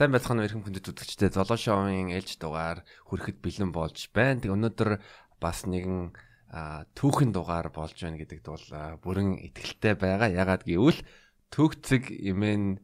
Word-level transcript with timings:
Сайн 0.00 0.16
байцгаана 0.16 0.48
эрхэм 0.48 0.64
хүндэт 0.64 0.96
үзэгчдээ 0.96 1.36
Золоо 1.36 1.60
шоуын 1.60 2.08
ээлж 2.16 2.40
дугаар 2.40 2.88
хүрэхэд 3.04 3.44
бэлэн 3.44 3.68
болж 3.68 4.08
байна. 4.16 4.40
Тэг 4.40 4.56
өнөөдөр 4.56 4.96
бас 5.36 5.68
нэгэн 5.68 6.16
түүхэн 6.96 7.36
дугаар 7.36 7.68
болж 7.68 8.00
байна 8.00 8.16
гэдэгт 8.16 8.48
бол 8.48 8.64
бүрэн 9.04 9.36
итгэлтэй 9.52 10.00
байгаа. 10.00 10.32
Ягаад 10.32 10.64
гэвэл 10.64 11.04
төгцөг 11.52 12.16
имэн 12.16 12.80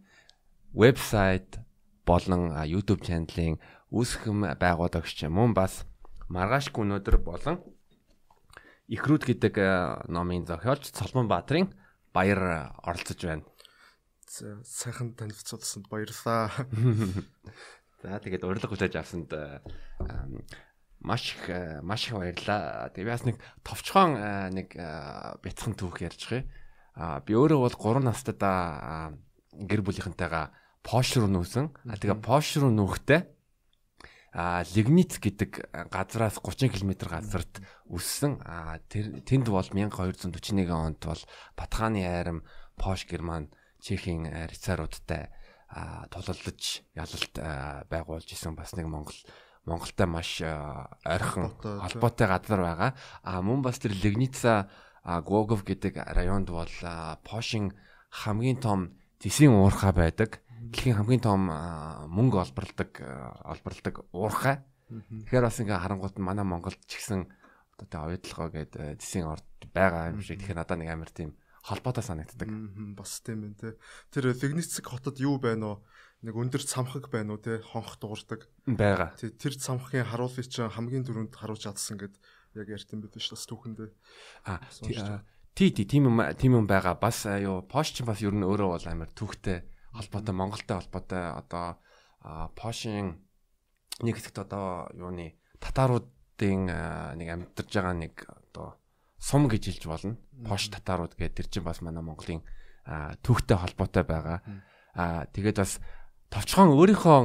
вебсайт 0.76 1.56
болон 2.04 2.52
YouTube 2.68 3.00
чаналын 3.00 3.64
үүсгэн 3.89 4.61
байгуулагч 4.61 5.25
мөн 5.33 5.57
бас 5.57 5.89
маргаашгүй 6.29 6.85
өнөөдөр 6.85 7.17
болон 7.25 7.64
Ихрүүд 8.93 9.25
гэдэг 9.25 9.57
номын 10.12 10.45
зохиолч 10.45 10.93
Соломон 10.93 11.33
Баатрин 11.33 11.73
баяр 12.12 12.77
оролцож 12.85 13.25
байна. 13.25 13.48
Сайхан 14.27 15.14
танилцуулсанд 15.14 15.86
баярлалаа. 15.88 16.50
За 18.02 18.18
тэгээд 18.18 18.42
урилга 18.42 18.68
хүлээж 18.68 18.95
авсанд 18.98 19.30
маш 21.01 21.34
их 21.34 21.42
маш 21.82 22.10
их 22.10 22.18
баярлалаа. 22.18 22.91
Тэгээд 22.91 23.10
бас 23.10 23.24
нэг 23.24 23.37
товчхон 23.62 24.18
нэг 24.51 24.74
бяцхан 25.41 25.78
түүх 25.78 26.02
ярьж 26.02 26.27
байгаа. 26.27 26.45
А 26.96 27.20
би 27.20 27.37
өөрөө 27.38 27.60
бол 27.60 27.77
3 27.77 28.02
настайдаа 28.02 29.15
гэр 29.52 29.84
бүлийнхэнтэйгээ 29.84 30.46
Пош 30.87 31.18
руу 31.18 31.30
нүүсэн. 31.30 31.70
А 31.87 31.95
тэгээ 31.98 32.23
Пош 32.24 32.56
руу 32.56 32.70
нүүхдээ 32.73 33.20
а 34.37 34.65
Лигниц 34.74 35.18
гэдэг 35.20 35.73
газраас 35.90 36.38
30 36.40 36.73
км 36.73 37.09
газарт 37.09 37.60
өссөн. 37.88 38.40
А 38.45 38.79
тэр 38.88 39.23
тэнд 39.24 39.48
бол 39.48 39.65
1241 39.65 40.70
онд 40.73 41.01
бол 41.04 41.23
Батхааны 41.56 42.04
айрам 42.06 42.45
Пош 42.77 43.04
Герман 43.09 43.51
Чехийн 43.86 44.26
рицааруудтай 44.50 45.30
тулалдаж 46.10 46.82
ялалт 46.98 47.34
байгуулж 47.86 48.26
исэн 48.26 48.59
бас 48.59 48.74
нэг 48.74 48.90
Монгол 48.90 49.14
Монголтой 49.66 50.06
маш 50.06 50.42
ойрхон 50.42 51.54
холбоотой 51.62 52.26
газар 52.26 52.60
байгаа. 52.62 52.90
А 53.23 53.43
мөн 53.43 53.62
бас 53.62 53.78
тэр 53.78 53.95
Лигница 53.95 54.70
Гогов 55.02 55.62
гэдэг 55.62 56.02
районд 56.02 56.51
бол 56.51 56.70
Пошин 57.23 57.78
хамгийн 58.10 58.59
том 58.59 58.98
тесийн 59.18 59.54
уурхай 59.54 59.95
байдаг. 59.95 60.43
Дэлхийн 60.71 60.98
хамгийн 60.98 61.23
том 61.23 61.46
мөнгө 61.46 62.43
олборладаг 62.43 62.90
олборладаг 63.43 64.03
уурхай. 64.10 64.62
Тэгэхээр 64.87 65.47
бас 65.47 65.59
ингээ 65.62 65.82
харангуут 65.82 66.19
манай 66.19 66.47
Монголд 66.47 66.78
ч 66.87 67.03
гэсэн 67.03 67.26
одоо 67.75 67.87
тэ 67.87 68.03
оюутлогоо 68.03 68.50
гэдэг 68.50 68.98
тесийн 69.03 69.26
орд 69.31 69.47
байгаа 69.75 70.15
юм 70.15 70.22
шиг. 70.22 70.43
Тэгэхээр 70.43 70.59
надад 70.62 70.78
нэг 70.78 70.91
амар 70.94 71.10
тийм 71.10 71.34
холбоотой 71.66 72.04
санагддаг. 72.06 72.47
Бас 72.94 73.19
тийм 73.26 73.42
байна 73.42 73.59
те. 73.59 73.75
Тэр 74.14 74.31
Лигницэг 74.31 74.86
хотод 74.86 75.19
юу 75.19 75.42
байна 75.42 75.66
уу? 75.66 75.76
Нэг 76.22 76.38
өндөр 76.38 76.62
цамхаг 76.62 77.10
байна 77.10 77.34
уу 77.34 77.42
те? 77.42 77.59
Хонх 77.59 77.98
дуурдаг. 77.98 78.47
Бага. 78.70 79.10
Тэр 79.19 79.59
цамхгийн 79.59 80.06
харуулыг 80.06 80.47
чинь 80.47 80.70
хамгийн 80.70 81.03
дөрөнд 81.03 81.34
харуулж 81.34 81.66
чадсан 81.66 81.98
гэд 81.98 82.14
яг 82.54 82.70
ярьт 82.70 82.94
юм 82.94 83.03
бид 83.03 83.19
ш 83.19 83.34
бас 83.34 83.50
түүхэндээ. 83.50 83.91
А 84.47 84.62
тий 85.59 85.75
тий 85.75 85.87
тийм 85.91 86.06
юм 86.06 86.22
тийм 86.38 86.54
юм 86.54 86.66
байгаа. 86.70 86.94
Бас 86.94 87.26
юу 87.26 87.66
Пош 87.66 87.91
ч 87.91 88.06
бас 88.06 88.22
ер 88.22 88.31
нь 88.31 88.47
өөрөө 88.47 88.70
бол 88.78 88.87
амар 88.87 89.10
түүхтэй 89.10 89.66
холбоотой 89.91 90.34
Монголтой 90.38 90.76
холбоотой 90.78 91.25
одоо 91.34 91.82
Пошин 92.54 93.26
нэг 94.06 94.22
хэсэгт 94.22 94.38
одоо 94.38 94.87
юуны 94.94 95.34
татаруудын 95.59 96.70
нэг 97.19 97.28
амьдарч 97.28 97.70
байгаа 97.75 97.97
нэг 97.97 98.14
одоо 98.22 98.78
сум 99.19 99.48
гэж 99.48 99.62
хэлж 99.72 99.84
болно. 99.88 100.16
Пош 100.44 100.69
татарууд 100.69 101.16
гэдэг 101.16 101.36
тэр 101.36 101.48
чинь 101.48 101.66
бас 101.66 101.81
манай 101.81 102.03
Монголын 102.04 102.44
түүхтэй 103.25 103.56
холбоотой 103.56 104.04
байгаа. 104.04 104.38
Аа 104.94 105.26
тэгээд 105.32 105.59
бас 105.60 105.81
товчхон 106.31 106.72
өөрийнхөө 106.76 107.19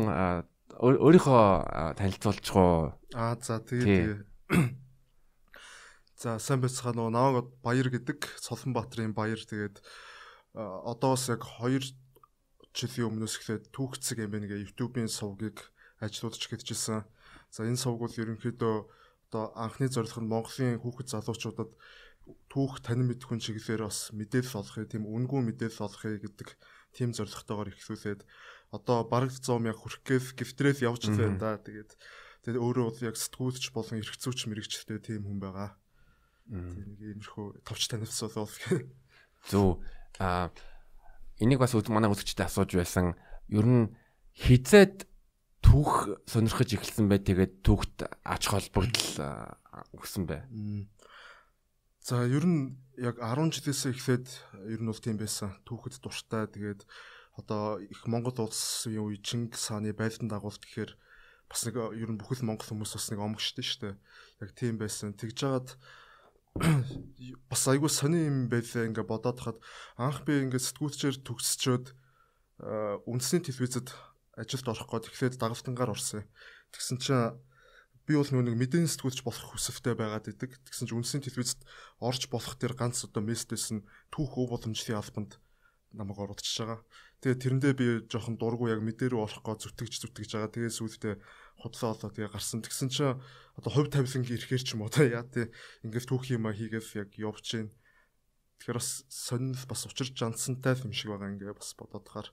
өөрийнхөө 0.81 1.43
танилцуулчих 1.99 2.55
уу? 2.55 2.95
Аа 3.13 3.35
за 3.37 3.59
тэгээд 3.59 4.25
За 6.21 6.37
сайн 6.37 6.61
байцгаа 6.61 6.93
нөгөө 6.93 7.13
наваг 7.17 7.47
баяр 7.65 7.89
гэдэг 7.89 8.29
Солонбаатарын 8.45 9.09
баяр 9.17 9.41
тэгээд 9.41 9.81
одоо 10.53 11.17
бас 11.17 11.25
яг 11.33 11.41
2 11.41 11.81
жилийн 12.77 13.09
өмнөөс 13.09 13.41
ихлээр 13.41 13.65
түүхцэг 13.73 14.21
юм 14.21 14.29
байна 14.29 14.45
гэ 14.45 14.61
YouTube-ийн 14.69 15.09
сувгийг 15.09 15.73
ажилуулж 15.97 16.37
гэдчихсэн. 16.45 17.09
За 17.49 17.65
энэ 17.65 17.81
сувг 17.81 18.05
бол 18.05 18.13
ерөнхийдөө 18.13 18.75
одоо 19.31 19.55
анхны 19.55 19.87
зорилго 19.87 20.19
нь 20.19 20.27
Монголын 20.27 20.83
хүүхэд 20.83 21.07
залуучуудад 21.15 21.71
түүх 22.51 22.83
танин 22.83 23.07
мэдхүн 23.07 23.39
чиглэлээр 23.39 23.87
бас 23.87 24.11
мэдээлэл 24.11 24.59
олохыг 24.59 24.91
тийм 24.91 25.07
үнгүй 25.07 25.39
мэдээлэл 25.39 25.87
олохыг 25.87 26.19
гэдэг 26.27 26.49
тийм 26.91 27.15
зорилготойгоор 27.15 27.71
ихлүүлээд 27.71 28.21
одоо 28.75 29.07
бараг 29.07 29.31
100 29.31 29.63
мянга 29.63 29.79
хүрэхгээс 29.79 30.35
гифтрэл 30.35 30.83
явж 30.83 31.07
байна 31.15 31.39
да. 31.39 31.51
Тэгээд 31.63 31.91
тэгээд 32.43 32.59
өөрөө 32.59 32.87
яг 33.07 33.15
сэтгүүлч 33.15 33.71
болон 33.71 34.03
эрхцүүч 34.03 34.39
мэрэгчтэй 34.51 34.99
тийм 34.99 35.23
хүн 35.23 35.39
байгаа. 35.39 35.79
Тийм 36.51 36.87
нэг 36.91 36.99
иймэрхүү 37.23 37.63
товч 37.63 37.87
танилцуул 37.87 38.35
бол. 38.35 38.55
Зөв. 39.47 39.79
А 40.19 40.51
энийг 41.39 41.63
бас 41.63 41.71
манай 41.87 42.11
үзэгчтэй 42.11 42.51
асууж 42.51 42.75
байсан. 42.75 43.15
Ер 43.47 43.63
нь 43.63 43.95
хизээд 44.35 45.07
түүх 45.61 46.21
сонирхож 46.27 46.69
эхэлсэн 46.73 47.07
бай 47.07 47.21
тэгээд 47.21 47.61
түүхт 47.61 48.05
ач 48.25 48.43
холбогдол 48.49 49.21
өгсөн 49.95 50.25
бай. 50.27 50.45
За 52.01 52.25
ер 52.25 52.45
нь 52.45 52.81
яг 52.97 53.21
10 53.21 53.53
жилээс 53.53 53.93
эхлээд 53.93 54.27
ер 54.67 54.81
нь 54.81 54.89
бол 54.89 54.97
тийм 54.97 55.21
байсан. 55.21 55.53
Түүхэд 55.69 56.01
дуртай 56.01 56.49
тэгээд 56.49 56.89
одоо 57.37 57.77
их 57.77 58.01
Монгол 58.09 58.35
улсын 58.49 58.97
үе 58.97 59.21
Чингис 59.21 59.69
хааны 59.69 59.93
байлдан 59.93 60.27
дагуулт 60.27 60.65
гэхээр 60.65 60.97
бас 61.51 61.67
нэг 61.67 61.75
ер 61.77 62.09
нь 62.09 62.19
бүхэл 62.19 62.47
монгол 62.47 62.63
хүмүүс 62.63 62.95
бас 62.95 63.07
нэг 63.11 63.19
омгштэй 63.19 63.65
шүү 63.65 63.79
дээ. 63.83 63.95
Яг 64.39 64.49
тийм 64.55 64.75
байсан. 64.79 65.11
Тэгж 65.13 65.35
жагаад 65.35 65.69
бас 67.51 67.63
айгүй 67.67 67.91
сони 67.91 68.23
юм 68.27 68.47
байлаа 68.47 68.87
ингээ 68.87 69.03
бодоод 69.07 69.39
хахад 69.39 69.59
анх 69.99 70.23
би 70.23 70.39
ингээ 70.47 70.63
сэтгүүлчээр 70.63 71.23
төгсчөөд 71.23 71.85
үндэсний 73.07 73.43
телевизэд 73.43 73.91
ажилд 74.41 74.67
орох 74.67 74.89
гээд 74.89 75.05
тэгэхээр 75.13 75.37
дагалтангаар 75.37 75.93
орсон. 75.93 76.25
Тэгсэн 76.73 76.97
чинь 76.97 77.37
би 78.09 78.17
бол 78.17 78.27
нэг 78.27 78.57
мэдээний 78.57 78.89
сэтгүүлч 78.89 79.21
болох 79.21 79.53
хүсэлтэй 79.53 79.93
байгаад 79.93 80.33
идэг. 80.33 80.57
Тэгсэн 80.65 80.89
чинь 80.89 80.97
үндэсний 80.97 81.23
телевизэд 81.29 81.61
орж 82.01 82.27
болох 82.33 82.57
тэр 82.57 82.73
ганц 82.73 83.05
одоо 83.05 83.21
мессежсэн 83.21 83.85
түүх 84.09 84.41
өв 84.41 84.49
боломжтой 84.49 84.97
албанд 84.97 85.37
намайг 85.93 86.17
оруулчихж 86.17 86.57
байгаа. 86.65 86.79
Тэгээ 87.21 87.37
тэрэндээ 87.37 87.73
би 87.77 87.87
жоохон 88.09 88.41
дургу 88.41 88.71
яг 88.71 88.81
мэдээ 88.81 89.13
рүү 89.13 89.21
орох 89.21 89.45
гоо 89.45 89.55
зүтгэж 89.59 89.93
зүтгэж 90.01 90.29
байгаа. 90.33 90.49
Тэгээ 90.49 90.73
сүүлдээ 90.73 91.15
худлаа 91.61 91.93
олоо 91.93 92.09
тэгээ 92.09 92.33
гарсан. 92.33 92.65
Тэгсэн 92.65 92.89
чинь 92.89 93.21
одоо 93.53 93.71
хувь 93.71 93.93
тавилан 93.93 94.25
ирэхээр 94.25 94.63
ч 94.65 94.73
юм 94.73 94.81
уу 94.81 94.89
та 94.89 95.05
яа 95.05 95.21
тий 95.27 95.51
ингээд 95.85 96.09
түүх 96.09 96.33
юм 96.33 96.49
а 96.49 96.55
хийгээс 96.55 96.97
яг 96.97 97.13
явж 97.19 97.45
гин. 97.45 97.69
Тэгэхээр 98.57 98.79
бас 98.81 99.05
сонирхол 99.05 99.69
бас 99.69 99.81
учирч 99.85 100.17
жансантай 100.17 100.73
юм 100.81 100.95
шиг 100.95 101.13
байгаа 101.13 101.29
ингээ 101.29 101.53
бас 101.53 101.75
бодоод 101.77 102.07
хаар 102.09 102.27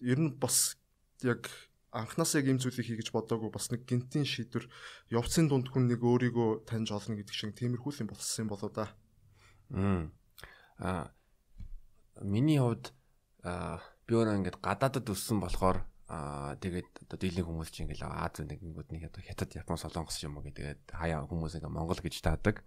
ер 0.00 0.18
нь 0.22 0.32
бас 0.38 0.78
яг 1.24 1.50
анханаас 1.90 2.34
яг 2.36 2.46
ийм 2.46 2.60
зүйлийг 2.60 2.86
хий 2.86 2.98
гэж 3.00 3.10
бодоагүй 3.12 3.50
бас 3.50 3.72
нэг 3.72 3.88
гинтийн 3.88 4.28
шийдвэр 4.28 4.68
явцын 5.10 5.48
дунд 5.48 5.72
хүн 5.72 5.88
нэг 5.88 6.04
өөрийгөө 6.04 6.68
таньж 6.68 6.92
олно 6.92 7.16
гэдэг 7.16 7.34
шиг 7.34 7.56
тиймэрхүү 7.56 8.04
юм 8.04 8.12
болсон 8.12 8.44
юм 8.44 8.50
болоо 8.52 8.70
да. 8.70 8.86
Аа 10.78 11.10
миний 12.20 12.60
хувьд 12.60 12.92
би 13.42 14.12
өөрөө 14.12 14.36
ингээд 14.36 14.60
гадаадд 14.60 15.08
өссөн 15.08 15.40
болохоор 15.40 15.80
аа 16.08 16.56
тэгээд 16.60 17.08
одоо 17.08 17.18
дийлэн 17.20 17.44
хүмүүс 17.44 17.68
чинь 17.72 17.88
ингээл 17.88 18.08
Аз 18.08 18.40
нэгнгүүд 18.40 18.88
нэг 18.92 19.12
одоо 19.12 19.22
хятад 19.24 19.52
Япон 19.56 19.76
солонгос 19.76 20.20
юм 20.24 20.40
уу 20.40 20.44
гэдэг 20.44 20.92
хаяа 20.92 21.24
хүмүүс 21.28 21.60
ингээ 21.60 21.72
Монгол 21.72 22.00
гэж 22.00 22.20
таадаг. 22.24 22.64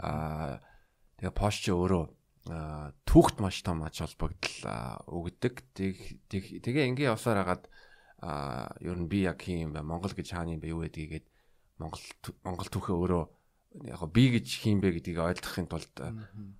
Аа 0.00 0.60
тэгээ 1.20 1.36
ч 1.36 1.68
өөрөө 1.68 2.04
түүхт 3.04 3.44
маш 3.44 3.60
том 3.60 3.84
ач 3.84 4.00
холбогдол 4.00 4.56
өгдөг. 5.04 5.68
Тэгээ 5.76 6.88
ингээ 6.96 7.12
явсаар 7.12 7.44
хагаад 7.44 7.68
а 8.18 8.74
ер 8.80 8.98
нь 8.98 9.08
би 9.08 9.22
яг 9.26 9.42
хийм 9.42 9.72
бай 9.72 9.82
Монгол 9.82 10.14
гэж 10.14 10.34
хаана 10.34 10.58
юм 10.58 10.60
бэ 10.60 10.74
юу 10.74 10.82
гэдгийг 10.82 11.24
Монгол 11.78 12.02
Монгол 12.42 12.68
түүхээ 12.68 12.96
өөрөө 12.98 13.24
яг 13.86 14.02
би 14.10 14.24
гэж 14.34 14.46
хийм 14.58 14.82
бэ 14.82 14.98
гэдгийг 14.98 15.18
ойлгохын 15.22 15.70
тулд 15.70 15.94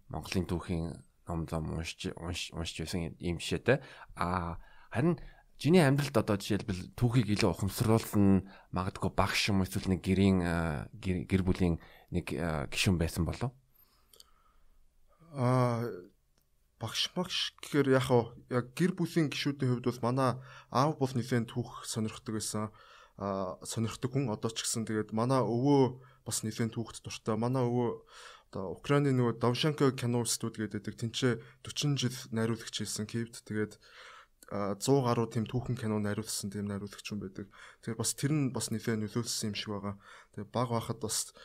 Монголын 0.09 0.47
түүхийн 0.47 0.87
ном 1.27 1.47
зам 1.51 1.75
уншиж 1.75 2.15
уншиж 2.15 2.77
байсан 2.79 3.17
юм 3.19 3.39
шигтэй 3.43 3.83
а 4.15 4.59
харин 4.91 5.19
Жиний 5.59 5.83
амьдралд 5.83 6.15
одоо 6.15 6.39
жишээлбэл 6.39 6.95
түүхийг 6.95 7.35
илүү 7.35 7.51
ухамсарлуулсан 7.51 8.47
магадгүй 8.71 9.11
багш 9.11 9.51
юм 9.51 9.67
эсвэл 9.67 9.91
нэг 9.91 10.07
гэрийн 10.07 10.39
гэр 11.03 11.43
бүлийн 11.43 11.83
нэг 12.15 12.31
гишүүн 12.71 12.95
байсан 12.95 13.27
болов? 13.27 13.51
Аа 15.35 15.83
багш 16.79 17.11
багш 17.15 17.55
гэхээр 17.63 17.89
яг 17.99 18.09
яг 18.51 18.67
гэр 18.79 18.93
бүлийн 18.95 19.29
гишүүдийн 19.29 19.71
хувьд 19.83 19.87
бол 19.91 20.05
манай 20.07 20.31
аав 20.71 20.95
бол 20.99 21.11
нэгэн 21.11 21.51
түүх 21.51 21.85
сонирхдаг 21.85 22.35
байсан. 22.39 22.71
Аа 23.19 23.59
сонирхдаг 23.67 24.15
хүн 24.15 24.31
одоо 24.31 24.51
ч 24.55 24.63
гэсэн 24.63 24.87
тэгээд 24.87 25.11
манай 25.11 25.43
өвөө 25.43 25.99
бас 26.23 26.47
нэгэн 26.47 26.71
түүхт 26.71 27.03
дуртай. 27.03 27.35
Манай 27.35 27.67
өвөө 27.67 27.91
одоо 28.49 28.79
Украины 28.79 29.11
нөгөө 29.13 29.43
Давшанко 29.43 29.93
кино 29.93 30.23
студ 30.25 30.57
гэдэг 30.57 30.95
тэнцээ 30.97 31.43
40 31.67 32.01
жил 32.01 32.17
найруулагч 32.33 32.81
хийсэн 32.81 33.05
Киевд 33.11 33.43
тэгээд 33.45 33.77
100 34.49 34.81
гаруй 35.05 35.29
тийм 35.29 35.45
түүхэн 35.45 35.77
кино 35.77 36.01
найруулсан 36.01 36.49
тийм 36.49 36.65
найруулагч 36.73 37.05
юм 37.13 37.21
байдаг. 37.21 37.53
Тэгэхээр 37.85 38.01
бас 38.01 38.17
тэр 38.17 38.33
нь 38.33 38.49
бас 38.49 38.73
нэлээд 38.73 39.05
нөлөөлсөн 39.05 39.53
юм 39.53 39.57
шиг 39.59 39.71
байгаа. 39.77 40.01
Тэгээ 40.33 40.49
баг 40.49 40.69
байхад 40.73 40.99
бас 41.05 41.37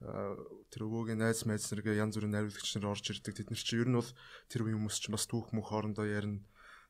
тэр 0.00 0.80
өвөөгийн 0.88 1.20
найз 1.20 1.44
майз 1.44 1.68
нэргээ 1.68 2.00
янз 2.00 2.16
бүрийн 2.16 2.32
найруулагч 2.32 2.80
нар 2.80 2.96
орж 2.96 3.04
ирдэг. 3.12 3.36
Тэд 3.36 3.52
нар 3.52 3.60
чи 3.60 3.76
ер 3.76 3.88
нь 3.88 3.98
бол 4.00 4.10
тэр 4.48 4.64
үеийн 4.64 4.80
хүмүүс 4.80 4.96
ч 4.96 5.12
бас 5.12 5.28
түүх 5.28 5.52
мөх 5.52 5.68
хоорондоо 5.68 6.08
ярина. 6.08 6.40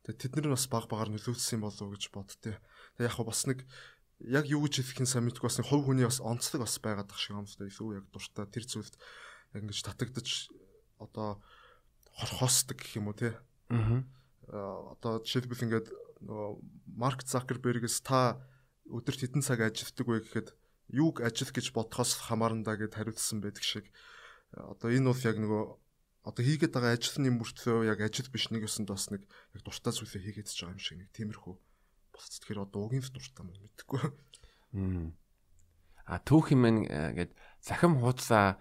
Тэгээ 0.06 0.30
тэд 0.30 0.32
нар 0.38 0.54
бас 0.54 0.70
баг 0.70 0.86
багаар 0.86 1.10
нөлөөлсөн 1.10 1.58
болов 1.58 1.90
уу 1.90 1.98
гэж 1.98 2.14
боддتي. 2.14 2.54
Тэгээ 2.94 3.10
яг 3.10 3.18
бас 3.26 3.42
нэг 3.50 3.66
яг 4.22 4.46
юу 4.46 4.62
гэж 4.62 4.78
хэлэх 4.78 5.00
нь 5.02 5.10
сайн 5.10 5.26
мэдгүй 5.26 5.42
бас 5.42 5.58
нэг 5.58 5.66
хувь 5.66 5.90
хүний 5.90 6.06
бас 6.06 6.22
онцлог 6.22 6.62
бас 6.62 6.78
байгаад 6.78 7.10
тах 7.10 7.18
шиг 7.18 7.34
юм 7.34 7.50
л 7.50 7.56
да. 7.58 7.66
Илүү 7.66 7.98
яг 7.98 8.06
дуртай 8.14 8.46
тэр 8.46 8.64
зүйлд 8.70 8.94
яг 8.94 9.60
ингэж 9.66 9.80
татагдаж 9.82 10.28
одоо 11.02 11.42
хорхоосдаг 12.14 12.78
гэх 12.78 12.94
юм 13.00 13.10
уу 13.10 13.18
те. 13.18 13.34
Аа 14.54 14.94
одоо 14.94 15.18
жишээлбэл 15.24 15.66
ингээд 15.66 15.88
нөгөө 16.22 16.50
Марк 16.94 17.26
Закербергээс 17.26 18.04
та 18.06 18.38
өдөрт 18.86 19.24
хэдэн 19.24 19.42
цаг 19.42 19.64
ажилладаг 19.64 20.06
вэ 20.06 20.20
гэхэд 20.20 20.48
юуг 20.90 21.22
ажиллах 21.22 21.54
гэж 21.54 21.72
бодхоос 21.72 22.18
хамаарна 22.28 22.66
да 22.66 22.76
гэд 22.76 22.94
хариулсан 22.94 23.40
байдаг 23.40 23.62
шиг 23.64 23.86
одоо 24.52 24.90
энэ 24.90 25.10
бол 25.10 25.22
яг 25.22 25.36
нөгөө 25.38 25.62
одоо 26.26 26.42
хийгээд 26.44 26.74
байгаа 26.74 26.98
ажлын 26.98 27.38
мөртлөө 27.38 27.88
яг 27.88 27.98
ажил 28.04 28.28
биш 28.28 28.50
нэг 28.52 28.68
өсөнд 28.68 28.92
бас 28.92 29.08
нэг 29.08 29.24
яг 29.54 29.62
дуртай 29.64 29.94
зүйлээ 29.94 30.24
хийгээд 30.26 30.48
байгаа 30.52 30.74
юм 30.76 30.82
шиг 30.82 30.98
нэг 31.00 31.10
тиймэрхүү 31.16 31.54
болц. 32.12 32.34
Тэгэхээр 32.44 32.64
одоо 32.66 32.80
угийн 32.84 33.06
дуртай 33.06 33.40
юм 33.40 33.48
мэдхгүй. 33.56 34.04
А 36.10 36.18
түүх 36.18 36.50
юм 36.52 36.84
гээд 36.84 37.32
Захим 37.60 38.00
хуудасаа 38.00 38.56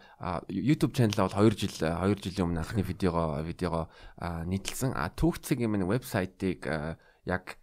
YouTube 0.51 0.93
channel 0.93 1.15
бол 1.15 1.33
2 1.33 1.55
жил 1.55 1.71
2 1.71 2.19
жилийн 2.19 2.51
өмнө 2.51 2.61
анхны 2.61 2.83
видеого 2.83 3.41
видеого 3.41 3.87
нийтэлсэн. 4.19 4.91
А 4.91 5.09
түүхцэг 5.09 5.63
юм 5.63 5.79
вебсайтыг 5.87 6.67
яг 7.25 7.57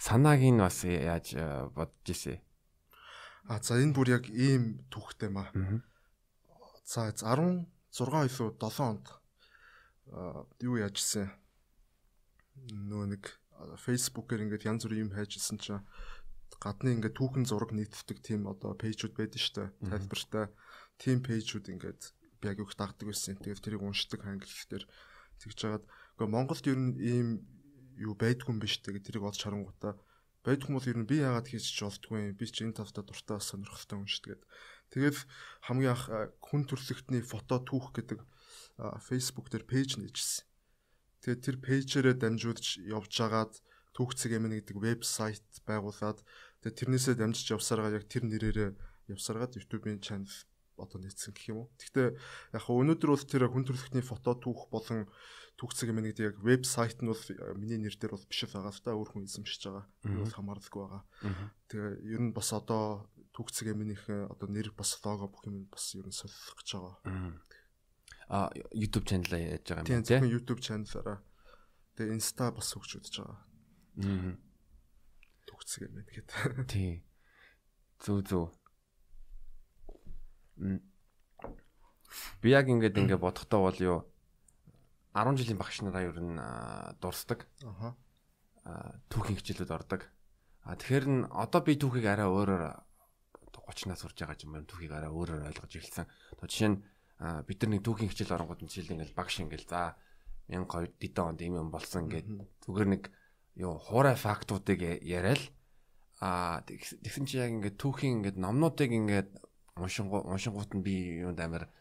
санааг 0.00 0.40
нь 0.40 0.58
бас 0.58 0.82
яаж 0.88 1.36
бодож 1.76 2.08
ирсэн. 2.08 2.40
А 3.46 3.62
за 3.62 3.78
энэ 3.78 3.94
бүр 3.94 4.08
яг 4.18 4.24
ийм 4.26 4.82
түүхтэй 4.90 5.30
маа. 5.30 5.54
За 6.82 7.10
16 7.10 7.66
илүү 7.94 8.58
7 8.58 8.82
онд 8.82 9.06
юу 10.62 10.76
яажсэн. 10.82 11.30
Нөө 12.90 13.04
нэг 13.14 13.22
Facebook-ээр 13.78 14.50
ингээд 14.50 14.66
янз 14.66 14.82
бүрийн 14.84 15.06
юм 15.06 15.14
хайжсэн 15.14 15.58
чинь 15.62 15.82
гадны 16.58 16.98
ингээд 16.98 17.18
түүхэн 17.18 17.44
зураг 17.46 17.70
нийтдэг 17.70 18.18
тийм 18.22 18.50
одоо 18.50 18.74
пэйжүүд 18.74 19.14
байдаг 19.14 19.40
штэ 19.40 19.70
тайлбартай 19.82 20.46
тийм 20.98 21.22
пэйжүүд 21.22 21.70
ингээд 21.70 22.02
би 22.40 22.44
яг 22.50 22.58
их 22.60 22.74
дагдаг 22.74 23.06
байсан. 23.06 23.38
Тэгээд 23.38 23.62
тэрийг 23.62 23.82
уншдаг 23.82 24.24
англихээр 24.24 24.84
тэгж 25.40 25.56
жагаад 25.56 25.84
үгүй 26.16 26.28
Монголд 26.28 26.64
ер 26.66 26.78
нь 26.80 26.94
ийм 26.98 27.28
юу 27.96 28.14
байдгүй 28.16 28.52
юм 28.52 28.60
биш 28.60 28.80
тэгээд 28.80 29.06
тэрийг 29.06 29.24
олж 29.24 29.40
харангуудаа 30.46 30.54
байдгүй 30.54 30.74
бол 30.78 30.90
ер 30.90 30.98
нь 31.02 31.10
би 31.10 31.16
яагаад 31.18 31.50
хийж 31.50 31.66
ч 31.74 31.82
болдгүй 31.82 32.38
би 32.38 32.46
ч 32.46 32.62
энэ 32.62 32.78
тавтаа 32.78 33.02
дуртай 33.02 33.40
сонирхолтой 33.42 33.98
уншдаг. 33.98 34.40
Тэгээд 34.94 35.16
хамгийн 35.66 35.90
анх 35.90 36.06
хүн 36.38 36.62
төрлөختний 36.70 37.22
фото 37.26 37.58
түүх 37.66 37.90
гэдэг 37.98 38.22
Facebook 39.02 39.50
дээр 39.50 39.66
пэйж 39.66 39.98
нээжсэн. 39.98 40.46
Тэгээд 41.26 41.42
тэр 41.42 41.56
пэйжээрээ 41.66 42.16
дамжуулж 42.22 42.66
явж 42.86 43.14
агаад 43.18 43.58
түүхцэг 43.98 44.38
эмэн 44.38 44.62
гэдэг 44.62 44.76
вебсайт 44.78 45.42
байгуулад 45.66 46.22
тэгээ 46.62 46.78
тэрнээсээ 46.78 47.14
дамжиж 47.18 47.50
явсараа 47.50 47.90
яг 47.90 48.06
тэр 48.06 48.30
нэрээрээ 48.30 48.70
явсараад 49.10 49.58
YouTube-ийн 49.58 49.98
channel 49.98 50.30
одоо 50.76 51.00
нийцсэн 51.00 51.32
гэх 51.34 51.50
юм 51.50 51.66
уу. 51.66 51.72
Гэхдээ 51.80 52.08
яг 52.54 52.64
өнөөдөр 52.68 53.10
бол 53.10 53.24
тэр 53.24 53.48
хүн 53.48 53.64
төрөлхтний 53.64 54.04
фото 54.04 54.36
түүх 54.36 54.68
болон 54.68 55.08
түүхцэг 55.56 55.88
эмэн 55.88 56.12
гэдэг 56.12 56.36
яг 56.36 56.36
вебсайт 56.44 57.00
нь 57.00 57.08
бол 57.08 57.16
э, 57.16 57.56
миний 57.56 57.80
нэр 57.80 57.96
дээр 57.96 58.12
бол 58.12 58.28
биш 58.28 58.44
байгаа 58.44 58.68
л 58.68 58.84
та 58.84 58.92
өөр 58.92 59.08
хүн 59.16 59.24
эзэмшиж 59.24 59.62
байгаа. 59.72 59.88
Юу 60.04 60.28
хамаарлахгүй 60.28 60.82
байгаа. 60.84 61.02
Тэгээ 61.72 61.92
ер 62.12 62.20
нь 62.28 62.36
бас 62.36 62.52
одоо 62.52 63.08
түүхцэг 63.32 63.72
эмэнийх 63.72 64.04
одоо 64.04 64.48
нэр 64.52 64.76
бас 64.76 65.00
лого 65.00 65.32
бүх 65.32 65.48
юм 65.48 65.64
бас 65.72 65.96
ер 65.96 66.04
нь 66.04 66.12
солих 66.12 66.36
гэж 66.60 66.68
байгаа. 66.76 66.96
А 68.28 68.52
YouTube 68.76 69.08
channel 69.08 69.32
яаж 69.32 69.64
байгаа 69.64 69.88
юм 69.88 70.04
бэ? 70.04 70.12
Тийм 70.12 70.28
YouTube 70.28 70.60
channel-аараа. 70.60 71.24
Тэгээ 71.96 72.16
Insta 72.20 72.52
бас 72.52 72.76
хөгж 72.76 73.00
үзэж 73.00 73.24
байгаа. 73.24 73.40
Аа. 74.04 74.36
Төгсгөө 75.48 75.88
мэн 75.88 76.04
гэхэд. 76.04 76.28
Тий. 76.72 77.00
Зүг 78.04 78.28
зүг. 78.28 78.52
Би 82.44 82.48
яг 82.52 82.68
ингээд 82.68 82.98
ингээд 83.00 83.24
бодохдоо 83.24 83.72
бол 83.72 83.80
юу 83.80 83.98
10 85.16 85.40
жилийн 85.40 85.56
багш 85.56 85.80
нараа 85.80 86.04
ер 86.04 86.20
нь 86.20 86.36
дурсдаг. 87.00 87.48
Аха. 87.64 87.96
Түүхийн 89.08 89.40
хичээлүүд 89.40 89.72
ордог. 89.72 90.04
А 90.68 90.76
тэгэхээр 90.76 91.06
н 91.08 91.16
одоо 91.32 91.64
би 91.64 91.80
түүхийг 91.80 92.04
арай 92.04 92.28
өөрөөр 92.28 92.64
30-наас 93.56 94.04
урж 94.04 94.20
байгаа 94.20 94.36
юм 94.44 94.52
байна. 94.60 94.68
Түүхийг 94.68 94.92
арай 94.92 95.08
өөрөөр 95.08 95.48
ойлгож 95.48 95.72
эхэлсэн. 95.72 96.06
То 96.36 96.44
жишээ 96.44 96.70
нь 96.70 96.78
бид 97.48 97.58
нар 97.64 97.70
нэг 97.72 97.82
түүхийн 97.82 98.10
хичээл 98.12 98.36
оронгууд 98.36 98.60
нь 98.60 98.68
жишээл 98.68 98.92
ингээд 98.92 99.16
багш 99.16 99.40
ингээд 99.40 99.64
за 99.72 99.96
1200 100.52 101.00
дидэн 101.00 101.24
онд 101.32 101.40
юм 101.40 101.70
болсон 101.72 102.06
ингээд 102.06 102.28
зүгээр 102.68 102.88
нэг 102.92 103.02
юу 103.56 103.80
хуурай 103.80 104.14
фактуудыг 104.14 104.84
яриад 105.00 105.40
а 106.20 106.60
тэгсэн 106.68 107.24
чи 107.24 107.40
яг 107.40 107.50
ингээд 107.56 107.80
түүхийн 107.80 108.20
ингээд 108.20 108.36
номнуудыг 108.36 108.92
ингээд 108.92 109.30
уншингуу 109.80 110.28
уншингууд 110.28 110.76
нь 110.76 110.84
би 110.84 111.24
юунд 111.24 111.40
амар 111.40 111.72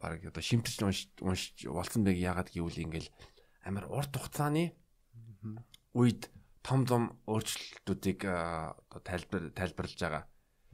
баг 0.00 0.20
одоо 0.24 0.42
шимтэж 0.42 0.82
уншиж 1.22 1.66
болсон 1.66 2.04
байг 2.04 2.18
яагаад 2.20 2.52
гэвэл 2.52 2.84
ингээд 2.84 3.06
амар 3.64 3.86
урт 3.90 4.12
хугацааны 4.16 4.74
үед 5.96 6.30
том 6.62 6.86
том 6.86 7.02
өөрчлөлтүүдийг 7.30 8.20
одоо 8.26 9.00
тайлбар 9.02 9.50
тайлбарлаж 9.54 10.00
байгаа. 10.00 10.24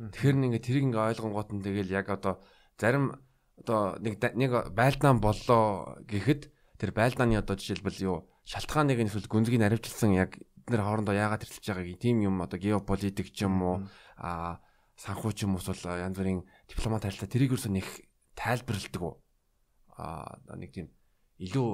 Тэгэхээр 0.01 0.37
нэг 0.37 0.47
ингээд 0.49 0.67
тэрийг 0.67 0.85
ингээд 0.89 1.09
ойлгонгууд 1.13 1.51
нь 1.53 1.65
тэгэл 1.65 1.95
яг 1.95 2.09
одоо 2.09 2.41
зарим 2.81 3.21
одоо 3.61 4.01
нэг 4.01 4.19
нэг 4.35 4.51
байлдаан 4.73 5.21
боллоо 5.21 6.01
гэхэд 6.09 6.51
тэр 6.81 6.91
байлдааны 6.97 7.39
одоо 7.39 7.55
жишээлбэл 7.55 8.03
юу 8.03 8.17
шалтгааныг 8.49 8.99
нь 8.99 9.11
эсвэл 9.13 9.31
гүнзгийг 9.31 9.61
наривчлсан 9.63 10.17
яг 10.17 10.41
эдгээр 10.67 10.83
хоорондоо 10.83 11.15
яагаад 11.15 11.45
хэрэлж 11.47 11.67
байгааг 11.67 11.99
тийм 12.01 12.17
юм 12.27 12.43
одоо 12.43 12.59
геополитик 12.59 13.31
ч 13.31 13.47
юм 13.47 13.63
уу 13.63 13.77
а 14.19 14.59
санхүү 14.99 15.33
ч 15.37 15.47
юм 15.47 15.55
уу 15.55 15.63
эсвэл 15.63 16.03
янз 16.03 16.17
бүрийн 16.19 16.43
дипломат 16.67 17.07
харилцаа 17.07 17.31
тэрийг 17.31 17.55
юусэн 17.55 17.79
их 17.79 17.89
тайлбарладаг 18.34 19.02
уу? 19.02 19.14
А 19.96 20.37
нэг 20.56 20.73
тийм 20.73 20.88
илүү 21.43 21.69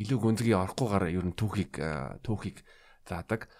илүү 0.00 0.18
гүнзгий 0.22 0.54
орохгүйгээр 0.54 1.04
ер 1.10 1.26
нь 1.26 1.34
түүхийг 1.34 1.72
түүхийг 2.22 2.62
заадаг. 3.06 3.50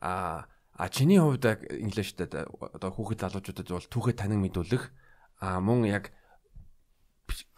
А 0.00 0.46
а 0.78 0.88
чиний 0.88 1.18
хувьд 1.18 1.44
инглиштэй 1.74 2.30
одоо 2.30 2.90
хүүхэд 2.94 3.20
залуучуудад 3.26 3.66
бол 3.66 3.88
түүхээ 3.90 4.14
танин 4.14 4.40
мэдүүлэх 4.46 4.84
а 5.42 5.58
мөн 5.58 5.90
яг 5.90 6.14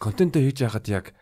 контентоо 0.00 0.40
хийж 0.40 0.64
яхад 0.64 0.88
яг 0.88 1.12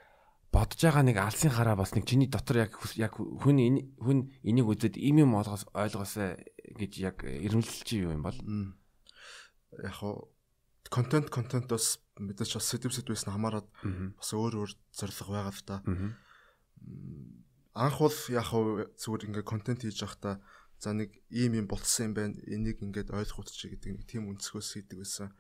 бодож 0.54 0.78
байгаа 0.78 1.02
нэг 1.02 1.18
алсын 1.18 1.50
хараа 1.50 1.76
бас 1.76 1.92
нэг 1.98 2.06
чиний 2.06 2.30
дотор 2.30 2.70
яг 2.70 2.72
яг 2.94 3.18
хүн 3.18 3.58
хүн 3.98 4.18
энийг 4.46 4.66
үзээд 4.70 4.96
им 4.96 5.26
юм 5.26 5.34
ойлгоос 5.37 5.66
ойлгоосаа 5.75 6.38
гэж 6.78 6.92
яг 7.02 7.26
эрмэлзэлч 7.26 7.88
юу 7.98 8.14
юм 8.14 8.22
бол. 8.22 8.38
Яг 9.75 9.94
хоо 9.98 10.30
контент 10.87 11.28
контентоос 11.35 11.99
мэдээж 12.18 12.58
бас 12.58 12.66
сэдв 12.70 12.94
сэдвээс 12.94 13.26
нь 13.26 13.35
хамаарат 13.35 13.66
бас 14.14 14.30
өөр 14.32 14.54
өөр 14.62 14.73
зорилго 14.94 15.30
байгаа 15.35 15.54
л 15.54 15.66
та. 15.66 15.76
Анх 17.75 17.99
бол 17.99 18.18
яг 18.30 18.47
хоо 18.50 18.87
зүгээр 18.94 19.26
ингээ 19.28 19.44
контент 19.47 19.82
хийж 19.82 20.02
явахдаа 20.06 20.38
за 20.78 20.94
нэг 20.94 21.11
ийм 21.30 21.58
юм 21.58 21.66
болцсон 21.66 22.11
юм 22.11 22.14
байна. 22.14 22.35
Энийг 22.47 22.82
ингээд 22.82 23.11
ойлгох 23.11 23.50
чи 23.50 23.70
гэдэг 23.70 23.90
нэг 23.99 24.04
тийм 24.06 24.30
өнцгөөс 24.30 24.68
хийдэг 24.78 25.02
байсан. 25.02 25.35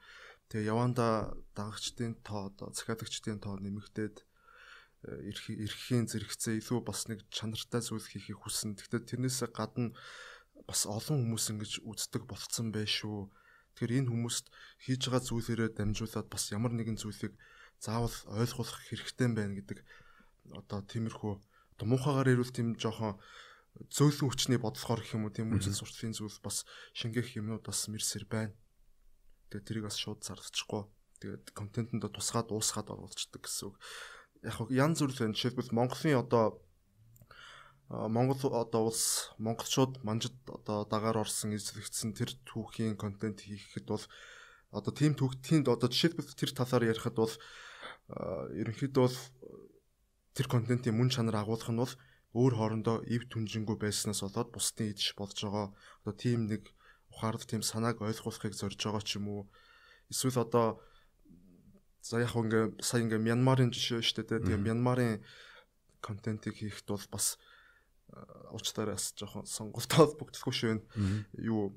Тэгээ 0.50 0.70
яванда 0.70 1.34
дагагчдын 1.54 2.22
тоо 2.26 2.50
одоо 2.50 2.74
захиалагчдын 2.74 3.38
тоо 3.38 3.58
нэмэгдээд 3.62 4.16
эрхийн 5.06 6.10
зэрэгцээ 6.10 6.58
илүү 6.58 6.82
бас 6.82 7.06
нэг 7.06 7.22
чанартай 7.30 7.82
зүйл 7.84 8.02
хийхийг 8.02 8.42
хүсэн. 8.42 8.74
Гэхдээ 8.74 9.14
тэрнээсээ 9.14 9.50
гадна 9.54 9.94
бас 10.66 10.90
олон 10.90 11.22
хүмүүс 11.22 11.54
ингэж 11.54 11.72
үздэг 11.86 12.26
болцсон 12.26 12.74
байх 12.74 12.90
шүү. 12.90 13.30
Тэгэхээр 13.78 14.02
энэ 14.02 14.10
хүмүүст 14.10 14.50
хийж 14.82 15.00
байгаа 15.06 15.22
зүйлээрээ 15.22 15.70
дамжуулаад 15.78 16.26
бас 16.26 16.50
ямар 16.50 16.74
нэгэн 16.74 16.98
зүйлийг 16.98 17.38
заавал 17.78 18.10
ойлгуулах 18.26 18.82
хэрэгтэй 18.90 19.30
байна 19.30 19.54
гэдэг 19.54 19.78
одоо 20.50 20.82
тиймэрхүү 20.82 21.32
одоо 21.78 21.86
муухагаар 21.86 22.34
ирүүл 22.34 22.50
тийм 22.50 22.74
жоохон 22.74 23.22
зөөлөн 23.86 24.34
хүчний 24.34 24.58
бодлохоор 24.58 24.98
гэх 25.06 25.14
юм 25.14 25.30
уу 25.30 25.34
тийм 25.34 25.54
үзэл 25.54 25.78
сурталчилын 25.78 26.18
зүйл 26.18 26.42
бас 26.42 26.66
шингээх 26.98 27.38
юмнууд 27.38 27.62
бас 27.62 27.86
мэрсэр 27.86 28.26
байна. 28.26 28.50
Тэгээ 29.54 29.62
тэрийг 29.62 29.84
бас 29.86 29.94
шууд 29.94 30.26
зарлчихгүй. 30.26 30.82
Тэгээд 31.22 31.54
контентэнд 31.54 32.02
тусгаад 32.10 32.50
уусгаад 32.50 32.90
оруулцдаг 32.90 33.46
гэсэн 33.46 33.70
үг 33.70 33.76
яг 34.42 34.58
янз 34.74 34.98
бүр 34.98 35.14
байна. 35.14 35.38
Жишээлбэл 35.38 35.70
Монголын 35.70 36.18
одоо 36.18 36.58
Монгол 37.88 38.52
одоо 38.52 38.92
улс 38.92 39.32
монголчууд 39.40 40.04
манжид 40.04 40.36
одоо 40.44 40.84
дагаар 40.84 41.24
орсон 41.24 41.56
эзлэгдсэн 41.56 42.12
тэр 42.12 42.36
түүхийн 42.44 43.00
контент 43.00 43.40
хийхэд 43.40 43.88
бол 43.88 44.04
одоо 44.76 44.92
тийм 44.92 45.16
түүхтийн 45.16 45.64
одоо 45.64 45.88
жишээлбэл 45.88 46.36
тэр 46.36 46.52
талаар 46.52 46.84
ярихад 46.92 47.16
бол 47.16 47.32
ерөнхийдөө 48.12 49.02
бол 49.08 49.18
тэр 50.36 50.46
контентын 50.52 50.92
мөн 50.92 51.08
чанар 51.08 51.40
агуулах 51.40 51.72
нь 51.72 51.80
бол 51.80 51.94
өөр 52.36 52.54
хоорондоо 52.60 52.96
ив 53.08 53.24
түнжингүү 53.32 53.80
байснаас 53.80 54.20
болоод 54.20 54.52
бусдын 54.52 54.92
идэж 54.92 55.16
болж 55.16 55.38
байгаа. 55.40 55.72
Одоо 56.04 56.12
тийм 56.12 56.44
нэг 56.44 56.68
ухаард 57.08 57.48
тийм 57.48 57.64
санааг 57.64 58.04
ойлгуулахыг 58.04 58.52
зорж 58.52 58.76
байгаа 58.76 59.00
ч 59.00 59.16
юм 59.16 59.32
уу. 59.32 59.42
Эсвэл 60.12 60.44
одоо 60.44 60.84
за 62.04 62.20
яг 62.20 62.36
ингээ 62.36 62.84
сая 62.84 63.00
ингээ 63.00 63.24
Мянмарын 63.24 63.72
жишээ 63.72 64.04
шүү 64.04 64.28
дээ 64.28 64.44
тийм 64.44 64.60
Мянмарын 64.60 65.24
контентыг 66.04 66.60
хийхэд 66.60 66.88
бол 66.92 67.06
бас 67.08 67.40
уучтаараас 68.54 69.12
жоохон 69.18 69.44
сонголтоод 69.46 70.16
бүгдсгүй 70.18 70.54
швэн 70.54 70.80
юу 71.36 71.76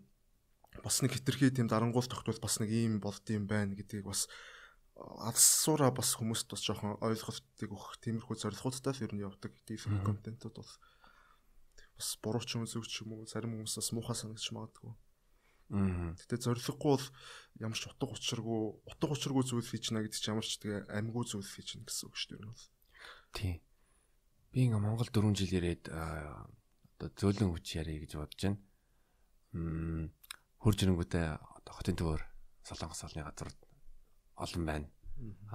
бас 0.83 1.01
нэг 1.03 1.17
хитрхи 1.19 1.51
тийм 1.51 1.67
дарангуул 1.67 2.07
тогтвол 2.07 2.39
бас 2.39 2.59
нэг 2.63 2.71
ийм 2.71 2.99
болд 3.03 3.23
юм 3.27 3.47
байна 3.47 3.75
гэдгийг 3.75 4.07
бас 4.07 4.27
алсуура 4.95 5.91
бас 5.91 6.15
хүмүүст 6.15 6.47
бас 6.51 6.63
жоохон 6.63 6.95
ойлголтыг 7.03 7.69
өгөх 7.69 7.99
тиймэрхүү 7.99 8.37
зорилгоудтай 8.39 8.93
л 8.95 9.03
ер 9.05 9.13
нь 9.15 9.23
явдаг 9.25 9.51
тийм 9.67 9.99
контентууд 10.07 10.55
бол 10.61 10.71
бас 11.97 12.09
буруу 12.23 12.43
ч 12.43 12.55
юм 12.55 12.65
зөв 12.65 12.85
ч 12.87 13.03
юм 13.03 13.17
уу 13.17 13.27
зарим 13.27 13.53
хүмүүс 13.55 13.75
бас 13.77 13.89
муухай 13.91 14.15
санагдаж 14.15 14.47
магадгүй. 14.51 14.93
Гэтэ 15.71 16.35
зорилгогүй 16.43 16.91
бол 16.97 17.07
ямар 17.63 17.77
ч 17.79 17.87
утга 17.87 18.11
учиргүй 18.11 18.59
утга 18.89 19.13
учиргүй 19.15 19.43
зүйл 19.47 19.67
хийж 19.67 19.89
гэнэ 19.89 20.03
гэдэг 20.05 20.19
чинь 20.19 20.33
ямар 20.35 20.45
ч 20.45 20.59
тэгээ 20.59 20.91
амьгүй 20.91 21.23
зүйл 21.27 21.47
хийж 21.47 21.67
гэнэ 21.79 21.85
гэсэн 21.87 22.05
үг 22.11 22.15
шүү 22.19 22.29
дээ. 22.35 22.55
Тийм. 23.31 23.55
Би 24.51 24.67
ингээ 24.67 24.83
Монгол 24.83 25.07
4 25.07 25.31
жил 25.31 25.63
ирээд 25.63 25.87
одоо 25.95 27.07
зөөлөн 27.15 27.55
хүч 27.55 27.79
ярих 27.79 28.03
гэж 28.03 28.19
бодож 28.19 28.35
байна. 28.43 28.59
Мм 29.55 30.11
хурж 30.59 30.83
ирэнгүүтээ 30.83 31.27
одоо 31.39 31.71
хотын 31.71 31.95
төвөр 31.95 32.21
Солонгос 32.67 33.07
олны 33.07 33.23
газар 33.23 33.47
олон 34.35 34.63
байна. 34.67 34.87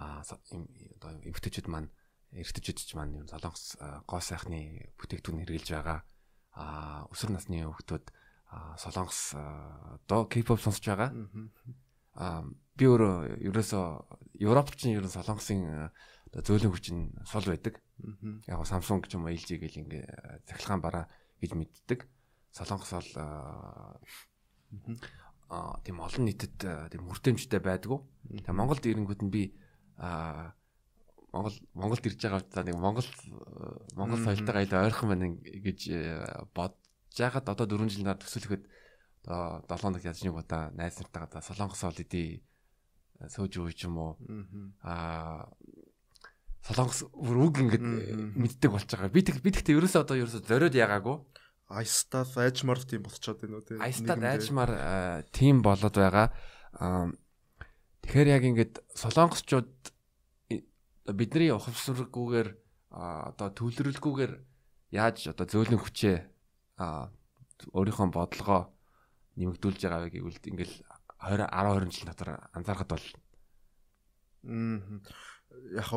Аа 0.00 0.24
одоо 0.24 1.12
эмгтээчүүд 1.28 1.68
маань 1.68 1.92
эргэжтэйчүүд 2.32 2.78
ч 2.80 2.96
маань 2.96 3.20
юм 3.20 3.28
Солонгос 3.28 3.76
гоо 4.08 4.20
сайхны 4.24 4.88
бүтээгдэхүүн 4.96 5.44
хэрэгжилж 5.44 5.76
байгаа. 5.76 6.00
Аа 6.56 7.04
өсвөр 7.12 7.36
насны 7.36 7.68
хүүхдүүд 7.68 8.04
Солонгос 8.80 9.36
одоо 9.36 10.24
K-pop 10.24 10.56
сонсож 10.56 10.88
байгаа. 10.88 11.12
Аа 12.16 12.48
би 12.48 12.84
өөрөө 12.88 13.44
ерөөсөө 13.44 13.84
Европ 14.40 14.72
ч 14.72 14.88
ер 14.88 15.04
нь 15.04 15.12
Солонгосын 15.12 15.92
зөөлөн 16.32 16.72
хүчин 16.72 17.12
сул 17.28 17.44
байдаг. 17.44 17.76
Яг 18.46 18.60
Samsung 18.68 19.02
ч 19.08 19.16
юм 19.16 19.24
уу 19.24 19.32
LG 19.32 19.56
гэл 19.56 19.80
ингээ 19.82 20.04
захилгаан 20.46 20.82
бараа 20.84 21.04
гэж 21.40 21.52
мэддэг. 21.56 22.04
Солонгос 22.52 22.92
бол 22.92 23.12
аа 25.48 25.80
тийм 25.84 26.02
олон 26.02 26.24
нийтэд 26.28 26.56
тийм 26.92 27.08
хүртээмжтэй 27.08 27.60
байдгүй. 27.62 27.98
Тэгээ 28.44 28.56
Монголд 28.56 28.84
ирэнгүүт 28.84 29.22
нь 29.24 29.32
би 29.32 29.42
аа 29.96 30.52
Монгол 31.32 31.56
Монголд 31.74 32.06
ирж 32.06 32.20
байгаа 32.20 32.40
удаа 32.40 32.64
нэг 32.64 32.76
Монгол 32.76 33.08
Монгол 33.96 34.20
соёлтойгоо 34.24 34.60
аял 34.60 34.86
ойрхон 34.88 35.08
байна 35.12 35.28
гэж 35.36 35.80
бодож 36.56 37.16
яхад 37.16 37.48
одоо 37.48 37.66
4 37.66 37.92
жил 37.92 38.04
нар 38.04 38.16
төсөөлөхөд 38.20 38.64
одоо 39.26 39.76
7 39.76 39.92
дахь 39.92 40.08
язны 40.08 40.30
удаа 40.32 40.72
найз 40.72 40.96
нартайгаа 40.98 41.42
Солонгос 41.44 41.84
ол 41.84 42.00
идэе 42.00 42.40
сууж 43.28 43.52
уу 43.56 43.72
ч 43.72 43.84
юм 43.84 43.96
уу? 43.98 44.12
Аа 44.82 45.48
Солонгос 46.66 47.06
бүр 47.14 47.36
үг 47.46 47.62
ингээд 47.62 47.84
мэддэг 48.34 48.70
болж 48.74 48.90
байгаа. 48.90 49.14
Би 49.14 49.22
тэг 49.22 49.38
би 49.38 49.54
тэгтээ 49.54 49.78
ерөөсөө 49.78 50.02
одоо 50.02 50.16
ерөөсөө 50.18 50.42
зориод 50.50 50.74
яагаагүй 50.74 51.16
Айстад 51.66 52.30
айжмар 52.38 52.78
тийм 52.78 53.02
болчиход 53.02 53.42
байна 53.42 53.58
уу 53.58 53.66
тийм. 53.66 53.82
Айстад 53.82 54.22
айжмар 54.22 54.70
тийм 55.34 55.62
болоод 55.66 55.98
байгаа. 55.98 56.30
Тэгэхээр 58.06 58.28
яг 58.30 58.42
ингээд 58.46 58.74
солонгосчууд 58.94 59.74
бидний 61.10 61.50
ухамсаргүйгээр 61.50 62.48
одоо 62.94 63.48
төвлөрөлгүйгээр 63.50 64.32
яаж 64.94 65.34
одоо 65.34 65.46
зөөлөн 65.50 65.82
хүчээ 65.82 66.16
өөрийнхөө 66.78 68.08
бодлогоо 68.14 68.70
нэмэгдүүлж 69.34 69.80
байгаа 69.82 70.06
вэ 70.06 70.14
гэвэл 70.22 70.38
ингээл 70.54 70.76
20 71.18 71.50
10 71.50 71.82
20 71.82 71.90
жил 71.90 72.06
дотор 72.06 72.30
анзаархад 72.54 72.90
бол 72.94 73.06
яг 75.74 75.90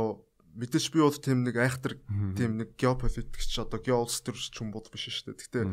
мэдээж 0.60 0.86
би 0.92 1.00
бол 1.00 1.16
тийм 1.16 1.48
нэг 1.48 1.56
айхтар 1.56 1.96
тийм 2.36 2.60
нэг 2.60 2.76
геополитикч 2.76 3.64
одоо 3.64 3.80
геоулс 3.80 4.20
төр 4.20 4.36
ч 4.36 4.52
юм 4.60 4.76
бол 4.76 4.84
биш 4.92 5.08
шүү 5.08 5.32
дээ. 5.32 5.40
Гэхдээ 5.40 5.66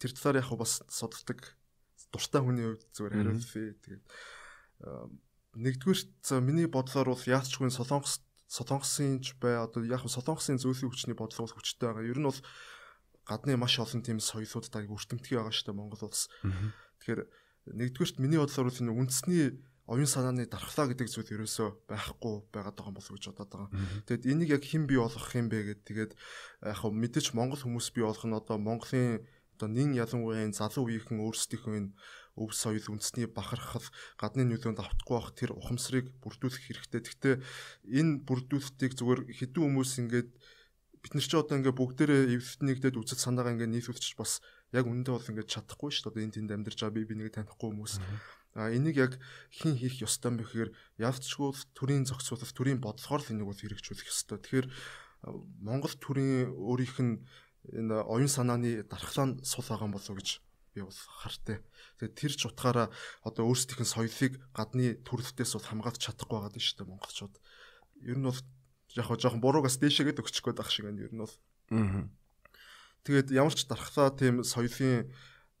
тэр 0.00 0.10
талаар 0.16 0.40
яг 0.40 0.48
бас 0.56 0.80
судалдаг 0.88 1.54
дуртай 2.08 2.40
хүний 2.40 2.64
хувьд 2.64 2.88
зүгээр 2.96 3.14
хариулъя. 3.20 3.76
Тэгээд 3.84 4.04
нэгдүгээр 5.54 6.00
за 6.24 6.40
миний 6.40 6.66
бодлоор 6.66 7.12
бол 7.12 7.24
яачгүй 7.28 7.68
солонгос 7.68 8.24
солонгосын 8.48 9.20
ч 9.20 9.36
бай 9.38 9.58
одоо 9.58 9.84
яг 9.84 10.06
солонгосын 10.06 10.58
зөөлөн 10.58 10.90
хүчний 10.90 11.16
бодлого 11.18 11.52
хүчтэй 11.52 11.90
байгаа. 11.90 12.08
Ер 12.08 12.18
нь 12.18 12.28
бол 12.28 12.40
гадны 13.28 13.56
маш 13.56 13.78
олон 13.78 14.02
тийм 14.02 14.18
соёлуудтай 14.20 14.86
өртөмтгий 14.88 15.36
байгаа 15.38 15.54
шүү 15.54 15.66
дээ 15.72 15.78
Монгол 15.78 16.06
улс. 16.06 16.28
Тэгэхээр 17.00 17.22
нэгдүгээрт 17.72 18.16
миний 18.20 18.38
бодлоор 18.38 18.68
бол 18.68 18.82
энэ 18.82 18.94
үндэсний 18.94 19.44
оюун 19.84 20.08
санааны 20.08 20.48
дархлаа 20.48 20.88
гэдэг 20.88 21.08
зүйл 21.12 21.44
ерөөсөө 21.44 21.68
байхгүй 21.92 22.34
байгаад 22.48 22.72
байгаа 22.72 22.88
юм 22.88 22.96
болов 22.96 23.12
уу 23.12 23.18
гэж 23.20 23.26
бодоод 23.36 23.52
байгаа. 23.52 23.70
Тэгэд 24.08 24.24
энийг 24.32 24.50
яг 24.56 24.64
хэн 24.64 24.88
бий 24.88 24.96
болгох 24.96 25.28
юм 25.36 25.48
бэ 25.52 25.58
гэд 25.76 25.80
тэгээд 25.84 26.12
яг 26.64 26.78
хөө 26.80 26.92
мэдээж 26.92 27.26
Монгол 27.36 27.60
хүмүүс 27.60 27.92
бий 27.92 28.04
болгох 28.08 28.24
нь 28.24 28.32
одоо 28.32 28.56
Монголын 28.56 29.20
одоо 29.60 29.68
нин 29.68 29.92
ялангуяа 29.92 30.48
энэ 30.48 30.56
залуу 30.56 30.88
үеийнхэн 30.88 31.20
өөрсдийнхөө 31.20 31.74
энэ 31.76 31.92
өв 32.40 32.50
соёл 32.56 32.96
үндэсний 32.96 33.28
бахархал 33.28 33.84
гадны 34.16 34.48
нөлөөнд 34.48 34.80
автахгүй 34.80 35.14
бах 35.20 35.30
тэр 35.36 35.54
ухамсарыг 35.54 36.10
бүрдүүлэх 36.24 36.64
хэрэгтэй. 36.64 37.00
Гэхдээ 37.04 37.34
энэ 37.94 38.26
бүрдүүлэлтийг 38.26 38.92
зүгээр 38.98 39.20
хэдэн 39.30 39.62
хүмүүс 39.62 39.92
ингээд 40.02 40.30
бид 40.98 41.12
нар 41.14 41.26
ч 41.28 41.32
одоо 41.38 41.54
ингээд 41.60 41.78
бүгдээрээ 41.78 42.34
эвтнэгдээд 42.34 42.98
үзэл 42.98 43.22
санаагаа 43.22 43.54
ингээд 43.54 43.70
нийлүүлчих 43.70 44.18
бас 44.18 44.42
яг 44.74 44.88
үндэ 44.90 45.14
бол 45.14 45.30
ингээд 45.30 45.52
чадахгүй 45.52 45.94
шүү 45.94 46.10
дээ. 46.10 46.26
Энэ 46.26 46.34
тэнд 46.42 46.50
амьдарч 46.58 46.78
байгаа 46.82 46.96
би 46.98 47.06
би 47.06 47.14
нэг 47.14 47.30
танихгүй 47.30 47.70
хүмүүс. 47.70 48.02
Mm 48.02 48.08
-hmm 48.08 48.43
А 48.54 48.70
энийг 48.70 48.96
яг 48.96 49.12
хин 49.50 49.74
хийх 49.74 49.98
ёстой 49.98 50.30
юм 50.30 50.38
бэ 50.38 50.46
гэхээр 50.46 50.70
явцчгүй 51.02 51.50
төрийн 51.74 52.06
зохицуулалт 52.06 52.54
төрийн 52.54 52.78
бодлогоор 52.78 53.22
л 53.22 53.32
энийг 53.34 53.50
бол 53.50 53.58
хэрэгжүүлэх 53.58 54.06
ёстой. 54.06 54.38
Тэгэхээр 54.38 54.66
Монгол 55.58 55.94
төрийн 55.98 56.54
өөрийнх 56.54 56.98
нь 57.02 57.14
энэ 57.72 57.98
оюун 58.06 58.30
санааны 58.30 58.86
дархлаа 58.86 59.26
нь 59.26 59.42
сул 59.42 59.66
байгаа 59.66 59.90
болов 59.90 60.06
уу 60.06 60.18
гэж 60.22 60.38
би 60.74 60.86
бол 60.86 61.00
хартай. 61.22 61.66
Тэгээд 61.98 62.14
тэр 62.14 62.32
ч 62.34 62.42
утгаараа 62.46 62.94
одоо 63.26 63.42
өөрсдийнх 63.48 63.82
нь 63.82 63.94
соёлыг 63.94 64.32
гадны 64.52 65.02
төрөлтөөс 65.02 65.52
бол 65.58 65.68
хамгаалж 65.70 66.00
чадахгүй 66.02 66.36
байгаа 66.38 66.52
дээ 66.52 66.62
шүү 66.62 66.76
дээ 66.78 66.90
монголчууд. 66.92 67.34
Ер 68.06 68.18
нь 68.20 68.26
бол 68.28 68.40
яг 68.94 69.06
хоо 69.06 69.16
жоохон 69.16 69.42
буруугаас 69.42 69.78
дээшээгээд 69.80 70.20
өгчих 70.20 70.44
гээд 70.44 70.60
байх 70.60 70.70
шиг 70.70 70.84
байна 70.86 71.02
ер 71.06 71.14
нь 71.14 71.22
бол. 71.22 71.34
Аа. 71.72 72.06
Тэгээд 73.06 73.28
ямар 73.32 73.54
ч 73.54 73.64
дархлаа 73.64 74.12
тийм 74.12 74.44
соёлын 74.44 75.08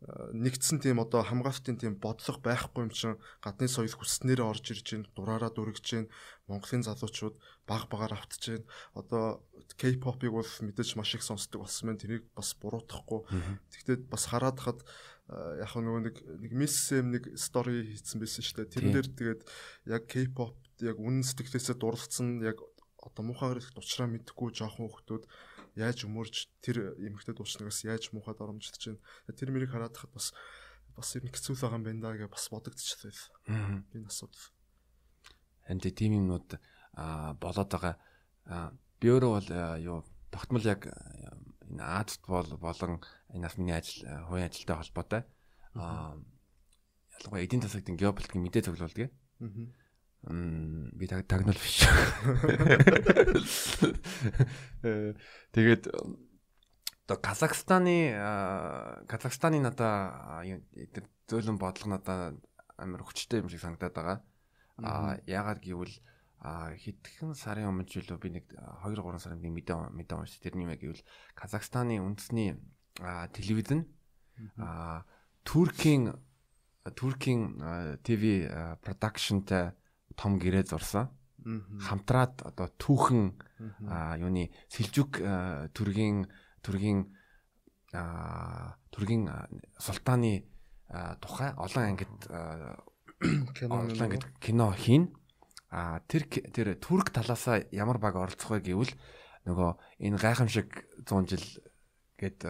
нэгдсэн 0.04 0.84
тийм 0.84 1.00
одоо 1.00 1.24
хамгаалтын 1.24 1.80
тийм 1.80 1.96
бодлого 1.96 2.36
байхгүй 2.44 2.84
юм 2.84 2.92
чинь 2.92 3.16
гадны 3.40 3.68
соёл 3.72 3.88
хүснээрээ 3.88 4.44
орж 4.44 4.64
ирж 4.76 4.84
байна 4.84 5.08
дураараа 5.16 5.48
дүргэж 5.48 5.86
байна 5.96 6.12
Монголын 6.44 6.84
залуучууд 6.84 7.36
баг 7.64 7.88
багаар 7.88 8.12
автж 8.12 8.52
байна 8.52 8.68
одоо 8.92 9.40
K-pop-ыг 9.80 10.28
бол 10.28 10.44
мэдээж 10.44 11.00
маш 11.00 11.16
их 11.16 11.24
сонсдог 11.24 11.64
болсон 11.64 11.88
байна. 11.88 12.02
Тэрийг 12.04 12.28
бас 12.36 12.52
буруутгахгүй 12.60 13.20
тэгтээ 13.72 13.96
бас 14.12 14.28
хараад 14.28 14.60
хад 14.60 14.84
яг 15.32 15.72
нөгөө 15.72 16.02
нэг 16.04 16.16
нэг 16.20 16.52
миссэм 16.52 17.08
нэг 17.16 17.24
стори 17.40 17.88
хийсэн 17.96 18.20
байсан 18.20 18.44
шүү 18.44 18.56
дээ 18.60 18.72
тэрэн 18.76 18.92
дээр 18.92 19.08
тэгээд 19.08 19.42
яг 19.88 20.02
K-pop 20.04 20.52
яг 20.84 21.00
үнэн 21.00 21.24
сэтгэлээсээ 21.24 21.80
дурлцсан 21.80 22.44
яг 22.44 22.60
одоо 23.00 23.24
муухай 23.24 23.56
хэрэг 23.56 23.72
тучраа 23.72 24.08
мэдхгүй 24.12 24.52
жоохон 24.52 24.92
хүмүүс 24.92 25.32
яаж 25.74 26.06
өмөрж 26.06 26.48
тэр 26.62 26.94
эмэгтэй 26.98 27.34
дуучнаас 27.34 27.82
яаж 27.84 28.14
муухай 28.14 28.34
доромжтож 28.34 28.94
байна. 28.94 29.02
Тэр 29.34 29.50
мэрийг 29.50 29.74
хараад 29.74 29.94
хахад 29.94 30.14
бас 30.14 30.30
бас 30.94 31.14
ер 31.18 31.26
нь 31.26 31.32
хэцүү 31.34 31.58
байгаа 31.58 31.78
юм 31.78 31.84
байна 31.84 32.00
да 32.02 32.14
гэж 32.14 32.30
бас 32.30 32.46
бодогдчихлаа. 32.50 33.12
Энэ 33.90 34.06
асуудал. 34.06 34.46
Энд 35.66 35.84
тийм 35.90 36.12
юмнууд 36.22 36.48
болоод 37.42 37.70
байгаа. 37.74 37.94
Би 39.02 39.06
өөрөө 39.10 39.32
бол 39.34 39.50
юу 39.82 39.98
тогтмол 40.30 40.62
яг 40.62 40.86
энэ 41.66 41.82
Азад 41.82 42.22
бол 42.30 42.50
болон 42.62 43.02
энэ 43.34 43.46
бас 43.46 43.58
миний 43.58 43.74
ажил 43.74 44.06
хувийн 44.30 44.46
ажилтай 44.46 44.76
холбоотой. 44.78 45.22
Аа 45.74 46.14
ялангуяа 47.18 47.42
эдийн 47.42 47.62
засгийн 47.66 47.98
геополитикийн 47.98 48.42
мэдээ 48.46 48.62
цуглуулдаг. 48.70 49.10
Аа 49.10 49.83
би 50.24 51.06
тагнал 51.06 51.54
биш. 51.54 51.84
Тэгээд 55.52 55.92
одоо 57.04 57.18
Казахстаны 57.20 58.16
Казахстаны 59.06 59.60
надаа 59.60 60.40
зөөлөн 61.28 61.58
бодлого 61.60 62.00
надаа 62.00 62.32
амар 62.76 63.04
хүчтэй 63.04 63.40
юм 63.44 63.48
шиг 63.52 63.60
санагдаад 63.60 63.94
байгаа. 63.94 64.18
Аа 64.80 65.20
яагаад 65.28 65.60
гэвэл 65.60 65.92
хэдхэн 66.44 67.36
сарын 67.36 67.68
өмнө 67.68 67.88
ч 67.88 68.00
үлээ 68.00 68.20
би 68.20 68.28
нэг 68.40 68.48
2 68.52 68.96
3 68.96 69.20
сарын 69.20 69.40
нэг 69.40 69.52
мэдээ 69.52 69.76
мэдээ 69.92 70.16
уншиж 70.16 70.40
тэрний 70.40 70.64
юм 70.64 70.72
гэвэл 70.76 71.04
Казахстаны 71.36 72.00
үндэсний 72.00 72.56
телевизэн 73.32 73.88
Туркийн 75.44 76.16
Туркийн 76.96 77.60
ТV 78.04 78.22
продакшнтай 78.84 79.72
том 80.16 80.38
гэрээ 80.38 80.64
зурсан. 80.70 81.10
Хамтраад 81.44 82.40
одоо 82.40 82.72
түүхэн 82.80 83.36
юуны 84.18 84.48
Сэлжүк 84.72 85.20
төргийн 85.76 86.24
Түргийн 86.64 87.12
а 87.92 88.74
түргийн 88.90 89.28
султааны 89.78 90.48
тухай 91.20 91.52
олон 91.60 91.84
ангид 91.92 92.08
кино 93.52 93.84
ингээд 93.84 94.26
кино 94.40 94.72
хийн. 94.72 95.12
А 95.68 96.00
тэр 96.08 96.24
тэр 96.26 96.74
турк 96.80 97.12
талаасаа 97.12 97.68
ямар 97.70 97.98
баг 98.00 98.16
оролцох 98.16 98.56
вэ 98.56 98.64
гэвэл 98.64 98.94
нөгөө 99.44 99.70
энэ 100.08 100.18
гайхамшиг 100.18 100.68
100 101.04 101.28
жил 101.28 101.46
гээд 102.16 102.40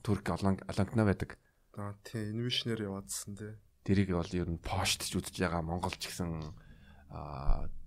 турк 0.00 0.24
олон 0.32 0.56
олонтно 0.64 1.04
байдаг. 1.04 1.36
Аа 1.76 1.92
тий 2.02 2.32
инвишнэр 2.32 2.88
яваадсан 2.88 3.36
тий. 3.36 3.52
Тэрийг 3.84 4.16
бол 4.16 4.32
ер 4.32 4.48
нь 4.48 4.62
поштж 4.62 5.12
үзэж 5.12 5.36
байгаа 5.42 5.60
Монголч 5.60 6.00
гэсэн 6.06 6.54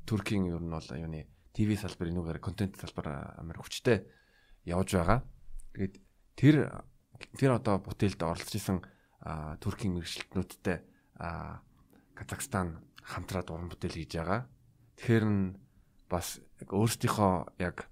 туркийн 0.06 0.46
ер 0.50 0.62
нь 0.62 0.70
бол 0.70 0.90
юуны 0.94 1.26
ТV 1.56 1.80
салбар 1.80 2.12
энүүгээр 2.12 2.40
контент 2.44 2.78
салбар 2.78 3.40
амар 3.42 3.58
хүчтэй 3.58 4.06
явж 4.70 4.98
байгаа. 4.98 5.20
Тэгээд 5.74 5.96
тэр 6.36 6.56
тэр 7.40 7.52
одоо 7.58 7.80
бүтээлд 7.82 8.22
оролцож 8.22 8.54
исэн 8.54 8.84
туркийн 9.64 9.98
мэрэгчлэтнүүдтэй 9.98 10.78
Казахстан 12.16 12.86
хамтраад 13.02 13.50
уран 13.50 13.70
бүтээл 13.72 13.98
хийж 14.04 14.20
байгаа. 14.20 14.46
Тэгэхээр 15.00 15.26
нь 15.26 15.58
бас 16.12 16.44
яг 16.62 16.70
өөрсдийнхөө 16.70 17.34
яг 17.64 17.90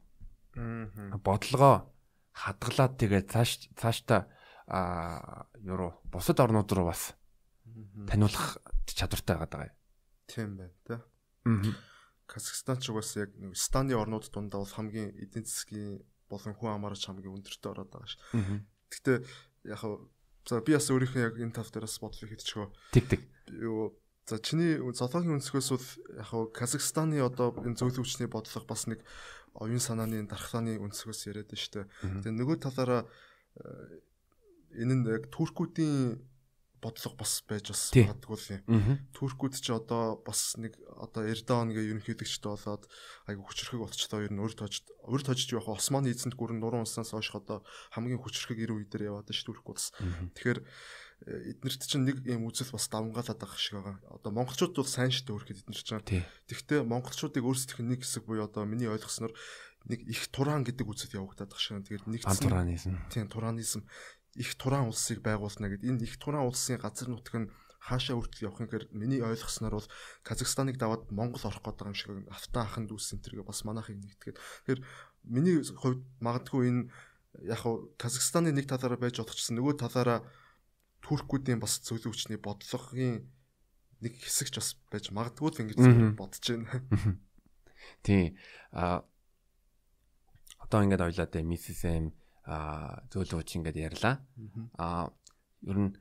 бодлогоо 1.23 1.89
хадгалаад 2.33 2.93
тэгээд 2.97 3.31
цааш 3.31 3.51
цаашдаа 3.77 4.29
а 4.67 5.45
юу 5.59 5.93
бусад 6.07 6.39
орнууд 6.39 6.71
руу 6.71 6.87
бас 6.89 7.13
таниулах 8.07 8.57
чадвартай 8.85 9.37
байгаа 9.37 9.69
юм. 9.69 9.75
Тийм 10.27 10.57
байна 10.57 10.73
та. 10.85 11.01
Казахстан 12.25 12.79
ч 12.79 12.89
угаас 12.89 13.15
яг 13.19 13.35
нэг 13.35 13.55
станы 13.59 13.93
орнууд 13.93 14.31
дундаа 14.31 14.63
бол 14.63 14.73
хамгийн 14.73 15.11
эдийн 15.19 15.45
засгийн 15.45 16.01
болон 16.31 16.55
хүн 16.55 16.75
амаарч 16.79 17.05
хамгийн 17.05 17.35
өндөртөө 17.35 17.71
ороод 17.71 17.91
байгаа 17.91 18.09
ш. 18.09 18.17
Гэхдээ 18.89 19.17
яг 19.69 19.81
за 20.47 20.61
би 20.63 20.73
бас 20.73 20.87
өөрийнхөө 20.89 21.21
яг 21.23 21.35
энэ 21.39 21.55
тав 21.55 21.67
дээрээс 21.69 21.99
бодлоо 21.99 22.27
хийчихөө. 22.31 22.67
Тэг 22.95 23.05
тэг. 23.11 23.21
Юу 23.51 23.95
за 24.25 24.39
чиний 24.39 24.79
зоологийн 24.79 25.39
өнцгөөс 25.39 25.69
бол 25.71 25.87
яг 26.15 26.31
Казахстаны 26.55 27.19
одоо 27.19 27.51
энэ 27.59 27.75
зөвлөлийн 27.75 28.03
хүчний 28.03 28.29
бодлого 28.31 28.65
бас 28.67 28.87
нэг 28.87 29.03
оюун 29.53 29.83
санааны 29.83 30.23
дархлааны 30.27 30.79
өнцгөөс 30.79 31.27
яриад 31.27 31.51
дээ. 31.51 31.87
Тэгээ 32.23 32.33
нөгөө 32.39 32.57
талаараа 32.63 33.03
э, 33.03 34.79
энэ 34.79 34.93
нь 34.95 35.05
яг 35.11 35.27
туркуудын 35.29 36.23
бодлого 36.83 37.15
бас 37.15 37.39
байж 37.47 37.71
бас 37.71 37.95
магадгүй 37.95 38.59
юм. 38.67 38.99
Туркууд 39.15 39.55
ч 39.55 39.71
одоо 39.71 40.19
бас 40.19 40.59
нэг 40.59 40.75
одоо 40.99 41.23
Эрдоан 41.23 41.71
гээ 41.71 41.95
ерөнхийлөгчтэй 41.95 42.51
болоод 42.51 42.83
айгу 43.31 43.47
хүчрхэг 43.47 43.79
болчихлоо 43.79 44.27
ер 44.27 44.33
нь 44.35 44.43
тожд 44.43 44.91
өөр 45.07 45.21
тожд 45.23 45.47
юу 45.55 45.63
яг 45.63 45.71
Османы 45.71 46.11
эзэнт 46.11 46.35
гүрэн 46.35 46.59
нуруу 46.59 46.83
унснаас 46.83 47.15
хойш 47.15 47.31
одоо 47.31 47.63
хамгийн 47.95 48.19
хүчрхэг 48.19 48.59
90 48.59 48.75
үе 48.75 48.85
дээр 48.91 49.15
яваад 49.15 49.31
ш 49.31 49.47
Туркууд 49.47 49.79
бас. 49.79 49.95
Тэгэхээр 50.35 50.59
э, 50.59 51.55
эднэрт 51.55 51.81
чинь 51.87 52.03
нэг 52.03 52.19
юм 52.27 52.51
үзэл 52.51 52.75
бас 52.75 52.91
давмгаалаад 52.91 53.39
байгаа 53.39 53.59
шиг 53.59 53.79
байгаа. 53.79 53.97
Одоо 54.19 54.31
монголчууд 54.35 54.75
бол 54.75 54.87
сайн 54.91 55.15
штэ 55.15 55.31
өөрөд 55.31 55.63
эднэр 55.63 55.79
чинь. 55.79 56.03
Тэгвэл 56.51 56.83
монголчуудыг 56.83 57.43
өөрсдийнх 57.47 57.79
нь 57.79 57.91
нэг 57.95 58.03
хэсэг 58.03 58.27
буюу 58.27 58.43
одоо 58.43 58.67
миний 58.67 58.91
ойлгосноор 58.91 59.31
нэг 59.87 59.99
их 60.07 60.31
тураан 60.31 60.63
гэдэг 60.63 60.87
үзэл 60.87 61.19
явагдаад 61.19 61.51
байгаа 61.51 61.63
шиг. 61.63 61.83
Тэгээд 61.83 62.07
нэг 62.07 62.23
тураанизм. 62.23 62.95
Тийм 63.11 63.27
тураанизм 63.27 63.83
их 64.35 64.55
тураан 64.55 64.89
улсыг 64.89 65.21
байгуулна 65.21 65.69
гэд. 65.69 65.85
Энэ 65.85 66.03
их 66.03 66.17
тураан 66.17 66.47
улсын 66.47 66.81
газар 66.81 67.09
нутг 67.09 67.33
нь 67.37 67.51
хаашаа 67.83 68.15
үртэл 68.15 68.47
явах 68.47 68.63
юм 68.63 68.67
гэхээр 68.71 68.85
миний 68.95 69.19
ойлгосноор 69.19 69.75
бол 69.83 69.89
Казахстаныг 70.23 70.79
даваад 70.79 71.11
Монгол 71.11 71.43
орох 71.43 71.59
гэдэг 71.59 71.87
юм 71.91 71.97
шиг 71.97 72.09
автаа 72.31 72.63
ахын 72.63 72.87
дүүс 72.87 73.19
энтергээ 73.19 73.43
бас 73.43 73.67
манайхыг 73.67 73.99
нэгтгээд 73.99 74.39
тэгэхээр 74.39 74.81
миний 75.27 75.59
хувьд 75.59 75.99
магадгүй 76.23 76.63
энэ 76.71 76.81
яг 77.43 77.59
хав 77.59 77.91
Казахстаны 77.99 78.55
нэг 78.55 78.71
талаараа 78.71 78.99
байж 79.03 79.19
болох 79.19 79.35
гэсэн 79.35 79.59
нөгөө 79.59 79.83
талаараа 79.83 80.23
туркуудын 81.03 81.59
бас 81.59 81.83
зөвлөө 81.83 82.15
хүчний 82.15 82.39
бодлогын 82.39 83.27
нэг 83.99 84.13
хэсэг 84.15 84.47
ч 84.47 84.55
бас 84.63 84.79
байж 84.87 85.11
магадгүй 85.11 85.51
л 85.51 85.61
ингэж 85.67 85.77
бодож 86.15 86.45
байна. 86.47 86.71
Тийм. 88.05 88.39
А 88.71 89.03
одоо 90.63 90.79
ингээд 90.87 91.03
ойлаа 91.03 91.27
тэ 91.27 91.43
Mrs 91.43 91.83
M 91.83 92.15
а 92.45 92.99
зөөлөөч 93.11 93.49
ингээд 93.59 93.77
ярьлаа. 93.79 94.19
А 94.77 95.09
ер 95.63 95.77
нь 95.79 95.91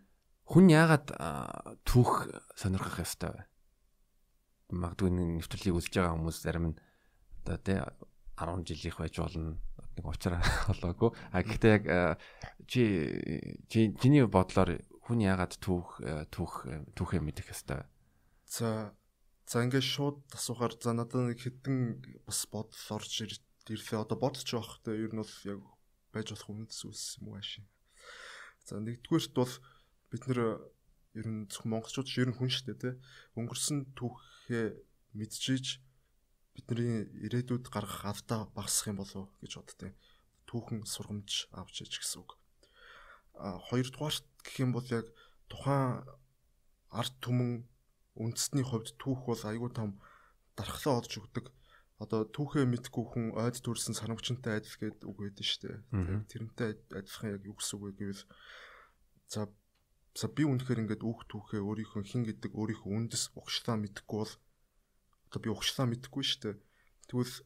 хүн 0.47 0.67
яагаад 0.69 1.15
түүх 1.87 2.29
сонирхох 2.59 2.99
ёстой 2.99 3.31
вэ? 3.31 3.43
Магадгүй 4.75 5.11
нэвтрүүлгийг 5.13 5.79
үзэж 5.79 5.93
байгаа 5.97 6.17
хүмүүс 6.19 6.39
зарим 6.43 6.67
нь 6.75 6.81
одоо 7.47 7.59
тий 7.63 7.79
10 8.37 8.67
жилийнх 8.67 8.99
байж 8.99 9.15
болно 9.23 9.59
нэг 9.97 10.05
уучраа 10.07 10.43
болоогүй. 10.69 11.11
А 11.31 11.43
гэхдээ 11.47 11.73
яг 11.79 11.85
чи 12.67 12.83
чиний 13.71 14.27
бодлоор 14.27 14.83
хүн 15.07 15.19
яагаад 15.23 15.59
түүх 15.63 16.01
түүх 16.33 16.53
түүхээ 16.97 17.21
мэдэх 17.23 17.55
ёстой 17.55 17.83
вэ? 17.83 17.87
За 18.49 18.69
за 19.47 19.63
ингээд 19.63 19.85
шууд 19.87 20.19
асуухаар 20.33 20.75
за 20.81 20.97
надад 20.97 21.29
нэг 21.29 21.39
хэдэн 21.39 22.03
бас 22.27 22.47
бодол 22.51 22.99
орж 22.99 23.13
ирлээ. 23.21 24.01
Одоо 24.01 24.17
бодож 24.19 24.49
байх 24.49 24.81
те 24.83 24.97
ер 24.97 25.13
нь 25.13 25.21
бол 25.21 25.35
яг 25.47 25.61
байж 26.13 26.31
болох 26.31 26.49
үнэс 26.53 26.81
үс 26.87 27.03
юм 27.19 27.33
уу 27.33 27.41
ашиг. 27.41 27.65
За 28.63 28.79
нэгдүгээрт 28.79 29.33
бол 29.35 29.53
бид 30.13 30.23
нэр 30.29 30.41
ер 31.19 31.27
нь 31.29 31.49
зөвхөн 31.49 31.73
монголчууд 31.73 32.09
ер 32.21 32.29
нь 32.31 32.37
хүн 32.37 32.53
шүү 32.53 32.65
дээ 32.69 32.79
тий. 32.81 32.95
Өнгөрсөн 33.37 33.97
түүхээ 33.97 34.67
мэдчихэж 35.19 35.67
бидний 36.55 37.09
ирээдүйд 37.25 37.73
гаргах 37.73 38.05
авдаа 38.05 38.49
багасах 38.53 38.93
юм 38.93 39.01
болов 39.01 39.33
гэж 39.41 39.53
боддیں۔ 39.57 39.97
Түүхэн 40.49 40.85
сургамж 40.85 41.49
авч 41.57 41.85
иж 41.85 42.01
гэсэн 42.01 42.21
үг. 42.23 42.37
А 43.37 43.57
хоёрдугаарт 43.57 44.25
гэх 44.45 44.57
юм 44.61 44.77
бол 44.77 44.85
яг 44.93 45.09
тухайн 45.49 46.05
арт 46.93 47.15
түмэн 47.25 47.65
үндэсний 48.21 48.65
хувьд 48.65 48.93
түүх 49.01 49.25
бол 49.25 49.43
айгүй 49.49 49.71
том 49.73 49.97
дархлаа 50.57 51.01
олж 51.01 51.13
өгдөг 51.17 51.49
одоо 52.03 52.27
түүхээ 52.27 52.67
мэдгүй 52.67 53.05
хүн 53.07 53.27
ойд 53.39 53.63
төрсэн 53.63 53.95
санамжчантай 53.95 54.59
адил 54.59 54.75
гэдэг 54.75 55.07
үг 55.07 55.19
байдаг 55.23 55.47
шүү 55.47 55.61
дээ. 55.63 55.79
Тэрнтэй 56.27 56.71
адилхан 56.99 57.31
яг 57.39 57.43
юу 57.47 57.55
гэсэн 57.55 57.79
үг 57.79 57.83
вэ 57.87 57.91
гэвэл 57.95 58.25
за 59.31 59.47
за 60.19 60.27
би 60.29 60.43
үнэхээр 60.45 60.83
ингээд 60.83 61.07
үүх 61.07 61.31
түүхээ 61.31 61.63
өөрийнхөө 61.63 62.03
хин 62.03 62.27
гэдэг 62.27 62.53
өөрийнхөө 62.59 62.91
үндэс 62.91 63.33
угшлаа 63.39 63.79
мэдгүй 63.79 64.19
бол 64.19 64.35
одоо 65.31 65.41
би 65.41 65.49
угшлаа 65.49 65.87
мэдгүй 65.89 66.23
шүү 66.27 66.41
дээ. 66.43 66.57
Тэгвэл 67.09 67.37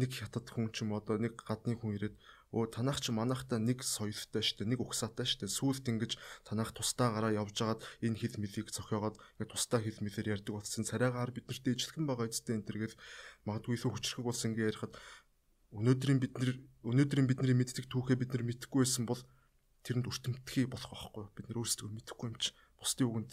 нэг 0.00 0.10
хятад 0.16 0.46
хүн 0.48 0.72
ч 0.72 0.86
юм 0.86 0.96
одоо 0.96 1.20
нэг 1.20 1.36
гадны 1.36 1.76
хүн 1.76 1.98
ирээд 2.00 2.16
өө 2.52 2.68
танах 2.68 3.00
ч 3.00 3.08
манахта 3.16 3.56
нэг 3.56 3.80
соёлтой 3.80 4.44
штэ 4.44 4.68
нэг 4.68 4.84
угсаатай 4.84 5.24
штэ. 5.24 5.48
Сүулт 5.48 5.88
ингэж 5.88 6.20
танах 6.44 6.76
тустаагаараа 6.76 7.32
явж 7.32 7.56
агаад 7.64 7.80
энэ 8.04 8.20
хил 8.20 8.36
мэлийг 8.36 8.68
цохиогоод 8.68 9.16
ингээ 9.40 9.48
тустаа 9.48 9.80
хил 9.80 9.96
мэлээр 10.04 10.36
ярьдаг 10.36 10.60
болсон 10.60 10.84
царайгаар 10.84 11.32
бид 11.32 11.48
нарт 11.48 11.64
дэжлэгэн 11.64 12.04
байгаа 12.04 12.28
эцтэй 12.28 12.60
энэ 12.60 12.68
төргээл 12.68 13.00
магадгүй 13.48 13.74
илүү 13.80 13.90
хүчрхэг 13.96 14.24
болсон 14.28 14.48
ингээ 14.52 14.68
ярихад 14.68 14.94
өнөөдрийн 15.72 16.20
бид 16.20 16.34
нар 16.36 16.52
өнөөдрийн 16.84 17.28
бидний 17.32 17.56
мэддэг 17.56 17.88
түүхээ 17.88 18.20
бид 18.20 18.30
нар 18.36 18.44
мэдэхгүй 18.44 18.84
байсан 18.84 19.08
бол 19.08 19.22
тэрэнд 19.82 20.06
өртөмтгий 20.12 20.68
болох 20.68 20.92
байхгүй. 20.92 21.24
Бид 21.32 21.46
нар 21.48 21.58
өөрсдөө 21.64 21.88
мэдэхгүй 21.88 22.26
юм 22.28 22.36
чи. 22.36 22.52
Бусдын 22.76 23.08
үгэнд 23.08 23.32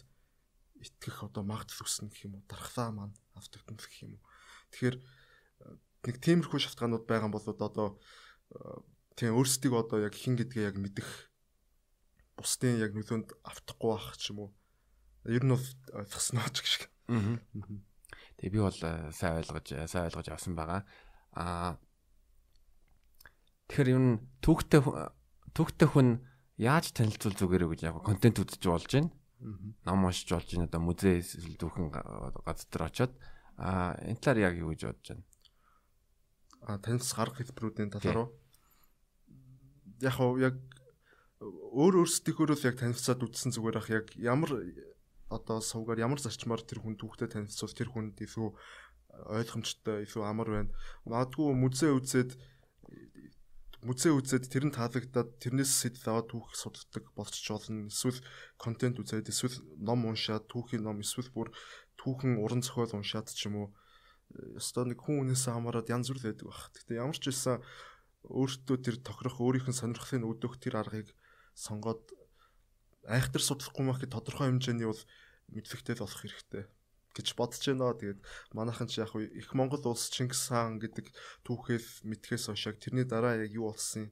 итгэх 0.79 1.27
одоо 1.27 1.43
магадл 1.43 1.83
өснө 1.83 2.07
гэх 2.07 2.25
юм 2.25 2.39
уу 2.39 2.43
дархлаа 2.47 2.89
маань 2.95 3.15
автагдана 3.35 3.77
гэх 3.83 3.99
юм 4.07 4.15
уу. 4.15 4.23
Тэгэхээр 4.71 4.95
нэг 6.07 6.15
тиймэрхүү 6.23 6.59
шалтгаанууд 6.63 7.05
байгаа 7.05 7.29
бол 7.29 7.43
одоо 7.43 7.99
тийм 9.19 9.35
өөрсдийг 9.35 9.75
одоо 9.75 9.99
яг 9.99 10.15
хин 10.15 10.39
гэдгээ 10.39 10.71
яг 10.71 10.79
мэдэх 10.79 11.27
бусдын 12.39 12.79
яг 12.79 12.95
нөлөөнд 12.95 13.35
автахгүй 13.43 13.91
байх 13.91 14.15
ч 14.15 14.31
юм 14.31 14.47
уу. 14.47 14.51
Ер 15.27 15.43
нь 15.43 15.51
бол 15.51 15.67
ойлгосноо 15.91 16.47
ч 16.55 16.63
гэх 16.63 16.71
шиг. 16.71 16.83
Аа. 17.11 17.35
Тэгээ 18.39 18.55
би 18.55 18.63
бол 18.63 18.79
э, 18.79 19.11
сайн 19.11 19.43
ойлгож 19.43 19.67
сайн 19.91 20.07
ойлгож 20.07 20.27
авсан 20.31 20.55
байгаа. 20.55 20.87
Аа 21.35 21.75
Тэгэхээр 23.69 23.93
ер 23.93 24.01
нь 24.01 24.17
түүхтэй 24.41 24.81
түүхтэй 25.53 25.87
хүн 25.93 26.25
яаж 26.57 26.89
танилцуул 26.89 27.37
зүгээр 27.37 27.63
үү 27.69 27.71
гэж 27.77 27.81
яг 27.85 28.01
контент 28.01 28.41
үзэж 28.41 28.65
болж 28.65 28.89
байна. 28.89 29.13
Ном 29.85 30.09
уншиж 30.09 30.25
болж 30.33 30.49
байна. 30.49 30.65
Одоо 30.65 30.81
музей 30.81 31.21
эсвэл 31.21 31.53
түүхэн 31.53 31.93
газар 31.93 32.65
дээр 32.65 32.87
очиод 32.89 33.13
аа 33.61 33.93
энэ 34.01 34.17
талаар 34.25 34.49
яг 34.49 34.53
юу 34.57 34.73
гэж 34.73 34.89
бодож 34.89 35.07
байна. 35.13 35.25
Аа 36.65 36.81
танилцс 36.81 37.13
гарах 37.13 37.37
хэлбэрүүдийн 37.37 37.93
талаар 37.93 38.17
уу? 38.25 38.29
Яг 40.01 40.13
хав 40.17 40.39
яг 40.39 40.55
өөр 41.39 42.03
өөрсдийнхөө 42.03 42.55
л 42.55 42.67
яг 42.67 42.75
танилцаад 42.79 43.23
үтсэн 43.23 43.55
зүгээр 43.55 43.77
ах 43.79 43.89
яг 43.89 44.05
ямар 44.19 44.51
одоо 45.29 45.61
сувгаар 45.61 46.03
ямар 46.03 46.19
зарчмаар 46.19 46.65
тэр 46.65 46.81
хүн 46.81 46.97
түүхтэй 46.97 47.29
танилцвал 47.29 47.71
тэр 47.71 47.89
хүнд 47.93 48.17
илүү 48.19 48.49
ойлгомжтой 49.29 50.03
илүү 50.05 50.23
амар 50.25 50.49
байна. 50.49 50.71
Магадгүй 51.05 51.53
музей 51.53 51.93
үзээд 51.93 52.33
музей 53.85 54.11
үзээд 54.11 54.51
тэр 54.51 54.67
нь 54.67 54.75
таалагдаад 54.75 55.39
тэрнээс 55.39 55.71
сэтэл 55.71 56.11
аваад 56.11 56.27
түүх 56.33 56.51
судалдаг 56.57 57.05
болчих 57.15 57.47
болно. 57.47 57.87
Эсвэл 57.87 58.19
контент 58.59 58.99
үзээд 58.99 59.31
эсвэл 59.31 59.55
ном 59.79 60.09
уншаад 60.09 60.49
түүхийн 60.51 60.83
ном 60.83 60.99
эсвэл 60.99 61.31
бүр 61.31 61.53
түүхэн 61.95 62.41
уран 62.43 62.59
зохиол 62.65 62.99
уншаад 62.99 63.31
ч 63.31 63.47
юм 63.47 63.55
уу. 63.63 63.69
Ёстой 64.59 64.91
нэг 64.91 64.99
хүн 64.99 65.29
үнээс 65.29 65.47
хамаарат 65.47 65.87
янз 65.87 66.11
бүр 66.11 66.19
байдаг 66.25 66.47
баг. 66.51 66.59
Гэтэ 66.75 66.99
ямар 66.99 67.17
ч 67.17 67.31
байсан 67.31 67.63
өөртөө 68.27 68.77
тэр 68.83 68.95
тохирох 68.99 69.37
өөрийнх 69.39 69.71
нь 69.71 69.79
сонирхлыг 69.79 70.27
өдөөх 70.27 70.59
тэр 70.59 70.75
аргыг 70.81 71.15
сонгоод 71.55 72.03
айхтар 73.07 73.43
судлахгүй 73.43 73.83
мах 73.85 73.99
гэж 74.03 74.11
тодорхой 74.11 74.51
хэмжээний 74.51 74.87
бол 74.89 75.03
мэдлэгтэй 75.53 75.95
болох 75.95 76.19
хэрэгтэй 76.19 76.63
гэж 77.15 77.27
бодож 77.39 77.63
байна. 77.63 77.95
Тэгээд 77.95 78.19
манайхан 78.53 78.87
ч 78.91 79.01
яг 79.01 79.15
их 79.15 79.49
Монгол 79.55 79.81
улс 79.87 80.11
Чингис 80.13 80.51
хаан 80.51 80.77
гэдэг 80.77 81.09
түүхээс 81.47 82.05
мэдхээс 82.05 82.53
хойш 82.53 82.75
тэрний 82.77 83.07
дараа 83.07 83.39
яг 83.39 83.51
юу 83.55 83.71
болсон 83.73 84.11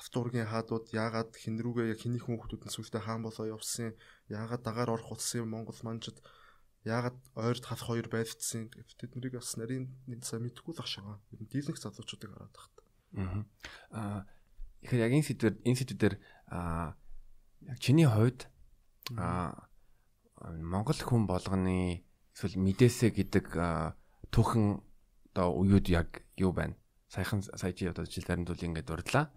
автургийн 0.00 0.48
хаадууд 0.48 0.90
яагаад 0.96 1.36
хин 1.36 1.60
рүүгээ 1.60 1.92
яг 1.92 2.00
хиний 2.00 2.22
хүүхдүүд 2.22 2.62
нь 2.64 2.74
сүлдээ 2.74 3.02
хаан 3.04 3.22
болоо 3.22 3.46
явсан 3.52 3.92
яагаад 4.32 4.62
дагаар 4.64 4.96
орох 4.96 5.12
утсан 5.14 5.44
Монгол 5.46 5.78
манжид 5.84 6.18
яагаад 6.88 7.18
ойрд 7.36 7.64
хас 7.68 7.82
хоёр 7.84 8.08
байлцсан 8.08 8.72
тэгээд 8.72 8.98
тэд 8.98 9.12
нарыг 9.14 9.34
бас 9.38 9.54
нарийн 9.60 9.92
сайн 10.24 10.42
мэдхгүй 10.42 10.74
л. 10.74 10.82
Ер 11.30 11.40
нь 11.44 11.50
дийлэнх 11.52 11.78
залуучуудыг 11.78 12.30
хараад 12.32 12.54
тахт. 12.56 12.81
Аа 13.14 14.24
тэгэхээр 14.82 15.04
яг 15.04 15.12
энэ 15.12 15.26
сэдвэр 15.28 15.54
энэ 15.62 15.78
сэдвээр 15.78 16.14
аа 16.48 16.96
яг 17.68 17.78
чиний 17.78 18.08
хувьд 18.08 18.48
аа 19.16 19.68
Монгол 20.42 20.98
хүн 20.98 21.28
болгоны 21.30 22.02
эсвэл 22.34 22.58
мэдээсэ 22.58 23.14
гэдэг 23.14 23.46
түүхэн 24.32 24.66
одоо 25.32 25.48
уюуд 25.54 25.86
яг 25.88 26.24
юу 26.36 26.52
байна? 26.52 26.74
Саяхан 27.08 27.42
сая 27.44 27.72
чи 27.72 27.86
одоо 27.86 28.08
жил 28.08 28.24
зарим 28.24 28.48
зүйл 28.48 28.64
ингээд 28.72 28.88
дурдлаа. 28.88 29.30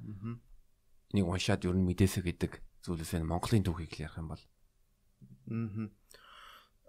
Энийг 1.11 1.27
уншаад 1.27 1.67
ер 1.67 1.75
нь 1.75 1.85
мэдээсэ 1.85 2.23
гэдэг 2.23 2.63
зүйлээс 2.83 3.19
нь 3.19 3.27
Монголын 3.27 3.63
түүхийг 3.63 3.99
ярих 4.01 4.17
юм 4.17 4.31
бол. 4.31 4.43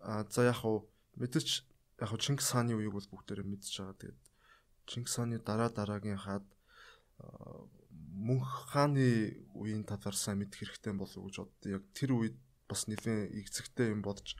Аа 0.01 0.25
за 0.31 0.49
яг 0.49 0.63
хуу 0.63 0.89
мэдээч 1.21 1.49
яг 2.01 2.09
хуу 2.09 2.21
Чингис 2.23 2.51
хааны 2.55 2.73
үеийг 2.73 2.95
бол 2.95 3.11
бүгдээрээ 3.11 3.45
мэдж 3.45 3.69
байгаа. 3.69 4.01
Тэгээд 4.01 4.19
Чингис 4.87 5.15
хааны 5.19 5.39
дараа 5.45 5.69
дараагийн 5.69 6.17
хаад 6.17 6.47
мөнх 8.17 8.73
хааны 8.73 9.47
үеийн 9.57 9.85
талаар 9.85 10.17
сайн 10.17 10.41
мэдэх 10.41 10.67
хэрэгтэй 10.67 10.93
болов 10.97 11.17
уу 11.17 11.29
гэж 11.29 11.37
боддоо. 11.41 11.71
Яг 11.77 11.85
тэр 11.97 12.11
үед 12.17 12.37
бас 12.69 12.89
нэлийн 12.91 13.33
игцэгтэй 13.41 13.93
юм 13.95 14.03
бодож 14.03 14.37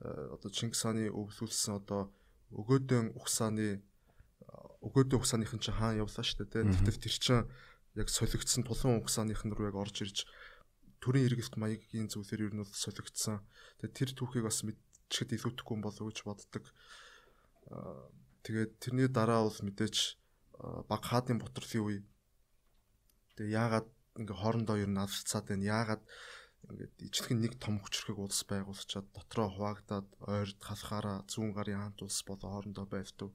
одоо 0.00 0.48
Чингис 0.48 0.84
хааны 0.84 1.12
өвлүүлсэн 1.12 1.76
одоо 1.76 2.12
өгөөдөн 2.56 3.16
ухсааны 3.18 3.84
өгөөдөө 4.80 5.18
ухсааныхын 5.20 5.60
чинь 5.60 5.76
хаан 5.76 6.00
явлаа 6.00 6.24
шүү 6.24 6.48
дээ. 6.48 6.72
Тэгтэл 6.72 7.04
тэр 7.04 7.14
чинь 7.20 7.44
яг 8.00 8.08
солигдсон 8.08 8.64
тулан 8.64 9.04
ухсааныхын 9.04 9.52
руу 9.52 9.68
яг 9.68 9.76
орж 9.76 9.96
ирж 10.00 10.18
төрийн 11.04 11.28
иргэдт 11.28 11.60
маягийн 11.60 12.08
зүйлээр 12.08 12.48
ер 12.48 12.54
нь 12.56 12.62
бол 12.64 12.72
солигдсон. 12.72 13.44
Тэгээд 13.80 13.96
тэр 13.96 14.10
түүхийг 14.16 14.44
бас 14.48 14.64
мэдчихэд 14.64 15.36
илүүтэхгүй 15.36 15.74
юм 15.76 15.84
болов 15.84 16.00
уу 16.00 16.10
гэж 16.12 16.18
боддог. 16.24 16.64
Тэгээд 18.44 18.72
тэрний 18.80 19.08
дараа 19.12 19.44
бол 19.44 19.60
мэдээч 19.60 20.19
баг 20.60 21.02
хаадын 21.04 21.38
бутрлын 21.40 21.84
үе. 21.84 21.98
Тэгээ 23.36 23.56
яагаад 23.56 23.88
ингээ 24.20 24.36
хоорондоо 24.36 24.76
ер 24.76 24.90
нь 24.92 25.00
алцаад 25.00 25.46
байна. 25.48 25.64
Яагаад 25.64 26.02
ингээд 26.68 26.94
ижлэгэн 27.08 27.40
нэг 27.40 27.54
том 27.56 27.80
хүчрхэг 27.80 28.18
улс 28.20 28.44
байгуулчаад 28.44 29.06
дотроо 29.16 29.48
хуваагдаад 29.48 30.08
ойрд 30.28 30.60
халахаараа 30.60 31.24
зүүн 31.32 31.56
гарын 31.56 31.80
хаант 31.80 32.00
улс 32.04 32.20
болоо 32.28 32.48
хоорондоо 32.52 32.86
байлтав. 32.86 33.32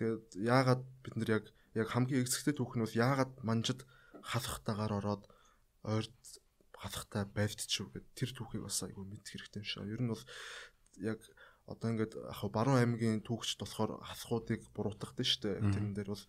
Тэгээд 0.00 0.26
яагаад 0.40 0.82
бид 1.04 1.14
нар 1.16 1.30
яг 1.38 1.44
яг 1.76 1.88
хамгийн 1.92 2.24
эцэгтэй 2.24 2.54
түүх 2.56 2.72
нь 2.74 2.84
бол 2.84 2.96
яагаад 2.96 3.32
манжид 3.44 3.80
халахтаагаар 4.24 4.92
ороод 4.98 5.24
ойрд 5.84 6.16
халахтай 6.72 7.24
байлтчихв 7.28 7.92
гэд 7.92 8.06
тэр 8.16 8.30
түүхийг 8.32 8.62
бас 8.64 8.80
айгүй 8.86 9.04
мэдэх 9.04 9.32
хэрэгтэй 9.34 9.60
юм 9.60 9.68
шиг. 9.68 9.84
Ер 9.84 10.00
нь 10.00 10.12
бол 10.12 10.24
яг 11.02 11.20
одоо 11.68 11.88
ингээд 11.92 12.14
яг 12.16 12.40
баруун 12.48 12.80
аймгийн 12.80 13.20
түүхч 13.22 13.60
болохоор 13.60 14.00
халахуудыг 14.00 14.64
буруутгах 14.72 15.12
дээ 15.14 15.28
шүү 15.28 15.40
дээ. 15.44 15.56
Тэрэн 15.68 15.92
дээр 15.92 16.10
бол 16.16 16.24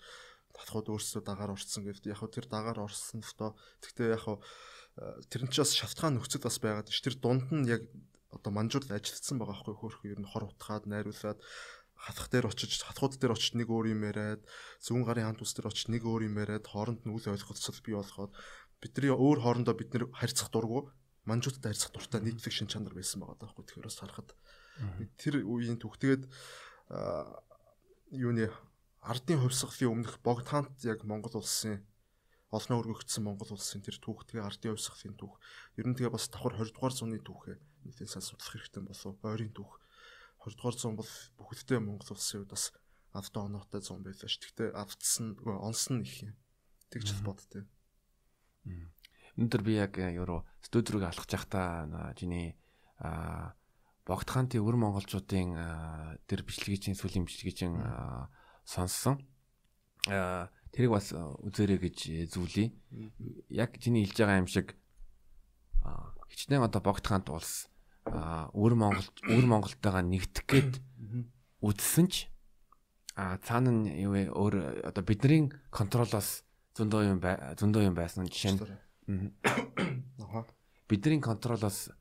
халахууд 0.59 0.87
өөрсдөө 0.91 1.23
дагаар 1.23 1.55
орсон 1.55 1.83
гэдэг. 1.87 2.11
Яг 2.11 2.21
тэр 2.27 2.45
дагаар 2.51 2.79
орсон 2.83 3.23
доо. 3.39 3.55
Гэхдээ 3.79 4.19
яг 4.19 4.25
тэр 5.31 5.41
нь 5.47 5.51
ч 5.51 5.63
бас 5.63 5.71
шалтгаан 5.73 6.19
нөхцөл 6.19 6.43
бас 6.43 6.57
байгаад 6.59 6.91
ш. 6.91 6.99
Тэр 6.99 7.15
дунд 7.15 7.47
нь 7.55 7.71
яг 7.71 7.87
одоо 8.35 8.51
манжууд 8.53 8.91
ажиллагдсан 8.91 9.39
байгаа 9.39 9.55
байхгүй 9.57 9.75
хөөх 9.79 9.97
ер 10.05 10.19
нь 10.21 10.29
хор 10.29 10.45
утгаад 10.51 10.85
найруулад 10.85 11.39
хатах 11.99 12.27
дээр 12.31 12.47
очиж 12.47 12.79
хатхууд 12.83 13.17
дээр 13.17 13.35
очиж 13.35 13.57
нэг 13.59 13.67
өөр 13.67 13.91
юм 13.91 14.05
яриад 14.07 14.41
зүүн 14.85 15.03
гарын 15.03 15.33
хамт 15.33 15.43
ус 15.43 15.53
дээр 15.57 15.69
очиж 15.71 15.91
нэг 15.91 16.03
өөр 16.07 16.29
юм 16.29 16.39
яриад 16.39 16.65
хооронд 16.69 17.03
нь 17.03 17.11
үл 17.11 17.25
ойлголцол 17.25 17.79
бий 17.83 17.95
болоход 17.97 18.31
бидний 18.79 19.11
өөр 19.11 19.39
хоорондоо 19.43 19.75
бид 19.75 19.91
нэр 19.91 20.07
харьцах 20.15 20.47
дургу 20.53 20.93
манжуудтай 21.27 21.75
харьцах 21.75 21.91
дуртай 21.91 22.21
нийтлэг 22.23 22.53
шин 22.55 22.71
чанар 22.71 22.95
байсан 22.95 23.19
байгаа 23.19 23.37
даахгүй 23.43 23.63
тэгэхээр 23.67 23.89
бас 23.91 23.99
харахад 23.99 24.29
тэр 25.19 25.43
үеийн 25.43 25.79
түүхтэйгээд 25.79 26.23
юуны 28.13 28.49
ардын 29.03 29.39
хувьсгалын 29.43 30.03
өмнөх 30.03 30.19
богдхаант 30.25 30.83
яг 30.87 31.03
Монгол 31.07 31.39
улсын 31.39 31.83
олноо 32.49 32.81
өргөгдсөн 32.81 33.23
Монгол 33.23 33.53
улсын 33.53 33.85
тэр 33.85 34.01
түүхтгээ 34.01 34.41
ардын 34.41 34.73
хувьсгалын 34.73 35.15
түүх 35.19 35.37
ер 35.77 35.85
нь 35.85 35.95
тэгээ 35.95 36.13
бас 36.13 36.27
давхар 36.33 36.57
20 36.57 36.73
дугаар 36.73 36.93
зууны 36.97 37.21
түүхээ 37.21 37.57
нийтээ 37.85 38.09
сайн 38.09 38.25
судлах 38.25 38.57
хэрэгтэй 38.57 38.83
болов 38.83 39.15
ойрын 39.21 39.53
түүх 39.53 39.79
20 40.43 40.57
дугаар 40.57 40.75
зуун 40.75 40.95
бол 40.95 41.11
бүхэлдээ 41.37 41.79
Монгол 41.83 42.11
улсын 42.15 42.41
хувьд 42.41 42.53
бас 42.55 42.65
авто 43.11 43.43
оноотой 43.43 43.81
зуун 43.81 44.03
байлаа 44.03 44.29
ш. 44.29 44.39
Гэхдээ 44.39 44.71
автсан 44.73 45.35
онс 45.45 45.89
нь 45.91 46.01
их 46.01 46.15
юм. 46.23 46.33
Тэгж 46.89 47.19
л 47.19 47.25
боддтой. 47.27 47.63
Өнөөдөр 49.35 49.61
би 49.63 49.73
яг 49.75 49.97
евро 49.99 50.45
студи 50.61 50.95
руу 50.95 51.03
алхаж 51.03 51.27
байхдаа 51.27 52.13
жиний 52.15 52.55
а 54.09 54.17
богдхаантын 54.17 54.65
өр 54.65 54.75
монголчуудын 54.81 55.53
тэр 56.25 56.41
бичлэгийн 56.41 56.97
сүлийн 56.97 57.29
бичлэгийн 57.29 57.77
сонссон. 58.65 59.21
Тэрийг 60.09 60.89
бас 60.89 61.13
үзээрэй 61.13 61.77
гэж 61.77 62.33
зүйлий. 62.33 62.73
Яг 63.53 63.77
чиний 63.77 64.09
хэлж 64.09 64.17
байгаа 64.17 64.41
юм 64.41 64.49
шиг 64.49 64.73
хичнээн 66.33 66.65
одоо 66.65 66.81
богдхаант 66.81 67.29
улс 67.29 67.69
өвөр 68.09 68.73
Монгол 68.73 69.09
өвөр 69.29 69.45
Монголтойгоо 69.45 70.01
нэгдэх 70.01 70.45
гээд 70.49 70.73
үдсэн 71.61 72.05
ч 72.09 72.25
а 73.13 73.37
цаана 73.45 73.69
нь 73.69 73.93
юу 74.01 74.17
вэ? 74.17 74.33
Өөр 74.33 74.89
одоо 74.89 75.03
бидний 75.05 75.53
контролоос 75.69 76.41
зөндөө 76.73 77.01
юм 77.13 77.19
зөндөө 77.21 77.83
юм 77.85 77.93
байсан 77.93 78.25
жишээ 78.25 78.57
нь. 78.57 79.33
Бидний 80.87 81.21
контролоос 81.21 81.93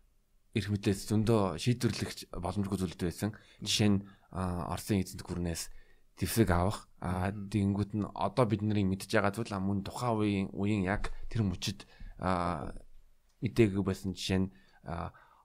эрх 0.56 0.68
мэдээс 0.72 1.08
зөндөө 1.08 1.60
шийдвэрлэх 1.60 2.32
боломжгүй 2.32 2.78
зүйлүүд 2.78 3.02
байсан 3.04 3.30
жишээ 3.60 3.90
нь 3.92 4.04
Оросын 4.32 5.00
эзэнт 5.00 5.24
гүрнээс 5.24 5.72
дэвсэг 6.20 6.50
авах 6.52 6.88
а 7.00 7.32
тэгэнгүүт 7.32 7.92
нь 7.96 8.04
одоо 8.12 8.44
бидний 8.44 8.84
мэдж 8.84 9.08
байгаа 9.08 9.32
зүйл 9.32 9.54
мөн 9.56 9.86
тухайн 9.86 10.18
үеийн 10.18 10.48
үеийн 10.52 10.82
яг 10.84 11.12
тэр 11.30 11.46
мөчид 11.46 11.86
мэдээгүй 12.18 13.84
байсан 13.86 14.12
жишээ 14.12 14.40
нь 14.44 14.48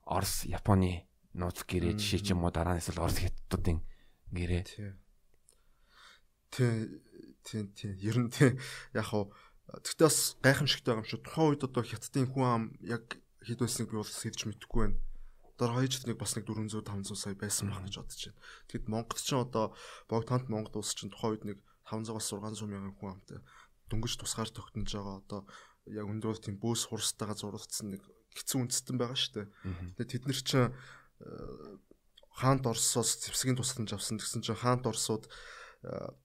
Орос, 0.03 0.43
Японы 0.49 1.07
нууц 1.37 1.63
гэрээ 1.63 1.95
жишээ 1.95 2.21
ч 2.25 2.27
юм 2.33 2.43
уу 2.43 2.51
дараа 2.51 2.75
нь 2.75 2.81
эсвэл 2.81 3.05
Орос 3.05 3.23
хятадуудын 3.23 3.79
гэрээ. 4.33 4.63
Тий. 6.51 6.99
Тий, 7.43 7.63
тий. 7.71 7.91
Ер 8.03 8.17
нь 8.19 8.29
тий. 8.33 8.57
Яг 8.91 9.07
хуу 9.07 9.31
тэгтээ 9.69 10.07
бас 10.09 10.35
гайхамшигтай 10.43 10.91
байгаа 10.91 11.03
юм 11.05 11.09
шүү. 11.09 11.23
Тухайн 11.23 11.49
үед 11.53 11.63
одоо 11.63 11.83
хятадын 11.85 12.27
хүн 12.29 12.43
ам 12.43 12.63
яг 12.83 13.22
хэд 13.43 13.59
байсныг 13.61 13.87
би 13.91 13.99
бол 13.99 14.07
сэдж 14.07 14.47
мэдэхгүй 14.47 14.81
байна. 14.87 14.99
Одоо 15.53 15.69
хоёрт 15.77 16.03
нэг 16.09 16.17
бас 16.17 16.33
нэг 16.35 16.45
400 16.49 16.81
500 16.81 17.13
сая 17.13 17.35
байсан 17.37 17.69
байх 17.69 17.83
гэж 17.85 17.95
бодож 18.01 18.21
байна. 18.25 18.41
Тэгэд 18.71 18.85
Монгол 18.89 19.21
ч 19.21 19.29
одоо 19.37 19.65
богдхант 20.09 20.47
Монгол 20.49 20.81
улс 20.81 20.95
чинь 20.97 21.13
тухайн 21.13 21.37
үед 21.37 21.45
нэг 21.45 21.57
500-аас 21.85 22.31
600 22.31 22.71
мянган 22.71 22.95
хүн 22.97 23.13
амтай 23.19 23.39
дөнгөж 23.93 24.17
тусгаар 24.17 24.49
тогтнож 24.49 24.89
байгаа 24.89 25.17
одоо 25.21 25.41
яг 25.85 26.07
өндөр 26.07 26.39
тийм 26.39 26.57
бөөс 26.57 26.89
хурстайгаа 26.89 27.37
зурагдсан 27.37 27.93
нэг 27.93 28.01
хэцүү 28.33 28.57
үндэстэн 28.65 28.97
байгаа 28.97 29.19
шүү 29.19 29.33
дээ. 29.35 29.47
Тэгээ 29.99 30.11
тэд 30.15 30.23
нар 30.25 30.39
чинь 30.39 30.71
э, 30.71 30.73
хаант 32.39 32.65
Оросоос 32.65 33.21
зэвсгийн 33.21 33.59
тусламж 33.59 33.91
авсан 33.93 34.17
гэсэн 34.17 34.41
чинь 34.41 34.57
хаант 34.57 34.87
Оросууд 34.87 35.27
а 35.83 36.15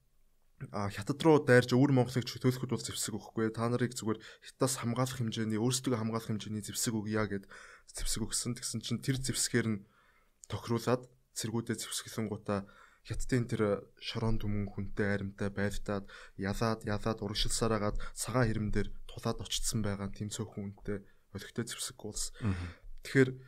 хятад 0.66 1.22
руу 1.22 1.38
дайрж 1.46 1.70
өвөр 1.70 1.94
Монголыг 1.94 2.26
төлөхөд 2.26 2.70
бол 2.74 2.82
зэвсэг 2.82 3.14
өгөхгүй. 3.14 3.54
Та 3.54 3.70
нарыг 3.70 3.94
зүгээр 3.94 4.18
хятадас 4.42 4.82
хамгаалах 4.82 5.22
хэмжээний 5.22 5.60
өөрсдөө 5.62 5.94
хамгаалах 5.94 6.34
хэмжээний 6.34 6.66
зэвсэг 6.66 6.98
өгье 6.98 7.22
гэд 7.30 7.44
зэвсэг 7.94 8.26
өгсөн. 8.26 8.58
Тэгсэн 8.58 8.82
чинь 8.82 8.98
тэр 8.98 9.22
зэвсгээр 9.22 9.66
нь 9.70 9.78
тохируулаад 10.50 11.06
цэргүүдээ 11.38 11.76
зэвсгэлэнгуудаа 11.78 12.66
хятадын 13.06 13.46
тэр 13.46 13.62
шорон 14.02 14.42
түмэн 14.42 14.66
хүнтэй 14.74 15.06
аримтай 15.14 15.48
байлдаад 15.54 16.10
ялаад 16.34 16.82
ялаад 16.84 17.18
урагшилсараагаад 17.22 17.96
цагаан 18.18 18.46
хэрэмдэр 18.50 18.88
тулаад 19.06 19.38
очсон 19.46 19.80
байгаа 19.86 20.10
тийм 20.10 20.28
цөөхөн 20.34 20.74
үнтэй 20.74 21.06
олигтой 21.32 21.64
зэвсэг 21.64 21.96
уулс. 22.02 22.34
Тэгэхээр 23.06 23.30
э, 23.30 23.38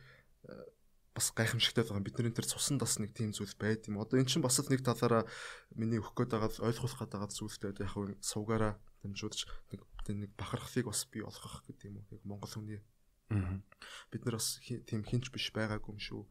бас 1.21 1.29
гайхамшигтай 1.37 1.85
байгаа. 1.85 2.01
Бидний 2.01 2.33
тэр 2.33 2.49
цусан 2.49 2.81
бас 2.81 2.97
нэг 2.97 3.13
тийм 3.13 3.29
зүйл 3.29 3.53
байд 3.61 3.85
юм. 3.85 4.01
Одоо 4.01 4.17
эн 4.17 4.25
чинь 4.25 4.41
бас 4.41 4.57
нэг 4.57 4.81
талаараа 4.81 5.29
миний 5.77 6.01
өгөх 6.01 6.17
гээд 6.17 6.33
байгаа 6.33 6.49
ойлгуулах 6.65 6.97
гээд 6.97 7.13
байгаа 7.13 7.29
зүйлтэй 7.29 7.69
яг 7.77 7.93
хөө 7.93 8.17
сувгаараа 8.25 8.81
дамжуулж 9.05 9.45
нэг 9.69 9.81
нэг 10.09 10.31
бахархлыг 10.33 10.89
бас 10.89 11.05
бий 11.05 11.21
олгох 11.21 11.61
гэдэг 11.69 11.93
юм 11.93 12.01
уу. 12.01 12.09
Яг 12.09 12.21
Монгол 12.25 12.49
хүний 12.49 12.81
бид 13.29 14.25
нар 14.25 14.41
бас 14.41 14.57
тийм 14.65 15.05
хинч 15.05 15.29
биш 15.29 15.53
байгаагүй 15.53 15.93
юм 15.93 16.01
шүү. 16.01 16.25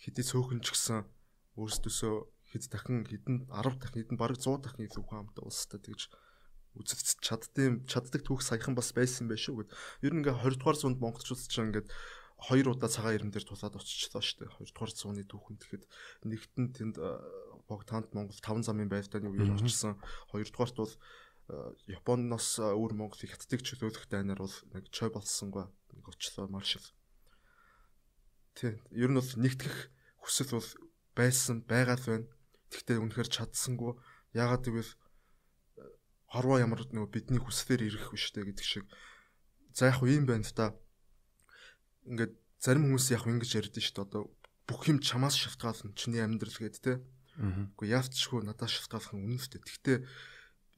Хэдий 0.00 0.24
цөөхөн 0.24 0.64
ч 0.64 0.72
гэсэн 0.72 1.04
өөрсдөөсөө 1.60 2.14
хэд 2.56 2.64
дахин 2.72 3.04
хэдэн 3.04 3.36
10 3.52 3.78
дахин 3.78 4.00
хэдэн 4.00 4.18
бараг 4.18 4.40
100 4.40 4.64
дахин 4.64 4.88
илүү 4.88 5.04
хүн 5.04 5.20
амтай 5.28 5.44
улстай 5.44 5.78
тэгж 5.78 6.08
үзэж 6.72 7.20
чаддсан 7.20 7.84
чаддаг 7.84 8.24
түүх 8.24 8.40
саяхан 8.40 8.72
бас 8.72 8.96
байсан 8.96 9.28
байх 9.28 9.40
шүү 9.44 9.68
гэд. 9.68 9.70
Ер 10.00 10.12
нь 10.16 10.24
ингээ 10.24 10.40
20 10.40 10.56
дугаар 10.56 10.78
зуунд 10.80 10.98
монголчууд 11.04 11.40
ч 11.44 11.60
ингээд 11.60 11.92
хоёр 12.42 12.74
удаа 12.74 12.90
цагаан 12.90 13.16
ирэн 13.16 13.30
дээр 13.30 13.46
тусаад 13.46 13.78
оччихлоо 13.78 14.22
шүү 14.22 14.38
дээ. 14.42 14.50
2 14.58 14.74
дугаар 14.74 14.92
зууны 14.92 15.22
түүхэнд 15.22 15.60
тэгэхэд 15.62 15.84
нэгтэн 16.26 16.66
тэнд 16.74 16.96
Богтаанд 17.70 18.10
Монгол 18.10 18.40
5 18.42 18.66
замын 18.66 18.90
байртааны 18.90 19.30
үеэр 19.30 19.54
очсон. 19.54 19.96
2 20.34 20.50
дугаарт 20.50 20.76
бол 20.76 20.94
Японоос 21.86 22.58
өөр 22.62 22.92
Монголыг 22.98 23.30
хаттыг 23.34 23.62
чөлөөлөх 23.66 24.06
дайнаар 24.08 24.40
бол 24.42 24.56
нэг 24.74 24.88
чой 24.94 25.10
болсонгүй 25.10 25.66
нэг 25.66 26.04
очлоо 26.08 26.46
марш. 26.48 26.78
Тийм. 28.54 28.78
Ер 28.90 29.10
нь 29.10 29.18
бол 29.18 29.32
нэгтгэх 29.42 29.76
хүсэл 30.22 30.56
бол 30.56 30.70
байсан 31.18 31.66
байгаад 31.66 32.02
байна. 32.06 32.30
Тэгтээ 32.72 33.02
үнэхээр 33.02 33.28
чадсангүй. 33.28 33.92
Ягаад 34.32 34.64
гэвэл 34.64 34.92
хорвоо 36.32 36.58
ямар 36.62 36.80
нэг 36.88 37.10
бидний 37.12 37.40
хүслээр 37.42 37.90
ирэх 37.90 38.12
биш 38.12 38.32
үү 38.32 38.48
гэдэг 38.48 38.64
шиг. 38.64 38.84
За 39.76 39.92
яг 39.92 40.00
юм 40.00 40.24
байна 40.24 40.48
та. 40.48 40.72
Ингээд 42.06 42.34
зарим 42.58 42.90
хүмүүс 42.90 43.06
яг 43.14 43.26
ингэж 43.26 43.50
ярьдэн 43.58 43.82
шүү 43.82 43.94
дээ. 43.94 44.06
Одоо 44.06 44.22
бүх 44.66 44.82
юм 44.90 44.98
чамаас 45.02 45.36
шалтгаална. 45.38 45.94
Чиний 45.98 46.22
амьдрал 46.22 46.54
гээд 46.54 46.78
те. 46.82 47.02
Үгүй 47.38 47.88
яавчгүй 47.90 48.44
надаас 48.44 48.72
шалтгаалах 48.72 49.12
нь 49.16 49.24
үнэн 49.24 49.40
шүү 49.40 49.52
дээ. 49.56 49.66
Тэгтээ 49.66 49.98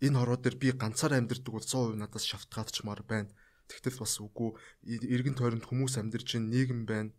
энэ 0.06 0.18
хорвоо 0.18 0.38
дээр 0.38 0.56
би 0.60 0.68
ганцаар 0.72 1.18
амьдрдаг 1.18 1.52
бол 1.52 1.64
100% 1.64 1.98
надаас 1.98 2.24
шалтгаалчмаар 2.28 3.02
байна. 3.04 3.32
Тэгтэл 3.68 4.00
бас 4.00 4.20
үгүй 4.20 4.52
эргэн 4.84 5.36
тойронд 5.36 5.64
хүмүүс 5.64 5.96
амьдарч 5.98 6.36
байна, 6.36 6.52
нийгэм 6.52 6.80
байна. 6.84 7.10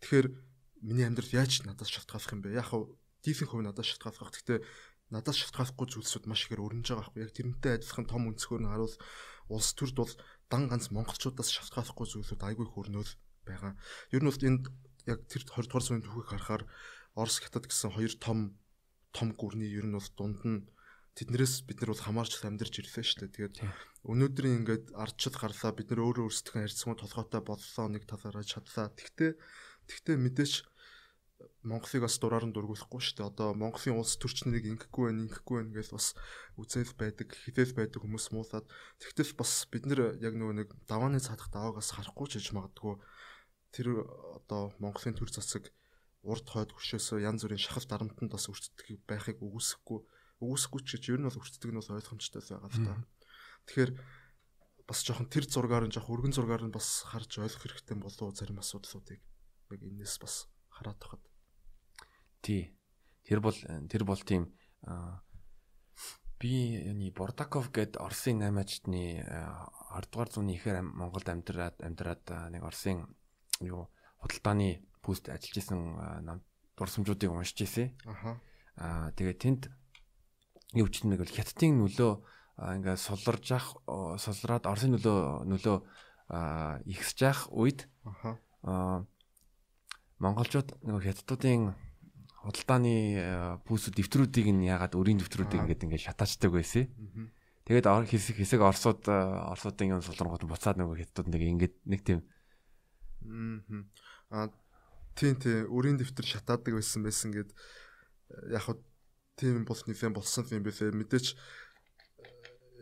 Тэгэхээр 0.00 0.26
миний 0.80 1.04
амьдрал 1.04 1.32
яаж 1.36 1.62
надаас 1.68 1.92
шалтгаалах 1.92 2.32
юм 2.32 2.40
бэ? 2.40 2.56
Яг 2.56 2.72
хав 2.72 2.88
дийфийн 3.20 3.48
хувь 3.52 3.64
надаас 3.64 3.86
шалтгаалах. 3.92 4.32
Гэхдээ 4.32 4.58
надаас 5.12 5.36
шалтгаалахгүй 5.36 5.86
зүйлсүүд 5.92 6.24
маш 6.24 6.48
ихээр 6.48 6.64
өрнөж 6.64 6.86
байгаа 6.88 7.12
байхгүй. 7.12 7.22
Яг 7.28 7.32
тэрнтэй 7.36 7.72
адилхан 7.76 8.06
том 8.08 8.32
өнцгөр 8.32 8.64
нь 8.64 8.70
харуул 8.72 8.96
улс 9.52 9.70
төрд 9.76 9.96
бол 10.00 10.14
дан 10.50 10.66
ганц 10.66 10.90
монголчуудаас 10.90 11.50
шалтгаалахгүй 11.54 12.06
зүйлсүүд 12.10 12.42
айгүй 12.42 12.66
хөрнөөл 12.66 13.12
байгаа. 13.46 13.72
Ер 14.10 14.22
нь 14.22 14.30
бол 14.30 14.48
энд 14.50 14.64
яг 15.06 15.24
тэр 15.30 15.42
20 15.46 15.70
дугаар 15.70 15.84
зууны 15.86 16.04
түүхийг 16.04 16.28
харахаар 16.28 16.64
Орос 17.14 17.38
хятад 17.42 17.66
гэсэн 17.66 17.94
хоёр 17.94 18.14
том 18.18 18.58
том 19.10 19.34
гүрний 19.34 19.70
ер 19.74 19.86
нь 19.86 19.96
бол 19.96 20.10
дунд 20.18 20.40
нь 20.46 20.66
тэднэрээс 21.18 21.66
бид 21.66 21.82
нар 21.82 21.90
бол 21.92 22.04
хамаарч 22.06 22.32
амьдарч 22.46 22.74
ирлээ 22.78 23.04
шүү 23.06 23.18
дээ. 23.26 23.34
Тэгээд 23.34 23.56
өнөөдрийн 24.06 24.58
ингээд 24.62 24.84
ардчил 24.94 25.34
гарлаа 25.34 25.72
бид 25.74 25.90
нар 25.90 26.00
өөрөө 26.06 26.24
өөрсдөө 26.30 26.54
харьцсан 26.54 26.94
толгойтой 26.94 27.42
боллоо 27.42 27.86
нэг 27.90 28.06
талаараа 28.06 28.46
чадлаа. 28.46 28.94
Тэгтээ 28.94 29.30
тэгтээ 29.90 30.16
мэдээч 30.22 30.52
Монголыг 31.64 32.04
бас 32.04 32.16
дураар 32.20 32.44
нь 32.48 32.54
дургуулахгүй 32.56 33.00
шүү 33.00 33.16
дээ. 33.20 33.30
Одоо 33.32 33.48
Монголын 33.56 34.00
улс 34.00 34.16
төрчнэрийг 34.16 34.64
ингэхгүй 34.76 35.12
байх, 35.12 35.20
ингэхгүй 35.24 35.56
байх 35.60 35.72
гэж 35.76 35.88
бас 35.92 36.06
үзэл 36.56 36.92
байдаг, 36.96 37.28
хідэл 37.32 37.76
байдаг 37.76 38.00
хүмүүс 38.00 38.26
муулаад 38.32 38.66
тэгтэл 39.00 39.36
бас 39.36 39.68
бид 39.68 39.84
нэр 39.88 40.20
яг 40.20 40.34
нөгөө 40.36 40.56
нэг 40.56 40.68
давааны 40.88 41.20
цадах 41.20 41.52
даваагаас 41.52 41.96
харахгүй 41.96 42.26
ч 42.28 42.40
гэж 42.40 42.56
магадгүй 42.56 42.96
тэр 43.76 44.04
одоо 44.36 44.72
Монголын 44.82 45.16
төр 45.16 45.30
засаг 45.30 45.68
урд 46.26 46.46
хойд 46.48 46.72
хөшөөсөө 46.76 47.24
янз 47.24 47.44
бүрийн 47.44 47.62
шахалт 47.62 47.88
дарамтанд 47.88 48.32
бас 48.34 48.50
өртдөг 48.50 49.00
байхыг 49.08 49.40
үгүйсэхгүй 49.40 50.00
үгүйсэхгүй 50.44 50.80
ч 50.84 50.88
гэж 50.96 51.04
ер 51.16 51.20
нь 51.22 51.28
бол 51.28 51.40
өртдөг 51.40 51.70
нь 51.70 51.80
бол 51.80 51.94
ойлгомжтой 51.96 52.42
байгаа 52.44 52.68
л 52.68 52.84
та. 52.84 52.92
Тэгэхээр 53.68 53.92
бас 54.84 55.00
жоохон 55.06 55.28
тэр 55.30 55.44
зургаар 55.46 55.84
нь 55.86 55.94
жоохон 55.94 56.14
өргөн 56.18 56.34
зургаар 56.34 56.64
нь 56.66 56.74
бас 56.74 57.06
харж 57.08 57.40
ойлгох 57.40 57.62
хэрэгтэй 57.62 57.96
болов 57.96 58.34
зарим 58.36 58.58
асуудлуудыг 58.58 59.20
яг 59.70 59.80
энэс 59.80 60.18
бас 60.18 60.50
хараад 60.68 60.98
тахад. 60.98 61.22
Тий. 62.40 62.72
Тэр 63.24 63.40
бол 63.40 63.56
тэр 63.88 64.04
бол 64.04 64.20
тийм 64.20 64.50
би 66.40 66.80
яни 66.88 67.12
Бордаков 67.12 67.68
гээд 67.68 68.00
Оросын 68.00 68.40
8 68.40 68.56
ажилтны 68.56 69.20
20 69.92 70.08
дугаар 70.08 70.30
зууны 70.32 70.56
ихээр 70.56 70.80
Монголд 70.80 71.28
амьдраад 71.28 71.84
амьдраад 71.84 72.24
нэг 72.48 72.64
Оросын 72.64 73.12
юу 73.60 73.92
худалдааны 74.24 74.80
пүүст 75.04 75.28
ажиллаж 75.28 75.56
исэн 75.60 76.40
дурсамжуудыг 76.80 77.28
уншиж 77.28 77.68
ирсэн. 77.68 77.92
Аха. 78.08 78.40
Аа 78.80 79.12
тэгээ 79.12 79.36
тэнд 79.36 79.62
юу 80.80 80.88
ч 80.88 81.04
нэг 81.04 81.20
бол 81.20 81.28
хятадын 81.28 81.76
нөлөө 81.76 82.12
ингээ 82.56 82.96
суларж 82.96 83.46
ах 83.52 83.76
сулраад 84.16 84.64
Оросын 84.64 84.96
нөлөө 84.96 85.44
нөлөө 85.44 85.76
ихсэж 86.88 87.20
ах 87.28 87.40
үед 87.52 87.84
аа 88.64 89.04
монголчууд 90.24 90.80
нэг 90.88 91.04
хятадуудын 91.04 91.76
худалдааны 92.44 93.60
пүүсүүд 93.68 93.94
дэвтрүүдийг 94.00 94.48
нь 94.52 94.68
ягаад 94.68 94.96
өрийн 94.96 95.20
дэвтрүүдийг 95.20 95.64
ингээд 95.64 95.84
ингээд 95.84 96.06
шатаачдаг 96.08 96.50
байсан. 96.56 96.88
Тэгээд 97.68 97.86
хэсэг 97.86 98.36
хэсэг 98.40 98.60
орсууд 98.64 99.04
орсуудын 99.06 100.00
юм 100.00 100.02
сулрангууд 100.02 100.48
буцаад 100.48 100.80
нөгөө 100.80 101.04
хятадууд 101.04 101.28
нэг 101.30 101.42
ингээд 101.44 101.74
нэг 101.84 102.00
тийм 102.02 102.20
аа 104.32 104.48
тийм 105.14 105.36
тийм 105.36 105.68
өрийн 105.68 106.00
дэвтэр 106.00 106.26
шатаадаг 106.26 106.80
байсан 106.80 107.04
байсан 107.04 107.30
гэд 107.36 107.52
яг 108.48 108.62
хав 108.64 108.80
тийм 109.36 109.64
бол 109.68 109.76
нэлээд 109.76 110.16
болсон 110.16 110.44
юм 110.48 110.64
бэлээ. 110.64 110.96
Мэдээч 110.96 111.26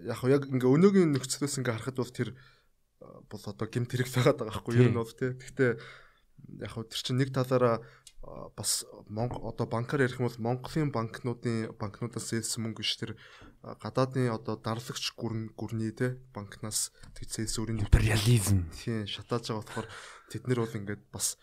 яг 0.06 0.20
яг 0.22 0.42
ингээ 0.46 0.70
өнөөгийн 0.70 1.10
нөхцлөөс 1.18 1.58
ингээ 1.58 1.74
харахад 1.74 1.98
бол 1.98 2.14
тэр 2.14 2.30
бол 3.00 3.42
одоо 3.42 3.66
гимт 3.66 3.90
хэрэг 3.90 4.08
байгаад 4.14 4.38
байгаа 4.38 4.54
байхгүй 4.54 4.74
юу? 4.78 4.94
Бол 4.94 5.14
тий. 5.14 5.34
Гэхдээ 5.34 5.70
яг 6.62 6.70
хав 6.70 6.86
тэр 6.86 7.00
чинь 7.02 7.18
нэг 7.18 7.30
талаараа 7.34 7.82
бас 8.22 8.84
Монгол 9.08 9.46
одоо 9.48 9.66
банкар 9.66 10.02
ярих 10.02 10.18
юм 10.18 10.26
бол 10.26 10.42
Монголын 10.42 10.90
банкнуудын 10.90 11.72
банкнуудаас 11.78 12.28
зээлсэн 12.34 12.66
мөнгө 12.66 12.82
биш 12.82 12.98
тэр 12.98 13.14
гадаадын 13.62 14.34
одоо 14.34 14.58
дарлагч 14.58 15.14
гүрэн 15.14 15.54
гүрний 15.54 15.94
те 15.94 16.18
банкнаас 16.34 16.90
тэг 17.14 17.30
зээлсэн 17.30 17.62
өрийн 17.62 17.82
империализм 17.86 18.66
тийм 18.74 19.06
шатааж 19.06 19.54
байгаа 19.54 19.62
болохоор 19.62 19.88
тэд 20.34 20.42
нар 20.50 20.60
бол 20.66 20.78
ингээд 20.82 21.02
бас 21.14 21.38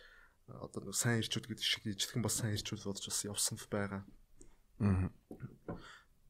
одоо 0.47 0.91
сайн 0.91 1.23
ирчүүд 1.23 1.47
гэдэг 1.47 1.65
шиг 1.65 1.83
ижлэгэн 1.87 2.21
бас 2.21 2.43
сайн 2.43 2.53
ирчүүд 2.53 2.85
болж 2.85 3.01
бас 3.07 3.19
явсан 3.23 3.57
байгаа. 3.71 4.03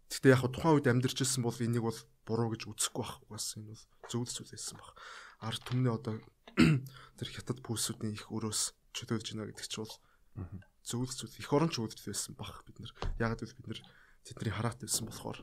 Гэхдээ 0.08 0.32
яг 0.32 0.46
тухайн 0.54 0.78
үед 0.78 0.88
амьдарч 0.88 1.20
ирсэн 1.26 1.44
бол 1.44 1.58
энийг 1.60 1.84
бол 1.84 2.00
буруу 2.24 2.54
гэж 2.54 2.70
үзэхгүй 2.70 3.04
байх. 3.04 3.20
Бас 3.28 3.58
энэ 3.58 3.74
бол 3.74 3.84
зөв 4.08 4.24
зүйл 4.30 4.54
байсан 4.54 4.78
баг. 4.80 4.94
Ард 5.42 5.62
түмний 5.68 5.92
одоо 5.92 6.22
тэр 7.20 7.30
хятад 7.34 7.60
пүүсүүдийн 7.66 8.16
их 8.16 8.32
өрөөс 8.32 8.78
чөлөөлж 8.96 9.28
байна 9.36 9.52
гэдэг 9.52 9.68
чинь 9.68 9.84
бол 9.84 9.96
зөв 10.86 11.10
зүйл 11.10 11.40
их 11.40 11.50
орон 11.54 11.70
ч 11.74 11.82
үүдэл 11.82 12.12
байсан 12.12 12.36
баг 12.38 12.62
бид 12.68 12.78
нар. 12.80 12.92
Яг 13.18 13.40
л 13.42 13.58
бид 13.58 13.68
нар 13.68 13.80
тэдний 14.26 14.54
хараат 14.54 14.82
байсан 14.82 15.10
болохоор 15.10 15.40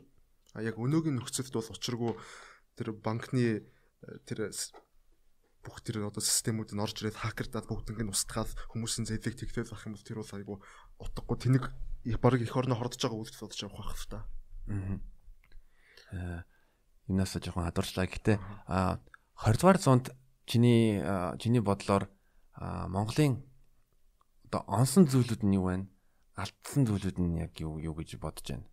а 0.55 0.61
яг 0.61 0.77
өнөөгийн 0.77 1.17
нөхцөлд 1.17 1.55
бол 1.55 1.73
учиргүй 1.73 2.13
тэр 2.77 2.93
банкны 2.93 3.65
э, 3.65 4.19
тэр 4.29 4.53
бүх 5.63 5.81
тэр 5.81 6.05
одоо 6.05 6.21
системүүд 6.21 6.75
нь 6.75 6.83
орж 6.83 7.01
ирээд 7.01 7.23
хакердаад 7.23 7.67
бүгднийг 7.71 8.05
нь 8.05 8.13
устгаад 8.13 8.51
хүмүүсийн 8.75 9.07
зээлийг 9.09 9.39
тэгтэл 9.39 9.71
байх 9.73 9.87
юм 9.87 9.95
бол 9.95 10.05
тэр 10.05 10.19
бол 10.21 10.35
айгу 10.35 10.55
утгагүй 10.99 11.37
тэнэг 11.39 11.65
баг 12.19 12.35
их 12.43 12.57
орно 12.59 12.75
хордож 12.75 12.99
байгаа 12.99 13.19
үйлдэл 13.23 13.43
бодож 13.47 13.61
явах 13.63 13.79
байх 13.79 13.95
л 13.97 14.11
та. 14.11 14.21
Аа. 16.13 16.45
Юунаас 17.07 17.35
жоохон 17.39 17.67
хадварчлаа. 17.71 18.07
Гэтэ 18.11 18.33
а 18.67 18.99
20 19.39 19.63
дугаар 19.63 19.79
зуунд 19.79 20.07
чиний 20.47 20.99
чиний 21.39 21.63
бодлоор 21.63 22.11
Монголын 22.59 23.43
одоо 24.53 24.69
онсон 24.69 25.09
зүйлүүд 25.09 25.49
нь 25.49 25.57
юу 25.57 25.73
вэ? 25.73 25.89
Алдсан 26.37 26.85
зүйлүүд 26.85 27.17
нь 27.25 27.41
яг 27.41 27.57
юу 27.65 27.81
юу 27.81 27.97
гэж 27.97 28.21
бодож 28.21 28.53
байна? 28.53 28.69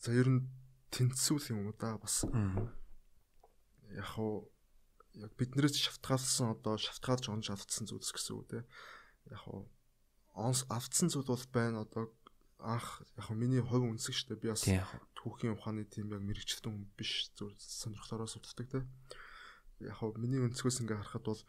За 0.00 0.16
ер 0.16 0.32
нь 0.32 0.48
тэнцсүүл 0.88 1.52
юм 1.52 1.68
уу 1.68 1.76
да 1.76 2.00
бас. 2.00 2.24
Яг 3.92 4.10
уу 4.16 4.48
яг 5.20 5.36
биднээс 5.36 5.76
шавтгаалсан 5.76 6.56
одоо 6.56 6.80
шавтгаалж 6.80 7.28
онж 7.28 7.52
автсан 7.52 7.84
зүйлс 7.84 8.16
гэсэн 8.16 8.40
үг 8.40 8.48
те. 8.48 8.58
Яг 9.28 9.44
уу 9.44 9.68
онс 10.32 10.64
автсан 10.72 11.12
зүйл 11.12 11.28
бол 11.28 11.46
байна 11.52 11.84
одоо 11.84 12.08
анх 12.64 13.04
яг 13.20 13.28
миний 13.36 13.60
хувь 13.60 13.84
үнсэг 13.84 14.16
штэ 14.16 14.40
би 14.40 14.48
бас 14.48 14.64
түүхийн 15.20 15.52
ухааны 15.52 15.84
тийм 15.84 16.16
яг 16.16 16.24
мэрэгчлэн 16.24 16.72
хүн 16.80 16.88
биш 16.96 17.28
зөв 17.36 17.52
сонирхлоороо 17.60 18.24
судалдаг 18.24 18.68
те. 18.72 18.80
Яг 19.80 20.00
миний 20.20 20.40
өнцгөөс 20.40 20.84
ингээ 20.84 21.00
харахад 21.00 21.24
бол 21.24 21.42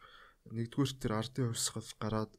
нэгдүгээр 0.50 0.92
тэр 0.98 1.12
ардын 1.18 1.48
хувьсгал 1.52 1.90
гараад 2.00 2.32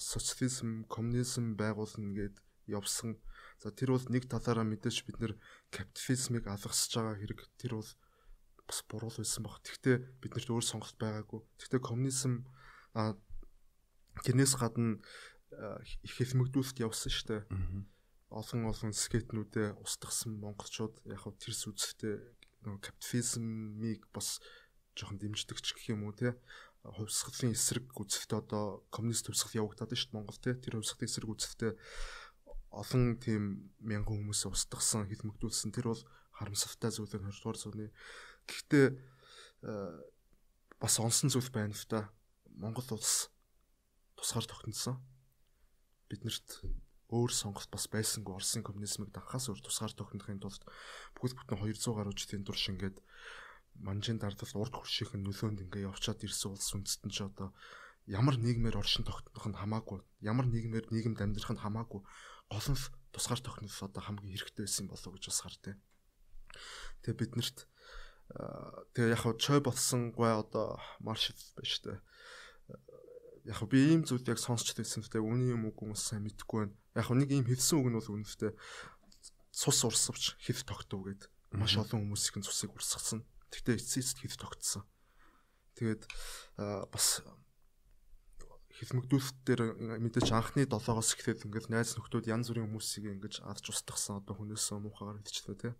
социализм, 0.00 0.84
коммунизм 0.88 1.56
байгуулна 1.56 2.12
гэд 2.14 2.36
явсан. 2.68 3.20
За 3.60 3.70
тэр 3.70 3.96
бол 3.96 4.06
нэг 4.08 4.28
талаараа 4.28 4.64
мэдээж 4.64 5.04
бид 5.04 5.18
нэр 5.20 5.32
капитализмыг 5.72 6.48
алгасж 6.48 6.92
байгаа 6.96 7.16
хэрэг 7.20 7.40
тэр 7.60 7.80
бол 7.80 7.90
бас 8.68 8.80
буруу 8.88 9.12
байсан 9.12 9.44
баг. 9.44 9.60
Тэгвэл 9.60 10.04
бид 10.20 10.32
нарт 10.32 10.48
өөр 10.48 10.64
сонголт 10.64 10.96
байгаагүй. 10.96 11.40
Тэгвэл 11.60 11.84
коммунизм 11.84 12.48
а 12.96 13.16
тэрнээс 14.24 14.56
гадна 14.56 15.00
их 16.02 16.12
хэлмэгдүүлэлт 16.16 16.80
явсан 16.80 17.12
дээ. 17.28 17.42
Олон 18.32 18.66
олон 18.66 18.92
скетнүүдээ 18.92 19.78
устгасан 19.78 20.40
монголчууд 20.42 21.04
яг 21.06 21.22
хав 21.22 21.38
тэрс 21.38 21.70
үзэхтэй 21.70 22.18
нөгөө 22.66 22.80
капитализмыг 22.82 24.00
бас 24.10 24.40
жоохон 24.94 25.18
дэмждэг 25.18 25.58
ч 25.60 25.74
гэх 25.74 25.94
юм 25.94 26.06
уу 26.06 26.14
те 26.14 26.38
хувьсгалын 26.84 27.54
эсрэг 27.56 27.90
үзэхтэй 27.96 28.38
одоо 28.38 28.84
коммунист 28.92 29.26
хувьсгал 29.26 29.66
явагдаад 29.66 29.94
шүү 29.94 30.10
дээ 30.12 30.16
Монгол 30.16 30.38
те 30.40 30.52
тэр 30.54 30.78
хувьсгалын 30.78 31.08
эсрэг 31.08 31.30
үзэхтэй 31.32 31.72
олон 32.74 33.16
тийм 33.22 33.72
мянган 33.78 34.20
хүмүүсээ 34.20 34.50
устгасан 34.50 35.06
хилмигдүүлсэн 35.08 35.70
тэр 35.70 35.94
бол 35.94 36.02
харамсалтай 36.34 36.90
зүйл 36.90 37.14
нь 37.14 37.24
20 37.30 37.40
дугаар 37.40 37.58
зууны. 37.58 37.86
Гэхдээ 38.50 38.86
бас 40.82 40.94
онсон 40.98 41.30
зүйл 41.30 41.50
байна 41.54 41.72
л 41.72 41.86
та. 41.86 42.10
Монгол 42.50 42.84
улс 42.98 43.30
тусгаар 44.18 44.44
тогтносон. 44.44 44.98
Биднэрт 46.10 46.66
өөр 47.14 47.30
сонголт 47.30 47.70
бас 47.70 47.86
байсангүй 47.86 48.34
Оросын 48.34 48.66
коммунизмыг 48.66 49.14
данхаас 49.14 49.46
өөр 49.46 49.62
тусгаар 49.62 49.94
тогтнохын 49.94 50.42
тулд 50.42 50.62
бүгд 51.14 51.38
бүтэн 51.38 51.62
200 51.62 51.94
гаруй 51.94 52.14
жилийн 52.18 52.42
турш 52.42 52.66
ингээд 52.74 52.98
манжийн 53.80 54.18
дардал 54.18 54.54
урд 54.60 54.74
хуршийн 54.74 55.22
нөлөөнд 55.24 55.64
ингээ 55.64 55.88
явчаад 55.90 56.20
ирсэн 56.22 56.54
улс 56.54 56.70
үндэстэн 56.74 57.10
ч 57.10 57.26
одоо 57.26 57.50
ямар 58.06 58.36
нийгмээр 58.38 58.78
оршин 58.78 59.04
тогтнох 59.04 59.46
нь 59.48 59.58
хамаагүй 59.58 60.00
ямар 60.22 60.46
нийгмээр 60.46 60.92
нийгэмд 60.92 61.24
амьдрах 61.24 61.52
нь 61.54 61.62
хамаагүй 61.64 62.00
гол 62.52 62.68
нь 62.70 62.80
тусгаар 63.10 63.40
тогтнох 63.42 63.74
одоо 63.82 64.02
хамгийн 64.04 64.34
хэрэгтэй 64.34 64.64
байсан 64.68 64.86
болов 64.86 65.10
гэж 65.14 65.24
бас 65.32 65.40
хардیں۔ 65.42 65.76
Тэгээ 67.02 67.18
биднэрт 67.18 67.58
Тэгээ 68.94 69.12
яг 69.14 69.20
хав 69.20 69.36
чой 69.36 69.60
болсон 69.60 70.10
гой 70.10 70.32
одоо 70.32 70.80
марш 70.98 71.30
байж 71.56 71.72
тээ. 71.84 72.00
Яг 73.44 73.60
би 73.68 73.78
ийм 73.92 74.02
зүйл 74.08 74.24
яг 74.24 74.40
сонсч 74.40 74.72
байсан 74.72 75.04
фэ 75.04 75.20
үний 75.20 75.52
юм 75.52 75.68
уу 75.68 75.76
хүмүүс 75.76 76.00
сайн 76.00 76.24
мэдэхгүй 76.24 76.58
байна. 76.64 76.76
Яг 76.96 77.08
нэг 77.12 77.30
ийм 77.30 77.44
хэлсэн 77.44 77.78
үг 77.84 77.88
нь 77.92 77.98
бол 78.00 78.12
үнэтэй 78.16 78.56
цус 79.52 79.78
урсавч 79.84 80.40
хэв 80.40 80.64
тогтов 80.64 81.04
гэд 81.04 81.28
маш 81.52 81.76
олон 81.76 82.08
хүмүүсийн 82.08 82.42
цусыг 82.48 82.72
урсгасан. 82.72 83.20
Тэгтээ 83.54 83.78
эцэд 83.78 84.18
хэв 84.18 84.34
тогтсон. 84.34 84.82
Тэгээд 85.78 86.02
бас 86.58 87.22
хэлмэгдүүлэлт 88.74 89.38
дээр 89.46 89.62
мэдээж 90.02 90.34
анхны 90.34 90.66
7-оос 90.66 91.14
эхлээд 91.14 91.46
ингээд 91.46 91.70
найз 91.70 91.94
нөхдүүд 91.94 92.26
янз 92.26 92.50
бүрийн 92.50 92.66
хүмүүсийг 92.66 93.06
ингэж 93.14 93.46
авч 93.46 93.70
устгасан 93.70 94.18
одоо 94.18 94.34
хүнээс 94.34 94.74
муухагаар 94.74 95.22
хэлчихлээ 95.22 95.58
тий. 95.62 95.74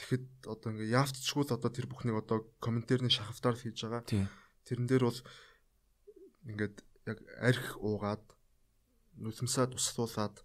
Тэгэхэд 0.00 0.48
одоо 0.48 0.68
ингээ 0.72 0.96
яавччгүй 0.96 1.44
л 1.44 1.56
одоо 1.56 1.68
тэр 1.68 1.88
бүхнийг 1.92 2.16
одоо 2.24 2.48
комментэрний 2.64 3.12
шахавтаар 3.12 3.56
хийж 3.56 3.84
байгаа. 3.84 4.04
Тэрэн 4.64 4.88
дээр 4.88 5.04
бол 5.12 5.20
ингээд 6.48 6.76
яг 7.04 7.18
арх 7.40 7.68
уугаад 7.84 8.24
нүсэмсээ 9.20 9.72
туслуулад 9.72 10.40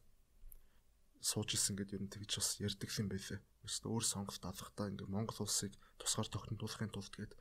сууж 1.23 1.55
исэн 1.55 1.79
гэдэг 1.79 1.99
юм 1.99 2.07
тэгж 2.11 2.31
бас 2.39 2.49
ярьдаг 2.59 2.89
юм 2.99 3.07
байлээ. 3.11 3.39
Өөрөөсөө 3.61 3.91
өөр 3.93 4.05
сонголт 4.05 4.43
алгахтаа 4.43 4.89
ингээ 4.89 5.09
Монгол 5.09 5.45
улсыг 5.45 5.73
тусгаар 6.01 6.29
тогтнуулахын 6.29 6.89
тулд 6.89 7.13
гээд 7.13 7.33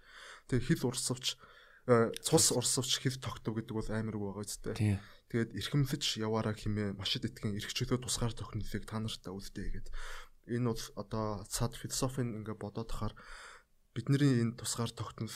тэгээ 0.53 0.67
хил 0.69 0.93
урсавч 0.93 1.41
э, 1.89 2.13
цус 2.21 2.53
урсавч 2.53 3.01
хив 3.01 3.17
тогтов 3.25 3.57
гэдэг 3.57 3.73
бол 3.73 3.89
амар 3.89 4.17
үг 4.21 4.25
байгаа 4.37 4.45
үстэй. 4.45 5.01
Тэгээд 5.33 5.57
эрхэмлэж 5.57 6.05
яваараа 6.21 6.53
хэмээ 6.53 6.93
машид 7.01 7.25
итгэн 7.25 7.57
эрхчлөө 7.57 8.05
тусгаар 8.05 8.37
тогтнолыг 8.37 8.85
та 8.85 9.01
нартаа 9.01 9.33
үлдээ 9.33 9.69
гэдэг 9.81 9.95
энэ 10.51 10.67
бол 10.69 10.85
одоо 10.97 11.45
цаад 11.47 11.79
философийн 11.79 12.37
ингээ 12.43 12.57
бодоод 12.59 12.91
тахаар 12.91 13.15
бидний 13.95 14.43
энэ 14.43 14.59
тусгаар 14.59 14.91
тогтнол 14.91 15.33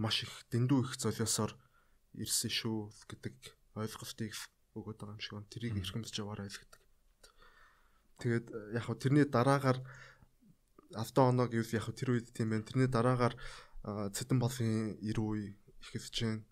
маш 0.00 0.24
их 0.24 0.32
дэндүү 0.50 0.80
их 0.84 0.92
золиосоор 0.98 1.52
ирсэн 2.16 2.50
шүү 2.50 2.78
гэдэг 3.06 3.34
ойлголтыг 3.76 4.32
өгöd 4.74 4.98
байгаа 4.98 5.14
юм 5.14 5.22
шиг 5.22 5.34
байна. 5.36 5.52
Тэрийг 5.52 5.76
эрхэмдэж 5.78 6.14
яваарай 6.18 6.48
л 6.48 6.58
гэдэг. 6.58 6.79
Тэгээд 8.20 8.46
яг 8.76 8.84
хөө 8.84 8.96
тэрний 9.00 9.26
дараагаар 9.26 9.78
автоо 10.94 11.32
оноо 11.32 11.48
гэвэл 11.48 11.76
яг 11.80 11.88
тэр 11.96 12.14
үед 12.14 12.30
тийм 12.36 12.52
байна. 12.52 12.68
Тэрний 12.68 12.90
дараагаар 12.90 13.34
цэдэн 13.84 14.38
балын 14.38 15.00
90 15.00 15.16
үе 15.24 15.56
ихэлж 15.80 16.16
байна. 16.20 16.44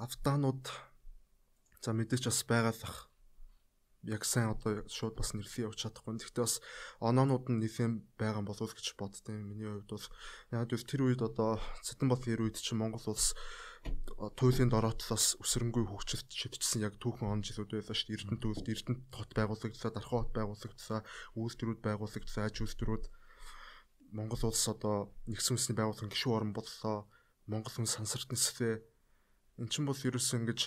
Автоонууд 0.00 0.64
за 1.84 1.92
мэдээч 1.92 2.24
бас 2.24 2.40
байгалах 2.48 3.10
яг 4.08 4.24
сайн 4.24 4.56
одоо 4.56 4.88
шууд 4.88 5.16
бас 5.16 5.36
нэрлэе 5.36 5.68
явуулж 5.68 5.80
чадахгүй. 5.84 6.16
Гэхдээ 6.16 6.44
бас 6.44 6.64
оноонууд 7.04 7.52
нь 7.52 7.60
нэфэм 7.60 8.08
байгаа 8.16 8.40
болов 8.40 8.72
уу 8.72 8.76
гэж 8.76 8.96
боддیں۔ 8.96 9.36
Миний 9.36 9.68
хувьд 9.68 9.92
бол 9.92 10.06
яг 10.56 10.72
л 10.72 10.88
тэр 10.88 11.04
үед 11.04 11.20
одоо 11.20 11.60
Цэтэнбат 11.84 12.24
эр 12.32 12.48
үед 12.48 12.56
чинь 12.56 12.80
Монгол 12.80 13.04
улс 13.12 13.36
туйлын 14.36 14.68
дороотлоос 14.68 15.40
өсрөнгөө 15.40 15.84
хөгжилт 15.88 16.28
шидчихсэн 16.28 16.84
яг 16.84 17.00
түүхэн 17.00 17.40
он 17.40 17.40
жилүүд 17.40 17.72
байлаа 17.72 17.96
шүү 17.96 18.08
дээ. 18.12 18.16
Эрдэнэ 18.20 18.40
төлд 18.44 18.66
Эрдэнэ 18.68 19.00
хот 19.16 19.30
байгуулагдлаа, 19.32 19.90
Дархан 19.96 20.20
хот 20.20 20.32
байгуулагдлаа, 20.36 21.00
үйлдвэрүүд 21.40 21.80
байгуулагдлаа, 21.80 22.44
аж 22.44 22.56
үйлдвэрүүд 22.60 23.04
Монгол 24.12 24.42
улс 24.44 24.64
одоо 24.68 25.14
нэгсэн 25.24 25.56
үндэсний 25.56 25.76
байгууллагын 25.78 26.12
гишүүн 26.12 26.36
орн 26.36 26.52
боллоо. 26.52 27.08
Монгол 27.48 27.72
хүн 27.72 27.88
сансарт 27.88 28.28
нисвэ. 28.28 28.82
Эн 29.56 29.70
чинь 29.70 29.86
бол 29.88 29.96
ерөөсөө 29.96 30.36
ингэж 30.44 30.60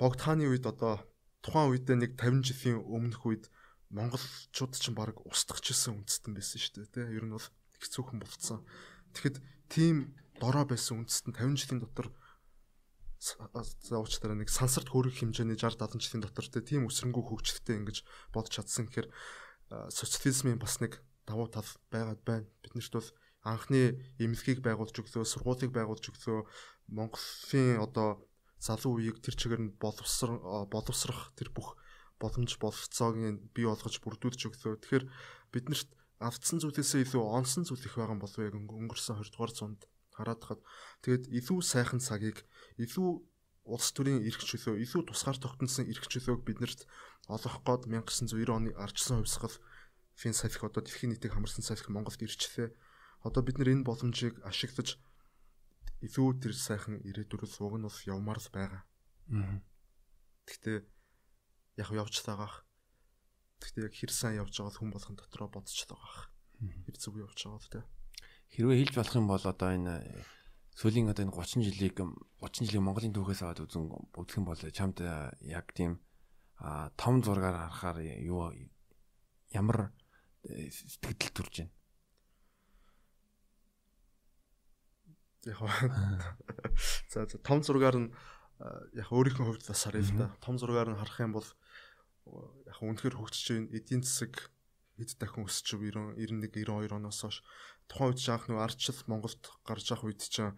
богд 0.00 0.20
хааны 0.24 0.48
үед 0.48 0.64
одоо 0.64 1.04
тухайн 1.44 1.70
үедээ 1.70 1.96
нэг 2.00 2.12
50 2.16 2.48
жилийн 2.48 2.80
өмнөх 2.80 3.22
үед 3.28 3.44
монголчууд 3.92 4.72
ч 4.72 4.88
баг 4.96 5.20
устгахжсэн 5.28 6.00
үндэстэн 6.00 6.32
байсан 6.32 6.58
шүү 6.58 6.72
дээ. 6.80 6.92
Тэ 6.96 7.12
ер 7.12 7.24
нь 7.28 7.34
бол 7.36 7.46
хэцүүхэн 7.76 8.18
болцсон. 8.22 8.64
Тэгэхэд 9.12 9.36
тийм 9.68 10.16
дорой 10.40 10.64
байсан 10.64 11.04
үндэстэн 11.04 11.36
50 11.36 11.60
жилийн 11.60 11.80
дотор 11.84 12.08
заавчтараа 13.20 14.40
нэг 14.40 14.48
сансарт 14.48 14.88
хөрөх 14.88 15.20
хэмжээний 15.20 15.60
60 15.60 15.76
70 15.76 16.00
жилийн 16.00 16.24
дотор 16.24 16.46
тийм 16.64 16.88
өсрөнгөө 16.88 17.24
хөгжилттэй 17.28 17.76
ингэж 17.76 18.00
бодож 18.32 18.56
чадсан 18.56 18.88
гэхээр 18.88 19.12
социализмын 19.92 20.56
бас 20.56 20.80
нэг 20.80 21.04
давуу 21.28 21.52
тал 21.52 21.68
байгаад 21.92 22.24
байна. 22.24 22.48
Биднэрт 22.64 22.96
бол 22.96 23.08
анхны 23.44 24.00
эмнэлгийг 24.16 24.64
байгуулж 24.64 24.96
өглөө, 24.96 25.28
сургуулийг 25.28 25.72
байгуулж 25.76 26.04
өглөө 26.10 26.48
Монголын 26.88 27.78
одоо 27.84 28.24
залуу 28.58 28.98
үеийг 28.98 29.20
тэр 29.20 29.36
чигээр 29.36 29.62
нь 29.68 29.74
боловсрох 29.76 30.68
боловсрох 30.72 31.36
тэр 31.36 31.52
бүх 31.52 31.76
боломж 32.20 32.56
болцоог 32.56 33.16
бий 33.54 33.68
болгож 33.68 33.96
бүрдүүлж 34.00 34.40
өглөө. 34.48 34.80
Тэгэхээр 34.80 35.04
биднэрт 35.52 35.88
автсан 36.20 36.60
зүйлээсээ 36.60 37.04
илүү 37.08 37.22
онсон 37.24 37.64
зүйл 37.64 37.84
их 37.84 37.96
байгаа 37.96 38.20
болов 38.20 38.40
яг 38.40 38.56
өнгөрсөн 38.56 39.16
20 39.16 39.32
дугаар 39.32 39.52
зуунд 39.54 39.80
хараад 40.20 40.42
хад 40.44 40.60
тэгээд 41.02 41.32
илүү 41.32 41.60
сайхан 41.64 42.00
цагийг 42.04 42.44
илүү 42.76 43.10
улс 43.64 43.88
төрийн 43.96 44.24
эрх 44.24 44.40
чөлөө 44.40 44.76
илүү 44.84 45.02
тусгаар 45.08 45.38
тогтносон 45.40 45.88
эрх 45.88 46.04
чөлөөг 46.08 46.42
биднэрт 46.44 46.84
олох 47.28 47.56
гээд 47.64 47.88
1990 47.88 48.50
оны 48.50 48.70
ардчсан 48.74 49.20
хувьсгал 49.20 49.56
фин 50.20 50.34
салхи 50.34 50.64
одоо 50.66 50.82
дэлхийн 50.82 51.12
нийтийг 51.12 51.32
хамарсан 51.32 51.64
салхи 51.64 51.92
Монголд 51.92 52.20
ирчлээ. 52.20 52.74
Одоо 53.24 53.42
бид 53.44 53.56
нар 53.56 53.72
энэ 53.72 53.86
боломжийг 53.88 54.40
ашиглаж 54.44 54.98
илүү 56.04 56.28
тэр 56.40 56.52
сайхан 56.56 57.00
ирээдүрээс 57.04 57.60
уг 57.60 57.76
нь 57.76 57.86
бас 57.86 58.04
явмаар 58.08 58.40
л 58.40 58.52
байгаа. 58.52 58.82
Аа. 59.32 59.60
Гэхдээ 60.48 60.78
яг 61.80 61.88
явж 61.92 62.14
таагаах. 62.24 62.64
Гэхдээ 63.60 63.84
яг 63.88 63.94
хэр 63.96 64.12
сайн 64.12 64.40
явж 64.40 64.56
байгааг 64.56 64.76
хүн 64.80 64.92
болгон 64.92 65.16
дотроо 65.16 65.48
бодож 65.52 65.76
таагаах. 65.84 66.32
Хэр 66.84 66.96
зөв 66.96 67.20
явж 67.20 67.38
байгааг 67.44 67.66
тэ. 67.68 67.80
Хэрвээ 68.54 68.78
хэлж 68.82 68.94
болох 68.98 69.16
юм 69.16 69.26
бол 69.30 69.44
одоо 69.44 69.70
энэ 69.70 69.94
сүүлийн 70.74 71.10
одоо 71.10 71.24
энэ 71.26 71.34
30 71.34 71.66
жилийг 71.66 71.96
30 71.98 72.66
жилийн 72.66 72.84
Монголын 72.84 73.14
түүхээс 73.14 73.42
аваад 73.46 73.62
үзэн 73.66 73.84
бүгдх 74.14 74.38
юм 74.38 74.46
бол 74.46 74.60
чамд 74.60 75.00
яг 75.46 75.66
тийм 75.74 76.02
том 76.96 77.22
зургаар 77.22 77.70
харахаар 77.70 77.98
юу 78.20 78.50
ямар 79.50 79.90
э, 80.44 80.70
сэтгэл 80.70 81.34
төрж 81.34 81.54
байна? 81.64 81.72
яг 85.46 85.58
за 87.08 87.26
за 87.26 87.38
том 87.38 87.62
зургаар 87.62 87.96
нь 87.96 88.12
яг 88.92 89.08
өөрийнхөө 89.08 89.46
хувьд 89.46 89.64
бас 89.68 89.84
харъя 89.84 90.04
л 90.04 90.12
да. 90.16 90.26
Том 90.44 90.58
зургаар 90.60 90.92
нь 90.92 91.00
харах 91.00 91.20
юм 91.20 91.32
бол 91.32 91.48
яг 92.68 92.78
үнэхээр 92.80 93.16
хөгжиж 93.16 93.46
байна. 93.48 93.72
Эдийн 93.72 94.04
засаг 94.04 94.52
хэд 95.00 95.16
дахин 95.16 95.48
өсч 95.48 95.64
90 95.64 96.20
91 96.20 96.52
92 96.52 96.92
оноос 96.92 97.20
хойш 97.24 97.40
тухайн 97.90 98.14
үед 98.14 98.22
жаах 98.22 98.46
нөгөө 98.46 98.64
ардчил 98.64 99.00
Монголд 99.10 99.42
гарч 99.66 99.90
явах 99.90 100.06
үед 100.06 100.22
чинь 100.22 100.54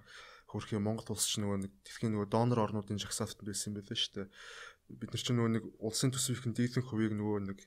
хөрхийн 0.53 0.85
Монгол 0.85 1.17
улс 1.17 1.25
чинь 1.33 1.49
нөгөө 1.49 1.65
нэг 1.65 1.73
дэлхийн 1.81 2.13
нөгөө 2.13 2.29
донор 2.29 2.61
орнуудын 2.61 3.01
жагсаалтанд 3.01 3.49
байсан 3.49 3.73
юм 3.73 3.77
байлаа 3.81 3.97
шүү 3.97 4.13
дээ 4.21 4.29
бид 5.01 5.13
нар 5.13 5.23
чинь 5.23 5.39
нөгөө 5.39 5.53
нэг 5.57 5.65
улсын 5.81 6.13
төсвийн 6.13 6.53
дийлэнх 6.57 6.89
хувийг 6.91 7.15
нөгөө 7.17 7.39
нэг 7.49 7.59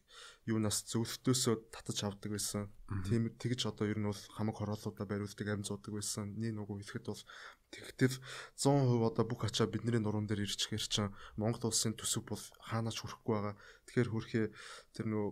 юунаас 0.45 0.85
зөвлөлтөөсөө 0.91 1.73
татаж 1.73 1.99
авдаг 2.05 2.31
байсан. 2.35 2.69
Тийм 3.07 3.33
тэгж 3.33 3.65
одоо 3.71 3.89
ер 3.89 3.97
нь 3.97 4.05
бол 4.05 4.21
хамаг 4.37 4.61
хороолуудаа 4.61 5.05
бариулдаг 5.09 5.47
амь 5.49 5.65
зуудаг 5.65 5.93
байсан. 5.95 6.37
Нэг 6.37 6.53
нөгөө 6.53 6.85
хэлэхэд 6.85 7.09
бол 7.09 7.23
тэгтэл 7.73 8.17
100% 8.61 9.09
одоо 9.09 9.23
бүх 9.25 9.41
ачаа 9.47 9.65
бидний 9.65 9.97
нуруунд 9.97 10.29
дээр 10.29 10.45
ирчихээр 10.45 10.85
чинь 10.85 11.15
Монгол 11.39 11.73
улсын 11.73 11.97
төсөв 11.97 12.29
бол 12.29 12.43
хаанаач 12.61 12.97
хүрэхгүй 13.01 13.33
байгаа. 13.33 13.55
Тэгэхээр 13.89 14.09
хөрхөө 14.13 14.45
тэр 14.93 15.05
нөгөө 15.09 15.29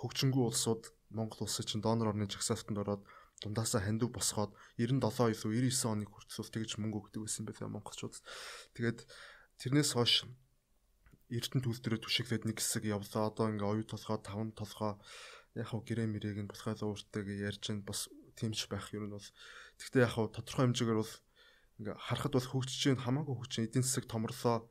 хөгжингүү 0.00 0.44
улсууд 0.48 0.82
Монгол 1.12 1.44
улсын 1.44 1.68
чинь 1.68 1.84
донор 1.84 2.16
орны 2.16 2.24
жагсаалтанд 2.32 2.80
ороод 2.80 3.02
дундаасаа 3.42 3.84
хандив 3.84 4.10
босгоод 4.12 4.56
97 4.80 5.32
илүү 5.36 5.52
99 5.68 5.92
оны 5.92 6.04
хүртэл 6.08 6.52
тэгж 6.54 6.70
мөнгө 6.80 6.98
өгдөг 7.12 7.22
байсан 7.28 7.44
байлаа 7.44 7.68
монголчууд. 7.68 8.16
Тэгээд 8.72 8.98
тэрнээс 9.60 9.92
хойш 9.92 10.24
Эрдэнэ 11.26 11.64
төлдөрөө 11.66 12.00
түшиглээд 12.06 12.46
нэг 12.46 12.62
хэсэг 12.62 12.86
явлаа. 12.86 13.28
Одоо 13.34 13.50
ингээ 13.50 13.66
оюу 13.66 13.84
толгой, 13.84 14.18
таван 14.22 14.54
толгой 14.54 14.94
яг 15.58 15.66
хав 15.68 15.82
гэрээ 15.82 16.06
мэрээг 16.06 16.38
нь 16.46 16.50
босгой 16.50 16.78
ууртайг 16.78 17.26
ярьж 17.26 17.74
нь 17.74 17.82
бас 17.82 18.06
тэмч 18.38 18.70
байх 18.70 18.94
юм 18.94 19.10
бол 19.10 19.26
тэгтээ 19.80 20.06
яг 20.06 20.12
хав 20.14 20.30
тодорхой 20.30 20.70
хэмжээгээр 20.70 21.00
бол 21.02 21.14
ингээ 21.82 21.96
харахад 21.98 22.32
бол 22.36 22.46
хөгжиж 22.46 22.78
чинь 22.78 23.02
хамаагүй 23.02 23.34
хөгжиж 23.36 23.58
эдийн 23.64 23.84
засаг 23.84 24.04
томрлоо 24.06 24.70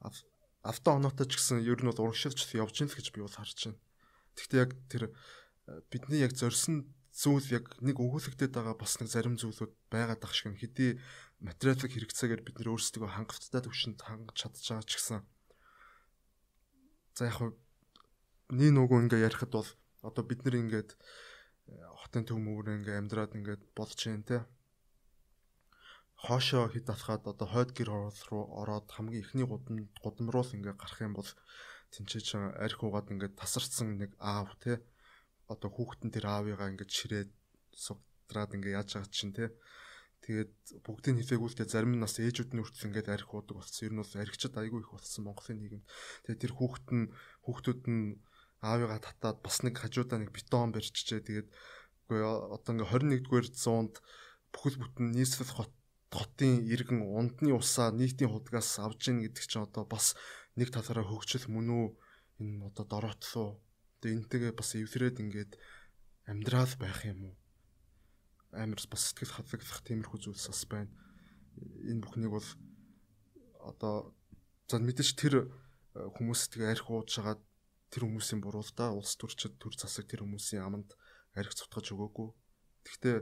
авто 0.00 0.88
оноотой 0.96 1.26
ч 1.28 1.36
гэсэн 1.36 1.60
ер 1.66 1.80
нь 1.82 1.88
бол 1.90 2.08
урагшилж 2.08 2.40
явж 2.56 2.74
гин 2.78 2.88
л 2.88 2.96
гэж 2.96 3.06
би 3.12 3.20
бол 3.20 3.32
харж 3.32 3.58
байна. 3.68 3.78
Гэхдээ 4.36 4.60
яг 4.64 4.70
тэр 4.88 5.02
э, 5.10 5.80
бидний 5.90 6.20
яг 6.24 6.32
зорьсон 6.32 6.88
зүйл 7.10 7.46
яг 7.50 7.66
нэг 7.82 7.98
өгүүлэгдэт 7.98 8.54
байгаа 8.54 8.76
бас 8.78 8.98
нэг 9.02 9.08
зарим 9.10 9.34
зүйлүүд 9.34 9.72
байгаад 9.90 10.22
ах 10.22 10.34
шиг 10.34 10.54
хэдий 10.54 11.02
материалын 11.42 11.90
хэрэгцээгээр 11.90 12.42
бид 12.46 12.56
нэр 12.62 12.70
өөрсдөө 12.70 13.10
хангалттай 13.10 13.62
төвшөнд 13.66 14.00
хангаж 14.06 14.36
чадж 14.38 14.62
байгаа 14.62 14.86
ч 14.86 14.92
гэсэн. 14.94 15.20
За 17.18 17.22
яг 17.26 17.38
нэг 18.54 18.70
нүгөө 18.76 18.98
ингээ 19.10 19.26
ярихад 19.26 19.50
бол 19.50 19.70
одоо 20.06 20.22
бид 20.22 20.46
нэр 20.46 20.62
ингээд 20.62 20.90
э, 20.94 21.74
хотын 22.06 22.24
төв 22.24 22.38
мөвөр 22.38 22.78
ингээ 22.78 23.00
амьдраад 23.02 23.34
ингээд 23.34 23.62
болж 23.74 23.98
जैन 23.98 24.22
те. 24.22 24.46
Хоошоо 26.14 26.68
хит 26.70 26.86
алхаад 26.92 27.26
одоо 27.26 27.48
хойд 27.48 27.74
гэр 27.74 27.90
орол 27.90 28.20
руу 28.30 28.44
ороод 28.60 28.86
хамгийн 28.92 29.24
ихний 29.24 29.46
гудам 29.48 29.88
гудам 30.04 30.28
руу 30.30 30.44
л 30.44 30.56
ингээ 30.56 30.76
гарах 30.76 31.00
юм 31.00 31.16
бол 31.16 31.30
тэнцээч 31.90 32.36
арх 32.36 32.80
угаад 32.84 33.10
ингээ 33.10 33.34
тасарцсан 33.34 33.98
нэг 33.98 34.12
аав 34.20 34.52
те 34.60 34.78
одоо 35.52 35.70
хүүхдэн 35.74 36.10
тэр 36.14 36.26
аавыгаа 36.30 36.70
ингээ 36.70 36.88
чирээд 36.88 37.30
сугтраад 37.74 38.54
ингээ 38.54 38.78
яаж 38.78 38.88
байгаа 38.94 39.10
чинь 39.10 39.34
те 39.34 39.50
тэгээд 40.24 40.52
бүгдийг 40.86 41.16
хилээгүүлдэ 41.26 41.66
зарим 41.66 41.98
нь 41.98 42.04
бас 42.04 42.16
ээжүүд 42.22 42.54
нь 42.54 42.62
хүртэл 42.62 42.86
ингээд 42.92 43.08
арх 43.10 43.34
уудаг 43.34 43.56
болсон. 43.58 43.82
Ер 43.88 43.92
нь 43.96 44.00
бол 44.04 44.14
архичд 44.20 44.54
айгүй 44.54 44.80
их 44.84 44.92
болсон 44.92 45.22
Монголын 45.26 45.58
нийгэмд. 45.58 45.86
Тэгээд 46.28 46.42
тэр 46.44 46.52
хүүхэд 46.54 46.88
нь 46.92 47.06
хүүхдүүд 47.48 47.82
нь 47.88 48.04
аавыгаа 48.60 49.00
татаад 49.00 49.38
бас 49.40 49.56
нэг 49.64 49.74
хажуудаа 49.80 50.20
нэг 50.20 50.30
бетон 50.36 50.70
барьчихжээ. 50.76 51.24
Тэгээд 51.24 51.48
үгүй 52.04 52.20
одоо 52.20 52.70
ингээ 52.76 52.90
21-р 53.24 53.46
зуунд 53.56 53.94
бүхэл 54.52 54.76
бүтэн 54.82 55.08
нийслэл 55.16 55.56
хот 55.56 55.72
хотын 56.10 56.66
иргэн 56.66 57.00
ундны 57.06 57.54
усаа 57.54 57.88
нийтийн 57.94 58.34
худгаас 58.34 58.82
авж 58.82 59.08
ийн 59.08 59.22
гэдэг 59.24 59.44
чинь 59.46 59.64
одоо 59.64 59.86
бас 59.86 60.18
нэг 60.58 60.74
талаараа 60.74 61.06
хөгжил 61.06 61.46
мөн 61.48 61.68
үү 61.70 61.86
энэ 62.42 62.66
одоо 62.68 62.84
дороотлоо 62.84 63.48
тэгээ 64.00 64.18
энтэйгээ 64.18 64.52
бас 64.56 64.70
эвлэрээд 64.74 65.22
ингээд 65.22 65.52
амьдрал 66.30 66.74
байх 66.80 67.00
юм 67.06 67.20
уу 67.30 67.34
амар 68.52 68.80
бас 68.90 69.02
сэтгэл 69.06 69.36
хатлаглах 69.36 69.80
тиймэрхүү 69.86 70.18
зүйлс 70.20 70.46
бас 70.50 70.62
байна 70.66 70.90
энэ 71.88 72.02
бүхнийг 72.02 72.32
бол 72.34 72.48
одоо 73.70 74.16
за 74.68 74.80
мэдээж 74.80 75.10
тэр 75.14 75.34
э, 75.38 75.46
хүмүүс 76.16 76.50
тэгээ 76.50 76.72
арх 76.74 76.90
ууж 76.90 77.10
байгаа 77.20 77.36
тэр 77.92 78.02
хүмүүсийн 78.06 78.40
буруу 78.40 78.64
л 78.64 78.72
да 78.74 78.90
улс 78.90 79.14
төрчид 79.18 79.60
төр 79.60 79.74
засаг 79.76 80.08
тэр 80.08 80.24
хүмүүсийн 80.24 80.64
аманд 80.64 80.96
арх 81.36 81.52
цутгаж 81.54 81.86
өгөөгүй 81.94 82.28
гэхдээ 82.86 83.18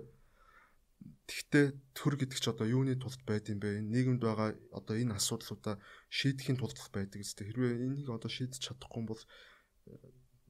Тэгтээ 1.28 1.66
төр 1.92 2.14
гэдэг 2.16 2.38
чи 2.40 2.48
одоо 2.50 2.66
юуны 2.66 2.96
тулд 2.96 3.20
байд 3.28 3.52
юм 3.52 3.60
бэ? 3.60 3.84
Нийгэмд 3.92 4.22
байгаа 4.24 4.56
одоо 4.78 4.94
энэ 4.96 5.16
асуудлуудаа 5.18 5.76
шийдэхин 6.08 6.56
тулд 6.58 6.78
байдаг. 6.90 7.20
Хэрвээ 7.22 7.84
энийг 7.84 8.08
одоо 8.08 8.30
шийдэж 8.32 8.60
чадахгүй 8.64 9.04
бол 9.06 9.22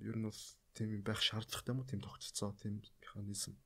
ер 0.03 0.17
нь 0.17 0.27
бол 0.27 0.43
тийм 0.75 1.03
байх 1.03 1.21
шаардлагатай 1.23 1.73
юм 1.75 1.81
уу? 1.83 1.89
Тийм 1.89 2.03
тогтцоо, 2.03 2.55
тийм 2.59 2.83
механизм. 3.03 3.59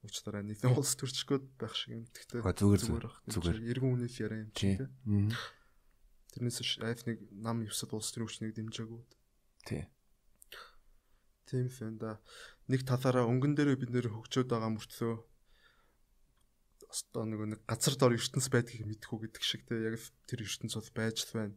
Уучлаарай 0.00 0.44
нийтийн 0.44 0.72
улс 0.72 0.96
төрчгөөд 0.96 1.44
байх 1.60 1.76
шиг 1.76 2.00
юм. 2.00 2.04
Тэгтээ 2.08 2.40
зүгээр 2.40 2.82
зүгээр 3.28 3.58
эргэн 3.68 3.92
үнээс 4.00 4.16
яриа 4.24 4.44
юм 4.48 4.50
чи 4.56 4.80
тийм. 4.80 5.28
Тэрнээс 6.32 6.80
айф 6.80 7.04
нэг 7.04 7.18
нам 7.36 7.66
ёсод 7.66 7.92
улс 7.92 8.08
төрийн 8.14 8.30
хүчнийг 8.30 8.54
дэмжээгүй. 8.56 9.00
Тий. 9.68 9.84
Тийм 11.50 11.68
фэн 11.68 11.98
да. 11.98 12.22
Нэг 12.70 12.86
талаараа 12.86 13.26
өнгөн 13.28 13.58
дээрээ 13.58 13.76
бид 13.76 13.90
нэр 13.92 14.08
хөгжөөд 14.08 14.48
байгаа 14.48 14.72
мөртлөө 14.72 15.14
одоо 16.90 17.24
нэг 17.26 17.40
нэг 17.54 17.60
газар 17.66 17.94
дор 17.98 18.14
ертөнц 18.14 18.46
байдгийг 18.50 18.86
мэдхүү 18.86 19.18
гэдэг 19.26 19.42
шиг 19.42 19.62
те 19.66 19.78
яг 19.78 19.98
тэр 20.26 20.42
ертөнц 20.46 20.74
бол 20.74 20.90
байж 20.94 21.16
л 21.26 21.34
байна. 21.34 21.54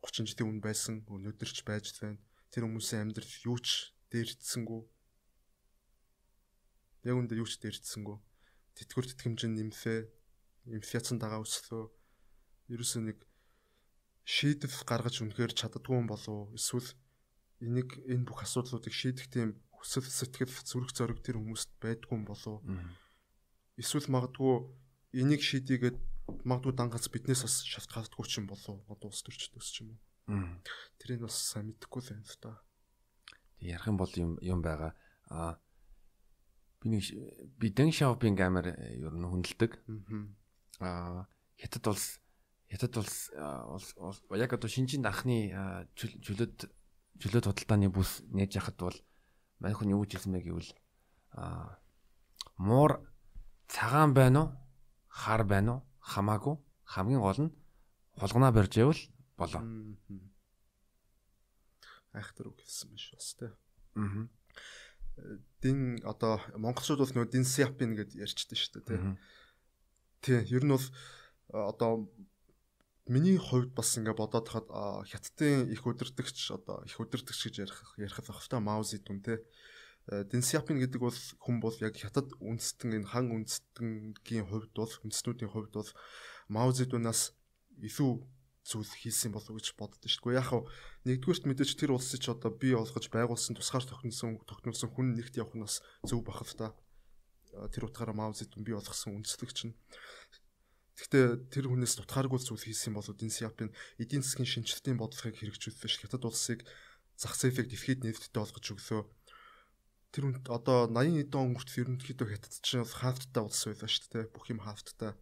30 0.00 0.28
жилийн 0.28 0.48
өмнө 0.50 0.64
байсан 0.64 1.04
өнөөдөр 1.08 1.50
ч 1.52 1.64
байж 1.64 1.92
л 1.92 2.00
байна. 2.04 2.20
Тэр 2.50 2.66
хүмүүсийн 2.66 3.10
амьдрал 3.10 3.34
юу 3.46 3.58
ч 3.60 3.96
дээрдсэнгүү. 4.10 4.80
Яг 7.10 7.16
үндэ 7.16 7.38
юу 7.38 7.48
ч 7.48 7.58
дээрдсэнгүү. 7.62 8.16
Тэтгэвэр 8.76 9.06
тэтгэмжин 9.14 9.52
нэмфэ. 9.56 10.10
Инфляцийн 10.70 11.18
дагаа 11.22 11.42
өслөө. 11.42 11.90
Ерөөсөө 12.72 13.02
нэг 13.06 13.18
шийдэл 14.26 14.74
гаргаж 14.82 15.22
үнэхээр 15.22 15.54
чаддгүй 15.54 16.02
юм 16.02 16.10
болов 16.10 16.50
эсвэл 16.58 16.90
энийг 17.62 17.94
энэ 18.10 18.26
бүх 18.26 18.42
асуудлуудыг 18.42 18.90
шийдэх 18.90 19.30
тийм 19.30 19.54
хүсэл 19.70 20.02
сэтгэл 20.02 20.50
зүрх 20.66 20.90
зориг 20.90 21.22
тэр 21.22 21.38
хүмүүст 21.38 21.70
байдгүй 21.78 22.18
юм 22.18 22.26
болов 22.26 22.58
эсвэл 23.78 24.10
магадгүй 24.10 24.66
энийг 25.14 25.46
шийдийгээд 25.46 25.98
магадгүй 26.42 26.74
дангаас 26.74 27.06
биднээс 27.06 27.46
бас 27.46 27.62
шалтгаалдаггүй 27.70 28.26
ч 28.26 28.42
юм 28.42 28.50
болов 28.50 28.82
одоо 28.90 29.14
улс 29.14 29.22
төрчдөөс 29.22 29.68
ч 29.70 29.86
юм 29.86 29.94
уу. 29.94 30.00
Тэрийг 30.26 31.22
бас 31.22 31.38
сайн 31.38 31.70
мэдэхгүй 31.70 32.02
л 32.02 32.10
байна 32.10 32.26
л 32.26 32.38
та. 32.42 32.50
Тэг 33.62 33.78
ярих 33.78 33.86
юм 33.86 33.96
бол 33.96 34.12
юм 34.18 34.30
юм 34.42 34.60
байгаа. 34.62 34.92
А 35.30 35.58
би 36.82 36.90
нэг 36.90 37.02
би 37.58 37.70
Дэн 37.70 37.94
Шаопинг 37.94 38.40
амар 38.42 38.74
ер 38.74 39.14
нь 39.14 39.22
хүндэлдэг. 39.22 39.78
Аа 40.82 41.30
хятад 41.54 41.86
улс 41.94 42.18
хятад 42.66 42.98
улс 42.98 43.30
яг 44.34 44.52
одоо 44.52 44.68
шинжийн 44.68 45.06
анхны 45.06 45.54
чөлөөт 45.94 46.66
чөлөөт 47.22 47.46
худалдааны 47.46 47.88
бүс 47.88 48.26
нээж 48.26 48.58
яхад 48.58 48.76
бол 48.82 48.98
манайх 49.62 49.80
нь 49.86 49.94
юу 49.94 50.02
гэж 50.02 50.18
хэлсэн 50.18 50.34
бэ 50.34 50.42
гэвэл 50.42 50.70
аа 51.38 51.78
муур 52.58 52.98
цагаан 53.70 54.10
байна 54.10 54.40
уу? 54.42 54.48
Хар 55.08 55.46
байна 55.46 55.70
уу? 55.72 55.82
Хамаагүй. 56.02 56.58
Хамгийн 56.84 57.22
гол 57.22 57.40
нь 57.46 57.54
хулгнаа 58.18 58.52
барьж 58.52 58.74
ивэл 58.82 59.00
болоо. 59.36 59.62
Айхтар 62.12 62.48
үг 62.48 62.60
хэлсэн 62.60 62.90
биш 62.92 63.12
бас 63.12 63.34
тий. 63.36 63.52
Аа. 63.96 64.28
Дин 65.60 66.00
одоо 66.04 66.40
монголчууд 66.56 67.00
бол 67.00 67.12
нөгөө 67.12 67.32
Дин 67.32 67.44
Сяпин 67.44 67.96
гэдээ 67.96 68.24
ярьчихдээ 68.24 68.58
шүү 68.58 68.72
дээ 68.80 68.84
тий. 68.88 69.00
Тий, 70.24 70.40
ер 70.52 70.64
нь 70.64 70.72
бол 70.72 70.86
одоо 71.52 72.08
миний 73.08 73.38
хувьд 73.38 73.72
бас 73.72 73.96
ингээ 73.96 74.18
бодоод 74.18 74.48
хахад 74.48 74.68
хятадын 75.06 75.70
их 75.70 75.86
өдөртөгч 75.86 76.38
одоо 76.52 76.82
их 76.84 76.98
өдөртөгч 76.98 77.40
гэж 77.48 77.54
ярих 77.64 77.80
ярих 77.96 78.18
л 78.18 78.32
ахтай 78.34 78.60
Мао 78.60 78.82
Зэдүн 78.82 79.22
тий. 79.22 79.38
Э, 80.10 80.24
Дэн 80.26 80.42
Сяопин 80.42 80.78
гэдэг 80.82 81.00
бол 81.00 81.14
хүн 81.14 81.58
бол 81.62 81.76
яг 81.80 81.94
хятад 81.94 82.34
үндэстэн 82.42 82.98
энэ 82.98 83.10
хан 83.10 83.30
үндэстэнгийн 83.30 84.46
хувьд 84.50 84.74
бол 84.74 84.92
үндэстнүүдийн 85.06 85.50
хувьд 85.50 85.72
бол 85.74 85.90
Мао 86.50 86.70
Зэдунаас 86.74 87.34
илүү 87.78 88.22
зүйл 88.66 88.90
хийсэн 88.90 89.30
болов 89.30 89.54
уу 89.54 89.62
гэж 89.62 89.78
боддоо 89.78 90.10
шүү 90.10 90.34
дээ. 90.34 90.40
Яг 90.42 90.50
хав 90.50 90.66
нэгдүгürt 91.06 91.46
мэдээж 91.46 91.70
тэр 91.78 91.94
улсыг 91.94 92.18
ч 92.18 92.34
одоо 92.34 92.50
бий 92.50 92.74
болгож 92.74 93.06
байгуулсан 93.06 93.54
тусгаар 93.54 93.86
тогтносон 93.86 94.42
тогтносон 94.42 94.90
хүн 94.90 95.14
нэгт 95.14 95.38
явах 95.38 95.54
нь 95.54 95.62
бас 95.62 95.78
зөв 96.02 96.26
бахав 96.26 96.50
та. 96.58 96.74
Э, 97.54 97.70
тэр 97.70 97.86
утгаараа 97.86 98.18
Мао 98.18 98.34
Зэдун 98.34 98.66
бий 98.66 98.74
болгосон 98.74 99.22
үндэслэгч 99.22 99.70
нь 99.70 99.74
Гэхдээ 100.96 101.52
тэр 101.52 101.68
хүнээс 101.68 102.00
тутгааргүй 102.00 102.40
зүйл 102.40 102.64
хийсэн 102.64 102.96
болов 102.96 103.20
Дэн 103.20 103.28
Сяопин 103.28 103.70
эдийн 104.00 104.24
засгийн 104.24 104.48
шинжилтийн 104.48 104.96
бодлогыг 104.96 105.36
хэрэгжүүлсэн 105.36 106.08
хятад 106.08 106.24
улсыг 106.24 106.64
зах 107.20 107.36
зээлийг 107.36 107.68
дэлхийд 107.68 108.00
нефттэй 108.00 108.40
болгож 108.40 108.64
өглөө 108.72 109.04
тэр 110.08 110.24
үнд 110.32 110.48
одоо 110.48 110.88
80 110.88 111.28
эдэн 111.28 111.36
он 111.36 111.52
хүртэл 111.52 111.84
ерөнхийдөө 111.84 112.28
хятад 112.32 112.54
чинь 112.64 112.80
бол 112.80 112.96
хаалттай 112.96 113.42
улс 113.44 113.60
байлаа 113.68 113.90
шүү 113.92 114.08
дээ. 114.08 114.24
Бүх 114.32 114.48
юм 114.48 114.64
хаалттай. 114.64 115.12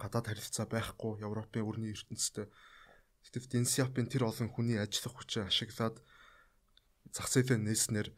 Гадаад 0.00 0.26
харилцаа 0.30 0.66
байхгүй 0.68 1.22
Европын 1.22 1.66
өрний 1.66 1.92
ертөнцтэй. 1.94 2.46
Гэтэл 3.24 3.50
Денсиапын 3.50 4.08
тэр 4.10 4.28
олон 4.28 4.48
хүний 4.52 4.76
ажиллах 4.76 5.16
хүчээ 5.16 5.48
ашиглаад 5.48 5.96
зах 7.14 7.28
зээлийн 7.32 7.64
нээснээр 7.64 8.08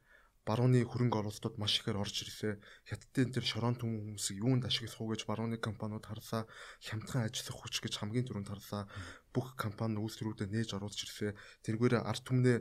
барууны 0.47 0.87
хөрөнгө 0.87 1.27
оруулалтууд 1.27 1.59
маш 1.59 1.83
ихээр 1.83 1.99
орж 1.99 2.23
ирлээ. 2.23 2.55
Хятадын 2.87 3.35
тэр 3.35 3.43
шорон 3.43 3.75
түмэн 3.75 4.15
хүмүүсийг 4.15 4.39
юунд 4.39 4.63
ашиглах 4.63 5.03
уу 5.03 5.11
гэж 5.11 5.27
барууны 5.27 5.59
компаниуд 5.59 6.07
харлаа. 6.07 6.47
Хямдхан 6.87 7.27
ажиллах 7.27 7.59
хүч 7.59 7.83
гэж 7.83 7.99
хамгийн 7.99 8.27
түрүүнд 8.31 8.51
харлаа. 8.55 8.87
Бүх 9.35 9.59
компани 9.59 9.99
үйлдвэрүүдэд 9.99 10.55
нээж 10.55 10.79
оруулж 10.79 11.03
ирлээ. 11.03 11.35
Тэргээр 11.67 11.99
ард 11.99 12.23
түмнээ 12.23 12.59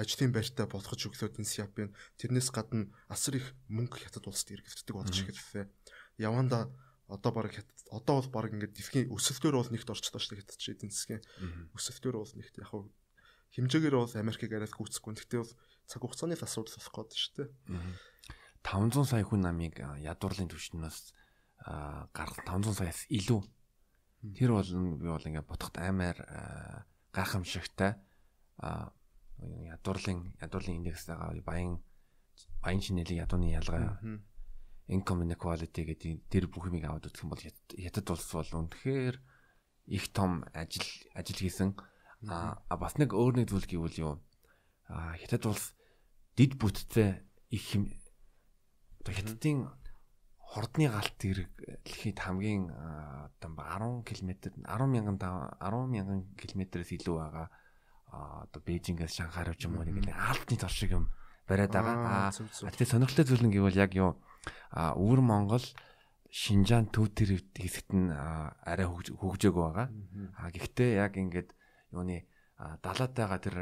ажлын 0.00 0.32
байртаа 0.32 0.66
болгож 0.68 1.00
өглөөд 1.08 1.36
энэ 1.40 1.52
Сяпын 1.52 1.92
тэрнээс 2.20 2.48
гадна 2.52 2.88
асар 3.12 3.40
их 3.40 3.52
мөнгө 3.68 4.00
хятад 4.00 4.28
улсад 4.28 4.56
эргэлддэг 4.56 4.96
болж 4.96 5.12
эхэллээ. 5.12 5.68
Яванда 6.20 6.72
одоо 7.06 7.30
баг 7.32 7.54
хятад 7.54 7.78
одоо 7.90 8.14
бол 8.20 8.30
баг 8.34 8.52
ингээд 8.54 8.74
дэлхийн 8.74 9.10
өсөлтөөр 9.14 9.56
бол 9.58 9.70
нэгт 9.70 9.90
орчлоо 9.90 10.18
шүү 10.18 10.30
дээ 10.34 10.40
хятад 10.42 10.58
чи 10.58 10.74
эдийн 10.74 10.90
засгийн 10.90 11.22
өсөлтөөр 11.74 12.16
бол 12.18 12.32
нэгт 12.34 12.58
яг 12.58 12.70
хэмжээгээр 13.56 13.96
бол 13.96 14.12
Америкийг 14.20 14.52
арай 14.52 14.68
гүйцэхгүй. 14.68 15.16
Гэхдээ 15.16 15.40
бол 15.40 15.54
цаг 15.88 16.00
хугацааны 16.02 16.36
асуудал 16.36 16.76
болох 16.76 16.92
гээд 16.92 17.12
шүү 17.16 17.34
дээ. 17.40 17.48
500 18.60 19.06
сая 19.06 19.24
хүн 19.24 19.42
намыг 19.46 19.78
ядуурлын 19.80 20.50
түвшнээс 20.50 20.98
гарах 22.12 22.38
500 22.44 22.76
саяас 22.76 23.00
илүү. 23.08 23.40
Тэр 24.36 24.50
бол 24.52 24.70
би 25.00 25.08
бол 25.08 25.24
ингээд 25.24 25.48
ботход 25.48 25.78
аймаар 25.78 26.18
гайхамшигтай 27.14 27.96
ядуурлын 29.40 30.36
ядуурлын 30.42 30.78
индекстэйгээ 30.82 31.46
баян 31.46 31.80
баян 32.60 32.82
шинэлийн 32.82 33.24
ядууны 33.24 33.54
ялгаа 33.54 33.96
income 34.86 35.26
inequality 35.26 35.82
гэдэг 35.82 36.30
тэр 36.30 36.44
бүх 36.46 36.70
юмыг 36.70 36.86
аваад 36.86 37.10
үзэх 37.10 37.26
юм 37.26 37.34
бол 37.34 37.42
хятад 37.42 38.06
улс 38.10 38.30
бол 38.30 38.50
үнэхээр 38.66 39.16
их 39.90 40.04
том 40.14 40.46
ажил 40.54 40.86
ажил 41.14 41.38
хийсэн. 41.42 41.74
А 42.26 42.74
бас 42.78 42.94
нэг 42.98 43.10
өөр 43.14 43.42
нэг 43.42 43.50
зүйл 43.50 43.66
гэвэл 43.66 43.98
юу? 43.98 44.14
Хятад 44.86 45.46
улс 45.50 45.74
дид 46.38 46.54
бүтцээ 46.54 47.22
их 47.50 47.64
хэм 47.66 47.90
одоо 49.02 49.12
хятадын 49.14 49.58
хордны 50.38 50.86
галт 50.90 51.18
гэхэд 51.18 52.18
хамгийн 52.22 52.70
одоо 52.70 53.50
10 53.50 54.06
км 54.06 54.30
10 54.62 54.66
мянган 54.66 55.18
10 55.18 55.90
мянган 55.90 56.20
км-ээс 56.38 56.90
илүү 56.94 57.16
байгаа 57.18 57.48
одоо 58.10 58.60
Бээжингээс 58.62 59.18
Шанхай 59.18 59.44
руу 59.44 59.58
ч 59.58 59.66
юм 59.66 59.78
уу 59.78 59.84
нэг 59.84 60.10
алтны 60.10 60.56
зор 60.56 60.70
шиг 60.70 60.94
юм 60.94 61.10
бариад 61.46 61.74
байгаа. 61.74 62.30
Аа 62.30 62.70
тэгээ 62.70 62.92
сонирхолтой 62.94 63.26
зүйл 63.26 63.44
нь 63.46 63.54
гэвэл 63.54 63.78
яг 63.78 63.92
юу 63.98 64.18
а 64.70 64.94
өвөр 64.94 65.20
Монгол 65.22 65.64
Шинжаан 66.30 66.90
төв 66.92 67.14
тэр 67.16 67.40
хэсэгт 67.40 67.96
нь 67.96 68.12
арай 68.12 68.86
хөгжөөг 68.86 69.56
байгаа. 69.56 69.88
А 70.36 70.50
гэхдээ 70.52 71.00
яг 71.00 71.16
ингээд 71.16 71.54
юуны 71.94 72.28
далаатайгаа 72.84 73.40
тэр 73.40 73.56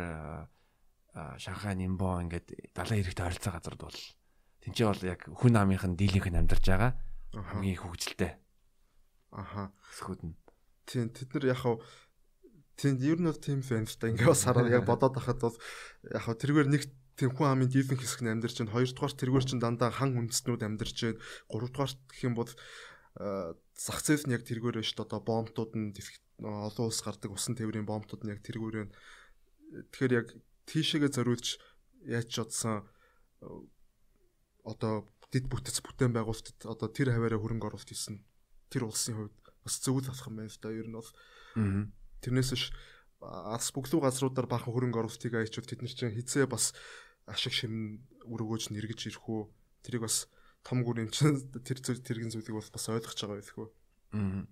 Шанхай 1.39 1.79
Нимбо 1.79 2.19
ингээд 2.25 2.75
далайн 2.75 3.05
хэрэгтэй 3.05 3.27
ойролцоо 3.31 3.53
газард 3.55 3.81
бол 3.81 3.99
тэнцээ 4.67 4.87
бол 4.91 5.03
яг 5.07 5.21
хүн 5.31 5.55
амынх 5.55 5.87
нь 5.87 5.95
дийлийнх 5.95 6.29
нь 6.33 6.41
амьдарч 6.41 6.67
байгаа. 6.67 6.99
Хамгийн 7.31 7.79
хөгжилтэй. 7.79 8.33
Аха. 9.31 9.71
Хэсгүүд 9.79 10.21
нь. 10.27 10.35
Тийм 10.87 11.15
тэд 11.15 11.31
нар 11.31 11.47
яг 11.55 11.61
хав 11.63 11.79
тийм 12.75 12.99
ер 12.99 13.19
нь 13.23 13.29
бол 13.31 13.39
тийм 13.39 13.63
фэнс 13.63 13.99
та 13.99 14.11
ингээд 14.11 14.31
бас 14.31 14.43
хараад 14.43 14.71
яг 14.71 14.83
бодоод 14.83 15.15
байхад 15.15 15.39
бол 15.39 15.57
яг 16.11 16.27
тэргээр 16.27 16.69
нэг 16.71 16.83
Тэмхүү 17.15 17.47
амын 17.47 17.71
дийлэн 17.71 17.99
хэсэг 17.99 18.21
нь 18.27 18.33
амьдарч 18.35 18.57
байна. 18.59 18.75
Хоёрдугаар 18.75 19.15
тэргээр 19.15 19.47
чинь 19.47 19.63
дандаа 19.63 19.91
хан 19.95 20.19
үндэстнүүд 20.19 20.63
амьдарч 20.67 20.99
байна. 20.99 21.23
Гуравдугаар 21.47 21.93
гэх 22.11 22.21
юм 22.27 22.35
бол 22.35 22.51
зах 23.15 23.99
зээл 24.03 24.27
нь 24.27 24.35
яг 24.35 24.43
тэргээр 24.43 24.83
байна 24.83 24.89
шүү 24.91 24.99
дээ. 24.99 25.07
Одоо 25.07 25.21
бомбтууд 25.23 25.73
нь 25.79 25.95
олон 26.43 26.87
улс 26.91 27.01
гардаг 27.07 27.31
усан 27.31 27.55
тээврийн 27.55 27.87
бомбтууд 27.87 28.27
нь 28.27 28.33
яг 28.35 28.43
тэргээр 28.43 28.77
байна. 28.83 28.95
Тэгэхээр 29.95 30.15
яг 30.19 30.29
тийшээгээ 30.67 31.11
зориулж 31.15 31.63
яаж 32.03 32.27
ч 32.27 32.43
одсон 32.43 32.83
одоо 34.67 35.07
дид 35.31 35.47
бүтэц 35.47 35.79
бүтээн 35.87 36.11
байгуулалтад 36.11 36.59
одоо 36.67 36.89
тэр 36.91 37.15
хаваараа 37.15 37.39
хөрөнгө 37.39 37.71
оруулалт 37.71 37.91
хийсэн. 37.91 38.27
Тэр 38.71 38.91
улсын 38.91 39.15
хувьд 39.15 39.39
бас 39.63 39.79
зөв 39.79 40.03
залах 40.03 40.27
юм 40.27 40.43
байна 40.43 40.51
л 40.51 40.59
да. 40.59 40.75
Ер 40.75 40.89
нь 40.91 40.99
бол 40.99 41.11
тэрнээс 42.23 42.51
ш 42.59 42.75
алс 43.25 43.71
бүглүү 43.73 44.01
газруудаар 44.05 44.49
бахан 44.49 44.73
хөрөнгө 44.75 45.01
оруулалтыг 45.01 45.33
аячвал 45.39 45.69
тэд 45.69 45.81
нар 45.81 45.95
чинь 45.95 46.13
хизээ 46.13 46.47
бас 46.51 46.77
ашиг 47.31 47.53
шим 47.53 48.05
өргөөж 48.25 48.73
нэргэж 48.73 49.09
ирэх 49.09 49.25
үү? 49.29 49.49
Тэрийг 49.85 50.05
бас 50.07 50.29
том 50.65 50.85
гүр 50.85 51.05
юм 51.05 51.11
чинь 51.13 51.41
тэр 51.67 51.79
зүйл 51.81 52.01
тэргийн 52.05 52.33
зүйлийг 52.33 52.57
бас 52.57 52.69
бас 52.73 52.89
ойлгож 52.89 53.19
байгаа 53.21 53.39
байх 53.41 53.59
үү 53.59 53.69
аа 54.15 54.47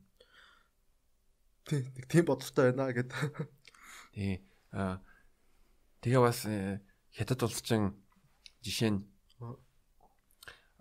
тий 1.67 1.87
нэг 1.95 2.07
тийм 2.11 2.25
бодолтой 2.27 2.75
байна 2.75 2.91
гэд. 2.91 3.11
Тий 4.15 4.43
аа 4.75 4.99
тэгээ 6.03 6.23
бас 6.23 6.43
э, 6.51 6.83
хятад 7.15 7.47
улсын 7.47 7.95
жишээ 8.67 8.91
нь 8.91 9.01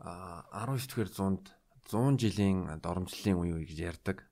а. 0.02 0.42
19 0.66 0.90
дэх 0.90 1.14
зуунд 1.14 1.54
100 1.86 2.18
жилийн 2.18 2.82
доромжлын 2.82 3.38
үе 3.38 3.62
гэж 3.62 3.80
ярьдаг. 3.94 4.26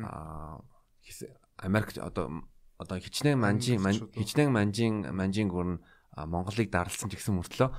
Аа 0.00 0.64
Америк 1.60 1.92
одоо 2.00 2.48
одоо 2.80 2.96
хичнээн 2.96 3.36
манжин 3.36 3.84
хичнээн 4.16 4.48
манжин 4.48 5.12
манжин 5.12 5.52
гүрн 5.52 5.84
Монголыг 6.16 6.70
дарлсан 6.70 7.10
ч 7.10 7.18
гэсэн 7.18 7.38
мөртлөө 7.38 7.70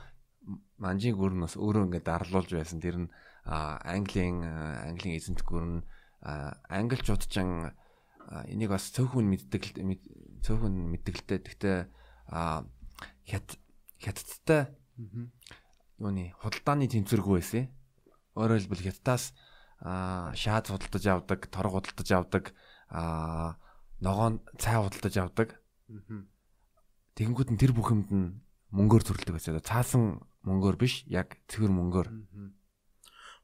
манжийн 0.82 1.16
гүр 1.16 1.34
нь 1.38 1.44
бас 1.46 1.56
өөрөө 1.58 1.86
ингээд 1.88 2.10
дарлуулж 2.10 2.50
байсан. 2.54 2.82
Тэр 2.82 3.06
нь 3.06 3.12
Английн 3.46 4.42
Английн 4.42 5.18
эзэнт 5.18 5.46
гүр 5.46 5.66
нь 5.66 5.86
англичууд 6.26 7.24
ч 7.30 7.42
энийг 7.42 8.70
бас 8.74 8.90
цөөхөн 8.96 9.28
мэддэг 9.30 9.64
цөөхөн 10.42 10.74
мэддэгтэй. 10.94 11.40
Гэхдээ 11.42 11.80
хят 13.30 13.48
хятадтай 14.02 14.62
юуны 16.02 16.34
худалдааны 16.42 16.90
тэнцвэргүй 16.90 17.38
байсан. 17.42 17.70
Өөрөөр 18.34 18.62
хэлбэл 18.66 18.86
хятадаас 18.90 19.34
шаад 19.82 20.66
худалдаж 20.70 21.06
авдаг, 21.06 21.40
торог 21.50 21.74
худалдаж 21.82 22.10
авдаг, 22.14 22.46
ногоон 24.02 24.42
цай 24.58 24.78
худалдаж 24.78 25.16
авдаг. 25.18 25.50
Тэгэнгүүт 27.16 27.50
нь 27.52 27.60
тэр 27.60 27.76
бүхэнд 27.76 28.10
нь 28.12 28.40
мөнгөөр 28.72 29.04
зүрлдэг 29.04 29.36
байсан. 29.36 29.60
Цаасан 29.60 30.24
мөнгөөр 30.48 30.78
биш, 30.80 31.04
яг 31.12 31.36
цэвэр 31.52 31.72
мөнгөөр. 31.72 32.08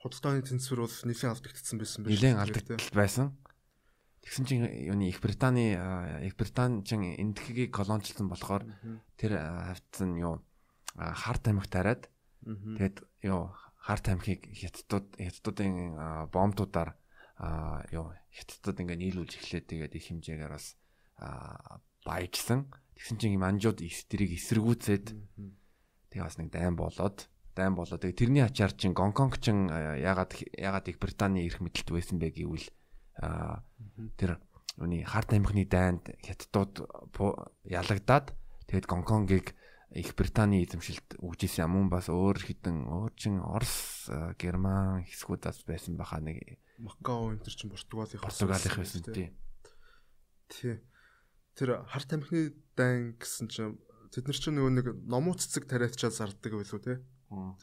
Худалдааны 0.02 0.46
тэнцвэр 0.46 0.88
бол 0.88 0.98
нэлийн 1.04 1.32
алдагдсан 1.34 1.78
байсан 1.82 2.00
байх. 2.06 2.16
Нэлийн 2.16 2.40
алдагдтал 2.40 2.96
байсан. 2.96 3.36
Тэгсэн 4.28 4.46
чинь 4.46 4.68
юуны 4.68 5.08
Их 5.08 5.20
Британий 5.24 5.76
Их 6.28 6.36
Британи 6.36 6.84
чин 6.84 7.04
эндхийг 7.04 7.72
колоничлсан 7.72 8.28
болохоор 8.28 8.68
тэр 9.16 9.40
хавцсан 9.40 10.20
юу 10.20 10.44
харт 10.98 11.48
амигт 11.48 11.72
хараад 11.72 12.12
тэгээд 12.44 12.98
юу 13.24 13.56
харт 13.80 14.06
амхийг 14.12 14.52
хятадууд 14.52 15.16
хятадуудын 15.16 16.28
бомбуудаар 16.28 17.00
юу 17.96 18.12
хятадууд 18.36 18.84
ингээ 18.84 19.00
нийлүүлж 19.00 19.32
эхлээд 19.40 19.66
тэгээд 19.72 19.96
их 19.96 20.06
хэмжээгээр 20.12 20.52
бас 20.52 20.76
баяжсан. 22.04 22.68
Тэгсэн 22.98 23.18
чинь 23.22 23.38
манжууд 23.38 23.78
тэрийг 24.10 24.42
эсэргүүцээд 24.42 25.14
тэгээ 26.10 26.26
бас 26.26 26.38
нэг 26.42 26.50
дайм 26.50 26.74
болоод 26.74 27.30
дайм 27.54 27.78
болоод 27.78 28.02
тэгээ 28.02 28.18
тэрний 28.18 28.42
ачаар 28.42 28.74
чин 28.74 28.98
Гонконг 28.98 29.38
чин 29.38 29.70
ягаад 29.70 30.34
ягаад 30.58 30.90
их 30.90 30.98
Британий 30.98 31.46
эрх 31.46 31.62
мэдэлт 31.62 31.94
байсан 31.94 32.18
бэ 32.18 32.34
гэвэл 32.34 32.66
тэр 34.18 34.42
үний 34.82 35.06
харт 35.06 35.30
амхны 35.30 35.70
дайнд 35.70 36.10
хятадууд 36.26 36.90
ялагдаад 37.70 38.34
тэгээд 38.66 38.90
Гонконгийг 38.90 39.54
их 39.94 40.18
Британий 40.18 40.66
эзэмшилд 40.66 41.22
өгчээсэн 41.22 41.70
юм 41.70 41.94
бас 41.94 42.10
өөр 42.10 42.42
хитэн 42.42 42.90
өөр 42.90 43.14
чин 43.14 43.46
Орос 43.46 44.10
Герман 44.42 45.06
хэсгүүдээс 45.06 45.70
байсан 45.70 46.02
баха 46.02 46.18
нэг 46.18 46.58
Макао 46.82 47.30
энэ 47.30 47.46
төр 47.46 47.54
чин 47.54 47.70
Португалих 47.70 48.26
Португалих 48.26 48.74
байсан 48.74 49.06
тий. 49.06 49.30
Тий 50.50 50.82
тэр 51.58 51.82
харт 51.90 52.14
амхны 52.14 52.54
дайн 52.78 53.18
гэсэн 53.18 53.50
чинь 53.50 53.82
тэд 54.14 54.30
нар 54.30 54.38
чинь 54.38 54.56
нөгөө 54.56 54.74
нэг 54.78 54.88
номуу 55.10 55.34
цэцэг 55.34 55.66
тариатчаад 55.66 56.14
зардаг 56.14 56.54
байлуу 56.54 56.82
те. 56.82 57.02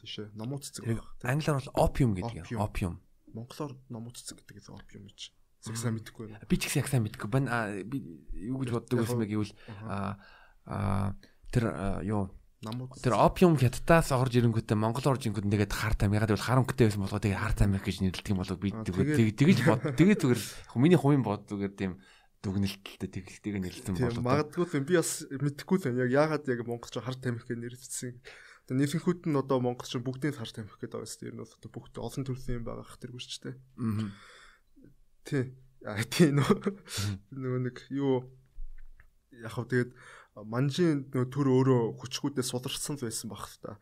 Тийшээ 0.03 0.35
номуу 0.35 0.59
цэцэг. 0.59 0.83
Англиар 1.23 1.63
бол 1.63 1.71
опиум 1.79 2.11
гэдэг. 2.13 2.59
Опиум. 2.59 2.99
Монголоор 3.31 3.79
номуу 3.87 4.11
цэцэг 4.11 4.43
гэдэг 4.43 4.67
нь 4.67 4.75
опиум 4.75 5.03
гэж. 5.07 5.31
Зөв 5.63 5.79
сайн 5.79 5.95
мэдэхгүй 5.97 6.27
байна. 6.29 6.45
Би 6.45 6.59
ч 6.59 6.67
гэсэн 6.67 6.83
яг 6.83 6.91
сайн 6.91 7.03
мэдэхгүй 7.07 7.29
байна. 7.31 7.71
Би 7.87 8.03
юу 8.35 8.59
гэж 8.61 8.69
боддог 8.75 8.99
байсан 9.01 9.17
бэ 9.23 9.31
гэвэл 9.31 9.55
аа 9.87 11.15
тэр 11.49 11.65
юу 12.03 12.35
Тэр 12.65 13.13
опиум 13.13 13.61
хятадаас 13.61 14.09
орж 14.09 14.41
ирэнгүүтээ 14.41 14.73
Монгол 14.73 15.05
орж 15.13 15.29
ирэнгүүт 15.29 15.45
нэгээд 15.45 15.73
харт 15.75 16.01
ам 16.01 16.17
ягаад 16.17 16.33
гэвэл 16.33 16.47
хар 16.49 16.59
өнгөтэй 16.65 16.89
байсан 16.89 17.03
болоо 17.05 17.21
тэгээ 17.21 17.37
харт 17.37 17.59
амих 17.61 17.85
гэж 17.85 18.01
нэрлэдэг 18.01 18.33
юм 18.33 18.41
болоо 18.41 18.57
би 18.57 18.73
тэгэж 19.37 19.57
бод 19.69 19.81
тэгээ 19.93 20.17
зүгээр 20.17 20.41
миний 20.81 20.97
хувийн 20.97 21.21
бод 21.21 21.45
зүгээр 21.45 21.73
тийм 21.77 22.01
дүгнэлтэлтэй 22.45 23.09
тэгхтэйг 23.09 23.55
нэрлсэн 23.57 23.97
болоо. 23.97 24.21
Магадгүй 24.21 24.65
л 24.69 24.85
би 24.85 24.95
бас 25.01 25.25
мэдэхгүй 25.25 25.77
л 25.81 26.05
яг 26.05 26.09
яагаад 26.13 26.45
яг 26.45 26.61
монголч 26.69 26.93
хар 27.01 27.17
тамхи 27.17 27.49
гэж 27.49 27.57
нэрлэсэн. 27.57 28.13
Тэгээ 28.69 28.79
нийлэнхүүд 28.85 29.21
нь 29.25 29.39
одоо 29.41 29.57
монголч 29.57 29.97
бүгдийн 29.97 30.37
хар 30.37 30.49
тамхи 30.53 30.77
гэдэг 30.77 30.93
байгаа 30.93 31.09
шүү 31.09 31.21
дээ. 31.25 31.31
Энэ 31.33 31.41
бол 31.41 31.57
одоо 31.57 31.71
бүгд 31.73 31.95
олон 31.97 32.23
төрлийн 32.25 32.57
юм 32.61 32.65
байгаа 32.69 32.85
хэрэг 32.85 33.17
ч 33.25 33.41
тийм. 33.41 33.57
Аа. 33.81 34.09
Тий. 35.25 35.43
А 35.85 36.01
тий 36.05 36.29
нөгөө 36.29 37.61
нэг 37.65 37.77
юу 37.89 38.29
яг 39.33 39.53
хөө 39.53 39.65
тэгээд 39.69 39.91
манжийн 40.45 41.09
нөгөө 41.09 41.29
төр 41.29 41.47
өөрөө 41.49 41.81
хүчгүүдээ 42.01 42.45
суларсан 42.45 42.97
байсан 43.01 43.29
баг 43.29 43.45
та. 43.61 43.77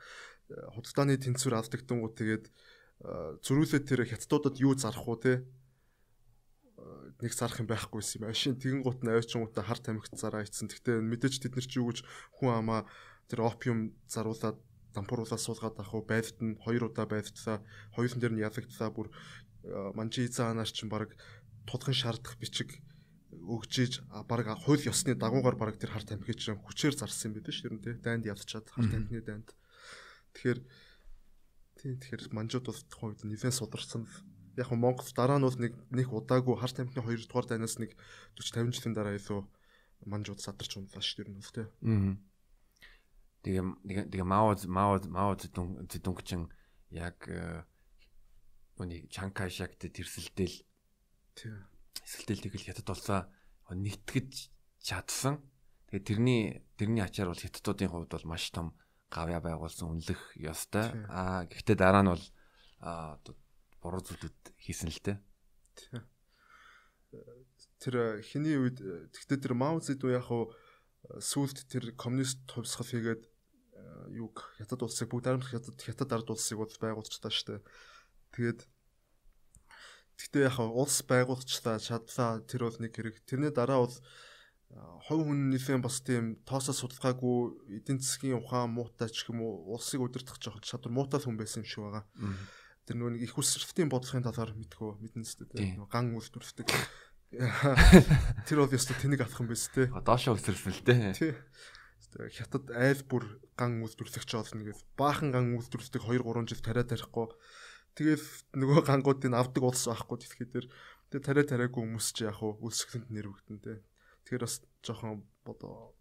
Худалдааны 0.76 1.16
тэнцвэр 1.16 1.60
авдагтангууд 1.64 2.16
тэгээд 2.20 2.46
зөрүүлээ 3.44 3.82
тэр 3.84 4.06
хятадуудад 4.08 4.60
юу 4.62 4.76
зарах 4.76 5.08
уу 5.08 5.18
те 5.18 5.48
нэг 7.24 7.32
зарах 7.34 7.60
юм 7.64 7.68
байхгүйсэн 7.72 8.24
юм. 8.24 8.30
Ашин 8.30 8.60
тэгэн 8.60 8.84
гут 8.84 9.00
нь 9.04 9.12
авчингуудаа 9.12 9.64
хар 9.64 9.80
тамхи 9.80 10.12
зараа 10.16 10.44
ицсэн. 10.44 10.68
Гэхдээ 10.68 11.00
мэдээж 11.00 11.36
тэд 11.40 11.56
нар 11.56 11.68
чи 11.68 11.80
юу 11.80 11.90
гэж 11.92 12.04
хүн 12.40 12.52
амаа 12.52 12.82
тэр 13.32 13.48
опиум 13.48 13.96
заруулаад 14.12 14.60
дампууруулаад 14.94 15.42
суулгаад 15.42 15.80
авах 15.80 15.94
уу 15.96 16.04
байвт 16.06 16.38
нь 16.44 16.60
хоёр 16.62 16.92
удаа 16.92 17.08
байвтсаа 17.10 17.64
хоёулын 17.96 18.20
дээр 18.22 18.34
нь 18.36 18.46
ялагдсаа 18.46 18.90
бүр 18.94 19.10
манжи 19.98 20.28
заанаар 20.28 20.70
чинь 20.70 20.92
баг 20.92 21.16
тулхан 21.66 21.96
шаардах 21.96 22.38
бичиг 22.38 22.70
өгчиж 23.32 24.06
баг 24.30 24.46
хууль 24.64 24.86
ёсны 24.86 25.16
дагуугаар 25.16 25.58
баг 25.58 25.80
тэр 25.80 25.96
хар 25.96 26.06
тамхи 26.06 26.36
чинь 26.38 26.60
хүчээр 26.62 26.96
зарсан 27.00 27.32
юм 27.32 27.42
байдаг 27.42 27.54
шүү 27.56 27.80
дээ. 27.82 28.04
Дайнд 28.06 28.30
явцчаад 28.30 28.70
хар 28.70 28.86
тамхины 28.92 29.24
дайнд. 29.24 29.50
Тэгэхээр 30.38 30.60
тийм 31.80 31.94
тэгэхээр 31.98 32.24
манжууд 32.36 32.66
бол 32.70 32.82
тухайн 32.92 33.12
үед 33.18 33.22
нэлээд 33.26 33.58
сударсан 33.58 34.06
яг 34.58 34.70
нь 34.70 34.82
Монгол 34.82 35.10
дараа 35.16 35.38
нь 35.40 35.46
нэг 35.46 35.74
нэг 35.90 36.08
удаагүй 36.14 36.56
хар 36.60 36.72
тамхины 36.72 37.02
2 37.02 37.28
дугаар 37.28 37.48
дайнаас 37.50 37.78
нэг 37.82 37.98
40 38.38 38.70
50 38.70 38.78
жилийн 38.78 38.96
дараа 38.96 39.18
илүү 39.18 39.42
манжууд 40.06 40.40
садарч 40.42 40.78
унлаа 40.78 41.02
шүү 41.02 41.26
дээ 41.26 41.34
нөө 41.34 41.52
тэ. 41.54 41.64
Аа. 41.84 42.16
Тэгээ 43.44 44.08
тэгээ 44.12 44.28
Мао 44.28 44.56
Мао 44.68 45.00
Мао 45.12 45.36
Цзэдунг 45.36 46.20
чин 46.24 46.48
яг 46.92 47.20
үний 48.80 49.08
Чанкай 49.10 49.50
шагт 49.50 49.84
тэрсэлдэл. 49.84 50.64
Эсэлдэл 52.04 52.44
тэгэл 52.48 52.68
хятад 52.72 52.88
болсоо 52.88 53.20
нэгтгэж 53.68 54.32
чадсан. 54.80 55.44
Тэгээ 55.90 56.08
тэрний 56.08 56.42
тэрний 56.80 57.04
ачаар 57.04 57.32
бол 57.32 57.44
хятадуудын 57.44 57.90
хувьд 57.92 58.12
бол 58.16 58.30
маш 58.32 58.48
том 58.52 58.78
гавья 59.12 59.44
байгуулсан 59.44 59.92
үнэлэх 59.92 60.40
ёстой. 60.40 60.90
Аа 61.10 61.46
гэхдээ 61.46 61.78
дараа 61.78 62.04
нь 62.04 62.12
бол 62.16 62.26
аа 62.80 63.20
буруу 63.84 64.00
зүйлүүд 64.00 64.40
хийсэн 64.64 64.90
л 64.90 65.02
дээ. 65.04 65.18
Тэр 67.84 68.24
хиний 68.24 68.56
үед 68.56 68.80
тэгтээ 69.12 69.40
тэр 69.44 69.54
Мао 69.60 69.78
Цзэдун 69.84 70.16
яг 70.16 70.32
хуу 70.32 70.56
сүулт 71.20 71.68
тэр 71.68 71.92
коммунист 72.00 72.48
хувьсгал 72.48 72.88
хийгээд 72.88 73.24
юг 74.16 74.40
хятад 74.58 74.82
улсыг 74.88 75.12
бүгд 75.12 75.28
харамсах 75.28 75.52
хятад 75.52 75.78
хятад 75.84 76.10
ард 76.16 76.28
улсыг 76.32 76.58
бол 76.58 76.72
байгуулчихлаа 76.72 77.60
дээ. 77.60 77.62
Тэгээд 78.34 78.60
Гэхдээ 80.18 80.46
яг 80.46 80.58
улс 80.62 81.02
байгуулчлаа 81.04 81.82
чадлаа 81.82 82.40
тэр 82.46 82.70
бол 82.70 82.78
нэг 82.78 82.94
хэрэг. 82.94 83.26
Тэрний 83.26 83.50
дараа 83.50 83.82
бол 83.84 83.96
хувь 85.10 85.26
хүннийхэн 85.26 85.82
бас 85.82 86.02
тийм 86.06 86.38
тоосоо 86.46 86.74
судалгаагүй 86.74 87.82
эдийн 87.82 87.98
засгийн 87.98 88.38
ухаан 88.38 88.74
муутай 88.78 89.10
ч 89.10 89.26
юм 89.30 89.42
уу 89.42 89.74
улсыг 89.74 90.02
удирдах 90.06 90.38
жоох 90.38 90.62
чадвар 90.62 90.94
муутай 90.94 91.20
хүн 91.22 91.38
байсан 91.38 91.66
юм 91.66 91.70
шиг 91.70 91.82
байгаа. 91.86 92.06
Тэр 92.84 92.96
нөгөө 93.00 93.14
нэг 93.16 93.24
их 93.28 93.38
үсрэлтийн 93.40 93.90
бодлогын 93.92 94.28
талаар 94.28 94.52
мэдхөө 94.54 95.00
мэднэ 95.00 95.24
зү 95.24 95.48
дээ. 95.48 95.80
Ган 95.88 96.16
үйлдвэрлэдэг. 96.18 96.68
Тэр 98.48 98.58
бол 98.60 98.76
ёстой 98.76 98.98
тэнэг 99.00 99.24
алхам 99.24 99.48
байсан 99.48 99.72
те. 99.72 99.84
Доошоо 99.90 100.36
үсрэлсэн 100.36 100.74
л. 100.76 101.16
Тий. 101.16 101.34
Хятад 102.14 102.70
айл 102.76 103.02
бүр 103.08 103.40
ган 103.58 103.82
үйлдвэрлэгч 103.82 104.30
болно 104.36 104.68
гэж 104.68 104.80
баахан 105.00 105.34
ган 105.34 105.58
үйлдвэрлэдэг 105.58 106.04
2 106.04 106.22
3 106.22 106.52
жил 106.52 106.62
тариа 106.62 106.86
тарихгүй 106.86 107.34
Тэгэл 107.94 108.26
нөгөө 108.58 108.90
гангуудыг 108.90 109.38
авдаг 109.38 109.64
улс 109.70 109.86
байхгүй 109.86 110.18
дээр. 110.50 110.66
Тэгээ 111.14 111.26
тариа 111.30 111.46
тариагүй 111.46 111.86
хүмүүс 111.86 112.10
чи 112.18 112.26
яг 112.26 112.42
үлсгэлэнд 112.42 113.14
нэрвэгдэн 113.14 113.60
тэ. 113.62 113.86
Тэгэхээр 114.26 114.46
бас 114.50 114.66
жоохон 114.82 115.22
бодоо 115.46 115.94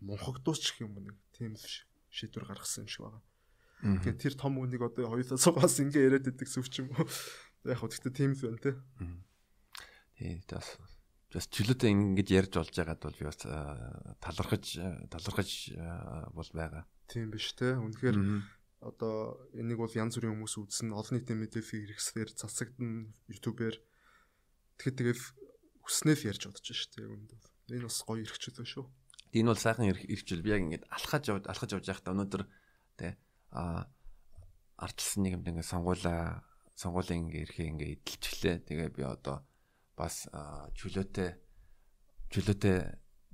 мунхагдууч 0.00 0.64
гэх 0.72 0.88
юм 0.88 0.96
нэг 0.96 1.16
тийм 1.36 1.52
шийдвэр 2.08 2.48
гаргасан 2.48 2.88
юм 2.88 2.88
шиг 2.88 3.04
байгаа. 3.04 3.22
Тэгэхээр 3.84 4.16
тэр 4.16 4.34
том 4.40 4.56
үнийг 4.56 4.80
одоо 4.80 5.12
хоёулаа 5.12 5.36
цугаас 5.36 5.76
ингэ 5.84 6.00
яриад 6.00 6.24
байдаг 6.24 6.48
сүв 6.48 6.66
ч 6.72 6.80
юм 6.80 6.92
уу. 6.96 7.04
Яг 7.68 7.76
хөө 7.82 7.92
гэхдээ 7.92 8.14
тийм 8.16 8.32
л 8.32 8.44
байна 8.48 8.60
те. 8.64 8.72
Тий, 10.16 10.40
бас 10.48 10.80
бас 11.34 11.46
чөлөөтэй 11.52 11.92
ингэж 11.92 12.28
ярьж 12.32 12.52
болж 12.56 12.72
байгаад 12.72 13.02
бол 13.04 13.18
би 13.20 13.24
бас 13.28 13.40
талархаж 14.24 14.64
талархаж 15.12 15.50
бол 16.32 16.50
байгаа. 16.56 16.88
Тийм 17.10 17.28
биш 17.28 17.52
те. 17.52 17.76
Үнэхээр 17.76 18.16
одоо 18.80 19.36
энийг 19.52 19.76
бол 19.82 19.92
янз 19.92 20.16
бүрийн 20.16 20.40
хүмүүс 20.40 20.56
үзсэн 20.56 20.96
олон 20.96 21.20
нийтийн 21.20 21.40
мэдээлэл 21.42 21.92
хэрэгслэр 21.92 22.30
засагдсан 22.32 23.12
YouTube-ээр 23.28 23.76
тэгэхэд 24.80 24.96
тэгээд 24.96 25.20
хүснээл 25.84 26.28
ярьж 26.32 26.42
бодож 26.48 26.64
шүү 26.64 26.90
дээ 26.96 27.08
үүнд 27.10 27.30
бол 27.34 27.46
энэ 27.76 27.86
бас 27.88 27.98
гоё 28.06 28.22
эрхчлөө 28.24 28.66
шүү. 28.66 28.84
Энэ 29.36 29.50
бол 29.50 29.60
сайхан 29.60 29.90
эрхчил 29.90 30.44
би 30.44 30.50
яг 30.54 30.62
ингэж 30.64 30.82
алхаж 30.88 31.24
явж 31.28 31.44
алхаж 31.50 31.70
явж 31.76 31.86
байхдаа 31.88 32.14
өнөөдөр 32.14 32.42
тэ 33.00 33.16
а 33.56 33.88
ардчилсан 34.76 35.24
нийгэмд 35.24 35.48
ингэ 35.48 35.64
сонгуулаа 35.64 36.44
сонгуулийн 36.76 37.32
ингээ 37.32 37.44
эрхээ 37.48 37.68
ингээ 37.72 37.92
эдэлчихлээ. 38.04 38.56
Тэгээ 38.68 38.90
би 38.92 39.02
одоо 39.08 39.48
бас 39.96 40.28
чөлөөтэй 40.76 41.40
чөлөөтэй 42.28 42.76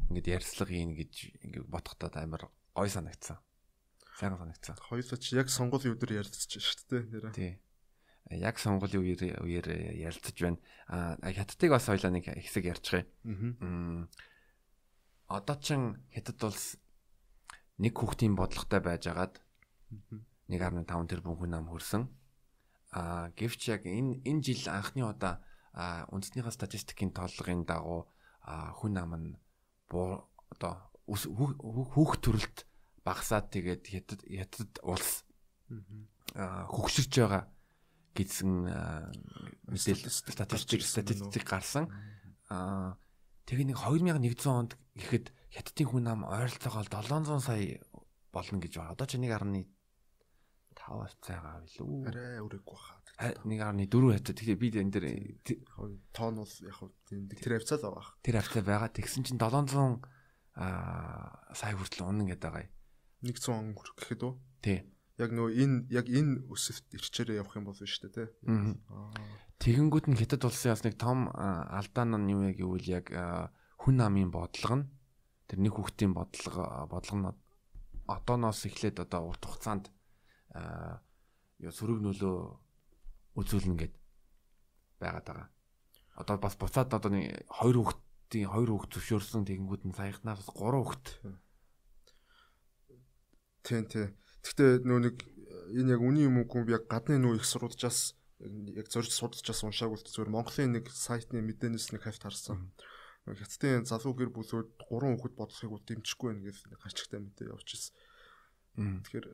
ингээд 0.07 0.31
ярьцлага 0.31 0.70
хийн 0.70 0.95
гэж 0.95 1.12
ингээ 1.43 1.66
бодохдоо 1.66 2.14
амар 2.14 2.47
гой 2.70 2.87
санагдсан. 2.87 3.43
Сайхан 4.23 4.39
санагцсан. 4.39 4.79
Хоёулаа 4.79 5.18
чи 5.18 5.35
яг 5.35 5.51
сонгуулийн 5.51 5.99
өдөр 5.99 6.23
ярилцж 6.23 6.55
шүү 6.55 6.87
дээ 6.87 7.03
нэрээ. 7.11 7.35
Тий. 7.35 7.53
Яг 8.31 8.62
сонгуулийн 8.62 9.03
үеэр 9.03 9.43
үеэр 9.43 9.66
ярилцж 9.99 10.39
байна. 10.39 10.62
А 10.87 11.18
хятадыг 11.18 11.75
бас 11.75 11.91
хоёлаа 11.91 12.14
нэг 12.14 12.31
хэсэг 12.31 12.70
ярьчих 12.70 13.03
юм. 13.27 14.07
Аа. 15.27 15.43
Одоо 15.43 15.57
чин 15.59 15.99
хятад 16.14 16.39
улс 16.47 16.79
нэг 17.83 17.99
хүүхдийн 17.99 18.39
бодлоготой 18.39 18.79
байжгаад 18.79 19.41
1.5 20.49 21.09
тэрбум 21.09 21.36
хүн 21.36 21.55
ам 21.57 21.66
хүрсэн. 21.68 22.09
Аа 22.93 23.32
гэвч 23.32 23.72
яг 23.72 23.86
энэ 23.88 24.20
энэ 24.24 24.43
жил 24.45 24.68
анхны 24.68 25.05
удаа 25.07 25.40
үндэснийхээ 26.12 26.53
статистикийн 26.53 27.16
тооллогын 27.16 27.64
дагуу 27.64 28.09
хүн 28.45 28.95
ам 29.01 29.12
нь 29.16 29.30
одоо 29.88 30.72
хүүхд 31.09 32.20
төрөлт 32.20 32.59
багасаад 33.05 33.49
тэгээд 33.49 33.82
хятад 33.88 34.20
хятад 34.28 34.72
улс 34.84 35.24
хөгширж 36.36 37.12
байгаа 37.16 37.45
гэсэн 38.12 38.53
мэдээлэл 39.72 40.12
статистик 40.12 40.84
статистик 40.84 41.45
гарсан. 41.49 41.88
Аа 42.53 43.01
тэгээ 43.49 43.72
нэг 43.72 43.78
2100 43.80 44.53
онд 44.53 44.72
гэхэд 45.01 45.32
хятадын 45.49 45.88
хүн 45.88 46.07
ам 46.12 46.20
ойролцоогоор 46.28 46.88
700 46.93 47.40
сая 47.40 47.80
болно 48.32 48.61
гэж 48.61 48.72
байна. 48.76 48.93
Одоо 48.93 49.07
ч 49.09 49.16
1.1 49.16 49.64
5%-аа 50.89 51.62
илүү. 51.66 51.89
Арай 52.11 52.41
өрөөг 52.43 52.66
баха. 52.66 52.99
1.4 53.22 53.87
хавцаа. 53.87 54.35
Тэгэхээр 54.35 54.59
би 54.59 54.68
энэ 54.74 54.93
дээр 54.93 55.07
тоон 56.11 56.43
бол 56.43 56.55
яг 56.66 56.74
хөө 56.74 56.91
тэр 57.39 57.53
хавцаа 57.61 57.78
л 57.78 57.87
байгаа. 57.95 58.14
Тэр 58.24 58.37
хавцаа 58.41 58.62
байгаа. 58.66 58.91
Тэгсэн 58.91 59.22
чинь 59.22 59.39
700 59.39 60.03
аа 60.59 61.55
сая 61.55 61.74
хүртэл 61.78 62.09
унна 62.09 62.26
гэдэг 62.26 62.51
байгаа. 62.51 62.68
100 63.22 63.53
он 63.55 63.74
хүрэх 63.78 63.95
гэхэд 63.95 64.22
үү? 64.26 64.35
Тий. 64.64 64.78
Яг 65.20 65.30
нөө 65.30 65.55
энэ 65.55 65.76
яг 65.95 66.07
энэ 66.11 66.51
өсөлт 66.51 66.89
ирчээрээ 66.99 67.41
явах 67.41 67.57
юм 67.57 67.68
бол 67.70 67.78
шүү 67.78 68.11
дээ, 68.11 68.16
тий. 68.16 68.28
Тэгэнгүүт 69.62 70.07
нь 70.11 70.18
хятад 70.18 70.43
улсын 70.43 70.74
бас 70.74 70.83
нэг 70.83 70.99
том 70.99 71.30
алдаа 71.30 72.05
нь 72.09 72.33
юу 72.33 72.43
яг 72.51 72.59
гэвэл 72.59 72.89
яг 72.91 73.07
хүн 73.78 73.97
намын 74.03 74.35
бодлого 74.35 74.83
нь 74.83 74.91
тэр 75.47 75.59
нэг 75.62 75.78
хүүхдийн 75.78 76.11
бодлого 76.16 76.91
бодлого 76.91 77.18
нь 77.22 77.30
одооноос 78.11 78.66
эхлээд 78.66 78.99
одоо 79.07 79.30
урт 79.30 79.47
хугацаанд 79.47 79.87
юу 80.53 81.72
сөрөг 81.72 81.98
нөлөө 82.03 82.36
үзүүлнэ 83.40 83.76
гэд 83.80 83.94
байгаад 85.00 85.26
байгаа. 85.26 85.48
Одоо 86.20 86.36
бас 86.36 86.55
буцаад 86.61 86.92
одоо 86.92 87.11
нэг 87.12 87.48
хоёр 87.48 87.76
хүүхдийн 87.80 88.53
хоёр 88.53 88.70
хүүхд 88.76 88.92
зөвшөөрсөн 88.92 89.48
тэгэнгүүт 89.48 89.82
нь 89.88 89.96
саяхнаас 89.96 90.44
гурван 90.53 90.84
хүүхд 90.84 91.07
Тийм 93.62 93.86
тийм. 93.86 94.11
Гэхдээ 94.42 94.82
нөө 94.82 95.00
нэг 95.07 95.16
энэ 95.78 95.94
яг 95.94 96.03
үний 96.03 96.26
юм 96.26 96.42
уу 96.42 96.66
яг 96.66 96.90
гадны 96.90 97.16
нөө 97.22 97.38
их 97.38 97.46
сурвалжаас 97.46 98.18
яг 98.42 98.86
зорж 98.90 99.14
судалжаас 99.14 99.62
уншаагүй 99.62 100.03
л 100.03 100.03
зүгээр 100.03 100.34
Монголын 100.34 100.74
нэг 100.74 100.90
сайтны 100.90 101.38
мэдээнээс 101.46 101.94
нэг 101.94 102.03
хавьт 102.03 102.26
харсан. 102.26 102.74
Хятадын 103.22 103.86
залуу 103.86 104.18
гэр 104.18 104.34
бүлүүд 104.34 104.82
3 104.90 105.14
хүүхэд 105.14 105.34
бодлохыг 105.38 105.86
дэмжихгүй 105.86 106.28
байна 106.34 106.42
гэж 106.50 106.57
гарчигтай 106.74 107.22
мэдээ 107.22 107.55
явуулчихсан. 107.55 107.94
Тэгэхээр 109.07 109.26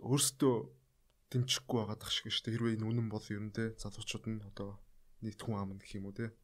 өөрсдөө 0.00 0.54
дэмжихгүй 1.30 1.78
байгаад 1.80 2.02
ах 2.02 2.12
шиг 2.12 2.32
шүү 2.32 2.44
дээ. 2.50 2.54
Хэрвээ 2.58 2.76
энэ 2.80 2.88
үнэн 2.90 3.08
бол 3.12 3.26
ер 3.30 3.42
нь 3.44 3.54
те 3.54 3.72
залуучууд 3.78 4.24
нь 4.26 4.42
одоо 4.42 4.80
нийт 5.22 5.40
хүн 5.40 5.56
ам 5.60 5.78
гэх 5.78 6.00
юм 6.00 6.10
уу 6.10 6.16
те. 6.16 6.34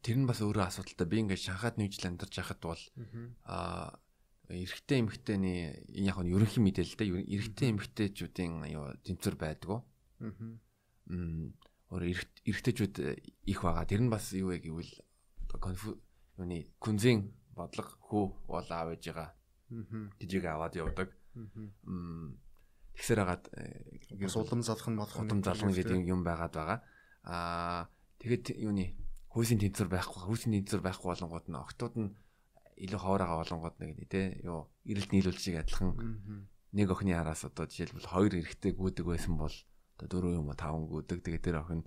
Тэр 0.00 0.22
нь 0.22 0.28
бас 0.28 0.40
өөрөө 0.40 0.70
асуудалтай. 0.70 1.06
Би 1.06 1.20
ингээд 1.20 1.44
Шанхайд 1.44 1.76
нэг 1.76 1.92
жил 1.92 2.08
амьдарч 2.14 2.34
байхад 2.38 2.60
бол 2.62 2.82
аа 3.44 3.98
эрэгтэй 4.48 4.98
эмэгтэйний 5.02 5.60
энэ 5.94 6.08
яг 6.10 6.18
нь 6.22 6.32
ерөнхий 6.32 6.62
мэдээлэлтэй 6.62 7.08
эрэгтэй 7.10 7.68
эмэгтэйчүүдийн 7.74 8.54
юу 8.72 8.94
тэмцэр 9.04 9.34
байдгүй. 9.38 9.78
Аа. 9.78 10.32
Мм 11.10 11.54
өөр 11.90 12.02
эрэгтэйчүүд 12.46 12.94
их 13.50 13.58
байгаа. 13.62 13.86
Тэр 13.86 14.02
нь 14.06 14.10
бас 14.10 14.30
юу 14.34 14.54
вэ 14.54 14.62
гэвэл 14.62 14.94
юуны 16.40 16.70
күнзийн 16.80 17.30
бодлого 17.52 17.94
хүү 18.00 18.24
бол 18.48 18.68
аав 18.70 18.94
ээжигээ 18.94 19.30
жижиг 20.18 20.44
аваад 20.46 20.74
явдаг. 20.78 21.08
Мм 21.34 22.38
тэгсэр 22.96 23.18
хагаад 23.22 23.44
бас 24.20 24.36
улам 24.36 24.62
залах 24.62 24.88
нь 24.88 24.98
болох 24.98 25.16
улам 25.18 25.40
залах 25.42 25.70
гэдэг 25.74 26.06
юм 26.06 26.24
байгаад 26.24 26.54
байгаа. 26.54 26.78
Аа 27.24 27.90
тэгэд 28.18 28.56
юуны 28.58 28.96
хүйсийн 29.30 29.60
тэнцвэр 29.62 29.88
байхгүй 29.90 30.20
хүйсийн 30.26 30.54
тэнцвэр 30.58 30.82
байхгүй 30.82 31.08
болонгууд 31.10 31.46
нь 31.48 31.60
октод 31.60 31.94
нь 31.96 32.10
илүү 32.80 33.00
хоороо 33.00 33.44
болонгод 33.44 33.76
нэг 33.78 34.08
тий. 34.08 34.40
Юу 34.42 34.72
эрэлт 34.88 35.12
нийлүүлж 35.12 35.40
шиг 35.40 35.60
адилхан 35.60 35.94
нэг 36.72 36.88
охины 36.90 37.14
араас 37.14 37.44
одоо 37.44 37.66
жишээлбэл 37.66 38.06
хоёр 38.06 38.32
эрэгтэй 38.38 38.72
гүдэг 38.74 39.06
байсан 39.06 39.34
бол 39.36 39.54
одоо 39.98 40.06
дөрөв 40.06 40.38
юм 40.38 40.48
уу 40.50 40.58
таван 40.58 40.86
гүдэг 40.86 41.20
тэгээ 41.22 41.42
тэр 41.42 41.56
охин 41.60 41.82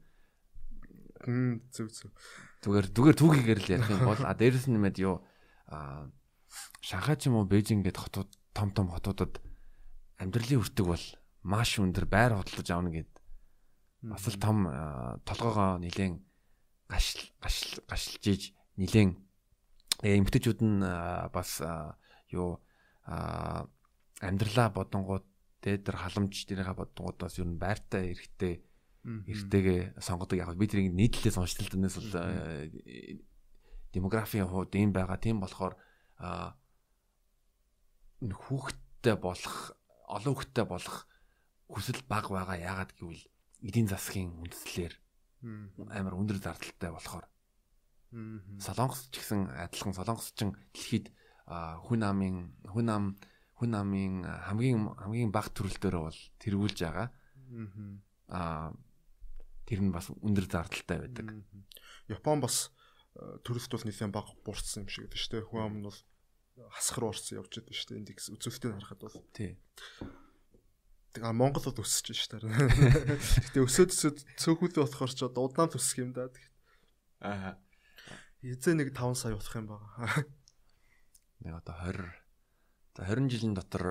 зөв 1.72 1.88
зөв 1.88 2.12
зүгээр 2.62 2.92
зүгээр 2.92 3.18
түүхийгээр 3.18 3.60
л 3.64 3.74
ярих 3.80 3.90
юм 3.96 4.04
бол 4.04 4.22
а 4.28 4.36
дээрэс 4.36 4.68
нь 4.68 4.76
нэмээд 4.76 4.98
юу 5.00 5.24
а 5.72 6.12
Шанхай 6.84 7.16
ч 7.16 7.32
юм 7.32 7.40
уу 7.40 7.48
Бээжин 7.48 7.82
гэд 7.82 7.98
хотууд 7.98 8.30
том 8.52 8.70
том 8.76 8.92
хотуудад 8.92 9.40
амьдралын 10.20 10.62
үртэг 10.62 10.86
бол 10.86 11.06
маш 11.44 11.80
өндөр 11.80 12.06
байр 12.06 12.38
хөдлөж 12.38 12.68
авна 12.72 12.92
гэд 12.94 13.12
бас 14.04 14.24
л 14.28 14.38
том 14.38 14.68
толгоогоо 15.26 15.80
нилээн 15.80 16.22
гашил 16.90 17.24
гашил 17.40 17.84
гашилж 17.88 18.24
иж 18.28 18.44
нилээн 18.78 19.24
Тэгээ 20.04 20.20
эмгтээчүүд 20.20 20.60
нь 20.68 20.84
бас 21.32 21.64
юу 22.28 22.60
амьдралаа 23.08 24.68
бодонгууд 24.76 25.24
дээр 25.64 25.96
халамж 25.96 26.44
дээрээ 26.44 26.76
бодонгууд 26.76 27.18
бас 27.24 27.40
ер 27.40 27.48
нь 27.48 27.56
байртай 27.56 28.12
эрэхтэй 28.12 28.68
эрэгтэйгээ 29.06 30.04
сонгодог. 30.04 30.44
Яг 30.44 30.60
би 30.60 30.68
тэрийг 30.68 30.92
нийтлэлээ 30.92 31.40
сонсч 31.40 31.56
л 31.64 31.72
дэнээс 31.72 31.96
бол 32.04 32.12
демографийн 33.96 34.52
хувьд 34.52 34.76
ийм 34.76 34.92
байгаа. 34.92 35.16
Тийм 35.24 35.40
болохоор 35.40 35.80
а 36.20 36.60
хүүхдтэй 38.20 39.16
болох 39.16 39.72
олон 40.14 40.34
хүүхдтэй 40.38 40.66
болох 40.70 41.10
хүсэл 41.68 42.02
баг 42.06 42.30
байгаа. 42.30 42.58
Яагаад 42.58 42.92
гэвэл 42.94 43.24
эдийн 43.66 43.88
засгийн 43.90 44.30
үндслээр 44.38 44.94
амар 45.90 46.16
өндөр 46.16 46.40
зардалтай 46.40 46.92
болохоор. 46.94 47.26
Солонгос 48.62 49.10
ч 49.10 49.20
гэсэн 49.20 49.50
адилхан 49.50 49.98
солонгос 49.98 50.38
ч 50.38 50.46
дэлхийд 50.46 51.10
хүн 51.50 52.02
амын 52.06 52.36
хүн 52.70 52.88
ам 52.94 53.06
хүн 53.58 53.74
амын 53.74 54.24
хамгийн 54.24 54.94
хамгийн 55.02 55.32
бага 55.34 55.50
төрөлтөөр 55.50 55.96
бол 55.98 56.20
тэргүүлж 56.40 56.78
байгаа. 56.86 57.08
Аа 58.30 58.72
тэр 59.66 59.80
нь 59.82 59.92
бас 59.92 60.14
өндөр 60.14 60.46
зардалтай 60.46 60.98
байдаг. 61.02 61.28
Япон 62.08 62.40
бас 62.44 62.70
төрөлт 63.16 63.72
бол 63.72 63.86
нэлээд 63.88 64.14
бага 64.14 64.32
буурсан 64.46 64.86
юм 64.86 64.90
шиг 64.92 65.10
гэдэг 65.10 65.20
шүү 65.20 65.32
дээ. 65.42 65.50
Хүн 65.50 65.62
ам 65.64 65.76
нь 65.82 65.88
бол 65.88 66.00
хасхар 66.74 67.10
уурсан 67.10 67.40
явж 67.42 67.58
байдаг 67.58 67.76
шүү 67.76 67.88
дээ. 67.90 68.00
Индекс 68.02 68.30
үзүүлэлтийг 68.34 68.74
харахад 68.78 69.02
бол. 69.02 69.18
Тий. 69.34 69.58
Тэгээ 71.14 71.34
Монгол 71.34 71.66
бол 71.66 71.86
өсөж 71.86 72.14
шүү 72.14 72.42
дээ. 72.42 72.50
Гэтэ 73.54 73.60
өсөд 73.62 73.90
өсөд 73.94 74.18
цөөхөлөө 74.38 74.82
болохоор 74.86 75.14
ч 75.14 75.22
удаан 75.26 75.70
төсөх 75.70 76.02
юм 76.02 76.12
да. 76.14 76.30
Аа. 77.22 77.58
Эзээ 78.42 78.76
нэг 78.78 78.92
5 78.92 79.14
сая 79.18 79.38
болох 79.38 79.56
юм 79.56 79.68
байна. 79.70 80.26
Нэг 81.44 81.54
одоо 81.62 81.76
20 81.86 82.24
за 82.98 83.02
20 83.10 83.30
жилийн 83.30 83.54
дотор 83.58 83.86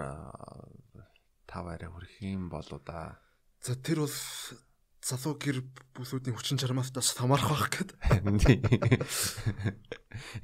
5 1.47 1.73
арай 1.73 1.91
хүрэх 1.91 2.15
юм 2.23 2.51
болоо 2.51 2.79
да. 2.83 3.23
За 3.63 3.75
тэр 3.75 4.07
бол 4.07 4.17
залуу 5.03 5.34
гэр 5.34 5.66
бүлүүдийн 5.98 6.38
хүчин 6.38 6.62
чармаас 6.62 6.94
бас 6.94 7.11
хамаарах 7.18 7.50
байх 7.50 7.74
гэдэг. 7.74 7.98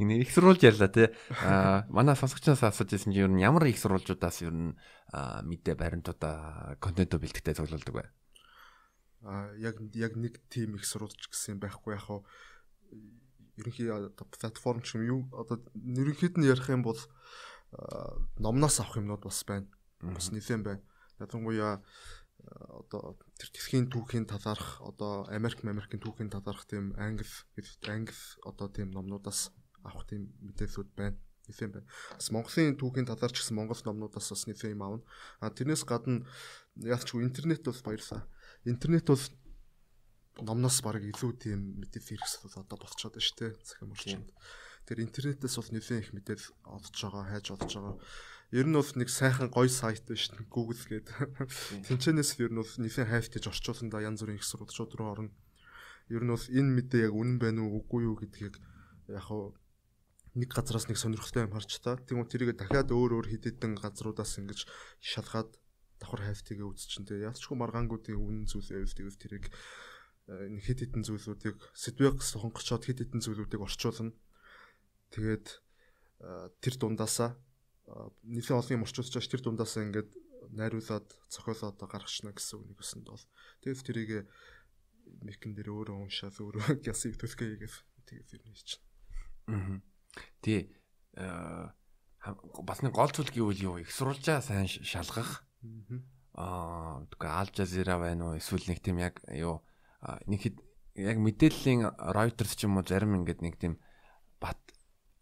Энэ 0.03 0.19
их 0.19 0.35
сурвалж 0.35 0.67
ярьлаа 0.67 0.91
тий. 0.91 1.15
Аа 1.47 1.87
манай 1.87 2.19
сонсогчноос 2.19 2.67
асууж 2.67 2.91
ирсэн 2.91 3.15
чинь 3.15 3.23
ер 3.23 3.31
нь 3.31 3.39
ямар 3.39 3.71
их 3.71 3.79
сурвалжуудаас 3.79 4.43
ер 4.43 4.51
нь 4.51 4.75
мэдээ 5.15 5.79
баримтуудаа 5.79 6.75
контентоо 6.83 7.23
бэлтгэдэг 7.23 7.55
цуглуулдаг 7.55 7.95
бай. 7.95 8.07
Аа 9.23 9.55
яг 9.63 9.79
яг 9.95 10.19
нэг 10.19 10.43
тим 10.51 10.75
их 10.75 10.83
сурвалж 10.83 11.31
гэсэн 11.31 11.63
байхгүй 11.63 11.95
яг 11.95 12.11
хаа 12.11 12.27
ерөнхий 13.63 13.95
платформ 14.43 14.83
ч 14.83 14.99
юм 14.99 15.07
юу 15.07 15.21
одоо 15.39 15.63
ерөнхийд 15.75 16.35
нь 16.35 16.51
ярих 16.51 16.67
юм 16.67 16.83
бол 16.83 16.99
номноос 18.43 18.83
авах 18.83 18.99
юмнууд 18.99 19.23
бас 19.23 19.47
байна. 19.47 19.71
Бас 20.03 20.35
нэлээд 20.35 20.67
байна. 20.67 20.83
Ядангуяа 21.23 21.83
одоо 22.49 23.19
тэр 23.37 23.51
дэлхийн 23.53 23.93
түүхийн 23.93 24.25
талаарх 24.25 24.81
одоо 24.81 25.29
Америк 25.29 25.65
Америкийн 25.65 26.01
түүхийн 26.01 26.33
талаарх 26.33 26.65
тийм 26.65 26.97
англи 26.97 27.29
англи 27.85 28.17
одоо 28.45 28.69
тийм 28.73 28.89
номнуудаас 28.93 29.53
авах 29.85 30.09
тийм 30.09 30.33
мэдээлэлүүд 30.41 30.91
байна. 30.97 31.17
Нэлээд 31.49 31.73
байна. 31.77 31.89
Бас 32.17 32.29
Монголын 32.33 32.77
түүхийн 32.81 33.09
талаар 33.09 33.33
ч 33.33 33.41
гэсэн 33.45 33.57
Монгол 33.57 33.81
номнуудаас 33.85 34.29
бас 34.33 34.45
нэлээд 34.49 34.75
юм 34.77 34.85
аавна. 34.85 35.05
А 35.41 35.53
тэрнээс 35.53 35.85
гадна 35.85 36.25
яалчгүй 36.77 37.25
интернет 37.25 37.65
бол 37.65 37.81
баярлаа. 37.85 38.29
Интернет 38.65 39.07
бол 39.09 39.25
номноос 40.41 40.81
баг 40.85 41.03
илүү 41.05 41.33
тийм 41.41 41.81
мэдээлэл 41.83 42.21
хэрэгсэл 42.21 42.65
одоо 42.65 42.77
болчиход 42.79 43.17
байна 43.17 43.27
шүү 43.27 43.39
дээ. 43.39 43.53
Захим 43.65 43.93
орчинд. 43.93 44.29
Тэр 44.87 44.99
интернетээс 45.05 45.57
бол 45.59 45.73
нэлээд 45.73 46.03
их 46.05 46.13
мэдээлэл 46.17 46.49
олж 46.65 46.97
байгаа, 46.97 47.25
хайж 47.29 47.47
олж 47.53 47.71
байгаа 47.77 47.97
Ер 48.49 48.65
нь 48.65 48.73
бол 48.73 48.93
нэг 48.97 49.13
сайхан 49.13 49.53
гоё 49.53 49.69
сайт 49.69 50.09
биш 50.09 50.33
Google 50.49 50.81
гэдэг. 50.81 51.37
Тинчэнээс 51.85 52.41
ер 52.41 52.49
нь 52.49 52.57
бол 52.57 52.75
нэлийн 52.81 53.05
хайфт 53.05 53.37
гэж 53.37 53.53
орчуулсан 53.53 53.93
да 53.93 54.01
янз 54.01 54.25
бүрийн 54.25 54.41
их 54.41 54.49
сурвалжууд 54.49 54.93
руу 54.97 55.09
орно. 55.13 55.33
Ер 56.09 56.25
нь 56.25 56.33
бол 56.33 56.41
энэ 56.41 56.73
мэдээ 56.81 57.13
яг 57.13 57.13
үнэн 57.13 57.37
байна 57.37 57.69
уу 57.69 57.85
үгүй 57.85 58.09
юу 58.09 58.17
гэдгийг 58.17 58.57
яг 59.13 59.25
хав 59.29 59.53
нэг 60.33 60.49
газараас 60.49 60.89
нэг 60.89 60.97
сонирхолтой 60.97 61.45
юм 61.45 61.53
харч 61.53 61.77
та. 61.77 62.01
Тийм 62.01 62.25
үү 62.25 62.33
тэрийг 62.33 62.57
дахиад 62.57 62.89
өөр 62.89 63.21
өөр 63.21 63.29
хэд 63.37 63.45
хэдэн 63.53 63.77
газруудаас 63.77 64.41
ингэж 64.41 64.65
шалгаад 64.97 65.53
давхар 66.01 66.33
хайфтыг 66.33 66.65
үзчихэнтэй. 66.65 67.29
Яалчгүй 67.29 67.53
маргаангуудын 67.53 68.17
үнэн 68.17 68.47
зүйл 68.49 68.65
байв 68.65 68.89
тэгвэл 68.97 69.21
тэрийг 69.21 69.45
э, 70.33 70.57
хэд 70.65 70.89
хэдэн 70.89 71.05
зүйлүүдийг 71.05 71.57
сэдвийг 71.77 72.25
сонгочоод 72.25 72.89
хэд 72.89 73.05
хэдэн 73.05 73.21
зүйлүүдийг 73.21 73.61
орчуулна. 73.61 74.17
Тэгээд 75.13 75.47
э, 76.25 76.49
тэр 76.65 76.75
дундаасаа 76.81 77.37
нэлээд 78.25 78.59
олон 78.59 78.77
юм 78.77 78.85
орчуулж 78.85 79.11
байгаа 79.13 79.25
ш 79.25 79.31
тэр 79.33 79.43
дундаас 79.45 79.75
ингээд 79.81 80.11
найруулад 80.53 81.09
цохиолоод 81.33 81.81
гаргachна 81.81 82.33
гэсэн 82.37 82.61
үг 82.61 82.67
нэгсэнд 82.77 83.07
бол 83.09 83.25
тэгээд 83.65 83.85
тэрийг 83.85 84.11
микэн 85.25 85.53
дээр 85.57 85.73
өөрөө 85.73 85.97
уншаад 86.05 86.37
өөрөө 86.37 86.67
гясыг 86.85 87.17
төлхөө 87.17 87.49
хийгээд 87.57 87.75
тэгээд 88.09 88.29
тэр 88.29 88.43
нэг 88.45 88.59
чинь. 88.61 88.85
Аа. 89.49 89.81
Тий 90.45 90.61
бас 91.17 92.83
нэг 92.83 92.93
гол 92.93 93.11
зүйл 93.11 93.31
гэвэл 93.31 93.65
юу 93.65 93.77
их 93.81 93.91
сурвалжаа 93.91 94.43
сайн 94.43 94.69
шалгах. 94.69 95.47
Аа 96.35 97.03
тэгээ 97.11 97.33
Ал 97.33 97.51
Жазира 97.51 97.99
байна 97.99 98.31
уу 98.31 98.39
эсвэл 98.39 98.69
нэг 98.69 98.79
тийм 98.83 98.99
яг 99.03 99.19
юу 99.33 99.63
нэг 100.27 100.41
хэд 100.43 100.57
яг 100.99 101.19
мэдээллийн 101.19 101.89
Reuters 101.99 102.55
ч 102.55 102.67
юм 102.67 102.79
уу 102.79 102.87
зарим 102.87 103.19
ингээд 103.19 103.43
нэг 103.43 103.59
тийм 103.59 103.79
бат 104.39 104.59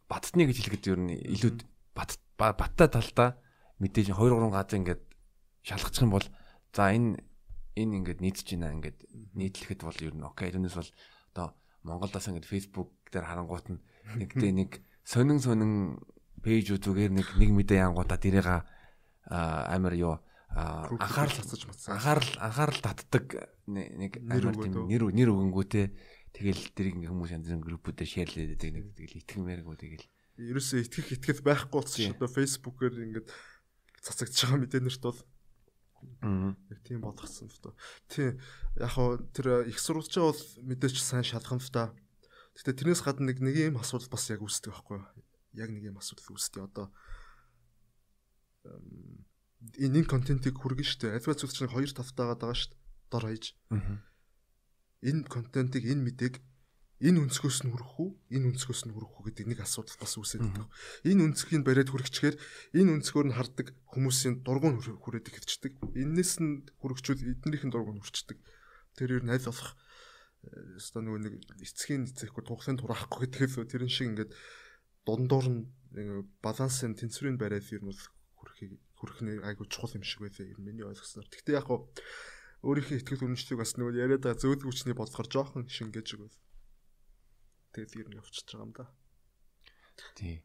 баттны 0.09 0.45
гэж 0.45 0.57
хэлэхэд 0.61 0.91
ер 0.93 1.01
нь 1.01 1.13
илүү 1.17 1.53
бат 1.97 2.21
баттай 2.39 2.89
талдаа 2.89 3.41
мэдээж 3.81 4.13
2 4.13 4.17
3 4.17 4.53
газар 4.53 4.79
ингээд 4.81 5.03
шалгачих 5.65 6.05
юм 6.05 6.13
бол 6.17 6.27
за 6.73 6.93
энэ 6.93 7.21
энэ 7.77 7.97
ингээд 8.01 8.21
нийцэж 8.25 8.47
байна 8.57 8.77
ингээд 8.77 8.99
нийтлэхэд 9.37 9.81
бол 9.85 9.99
ер 10.01 10.15
нь 10.17 10.25
окей. 10.25 10.53
Тэрнээс 10.53 10.77
бол 10.77 10.91
одоо 11.33 11.49
Монголоос 11.85 12.29
ингээд 12.29 12.49
Facebook 12.49 12.93
дээр 13.13 13.27
харангуут 13.29 13.67
нь 13.73 13.81
нэг 14.17 14.31
дэ 14.33 14.53
нэг 14.53 14.71
сонин 15.05 15.41
сонин 15.41 16.01
пэйжүүд 16.41 16.83
зүгээр 16.83 17.13
нэг 17.13 17.29
нэг 17.37 17.51
мэдээ 17.53 17.85
янгуудаа 17.85 18.19
тэрийг 18.19 18.49
амар 19.29 19.95
юу 19.95 20.17
анхаарал 20.55 21.37
хацаж 21.37 21.63
матсан 21.67 21.99
анхаарал 21.99 22.33
анхаарал 22.39 22.81
татдаг 22.81 23.25
нэг 23.67 24.13
амар 24.25 24.55
тийм 24.57 24.87
нэр 24.87 25.11
нэр 25.11 25.29
өгөнгүүтэй 25.35 25.87
тэгэл 26.33 26.63
тэр 26.73 26.87
ингээ 26.95 27.11
хүмүүс 27.11 27.35
янз 27.35 27.47
бүрийн 27.51 27.65
группүүдээр 27.67 28.09
шеэрлээд 28.09 28.51
байдаг 28.55 28.71
нэг 28.73 28.87
тэгэл 28.95 29.21
итгэмээргүү 29.21 29.77
тэгэл 29.77 30.07
ерөөсөө 30.37 30.85
итгэх 30.85 31.17
итгэл 31.17 31.43
байхгүй 31.45 31.83
ч 31.89 32.13
одоо 32.13 32.29
фэйсбүүкээр 32.29 32.95
ингээд 33.09 33.29
цацагдж 34.05 34.37
байгаа 34.45 34.61
мэдээнэрт 34.63 35.03
бол 35.03 35.21
яг 36.23 36.81
тийм 36.85 37.01
болгоцсон 37.01 37.49
л 37.49 37.61
доо. 37.63 37.75
Тийм 38.09 38.39
яг 38.77 38.91
хоо 38.93 39.19
тэр 39.33 39.67
их 39.67 39.81
сурвалжаа 39.81 40.31
бол 40.31 40.43
мэдээч 40.63 41.01
сайн 41.01 41.25
та. 41.25 41.93
Гэтэ 42.57 42.73
тэрнээс 42.73 43.03
гадна 43.05 43.33
нэг 43.33 43.41
нэг 43.41 43.57
юм 43.57 43.81
асуудал 43.81 44.09
бас 44.13 44.29
яг 44.33 44.41
үүсдэг 44.41 44.73
байхгүй 44.73 44.97
юу? 45.01 45.07
Яг 45.57 45.69
нэг 45.73 45.89
юм 45.93 46.01
асуудал 46.01 46.37
үүсдэг. 46.37 46.63
Одоо 46.69 46.87
энэ 49.77 50.09
контентийг 50.09 50.57
хүргэн 50.57 50.87
штэ. 50.87 51.17
Альва 51.17 51.37
зүйл 51.37 51.53
чинь 51.53 51.73
хоёр 51.73 51.91
тавтаагаад 51.93 52.41
байгаа 52.41 52.57
штэ. 52.57 52.77
Дор 53.13 53.25
хаяж. 53.29 53.53
Энэ 55.05 55.29
контентийг 55.29 55.85
энэ 55.85 56.05
мэдээг 56.07 56.35
энэ 56.97 57.29
өнцгөөс 57.29 57.69
нь 57.69 57.73
хүрэх 57.77 57.93
үү? 58.01 58.11
Энэ 58.33 58.47
өнцгөөс 58.57 58.83
нь 58.89 58.93
хүрэх 58.97 59.13
үү 59.21 59.25
гэдэг 59.29 59.47
нэг 59.53 59.61
асуудал 59.61 60.01
бас 60.01 60.17
үүсээд 60.17 60.43
байдаг. 60.49 60.69
Энэ 61.05 61.23
өнцгийг 61.29 61.61
бариад 61.61 61.93
хүрчихээр 61.93 62.37
энэ 62.73 62.93
өнцгөөр 62.97 63.27
нь 63.29 63.37
хардаг 63.37 63.67
хүмүүсийн 63.93 64.41
дургуун 64.41 64.81
хүрээд 64.81 65.29
ихэрчдэг. 65.29 65.73
Эннээс 65.93 66.41
нь 66.41 66.65
хүрэгчүүд 66.81 67.21
эднэрийнхэн 67.21 67.73
дургуун 67.73 68.01
хүрчдэг. 68.01 68.41
Тэр 68.97 69.21
юу 69.21 69.29
аль 69.29 69.45
болох 69.45 69.77
өстой 70.81 71.03
нөгөө 71.05 71.21
нэг 71.21 71.35
эцгийн 71.61 72.09
эцэхгүй 72.09 72.45
тухлын 72.49 72.81
тураахгүй 72.81 73.29
гэдгээс 73.29 73.67
тэрэн 73.67 73.93
шиг 73.93 74.09
ингээд 74.15 74.33
дундуур 75.05 75.47
нь 75.53 75.61
балансын 76.41 76.97
тэнцвэрийг 76.97 77.37
бариад 77.37 77.67
ер 77.77 77.83
нь 77.85 77.93
хүрхийг 78.41 78.79
хүрхний 78.97 79.37
айгуу 79.45 79.67
чухал 79.69 79.97
юм 79.99 80.05
шиг 80.07 80.25
байлаа 80.25 80.47
ер 80.49 80.57
нь 80.57 80.65
миний 80.65 80.87
ойлгосноор. 80.87 81.29
Гэхдээ 81.29 81.59
яг 81.61 81.67
хуу 81.69 81.91
өөрийнхөө 82.65 82.97
ихтгэл 83.05 83.27
үнэмшлийг 83.27 83.59
бас 83.61 83.75
нөгөө 83.77 84.01
яриад 84.01 84.23
байгаа 84.25 84.41
зөөл 84.41 84.65
хүчний 84.65 84.97
бодлохоор 84.97 85.29
жоохон 85.29 85.69
шингээж 85.69 86.09
өгöl 86.17 86.33
тэгэл 87.77 88.01
ер 88.01 88.09
нь 88.09 88.17
явчихж 88.17 88.49
байгаа 88.57 88.65
юм 88.65 88.73
да. 88.73 88.85
Тий. 90.17 90.41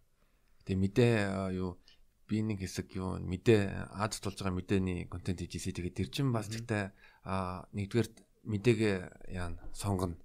Тэгээ 0.68 0.82
мэдээ 0.84 1.14
юу 1.56 1.80
би 2.28 2.44
нэг 2.44 2.60
хэсэг 2.60 2.92
юу 3.00 3.24
мэдээ 3.24 3.96
ад 3.96 4.12
тулж 4.20 4.44
байгаа 4.44 4.60
мэдээний 4.60 5.08
контент 5.08 5.40
хийж 5.40 5.56
ирсэн. 5.56 5.80
Тэгээд 5.80 5.96
тэр 5.96 6.10
чин 6.12 6.36
бас 6.36 6.52
тэгтээ 6.52 6.92
нэгдүгээр 7.72 8.10
мэдээгээ 8.52 8.98
яана 9.32 9.64
сонгоно. 9.72 10.20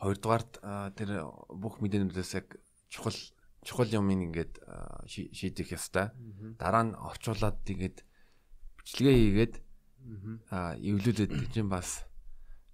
Хоёрдугаарт 0.00 0.60
тэр 0.96 1.24
бүх 1.52 1.80
мэдээнүүдээс 1.80 2.32
яг 2.36 2.60
чухал 2.88 3.16
чухал 3.64 3.88
юм 3.92 4.08
ингээд 4.08 4.60
шийдэх 5.08 5.76
ёстой. 5.76 6.12
Дараа 6.56 6.84
нь 6.88 6.96
орчуулад 6.96 7.60
тэгээд 7.68 8.04
бичлэгээ 8.80 9.16
хийгээд 9.20 9.54
аа 10.48 10.76
эвлүүлээд 10.80 11.52
чинь 11.52 11.68
бас 11.68 12.08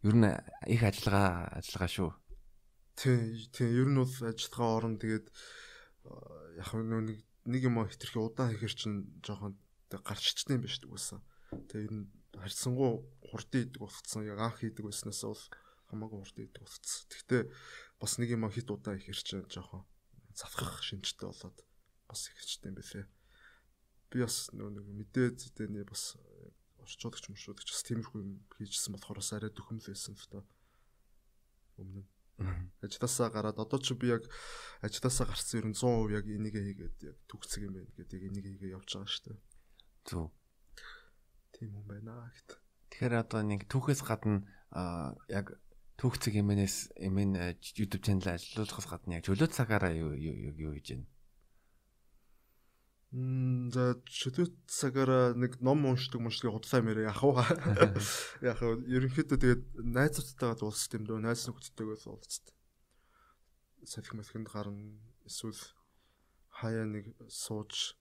ер 0.06 0.14
нь 0.14 0.30
их 0.70 0.82
ажиллагаа 0.86 1.50
ажиллагаа 1.58 1.90
шүү. 1.90 2.10
Тий, 2.96 3.48
тий, 3.52 3.68
ер 3.76 3.88
нь 3.92 4.00
бол 4.00 4.08
ажиллагаа 4.08 4.70
орон 4.80 4.96
тэгээд 4.96 5.28
яг 6.56 6.70
нэг 6.72 7.20
нэг 7.44 7.62
юм 7.68 7.84
хитрхи 7.84 8.16
удаан 8.16 8.56
хийхэр 8.56 8.72
чинь 8.72 9.20
жоохон 9.20 9.54
гарччихдээ 9.92 10.56
юм 10.56 10.64
биш 10.64 10.80
үгүйсэн. 10.80 11.20
Тэгээ 11.68 11.86
ер 11.86 11.92
нь 11.92 12.08
харьцангуй 12.32 13.04
хурдан 13.28 13.68
идэг 13.68 13.84
болцсон. 13.84 14.24
Яг 14.24 14.40
анх 14.40 14.58
хийдэг 14.64 14.88
байснаас 14.88 15.22
бол 15.28 15.44
хамаагүй 15.92 16.18
хурдан 16.24 16.44
идэг 16.48 16.62
болцсон. 16.64 17.04
Гэхдээ 17.12 17.42
бас 18.00 18.12
нэг 18.16 18.28
юм 18.32 18.48
хит 18.48 18.68
удаан 18.72 18.98
хийхэр 18.98 19.20
чинь 19.20 19.46
жоохон 19.52 19.84
завхах 20.34 20.80
шинжтэй 20.80 21.28
болоод 21.28 21.58
бас 22.08 22.20
ихчтэй 22.32 22.72
юм 22.72 22.76
бэлээ. 22.80 23.06
Би 24.10 24.16
бас 24.24 24.50
нэг 24.56 24.88
мэдээ 24.88 25.36
зэтэний 25.36 25.84
бас 25.84 26.16
орчуулагч 26.82 27.28
мөршөөдөгч 27.30 27.68
бас 27.70 27.82
тиймэрхүү 27.86 28.20
юм 28.24 28.32
хийжсэн 28.58 28.94
болохоор 28.94 29.20
арай 29.20 29.50
дөхөмл 29.52 29.86
байсан 29.86 30.14
л 30.16 30.28
та 30.32 30.40
өмнө 31.78 32.02
нь. 32.02 32.15
Ажлаасаа 32.84 33.28
гараад 33.32 33.58
одоо 33.58 33.80
ч 33.80 33.96
би 33.96 34.12
яг 34.12 34.28
ажлаасаа 34.84 35.26
гарсан 35.32 35.64
ер 35.64 35.66
нь 35.72 35.76
100% 35.76 36.12
яг 36.12 36.24
энийгээ 36.28 36.64
хийгээд 36.68 36.96
яг 37.08 37.16
төгсөг 37.32 37.62
юм 37.64 37.74
байна 37.80 37.92
гэдэг 37.96 38.20
энийг 38.28 38.46
хийгээ 38.46 38.74
явж 38.76 38.88
байгаа 38.92 39.08
шүү 39.08 39.24
дээ. 39.24 39.38
Зөв. 40.04 40.28
Тийм 41.56 41.70
юм 41.80 41.86
байна 41.88 42.28
гэт. 42.28 42.60
Тэгэхээр 42.92 43.14
одоо 43.16 43.40
нэг 43.40 43.64
түүхээс 43.72 44.04
гадна 44.04 44.44
яг 45.32 45.56
түүхцэг 45.96 46.36
эмэнээс 46.36 46.92
эмэн 47.00 47.56
YouTube 47.56 48.04
channel 48.04 48.28
ажиллуулахаас 48.36 48.84
гадна 48.84 49.16
яг 49.16 49.24
чөлөө 49.24 49.48
цагаараа 49.48 49.96
юу 49.96 50.12
юу 50.12 50.52
юу 50.52 50.72
хийж 50.76 50.92
байна? 50.92 51.08
За 53.12 53.94
чөлөө 54.02 54.50
цагаараа 54.66 55.34
нэг 55.38 55.62
ном 55.62 55.86
уншдаг 55.86 56.20
муншдаг 56.20 56.50
худлаа 56.52 56.82
мэрэ 56.82 57.06
яг 57.06 57.22
уу. 57.22 57.38
Яг 58.42 58.58
уу 58.62 58.82
ерөнхийдөө 58.82 59.38
тэгээд 59.38 59.62
найзуудтайгаа 59.82 60.58
дуусах 60.58 60.98
юм 60.98 61.04
дөө 61.06 61.18
найз 61.22 61.46
нөхдөдтэйгээс 61.46 62.04
уулзт. 62.10 62.50
Сахих 63.86 64.18
мэсгэнд 64.18 64.50
гарна 64.50 64.98
эсвэл 65.24 65.62
хаяа 66.50 66.84
нэг 66.84 67.14
сууж 67.30 67.94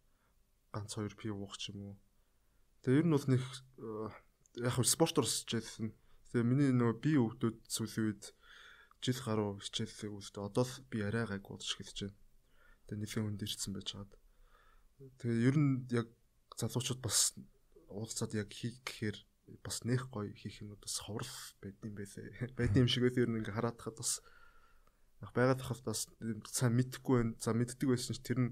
ганц 0.74 0.98
хоёр 0.98 1.14
пив 1.14 1.38
уух 1.38 1.56
ч 1.62 1.70
юм 1.72 1.94
уу. 1.94 1.96
Тэгээ 2.82 3.06
ер 3.06 3.08
нь 3.08 3.14
бол 3.14 3.28
нэг 3.30 3.44
яг 4.58 4.76
спортоор 4.82 5.30
счээсэн 5.30 5.94
Тэгээ 6.36 6.52
миний 6.52 6.72
нөгөө 6.76 7.00
би 7.00 7.12
өвдөд 7.16 7.64
сүүлийн 7.72 8.12
үед 8.12 8.36
жил 9.00 9.20
гаруй 9.24 9.56
хичээлээ 9.64 10.12
үзтээ. 10.12 10.44
Одоо 10.44 10.68
би 10.92 11.00
арай 11.00 11.24
гайг 11.32 11.48
удаж 11.48 11.72
хэлж 11.80 12.12
байна. 12.12 12.20
Тэгээ 12.92 13.00
нэлийн 13.00 13.24
хүнд 13.24 13.46
ирсэн 13.48 13.72
байж 13.72 13.90
хаад. 13.96 14.12
Тэгээ 14.96 15.46
ер 15.52 15.56
нь 15.60 15.84
яг 15.92 16.08
залуучууд 16.56 17.02
бас 17.04 17.36
уулзаад 17.92 18.32
яг 18.36 18.50
хийх 18.52 18.80
гэхээр 18.88 19.18
бас 19.64 19.84
нэх 19.84 20.08
гоё 20.10 20.32
хийх 20.32 20.64
юм 20.64 20.76
бас 20.80 20.96
ховрол 21.04 21.36
байдсан 21.62 21.92
байлээ. 21.92 22.56
Байдсан 22.58 22.84
юм 22.84 22.90
шиг 22.90 23.04
өөр 23.04 23.30
ингээ 23.36 23.56
хараад 23.56 23.78
хахад 23.78 24.00
бас 24.00 24.24
яг 25.22 25.32
байгаад 25.36 25.62
хахад 25.62 25.86
бас 25.86 26.08
сайн 26.50 26.74
мэдхгүй 26.80 27.16
байна. 27.20 27.36
За 27.44 27.52
мэддэг 27.52 27.88
байсан 27.92 28.16
ч 28.16 28.24
тэр 28.24 28.40
нь 28.40 28.52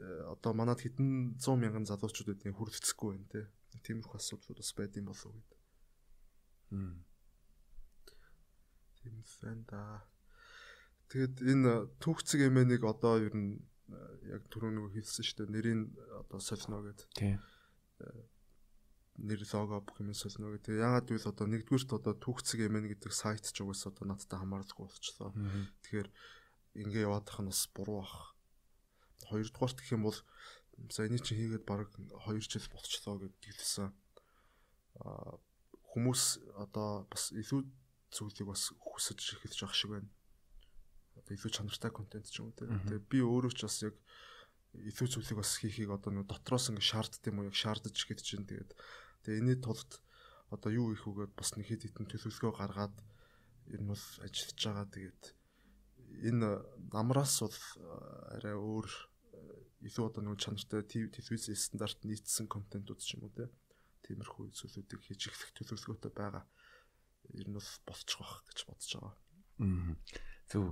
э, 0.00 0.24
одоо 0.32 0.56
манад 0.56 0.80
хэдэн 0.80 1.36
100 1.38 1.60
мянган 1.60 1.84
залуучууд 1.84 2.32
байдгийг 2.32 2.56
хүрдэцэхгүй 2.56 3.08
байна 3.12 3.28
те. 3.28 3.40
Тиймэрхүү 3.84 4.16
асуудлууд 4.16 4.58
бас 4.58 4.72
байдсан 4.72 5.04
болов 5.04 5.28
уу 5.28 5.36
гэдэг. 5.36 5.60
Тийм 9.04 9.20
сайн 9.28 9.60
да. 9.68 10.08
Тэгэд 11.12 11.44
энэ 11.44 11.72
түүхцэг 12.00 12.48
эмэнийг 12.48 12.82
одоо 12.88 13.20
ер 13.20 13.36
нь 13.36 13.60
яг 14.30 14.42
түрүү 14.48 14.70
нөгөө 14.72 14.92
хэлсэн 14.96 15.24
шүү 15.24 15.36
дээ. 15.44 15.54
Нэрийг 15.54 15.80
одоо 16.24 16.40
солино 16.40 16.80
гэд. 16.84 17.00
Тийм. 17.14 17.38
Нэр 19.20 19.40
лого 19.52 19.80
бүх 19.84 20.00
юм 20.00 20.14
солино 20.16 20.52
гэд. 20.54 20.66
Тэгээ 20.66 20.84
ягаад 20.84 21.06
гэвэл 21.08 21.30
одоо 21.30 21.46
нэгдүгüрт 21.52 21.90
одоо 21.92 22.14
түүхцэг 22.16 22.60
эмэн 22.64 22.88
гэдэг 22.90 23.12
сайт 23.12 23.44
ч 23.44 23.60
угсаа 23.60 23.92
одоо 23.92 24.08
надтай 24.08 24.38
хамаарлаггүй 24.40 24.86
болчихлоо. 24.88 25.30
Тэгэхээр 25.84 26.08
ингээ 26.80 27.06
яваадах 27.06 27.38
нь 27.44 27.50
бас 27.52 27.68
буруу 27.70 28.02
бах. 28.02 28.34
Хоёрдугаарт 29.28 29.78
гэх 29.78 29.94
юм 29.94 30.08
бол 30.08 30.18
за 30.90 31.06
энийг 31.06 31.22
чи 31.22 31.36
хийгээд 31.38 31.64
баг 31.68 31.92
2 31.94 32.40
жил 32.40 32.66
болчихлоо 32.72 33.22
гэдэг 33.22 33.42
хэлсэн. 33.44 33.92
Аа 35.04 35.38
хүмүүс 35.94 36.22
одоо 36.58 37.06
бас 37.06 37.30
илүү 37.30 37.62
зүйлийг 38.10 38.50
бас 38.50 38.74
хүсэж 38.82 39.38
эхэлж 39.38 39.58
байгаа 39.62 39.78
шиг 39.78 39.90
байна 39.94 40.10
Одоо 41.19 41.33
илүү 41.35 41.51
чанартай 41.51 41.91
контент 41.91 42.27
ч 42.29 42.41
юм 42.41 42.49
уу 42.49 42.57
те. 42.57 42.65
Тэгээ 42.65 43.09
би 43.09 43.19
өөрөө 43.21 43.53
ч 43.53 43.59
бас 43.67 43.77
яг 43.85 43.95
илүү 44.73 45.07
зүйлийг 45.09 45.37
бас 45.41 45.51
хийхийг 45.57 45.89
одоо 45.89 46.11
нэг 46.13 46.29
дотроос 46.29 46.69
ингэ 46.69 46.83
шаардд 46.83 47.23
юм 47.29 47.41
уу 47.41 47.49
яг 47.49 47.57
шаардаж 47.57 47.95
ихэд 47.95 48.21
чинь 48.21 48.45
тэгээд 48.45 48.71
тэгээ 49.25 49.39
энэний 49.41 49.59
тулд 49.59 50.01
одоо 50.53 50.69
юу 50.73 50.93
их 50.93 51.05
үгээд 51.05 51.33
бас 51.33 51.57
нэг 51.57 51.69
хэд 51.69 51.89
хитэн 51.89 52.05
төлөвлөгөө 52.09 52.53
гаргаад 52.57 52.95
ер 53.73 53.81
нь 53.81 53.89
бол 53.89 54.05
ажиллаж 54.25 54.57
байгаа 54.57 54.87
тэгээд 54.89 55.21
энэ 56.29 56.49
намраас 56.93 57.35
бол 57.41 57.59
арай 58.33 58.55
өөр 58.57 58.87
илүү 59.85 60.05
одоо 60.09 60.21
нэг 60.25 60.41
чанартай 60.41 60.81
телевиз 60.85 61.49
стандарт 61.53 62.01
нийцсэн 62.05 62.49
контентууд 62.49 63.01
ч 63.01 63.17
юм 63.17 63.29
уу 63.29 63.33
те 63.33 63.49
тиймэрхүү 64.05 64.53
зүйлүүдийг 64.57 65.01
хийж 65.05 65.29
эхлэх 65.29 65.51
төлөвлөгөөтэй 65.53 66.13
байгаа 66.13 66.45
ер 67.37 67.47
нь 67.47 67.55
бол 67.55 67.69
болчих 67.85 68.17
واخ 68.17 68.41
гэж 68.49 68.59
бодож 68.65 68.91
байгаа. 68.97 69.15
Аа. 69.61 69.93
Зөв. 70.49 70.65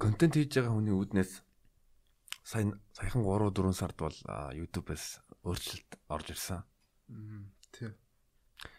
Контент 0.00 0.32
хийж 0.32 0.56
байгаа 0.56 0.72
хүний 0.72 0.96
үүднээс 0.96 1.32
сайн 2.46 2.72
саяхан 2.96 3.26
3 3.26 3.52
4 3.52 3.76
сард 3.76 3.96
бол 4.00 4.16
YouTube-ээс 4.56 5.04
өөрчлөлт 5.44 5.90
орж 6.08 6.26
ирсэн. 6.32 6.64
Тий. 7.74 7.90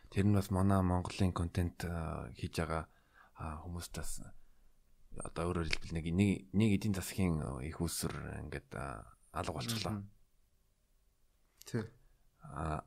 Тэр 0.09 0.25
нь 0.25 0.33
бас 0.33 0.49
манай 0.49 0.81
Монголын 0.81 1.37
контент 1.37 1.85
хийж 2.33 2.53
байгаа 2.57 2.89
хүмүүстээс 3.37 4.25
одоо 5.21 5.43
өөрөөр 5.53 5.69
хэлбэл 5.69 5.97
нэг 6.01 6.05
нэг 6.53 6.69
эдийн 6.73 6.97
засгийн 6.97 7.41
их 7.61 7.77
усэр 7.77 8.41
ингээд 8.47 8.73
алга 8.73 9.53
болчихлоо. 9.53 10.01
Тий. 11.67 11.85
А 12.41 12.81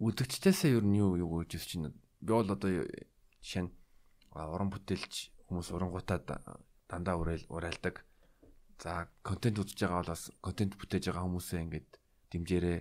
үзэгчдээсээ 0.00 0.80
ер 0.80 0.84
нь 0.88 0.96
юу 0.96 1.20
юу 1.20 1.44
гэж 1.44 1.60
чинь 1.60 1.92
би 2.24 2.32
бол 2.32 2.48
одоо 2.48 2.88
жишээ 3.44 3.68
нь 3.68 3.72
уран 4.32 4.72
бүтээлч 4.72 5.28
хүмүүс 5.50 5.68
урангуудад 5.76 6.24
дандаа 6.90 7.16
урайл 7.16 7.46
урайлдаг. 7.46 8.02
За 8.82 9.06
контент 9.22 9.62
үзэж 9.62 9.86
байгаа 9.86 10.02
бол 10.02 10.12
бас 10.12 10.24
контент 10.42 10.74
бүтээж 10.74 11.06
байгаа 11.06 11.24
хүмүүсээ 11.24 11.62
ингээд 11.62 11.90
дэмжээрээ 12.34 12.78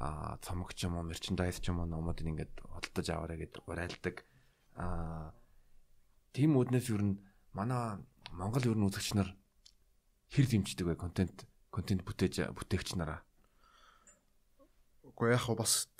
а 0.00 0.38
цомогч 0.40 0.88
юм 0.88 0.96
уу 0.96 1.04
мерчендайз 1.04 1.60
ч 1.60 1.68
юм 1.68 1.84
уу 1.84 1.88
номуудыг 1.90 2.24
ингээд 2.24 2.54
худалдаж 2.64 3.06
аваарэ 3.12 3.36
гэд 3.44 3.54
урайлдаг. 3.68 4.16
А 4.80 5.36
тийм 6.32 6.56
үднээс 6.56 6.88
ер 6.88 7.04
нь 7.04 7.20
манай 7.52 8.00
Монгол 8.32 8.64
ер 8.64 8.78
нь 8.78 8.88
үзэгч 8.88 9.12
нар 9.12 9.28
хэр 10.32 10.46
дэмждэг 10.48 10.86
вэ 10.88 10.96
контент 10.96 11.44
контент 11.68 12.02
бүтээж 12.08 12.48
бүтээгч 12.56 12.96
нараа. 12.96 13.20
Уу 15.04 15.28
яг 15.28 15.44
бас 15.52 15.92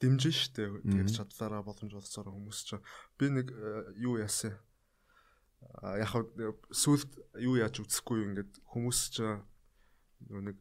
дэмжин 0.00 0.32
штэ 0.32 0.80
тэгээд 0.80 1.12
чадлаараа 1.12 1.60
боломж 1.60 1.92
олцоор 1.92 2.32
хүмүүс 2.32 2.60
ч 2.64 2.80
би 3.20 3.28
нэг 3.28 3.52
э, 3.52 4.00
юу 4.00 4.16
яасан 4.16 4.56
яг 6.00 6.12
сүлд 6.72 7.10
юу 7.40 7.56
яаж 7.60 7.80
үзэхгүй 7.84 8.24
ингээд 8.30 8.52
хүмүүс 8.64 9.00
ч 9.14 9.16
нэг 10.28 10.56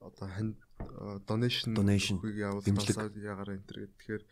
одоо 0.00 0.28
donation 1.26 1.74
donation-ыг 1.74 2.36
явуулсаа 2.36 3.10
ягаар 3.10 3.58
энэ 3.58 3.66
төр 3.66 3.90
тэгэхээр 3.90 4.22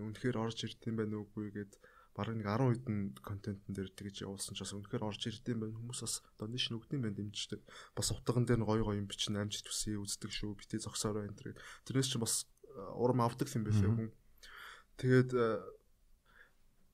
үнэхээр 0.00 0.36
орж 0.40 0.58
ирд 0.64 0.80
юм 0.88 0.96
байна 1.00 1.20
уугүй 1.20 1.52
гэд 1.52 1.72
бараг 2.12 2.36
нэг 2.36 2.48
10 2.48 2.76
хэдэн 2.76 2.98
контентын 3.24 3.72
дээр 3.72 3.88
тэгж 3.96 4.28
явуулсан 4.28 4.52
ч 4.52 4.60
бас 4.60 4.76
үнэхээр 4.76 5.08
орж 5.08 5.22
ирд 5.32 5.48
юм 5.48 5.64
байна. 5.64 5.76
Хүмүүс 5.80 6.00
бас 6.04 6.14
donation 6.36 6.76
өгд 6.76 6.92
юм 6.92 7.08
байна 7.08 7.16
дэмждэг. 7.16 7.60
Бас 7.96 8.12
утган 8.12 8.44
дээр 8.44 8.60
гоё 8.68 8.84
гоё 8.84 9.00
юм 9.00 9.08
бичин 9.08 9.40
амжилт 9.40 9.64
хүсье 9.64 9.96
үздэг 9.96 10.28
шүү 10.28 10.60
битээ 10.60 10.84
зогсоорой 10.84 11.24
энэ 11.32 11.36
төр. 11.40 11.56
Тэрнээс 11.88 12.12
ч 12.12 12.20
бас 12.20 12.44
урам 13.00 13.24
авдаг 13.24 13.48
юм 13.48 13.64
байлээ 13.64 13.88
хүн. 13.88 14.10
Тэгээд 15.00 15.30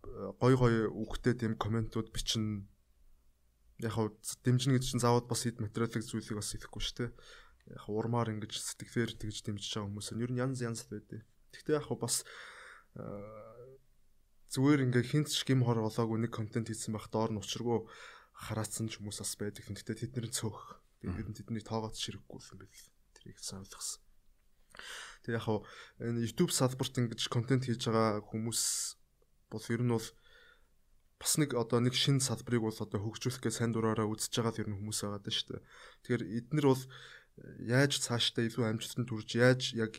гой 0.03 0.55
гой 0.57 0.74
үгтэй 0.86 1.34
тийм 1.34 1.55
комментууд 1.59 2.11
бичнэ. 2.14 2.64
Яг 3.82 3.92
хав 3.94 4.14
дэмжинэ 4.42 4.78
гэж 4.78 4.84
чинь 4.94 5.03
заавал 5.03 5.26
бас 5.26 5.46
хэд 5.46 5.62
материалын 5.62 6.03
зүйлийг 6.03 6.38
бас 6.38 6.55
идэхгүй 6.55 6.82
шүү 6.82 6.96
дээ. 6.99 7.11
Яг 7.78 7.86
урмаар 7.86 8.32
ингэж 8.34 8.59
сэтгэлээр 8.59 9.14
тэгж 9.18 9.36
дэмжиж 9.46 9.70
байгаа 9.74 9.86
хүмүүс 9.86 10.09
нь 10.14 10.22
ер 10.24 10.32
нь 10.34 10.40
янз 10.42 10.59
янз 10.62 10.82
байдэ. 10.90 11.22
Гэхдээ 11.55 11.78
яг 11.78 11.86
бас 11.94 12.26
зүгээр 14.55 14.84
ингээ 14.88 15.05
хинт 15.05 15.28
ч 15.30 15.44
гим 15.46 15.62
хор 15.62 15.84
болоогүй 15.84 16.18
нэг 16.24 16.32
контент 16.34 16.72
хийсэн 16.72 16.96
байх 16.96 17.07
доор 17.12 17.30
нь 17.30 17.38
учиргүй 17.38 17.86
хараацсан 18.34 18.88
ч 18.88 18.99
хүмүүс 18.99 19.20
бас 19.22 19.32
байдаг. 19.38 19.62
Гэхдээ 19.68 20.09
тэдний 20.09 20.32
цөөх. 20.32 20.80
Тэгээд 21.05 21.36
тэдний 21.44 21.62
тоогоос 21.62 22.01
ширэхгүй 22.01 22.38
юм 22.42 22.59
байл. 22.64 22.86
Тэрийг 23.14 23.38
сануулгасан. 23.38 24.03
Тэг 25.22 25.38
яг 25.38 25.46
энэ 26.01 26.22
YouTube 26.24 26.51
салбарт 26.55 26.94
ингэж 26.99 27.28
контент 27.28 27.66
хийж 27.68 27.86
байгаа 27.86 28.24
хүмүүс 28.24 28.99
бол 29.51 29.64
ер 29.68 29.82
нь 29.82 29.92
бол 29.92 30.09
бас 31.18 31.32
нэг 31.40 31.55
одоо 31.59 31.82
нэг 31.82 31.94
шин 31.99 32.22
салбарыг 32.22 32.62
бол 32.62 32.78
одоо 32.78 33.01
хөгжүүлэх 33.03 33.42
гэж 33.42 33.55
сайн 33.59 33.72
дураараа 33.74 34.07
үзэж 34.07 34.32
байгаа 34.38 34.55
л 34.55 34.62
ер 34.62 34.68
нь 34.70 34.78
хүмүүс 34.78 35.01
байгаа 35.03 35.20
даа 35.24 35.34
шүү 35.34 35.49
дээ. 35.51 35.62
Тэгэхээр 36.07 36.22
эднэр 36.38 36.66
бол 36.70 36.84
яаж 37.59 37.92
цаашдаа 37.99 38.44
илүү 38.46 38.64
амжилтанд 38.70 39.11
хүрж 39.11 39.30
яаж 39.34 39.62
яг 39.74 39.92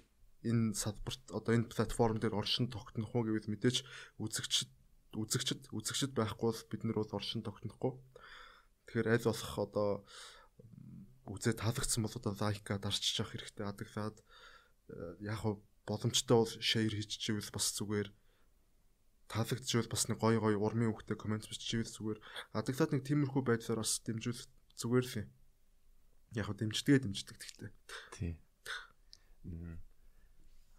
энэ 0.48 0.76
салбарт 0.80 1.24
одоо 1.36 1.52
энэ 1.56 1.68
платформ 1.68 2.18
дээр 2.24 2.40
оршин 2.40 2.72
тогтнох 2.72 3.12
уу 3.12 3.28
гэвэл 3.28 3.52
мэдээж 3.52 3.84
үзэгчд 4.24 4.72
үзэгчд 5.20 5.74
үзэгчд 5.76 6.16
байхгүй 6.16 6.48
бол 6.48 6.64
бид 6.72 6.82
нар 6.88 6.98
бол 7.04 7.18
оршин 7.20 7.44
тогтнохгүй. 7.44 7.94
Тэгэхээр 8.88 9.12
аль 9.12 9.28
болох 9.28 9.54
одоо 9.60 9.90
үзээ 11.28 11.56
таалагдсан 11.60 12.02
бол 12.06 12.16
одоо 12.16 12.34
лайка 12.40 12.80
дарчиж 12.80 13.20
явах 13.20 13.34
хэрэгтэй 13.36 13.66
адаглаад 13.68 14.18
яг 15.20 15.42
боломжтой 15.86 16.38
бол 16.38 16.54
share 16.62 16.94
хийчихвэл 16.94 17.54
бас 17.54 17.74
зүгээр 17.78 18.10
таалагдчихвэл 19.30 19.94
бас 19.94 20.10
нэг 20.10 20.18
гой 20.18 20.42
гой 20.42 20.58
урмын 20.58 20.90
үгтэй 20.90 21.14
комент 21.14 21.46
биччихвэл 21.46 21.86
зүгээр 21.86 22.20
адаглаад 22.58 22.92
нэг 22.98 23.04
тиймэрхүү 23.06 23.42
байдлаар 23.46 23.86
бас 23.86 24.02
дэмжүүл 24.02 24.42
зүгээр 24.74 25.06
л 25.06 25.18
юм. 25.22 25.28
Яг 26.34 26.46
хөө 26.50 26.58
дэмждэгэ 26.58 27.00
дэмждэг 27.06 27.38
гэхдээ. 27.38 27.72
Тий. 28.18 28.34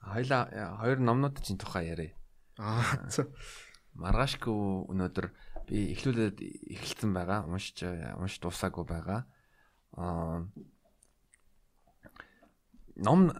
Хоёла 0.02 0.38
хоёр 0.82 0.98
номнууд 0.98 1.38
чинь 1.46 1.62
тухай 1.62 1.94
яриа. 1.94 2.12
Аа 2.58 2.82
Маргашгүй 3.94 4.54
өнөөдөр 4.90 5.26
би 5.66 5.94
эхлүүлээд 5.94 6.38
эхэлсэн 6.74 7.10
байгаа. 7.14 7.46
Уншиж 7.46 7.86
унш 8.18 8.38
дуусаагүй 8.38 8.84
байгаа. 8.86 9.26
Аа 9.94 10.46
ном 12.96 13.30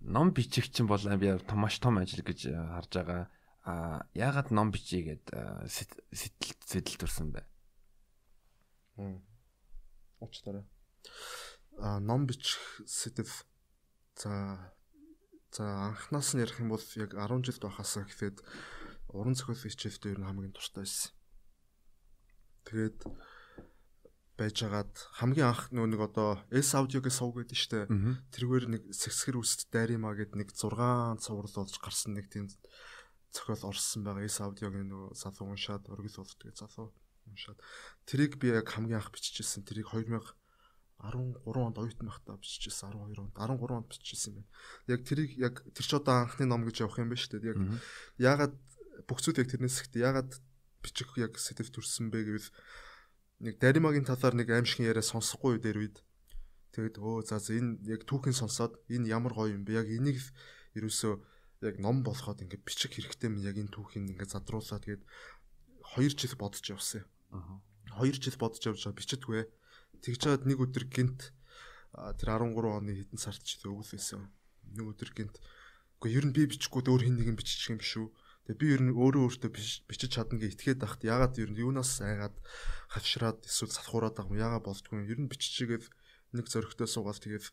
ном 0.00 0.32
бичих 0.32 0.72
чинь 0.72 0.88
бол 0.88 1.00
би 1.16 1.36
маш 1.54 1.78
том 1.78 1.98
ажил 1.98 2.24
гэж 2.24 2.50
харж 2.52 2.92
байгаа. 2.96 3.28
А 3.62 4.06
яагаад 4.18 4.50
ном 4.50 4.74
бичье 4.74 5.06
гэд 5.06 5.30
сэтэл 5.70 6.02
сэтэл 6.66 6.98
төрсэн 6.98 7.30
бэ? 7.30 7.46
Уучтараа. 10.18 10.66
А 11.78 12.00
ном 12.00 12.26
бичих 12.26 12.82
сэтэл 12.86 13.30
за 14.18 14.74
за 15.52 15.64
анхнаас 15.94 16.34
нь 16.34 16.42
ярих 16.42 16.60
юм 16.60 16.74
бол 16.74 16.86
яг 16.96 17.14
10 17.14 17.44
жилд 17.46 17.62
байхасаа 17.62 18.04
гэхэд 18.04 18.42
уран 19.14 19.34
зохиол 19.36 19.62
хичээлд 19.62 20.10
ер 20.10 20.18
нь 20.18 20.26
хамгийн 20.26 20.54
дуртай 20.54 20.82
байсан. 20.84 21.12
Тэгээд 22.66 22.98
байжгаад 24.38 24.94
хамгийн 25.20 25.48
анх 25.48 25.68
нөө 25.70 25.86
нэг 25.92 26.00
одоо 26.02 26.40
S 26.50 26.72
audio-гийн 26.74 27.12
сувг 27.12 27.44
гэдэг 27.44 27.58
штэ. 27.58 27.80
Тэргээр 28.32 28.64
нэг 28.72 28.82
сэсгэр 28.90 29.36
үст 29.38 29.68
дайримаа 29.68 30.16
гэд 30.16 30.34
нэг 30.34 30.56
6 30.56 31.20
цуврал 31.20 31.56
болж 31.62 31.76
гарсан 31.78 32.16
нэг 32.16 32.32
тийм 32.32 32.48
зохиол 33.32 33.72
орсон 33.72 34.04
байгаа. 34.04 34.28
S 34.28 34.38
audio-гийн 34.44 34.88
нөгөө 34.92 35.16
залуу 35.16 35.52
уншаад 35.52 35.88
өргөл 35.88 36.20
болдгийг 36.20 36.56
залуу 36.56 36.92
уншаад 37.26 37.58
тэрийг 38.04 38.36
би 38.36 38.52
яг 38.52 38.68
хамгийн 38.68 39.00
анх 39.00 39.10
биччихсэн. 39.10 39.64
Тэрийг 39.64 39.88
2013 39.90 40.36
онд 41.02 41.76
оюутан 41.80 42.06
байхдаа 42.12 42.36
биччихсэн. 42.36 42.92
12 42.92 43.18
онд 43.24 43.34
13 43.34 43.72
онд 43.72 43.88
биччихсэн 43.88 44.36
байна. 44.36 44.50
Яг 44.86 45.00
тэрийг 45.08 45.32
яг 45.40 45.64
тэр 45.72 45.86
ч 45.88 45.92
одоо 45.96 46.28
анхны 46.28 46.44
ном 46.46 46.62
гэж 46.68 46.84
явах 46.84 47.00
юм 47.00 47.10
байна 47.10 47.22
шүү 47.24 47.40
дээ. 47.40 47.50
Яг 47.56 47.58
яагаад 48.20 48.54
бүх 49.08 49.18
зүйл 49.24 49.40
яг 49.40 49.48
тэрнээс 49.48 49.80
ихтэй 49.82 50.04
яагаад 50.04 50.30
бичих 50.82 51.10
яг 51.16 51.38
сэтгэл 51.38 51.72
төрсэн 51.72 52.10
бэ 52.10 52.26
гэвэл 52.26 52.48
нэг 53.42 53.54
даримагийн 53.58 54.06
талаар 54.06 54.34
нэг 54.34 54.50
аимшигын 54.50 54.90
яриа 54.90 55.02
сонсохгүй 55.02 55.58
дээр 55.62 55.78
үед 55.82 55.96
тэгээд 56.74 56.98
өө 56.98 57.26
за 57.26 57.38
энэ 57.38 57.82
яг 57.86 58.02
түүхэн 58.06 58.34
сонсоод 58.34 58.78
энэ 58.90 59.10
ямар 59.10 59.34
гоё 59.34 59.54
юм 59.54 59.62
бэ 59.66 59.82
яг 59.82 59.88
энийг 59.90 60.18
ерөөсөө 60.78 61.14
яг 61.62 61.78
ном 61.78 62.02
болоход 62.02 62.42
ингээд 62.42 62.66
бичих 62.66 62.90
хэрэгтэй 62.90 63.30
юм 63.30 63.38
яг 63.42 63.56
энэ 63.56 63.70
түүхийг 63.70 64.10
ингээд 64.10 64.34
задруулаад 64.34 64.82
тэгээд 64.82 65.04
2 65.96 66.18
жил 66.18 66.34
бодож 66.38 66.64
явсан. 66.66 67.06
Аа. 67.30 67.62
2 68.02 68.18
жил 68.18 68.36
бодож 68.40 68.62
явж 68.66 68.80
байгаа 68.82 68.98
бичдэггүй. 68.98 69.42
Тэгж 70.02 70.18
чад 70.18 70.46
нэг 70.48 70.58
өдөр 70.58 70.84
гинт 70.90 71.30
тэр 71.92 72.28
13 72.34 72.56
оны 72.56 72.92
хэдэн 72.96 73.20
сард 73.20 73.44
ч 73.44 73.60
өвөл 73.62 73.84
байсан. 73.84 74.32
Нэг 74.72 74.86
өдөр 74.96 75.10
гинт 75.12 75.36
үгүй 76.00 76.18
ер 76.18 76.24
нь 76.26 76.34
би 76.34 76.48
бичихгүй 76.50 76.82
өөр 76.82 77.06
хин 77.06 77.16
нэгэн 77.20 77.38
бичих 77.38 77.70
юм 77.70 77.78
биш 77.78 77.94
үү? 78.00 78.10
Тэгээ 78.48 78.58
би 78.58 78.66
ер 78.74 78.82
нь 78.82 78.96
өөрөө 78.96 79.22
өөртөө 79.22 79.50
бичиж 79.86 80.10
чадна 80.18 80.40
гэж 80.42 80.58
итгээд 80.58 80.82
тахт 80.82 81.06
ягаад 81.06 81.38
ер 81.38 81.54
нь 81.54 81.62
юунаас 81.62 82.02
айгаад 82.02 82.34
хавшраад 82.90 83.46
эсвэл 83.46 83.70
салхуураад 83.70 84.18
байгаа 84.18 84.34
юм 84.34 84.42
ягаад 84.42 84.66
болдгүй 84.66 84.98
юм 84.98 85.06
ер 85.06 85.18
нь 85.22 85.30
биччихгээд 85.30 85.86
нэг 86.34 86.50
зөрөгтэй 86.50 86.90
суугаад 86.90 87.22
тэгээд 87.22 87.46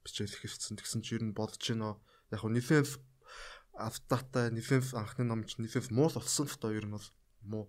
бичээд 0.00 0.32
эхэлсэн 0.32 0.80
тэгсэн 0.80 1.04
чи 1.04 1.20
ер 1.20 1.28
нь 1.28 1.36
бодож 1.36 1.60
гинөө 1.60 1.92
яг 2.32 2.42
нь 2.48 2.56
нэлээд 2.56 2.88
автата 3.80 4.50
нифенф 4.52 4.92
анхны 4.94 5.24
номч 5.24 5.56
нифенф 5.56 5.90
муу 5.90 6.12
болсон 6.12 6.46
л 6.46 6.60
тоо 6.60 6.72
ер 6.76 6.86
нь 6.86 6.94
бол 6.94 7.08
муу 7.40 7.64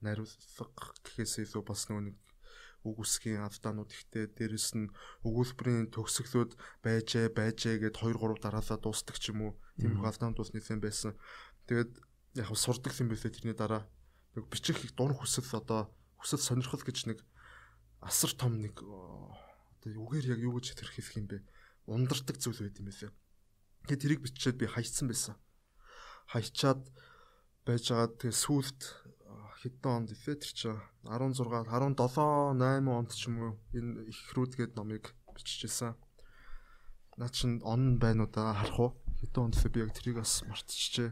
нариулга 0.00 0.88
гэхээс 1.04 1.44
илүү 1.44 1.62
бас 1.62 1.86
нэг 1.92 2.16
үг 2.82 2.98
үсгийн 2.98 3.46
автанууд 3.46 3.90
ихтэй. 3.94 4.26
Дээрэс 4.26 4.74
нь 4.74 4.90
өгүүлбэрийн 5.22 5.94
төгсгөлүүд 5.94 6.58
байжээ 6.82 7.30
байжээ 7.30 7.78
гэд 7.78 7.94
2 8.02 8.18
3 8.18 8.42
дараалал 8.42 8.82
дуустдаг 8.82 9.16
ч 9.22 9.30
юм 9.30 9.46
уу. 9.46 9.52
Тийм 9.78 9.94
их 9.94 10.02
автанууд 10.02 10.42
бас 10.42 10.50
нэлээд 10.50 10.82
байсан. 10.82 11.14
Тэгээд 11.70 11.92
яг 12.42 12.50
сурдаг 12.58 12.90
юм 12.98 13.14
байлээ 13.14 13.30
тэрний 13.30 13.54
дараа. 13.54 13.86
Нэг 14.34 14.50
бичих 14.50 14.82
их 14.82 14.98
дур 14.98 15.14
хүсэл 15.14 15.46
одоо 15.54 15.94
хүсэл 16.18 16.42
сонирхол 16.42 16.82
гэж 16.82 17.06
нэг 17.06 17.22
асар 18.02 18.34
том 18.34 18.58
нэг 18.58 18.82
одоо 18.82 19.86
үгээр 19.86 20.34
яг 20.34 20.40
юу 20.42 20.58
гэж 20.58 20.74
хэлэх 20.74 21.22
юм 21.22 21.30
бэ? 21.30 21.38
Ундардаг 21.86 22.42
зүйл 22.42 22.66
байт 22.66 22.82
юм 22.82 22.90
байлээ 22.90 23.14
Тэгээд 23.86 24.02
тэрийг 24.02 24.20
бичээд 24.22 24.56
би 24.62 24.66
хайцсан 24.70 25.10
байсан. 25.10 25.34
Хайчаад 26.30 26.86
байжгаад 27.66 28.18
тэгээ 28.22 28.34
сүулт 28.34 28.80
хэдэн 29.62 29.90
онд 29.90 30.10
вэ 30.10 30.34
тэр 30.38 30.50
чи 30.54 30.70
16 31.06 31.38
17 31.66 31.98
8 31.98 32.86
онд 32.90 33.10
ч 33.14 33.30
юм 33.30 33.36
уу 33.42 33.52
энэ 33.74 34.10
их 34.10 34.18
рүүдгээд 34.34 34.74
номыг 34.74 35.14
биччихсэн. 35.34 35.94
Наа 37.18 37.30
чин 37.30 37.62
он 37.62 37.98
байна 37.98 38.26
уу 38.26 38.30
да 38.30 38.54
харах 38.54 38.78
уу? 38.78 38.90
Хэдэн 39.22 39.50
онд 39.50 39.56
би 39.70 39.78
яг 39.82 39.90
тэрийг 39.94 40.18
бас 40.18 40.42
мартчихжээ. 40.46 41.10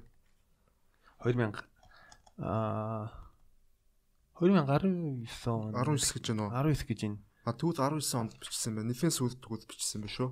2000 1.23 1.59
аа 2.43 3.11
2019 4.39 5.27
он 5.51 5.75
19 5.75 5.99
гэж 6.15 6.25
байна 6.35 6.43
уу? 6.47 6.55
19 6.55 6.87
гэж 6.87 6.99
байна. 7.03 7.19
А 7.47 7.53
тэгвэл 7.55 7.79
19 7.79 8.19
онд 8.19 8.33
бичсэн 8.39 8.75
байна. 8.75 8.91
Нэфэн 8.91 9.15
сүлд 9.15 9.39
тэгвэл 9.39 9.67
бичсэн 9.71 10.03
байна 10.03 10.15
шүү 10.15 10.31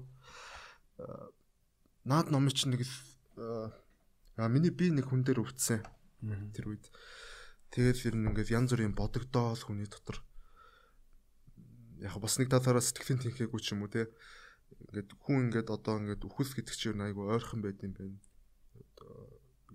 наад 2.08 2.32
номын 2.32 2.56
чинь 2.56 2.72
нэг 2.72 2.88
а 3.36 4.48
миний 4.48 4.72
би 4.72 4.88
нэг 4.88 5.12
хүн 5.12 5.26
дээр 5.26 5.44
өвдсөн. 5.44 5.84
Тэр 6.56 6.72
үед. 6.72 6.88
Тэгэл 7.68 8.06
ер 8.08 8.14
нь 8.16 8.26
ингээд 8.32 8.54
янз 8.54 8.72
бүрийн 8.72 8.96
бодогдоол 8.96 9.60
хүний 9.60 9.84
дотор. 9.84 10.24
Яг 12.00 12.16
бас 12.16 12.40
нэг 12.40 12.48
талаараа 12.48 12.80
сэтгэлийн 12.80 13.20
тэнхээгүй 13.28 13.60
ч 13.60 13.76
юм 13.76 13.84
уу 13.84 13.92
те. 13.92 14.08
Ингээд 14.88 15.10
хүн 15.20 15.52
ингээд 15.52 15.68
одоо 15.68 16.00
ингээд 16.00 16.24
үхэл 16.24 16.54
гэдэг 16.56 16.74
чинь 16.74 17.04
айгу 17.04 17.28
ойрхон 17.28 17.60
байд 17.60 17.82
юм 17.84 17.92
байна. 17.92 18.16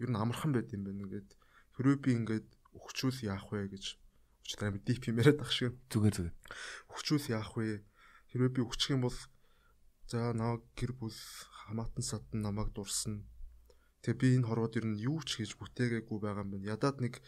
Ер 0.01 0.09
нь 0.09 0.17
амархан 0.17 0.57
байд 0.57 0.73
юм 0.73 0.89
байна. 0.89 1.05
Ингээд 1.05 1.29
хэрвээ 1.77 1.99
би 2.01 2.11
ингээд 2.17 2.47
өгчүүл 2.73 3.19
яах 3.29 3.51
вэ 3.53 3.67
гэж. 3.77 3.99
Өчтөр 4.47 4.67
амар 4.73 4.81
дип 4.81 5.05
юм 5.11 5.19
яриад 5.21 5.43
ах 5.43 5.51
шиг 5.53 5.77
зүгээр 5.91 6.15
зүгээр. 6.17 6.35
Өгчүүл 6.89 7.25
яах 7.35 7.51
вэ? 7.53 7.83
Хэрвээ 8.33 8.51
би 8.57 8.61
өгчих 8.65 8.97
юм 8.97 9.05
бол 9.05 9.17
за 10.09 10.33
наа 10.33 10.59
гэр 10.73 10.97
бүл 10.97 11.13
хамаатан 11.67 12.03
садан 12.03 12.39
намайг 12.43 12.73
дурсна. 12.75 13.23
Тэгээ 14.03 14.19
би 14.19 14.27
энэ 14.37 14.47
хорвоод 14.47 14.77
ер 14.79 14.85
нь 14.87 14.99
юу 14.99 15.23
ч 15.23 15.39
хийж 15.39 15.55
бүтээгээгүй 15.55 16.17
байгаа 16.19 16.43
юм 16.43 16.51
байна. 16.51 16.71
Ядаад 16.75 16.97
нэг 16.99 17.23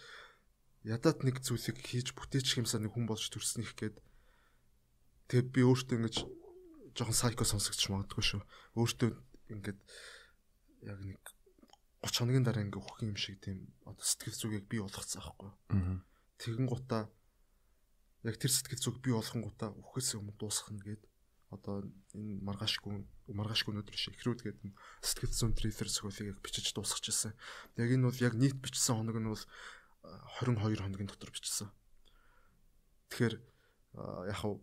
ядаад 0.84 1.24
нэг 1.24 1.40
зүйлийг 1.40 1.80
хийж 1.80 2.12
бүтээчих 2.14 2.60
юмсаа 2.62 2.84
нэг 2.84 2.94
хүн 2.94 3.08
болж 3.08 3.26
төрснөх 3.32 3.74
гээд 3.80 3.96
тэгээ 5.32 5.46
би 5.56 5.62
өөртөө 5.64 5.98
ингэж 5.98 6.16
жоохон 6.94 7.18
сайко 7.18 7.48
сонсогдож 7.48 7.88
магадгүй 7.90 8.24
шүү. 8.24 8.42
Өөртөө 8.76 9.10
ингээд 9.56 9.80
яг 10.86 11.00
нэг 11.02 11.20
30 12.06 12.22
хоногийн 12.22 12.46
дараа 12.46 12.64
ингээ 12.68 12.84
өөх 12.84 13.02
юм 13.02 13.18
шиг 13.18 13.42
тийм 13.42 13.74
одоо 13.88 14.06
сэтгэл 14.06 14.38
зүгийг 14.38 14.66
би 14.70 14.78
болгоцсон 14.84 15.24
аахгүй. 15.26 15.52
Тэгэн 16.38 16.68
гутаа 16.70 17.10
яг 18.28 18.36
тэр 18.38 18.52
сэтгэл 18.54 18.84
зүг 18.84 18.96
би 19.02 19.10
болгон 19.16 19.42
гутаа 19.42 19.74
өөхөөс 19.74 20.22
өмнө 20.22 20.38
дуусгах 20.38 20.70
нь 20.76 20.86
гээд 20.86 21.02
одоо 21.54 21.86
энэ 22.18 22.41
маргаашгүй 22.41 23.06
маргаашгүй 23.30 23.72
өнөдөр 23.74 23.96
шиг 23.96 24.18
ихрүүд 24.18 24.41
гэдэг 24.46 24.74
сэтгэл 25.02 25.34
зүйн 25.34 25.54
триллер 25.54 25.89
сөхөлийг 25.89 26.41
бичиж 26.41 26.74
дуусгачихсан. 26.74 27.38
Яг 27.78 27.89
энэ 27.93 28.10
бол 28.10 28.20
яг 28.24 28.34
нийт 28.34 28.58
бичсэн 28.58 28.98
хоног 28.98 29.18
нь 29.22 29.30
бол 29.30 29.43
22 30.41 30.82
хоногийн 30.82 31.10
дотор 31.10 31.30
бичсэн. 31.30 31.70
Тэгэхээр 33.14 33.36
яг 34.30 34.38
хав 34.41 34.58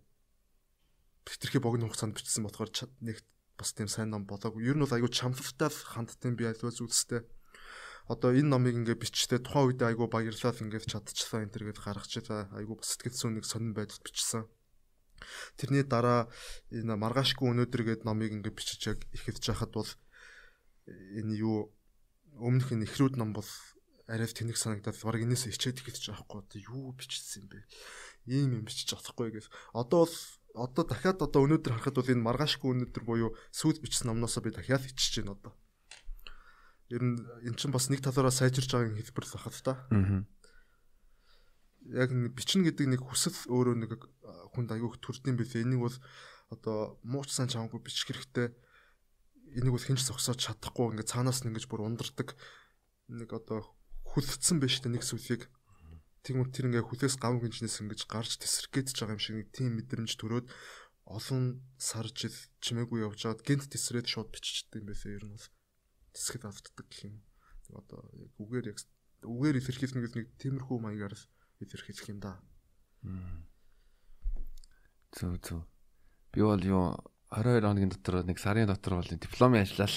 хитрхи 1.27 1.63
богино 1.63 1.87
хугацаанд 1.87 2.19
бичсэн 2.19 2.43
болохоор 2.43 2.71
нэг 3.01 3.23
бас 3.59 3.73
тийм 3.73 3.89
сайн 3.89 4.11
ном 4.11 4.27
болоогүй. 4.27 4.67
Ер 4.67 4.77
нь 4.77 4.83
бол 4.83 4.91
айгүй 4.91 5.11
чамлалтай 5.11 5.71
хандтын 5.71 6.35
би 6.35 6.51
альва 6.51 6.75
зүйлстэй. 6.75 7.23
Одоо 8.11 8.35
энэ 8.35 8.51
номыг 8.51 8.75
ингээ 8.75 8.99
биччихтэй 8.99 9.39
тухайн 9.39 9.71
үед 9.71 9.83
айгүй 9.87 10.11
баярлал 10.11 10.59
ингээ 10.59 10.91
чадчихсан 10.91 11.47
энэ 11.47 11.55
төр 11.55 11.65
гээд 11.71 11.79
гаргачихлаа. 11.79 12.51
Айгүй 12.59 12.83
бас 12.83 12.99
сэтгэл 12.99 13.15
зүйн 13.15 13.35
нэг 13.39 13.47
сонирн 13.47 13.79
байдалд 13.79 14.03
бичсэн. 14.03 14.51
Тэрний 15.57 15.85
дараа 15.87 16.29
энэ 16.71 16.97
маргаашгүй 16.97 17.51
өнөөдөр 17.51 17.83
гээд 17.83 18.03
номыг 18.07 18.33
ингээд 18.33 18.57
бичиж 18.57 18.81
яг 18.89 18.99
ихэвч 19.13 19.51
хахад 19.51 19.73
бол 19.73 19.91
энэ 20.89 21.39
юу 21.39 21.73
өмнөх 22.39 22.73
энэ 22.73 22.87
ихрүүд 22.87 23.17
ном 23.21 23.33
бол 23.33 23.47
арай 24.09 24.27
тэнэг 24.27 24.57
санагдаад 24.59 24.99
баг 24.99 25.23
энэс 25.23 25.47
ичээд 25.49 25.81
ихэвч 25.81 26.11
аахгүй 26.11 26.43
одоо 26.43 26.59
юу 26.59 26.93
бичсэн 26.99 27.47
юм 27.47 27.49
бэ? 27.49 27.59
Ийм 28.27 28.51
юм 28.59 28.65
бичиж 28.67 28.91
чадахгүй 28.91 29.31
гэж. 29.33 29.47
Одоо 29.73 30.07
бол 30.07 30.17
одоо 30.55 30.85
дахиад 30.85 31.23
одоо 31.23 31.41
өнөөдөр 31.47 31.73
харахад 31.79 31.97
бол 31.97 32.13
энэ 32.13 32.27
маргаашгүй 32.27 32.71
өнөөдөр 32.75 33.05
буюу 33.07 33.31
сүйд 33.55 33.81
бичсэн 33.81 34.11
номноосоо 34.11 34.43
би 34.43 34.51
дахиад 34.51 34.85
ичиж 34.85 35.23
байна 35.23 35.39
одоо. 35.39 35.53
Ер 36.91 37.03
нь 37.03 37.17
эн 37.47 37.55
чинь 37.57 37.73
бас 37.73 37.89
нэг 37.89 38.05
талаараа 38.05 38.35
сайжирч 38.35 38.69
байгаа 38.69 38.93
хэлбэр 38.93 39.25
л 39.25 39.33
хахад 39.33 39.57
та. 39.65 39.73
Аа 39.89 40.27
яг 41.91 42.11
бичнэ 42.13 42.71
гэдэг 42.71 42.87
нэг 42.95 43.01
хүсэл 43.03 43.35
өөрөө 43.51 43.75
нэг 43.83 43.91
хүнд 44.55 44.71
аягүй 44.71 44.99
төрдөн 45.03 45.37
билээ. 45.39 45.67
Энийг 45.67 45.83
бол 45.83 45.97
одоо 46.53 47.01
муучсан 47.03 47.51
чамгүй 47.51 47.83
бичих 47.83 48.07
хэрэгтэй. 48.07 48.55
Энийг 49.59 49.75
бол 49.75 49.83
хинч 49.83 50.07
зогсоож 50.07 50.39
чадахгүй 50.39 50.95
ингээд 50.95 51.11
цаанаас 51.11 51.43
нь 51.43 51.51
ингэж 51.51 51.67
бүр 51.67 51.89
ундардаг 51.89 52.39
нэг 53.11 53.31
одоо 53.35 53.67
хүлцсэн 54.07 54.63
байж 54.63 54.81
та 54.81 54.89
нэг 54.89 55.03
сүлийг 55.03 55.51
Тэгмүүд 56.23 56.55
тэр 56.55 56.67
ингээ 56.71 56.87
хүлээс 56.87 57.19
гам 57.19 57.43
гинжнээс 57.43 57.83
ингэж 57.83 58.07
гарч 58.07 58.39
тесрэх 58.39 58.71
гэж 58.71 58.95
байгаа 58.95 59.19
юм 59.19 59.23
шиг 59.23 59.37
нэг 59.43 59.49
тийм 59.51 59.75
мэдрэмж 59.75 60.15
төрөөд 60.23 60.47
олон 61.11 61.67
сар 61.83 62.07
жил 62.15 62.31
чимээгүй 62.63 63.03
явж 63.03 63.27
байгаад 63.27 63.43
гинт 63.43 63.67
тесрээд 63.67 64.07
шууд 64.07 64.31
биччихдэг 64.31 64.87
юм 64.87 64.87
байсан 64.87 65.11
ер 65.19 65.25
нь 65.27 65.35
бас 65.35 65.51
тесгэд 66.15 66.47
автдаг 66.47 66.87
гэх 66.87 67.11
юм. 67.11 67.27
Одоо 67.75 68.07
яг 68.15 68.31
үгээр 68.39 68.71
яг 68.71 68.79
үгээр 69.27 69.59
илэрхийлнэ 69.59 70.03
гэж 70.07 70.13
нэг 70.15 70.27
тиймэрхүү 70.39 70.79
маягаар 70.79 71.15
илэрхийлэх 71.63 72.09
юм 72.11 72.21
да. 72.21 72.43
Зөв 75.13 75.39
зөв. 75.43 75.63
Би 76.33 76.43
бол 76.43 76.63
юу 76.63 76.97
22 77.31 77.65
хоногийн 77.65 77.93
дотор 77.93 78.25
нэг 78.25 78.39
сарын 78.39 78.69
дотор 78.69 79.01
бол 79.01 79.09
дипломын 79.09 79.65
ажиллал 79.65 79.97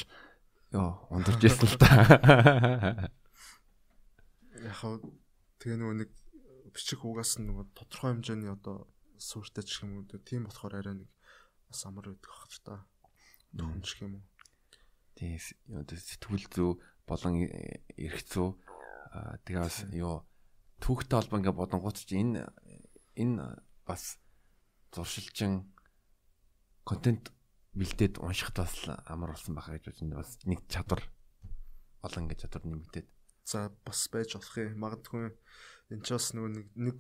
ёо 0.72 1.08
ундурж 1.12 1.42
ирсэн 1.44 1.68
л 1.68 1.78
та. 1.80 1.90
Яг 4.56 4.80
тэгээ 5.60 5.78
нөгөө 5.80 5.98
нэг 6.00 6.10
бичих 6.72 7.04
угаас 7.04 7.40
нөгөө 7.40 7.76
тодорхой 7.76 8.16
хэмжээний 8.16 8.52
одоо 8.52 8.88
суурьтай 9.20 9.64
ч 9.64 9.84
юм 9.84 10.00
уу 10.00 10.08
тийм 10.24 10.48
болохоор 10.48 10.80
арай 10.80 10.96
нэг 11.04 11.10
бас 11.68 11.86
амар 11.88 12.12
байдаг 12.12 12.32
ах 12.32 12.48
л 12.52 12.62
та. 12.64 12.76
Томч 13.56 14.00
юм 14.04 14.20
уу. 14.20 14.26
Тийм 15.16 15.40
одоо 15.72 15.96
сэтгүүл 15.96 16.48
зүү 16.52 16.72
болон 17.08 17.34
эрх 17.96 18.20
зүү 18.28 18.50
тэгээ 19.48 19.64
бас 19.64 19.78
юу 19.96 20.24
түүхтэй 20.84 21.16
холбоо 21.20 21.40
ингээ 21.40 21.56
бодонгууд 21.56 21.98
чи 21.98 22.20
энэ 22.20 22.50
энэ 23.16 23.46
бас 23.88 24.20
зуршилчин 24.92 25.72
контент 26.84 27.32
бэлдээд 27.76 28.24
уншихад 28.24 28.58
бас 28.64 28.76
амар 29.12 29.36
болсон 29.36 29.56
байхаа 29.56 29.76
гэж 29.76 29.92
бодсон. 29.92 30.16
Бас 30.16 30.40
нэг 30.48 30.60
чадвар 30.72 31.04
олон 32.04 32.24
ингээ 32.28 32.44
чадвар 32.48 32.64
нэмэгдээд. 32.64 33.08
За 33.44 33.72
бас 33.84 34.00
байж 34.08 34.36
болох 34.36 34.56
юм. 34.56 34.80
Магадгүй 34.80 35.26
энэ 35.92 36.04
ч 36.04 36.08
бас 36.16 36.32
нөгөө 36.32 36.52
нэг 36.56 36.68
нэг 36.76 37.00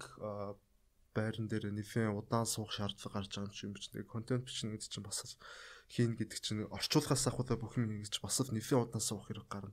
байран 1.15 1.47
дээр 1.47 1.71
нэфэн 1.71 2.11
удаан 2.11 2.43
суух 2.43 2.75
шаардлага 2.75 3.23
гарч 3.23 3.31
байгаа 3.39 3.55
юм 3.63 3.75
чинь 3.79 3.95
нэг 3.95 4.07
контент 4.11 4.43
бичнэ 4.43 4.75
гэдэг 4.75 4.91
чинь 4.91 5.07
бас 5.07 5.39
хийн 5.87 6.13
гэдэг 6.19 6.39
чинь 6.43 6.67
орчуулгаас 6.67 7.23
ахуйтай 7.31 7.55
бүх 7.55 7.79
юм 7.79 7.95
ингэж 7.95 8.19
бас 8.19 8.43
нэфэн 8.43 8.83
удаан 8.83 8.99
суух 8.99 9.31
хэрэг 9.31 9.47
гарна. 9.47 9.71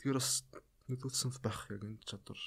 Тэгэхээр 0.00 0.16
бас 0.16 0.48
нөлөөсөн 0.88 1.30
байх 1.44 1.68
яг 1.68 1.84
энэ 1.84 2.00
чадвар 2.08 2.40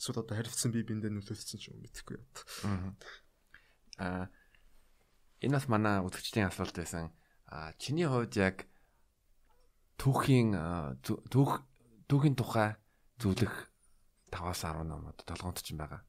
эсвэл 0.00 0.24
одоо 0.24 0.32
харилцсан 0.32 0.72
бие 0.72 0.88
биендээ 0.88 1.12
нөлөөсөн 1.12 1.60
ч 1.60 1.68
юм 1.68 1.84
мэдэхгүй 1.84 2.16
байна. 2.16 2.96
Аа 4.00 4.24
энэ 5.44 5.60
бас 5.60 5.68
манай 5.68 6.00
үзэгчдийн 6.00 6.48
асуулт 6.48 6.72
байсан. 6.72 7.12
Аа 7.52 7.76
чиний 7.76 8.08
хувьд 8.08 8.32
яг 8.40 8.64
түүхийн 10.00 10.56
түүх 11.04 11.60
түүхийн 12.08 12.36
тухай 12.40 12.80
зөвлөх 13.20 13.68
5-аас 14.32 14.64
10 14.64 14.88
ном 14.88 15.12
одоо 15.12 15.24
толгоонд 15.28 15.60
ч 15.60 15.76
юм 15.76 15.84
байгаа. 15.84 16.00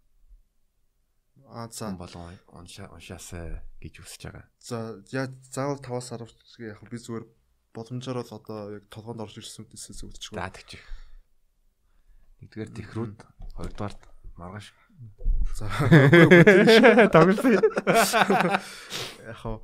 Аа 1.51 1.67
за 1.67 1.91
болон 1.91 2.39
уншаасаа 2.47 3.59
гэж 3.83 3.93
үсэж 3.99 4.31
байгаа. 4.31 4.47
За 4.63 5.03
яа 5.11 5.27
заавал 5.51 5.83
5-аас 5.83 6.15
10 6.15 6.71
яг 6.71 6.79
би 6.87 6.95
зүгээр 6.95 7.27
боломжоор 7.75 8.23
л 8.23 8.35
одоо 8.39 8.59
яг 8.79 8.87
толгоонд 8.87 9.27
орж 9.27 9.35
ирсэн 9.43 9.67
үдээсээ 9.67 9.99
зөвлөж 9.99 10.23
байгаа. 10.31 10.47
За 10.47 10.55
тэгчих. 10.55 10.83
Нэгдүгээр 12.41 12.71
техрүүд, 12.73 13.17
хоёрдугаар 13.55 13.95
маргааш. 14.37 14.67
За 15.55 15.69
тоглосон. 17.13 17.61
Яг 19.21 19.61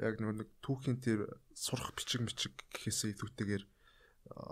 яг 0.00 0.18
нэг 0.18 0.48
түүхийн 0.64 0.98
тэр 0.98 1.28
сурах 1.54 1.94
бичиг 1.94 2.26
мичиг 2.26 2.52
гэхээсээ 2.74 3.14
илүүтэйгээр 3.14 3.64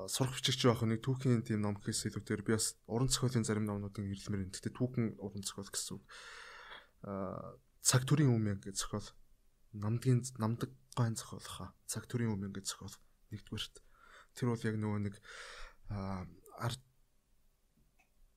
сурах 0.06 0.36
бичигч 0.38 0.68
байх 0.68 0.84
нэг 0.86 1.02
түүхийн 1.02 1.42
тийм 1.42 1.64
ном 1.64 1.74
гэхээс 1.80 2.12
илүүтэйгээр 2.12 2.46
би 2.46 2.54
бас 2.54 2.78
уран 2.86 3.10
зохиолын 3.10 3.42
зарим 3.42 3.66
номнуудын 3.66 4.06
ирэлмээр 4.06 4.46
энэ. 4.46 4.54
Гэтэ 4.54 4.70
түүхэн 4.76 5.18
уран 5.18 5.42
зохиол 5.42 5.72
гэсэн 5.72 5.98
үг. 5.98 6.04
Аа 7.08 7.58
цаг 7.82 8.06
төрийн 8.06 8.30
өмнө 8.30 8.62
гэж 8.62 8.76
зохиол 8.78 9.08
намдгийн 9.74 10.22
намдаг 10.38 10.70
гойн 10.94 11.18
зохиол 11.18 11.42
хаа. 11.42 11.74
Цаг 11.90 12.06
төрийн 12.06 12.36
өмнө 12.36 12.54
гэж 12.54 12.76
зохиол 12.76 12.94
нэгдүгээрт. 13.34 13.76
Тэр 14.38 14.54
бол 14.54 14.62
яг 14.62 14.76
нөгөө 14.78 15.00
нэг 15.10 15.14
арт 16.62 16.82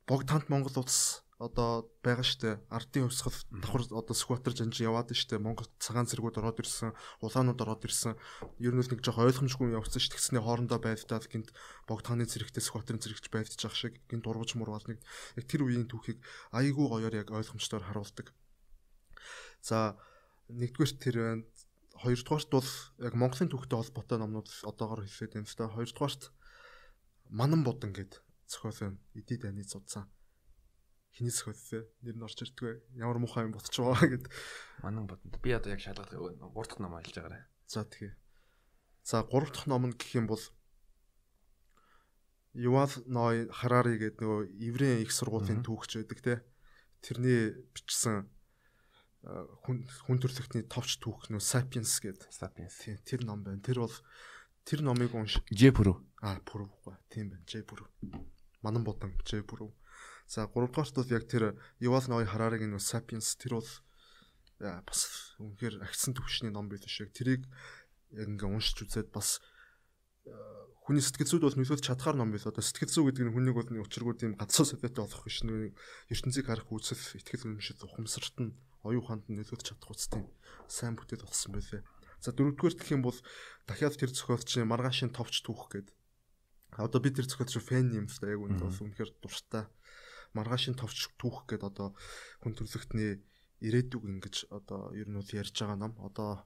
богд 0.07 0.29
хамт 0.29 0.49
Монгол 0.49 0.85
улс 0.85 1.25
одоо 1.35 1.91
байгаа 1.99 2.23
штэ. 2.23 2.63
Ардын 2.71 3.11
хувьсгал 3.11 3.35
давхар 3.51 3.83
одоо 3.91 4.15
скватер 4.15 4.55
жанж 4.55 4.79
яваад 4.79 5.11
штэ. 5.11 5.35
Монгол 5.35 5.67
цагаан 5.83 6.07
зэргүүд 6.07 6.39
ороод 6.39 6.63
ирсэн 6.63 6.95
улаанууд 7.19 7.59
ороод 7.59 7.83
ирсэн. 7.83 8.15
Ер 8.63 8.71
нь 8.71 8.79
л 8.79 8.87
нэг 8.87 9.03
жоох 9.03 9.19
ойлгомжгүй 9.19 9.75
явцсан 9.75 9.99
штэ 9.99 10.15
тэгснээ 10.15 10.45
хоорондоо 10.45 10.79
байвтаад 10.79 11.27
гинт 11.27 11.51
богд 11.91 12.07
хааны 12.07 12.23
зэрэгтэй 12.23 12.63
скватерын 12.63 13.03
зэрэгч 13.03 13.27
байвтаж 13.27 13.61
ах 13.67 13.75
шиг 13.75 13.99
гинт 14.07 14.23
ургаж 14.23 14.55
мурвал 14.55 14.85
нэг 14.87 15.03
тэр 15.43 15.67
үеийн 15.67 15.91
түүхийг 15.91 16.23
айгүй 16.55 16.87
гоёор 16.87 17.15
яг 17.19 17.35
ойлгомжтойр 17.35 17.83
харуулдаг. 17.83 18.31
За 19.59 19.99
нэгдүгээр 20.47 20.93
тэр 21.03 21.15
хоёрдугаарт 21.99 22.49
бол 22.53 22.69
яг 23.03 23.13
Монголын 23.19 23.51
түүхтэй 23.51 23.75
холбоотой 23.75 24.17
номнууд 24.23 24.47
одоогор 24.63 25.03
хэлээд 25.03 25.35
байна 25.35 25.49
л 25.51 25.59
та. 25.59 25.67
Хоёрдугаарт 25.67 26.31
манан 27.27 27.67
будан 27.67 27.91
гэдэг 27.91 28.24
зохиол 28.47 28.97
эдий 29.13 29.37
дайны 29.37 29.63
зудсан. 29.63 30.09
Хиний 31.13 31.31
зохиолтой 31.31 31.87
нэр 32.01 32.15
нь 32.15 32.25
орж 32.25 32.39
ирдгүй 32.43 32.83
ямар 32.99 33.17
муухай 33.19 33.45
юм 33.47 33.53
ботч 33.55 33.71
байгаа 33.79 34.09
гэд. 34.09 34.25
Манан 34.83 35.07
бодонд 35.07 35.39
би 35.41 35.51
одоо 35.51 35.71
яг 35.71 35.81
шалгах 35.81 36.11
гурав 36.11 36.67
дахь 36.67 36.79
ном 36.79 36.95
ажиллаж 36.95 37.15
байгаарай 37.17 37.43
за 37.67 37.85
тэгээ. 37.85 38.13
За 39.03 39.23
гурав 39.23 39.51
дахь 39.51 39.67
ном 39.67 39.87
нь 39.87 39.97
гэх 39.97 40.15
юм 40.19 40.27
бол 40.27 40.43
Ювал 42.55 42.87
Ной 43.05 43.51
Харари 43.51 43.99
гэдэг 43.99 44.23
нөгөө 44.23 44.41
еврейн 44.63 45.03
их 45.03 45.11
сургуулийн 45.11 45.59
түүхч 45.59 45.99
байдаг 45.99 46.19
те 46.23 46.33
тэрний 47.03 47.51
бичсэн 47.75 48.31
хүн 49.25 50.19
төрөлхтний 50.21 50.63
товч 50.69 51.01
түүх 51.01 51.27
нөө 51.33 51.41
Sapiens 51.41 51.97
гэдэг 51.99 52.29
Sapiens. 52.31 52.77
Тэр 53.03 53.25
ном 53.25 53.43
байна. 53.43 53.59
Тэр 53.59 53.83
бол 53.83 53.95
тэр 54.63 54.85
номыг 54.85 55.11
унш 55.17 55.41
Ж 55.49 55.71
Пүрв 55.73 55.99
а 56.21 56.37
Пүрвгүй 56.45 56.95
тийм 57.09 57.33
байна. 57.33 57.43
Ж 57.49 57.65
Пүрв 57.65 57.89
манан 58.65 58.81
бодан 58.81 59.13
J 59.21 59.45
бүрүү. 59.45 59.69
За 60.25 60.49
3 60.49 60.73
дугаарт 60.73 60.95
бол 60.97 61.13
яг 61.13 61.29
тэр 61.29 61.53
Yuval 61.77 62.09
Noah 62.09 62.25
Harari-гийн 62.25 62.73
Sapiens 62.81 63.37
тэр 63.37 63.61
бол 63.61 63.69
бас 64.59 65.01
үнэхээр 65.37 65.85
агцсан 65.85 66.17
төвшний 66.17 66.49
ном 66.49 66.65
байдаг 66.65 66.89
шиг 66.89 67.13
тэрийг 67.13 67.45
яг 68.09 68.25
ингээ 68.33 68.49
уншиж 68.49 68.81
үзээд 68.81 69.13
бас 69.13 69.37
хүний 70.85 71.01
сэтгэл 71.01 71.29
зүйд 71.29 71.45
бол 71.45 71.57
нөлөөлж 71.61 71.85
чадхаар 71.85 72.17
ном 72.17 72.33
байл. 72.33 72.45
Одоо 72.45 72.63
сэтгэл 72.65 72.93
зүй 72.93 73.03
гэдэг 73.09 73.25
нь 73.29 73.33
хүнийг 73.33 73.55
бол 73.57 73.69
нэг 73.69 73.85
учиргүй 73.85 74.15
тийм 74.17 74.33
гадсуу 74.37 74.65
советтой 74.65 75.05
болох 75.05 75.25
биш 75.25 75.41
нэг 75.45 75.73
ертөнцийг 76.13 76.45
харах 76.45 76.69
үзэл 76.69 77.21
ихтгэл 77.21 77.45
үнэмшил 77.57 77.85
ухамсарт 77.85 78.35
нь 78.41 78.53
оюу 78.85 79.01
ухаанд 79.01 79.25
нь 79.29 79.37
нөлөөлж 79.41 79.65
чадах 79.65 79.93
үсттэй 79.93 80.23
сайн 80.69 80.93
бүтээл 80.93 81.25
болсон 81.25 81.57
байлээ. 81.57 81.81
За 82.21 82.29
дөрөвдүгээр 82.33 82.75
гэх 82.77 82.93
юм 82.93 83.01
бол 83.01 83.17
дахиад 83.65 83.97
тэр 83.97 84.13
зохиолч 84.13 84.61
маргаашийн 84.61 85.09
товч 85.13 85.41
түүх 85.41 85.73
гэдэг 85.73 85.94
Одоо 86.77 86.99
би 86.99 87.11
тэр 87.11 87.27
зохиолч 87.27 87.55
фэн 87.63 87.91
юм 87.95 88.07
л 88.11 88.19
да 88.19 88.27
яг 88.27 88.41
үнд 88.43 88.59
бас 88.59 88.79
үнэхээр 88.83 89.11
дуртай. 89.23 89.63
Маргаашийн 90.35 90.75
товч 90.75 91.15
түүх 91.15 91.47
гэдэг 91.47 91.71
одоо 91.71 91.95
хүн 92.43 92.53
төрлөختний 92.59 93.23
ирээдүг 93.63 94.03
ингэж 94.03 94.51
одоо 94.51 94.91
ер 94.91 95.07
нь 95.07 95.15
бол 95.15 95.31
ярьж 95.31 95.55
байгаа 95.55 95.79
ном. 95.79 95.95
Одоо 96.03 96.43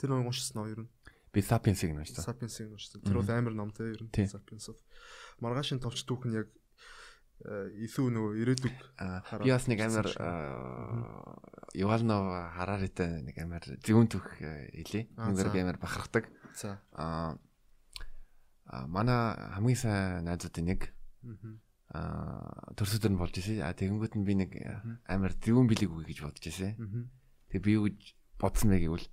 тэр 0.00 0.16
нэг 0.16 0.24
уншсан 0.24 0.56
нөө 0.56 0.68
ер 0.72 0.80
нь. 0.84 0.90
Би 1.36 1.44
Sapiens-ийг 1.44 1.92
уншсан. 1.92 2.24
Sapiens-ийг 2.24 2.72
уншсан. 2.72 3.04
Тэр 3.04 3.20
бол 3.20 3.28
амар 3.28 3.52
ном 3.52 3.70
те 3.76 3.92
ер 3.92 4.00
нь 4.00 4.08
Sapiens. 4.08 4.72
Маргаашийн 5.44 5.84
товч 5.84 6.08
түүх 6.08 6.24
нь 6.24 6.40
яг 6.40 6.48
илүү 7.38 8.08
нөгөө 8.10 8.32
ирээдүг 8.42 8.76
би 9.44 9.50
бас 9.52 9.68
нэг 9.68 9.78
амар 9.84 10.08
Ювалнов 11.76 12.24
Хараритай 12.56 13.20
нэг 13.22 13.36
амар 13.38 13.62
зөвүүн 13.84 14.08
түүх 14.08 14.26
хэлээ. 14.40 15.12
Үнээр 15.14 15.52
би 15.52 15.60
амар 15.60 15.78
бахархдаг. 15.78 16.26
За. 16.56 16.80
Аа 16.96 17.36
манай 18.68 19.36
хамгийн 19.56 19.78
сайн 19.80 20.24
найзуудын 20.28 20.66
нэг 20.68 20.80
аа 21.88 22.74
төрсөдөр 22.76 23.12
нь 23.16 23.20
болж 23.20 23.34
ирсэн. 23.40 23.64
А 23.64 23.72
тэгэнгүүт 23.72 24.14
нь 24.20 24.26
би 24.28 24.34
нэг 24.36 24.50
амар 25.08 25.32
зөвүүн 25.40 25.68
билег 25.68 25.88
үгүй 25.88 26.12
гэж 26.12 26.18
бодож 26.20 26.44
ирсэн. 26.44 26.76
Тэгээ 27.48 27.64
би 27.64 27.72
юу 27.80 27.88
гэж 27.88 28.00
бодсон 28.36 28.68
бэ 28.76 28.84
гэвэл 28.84 29.06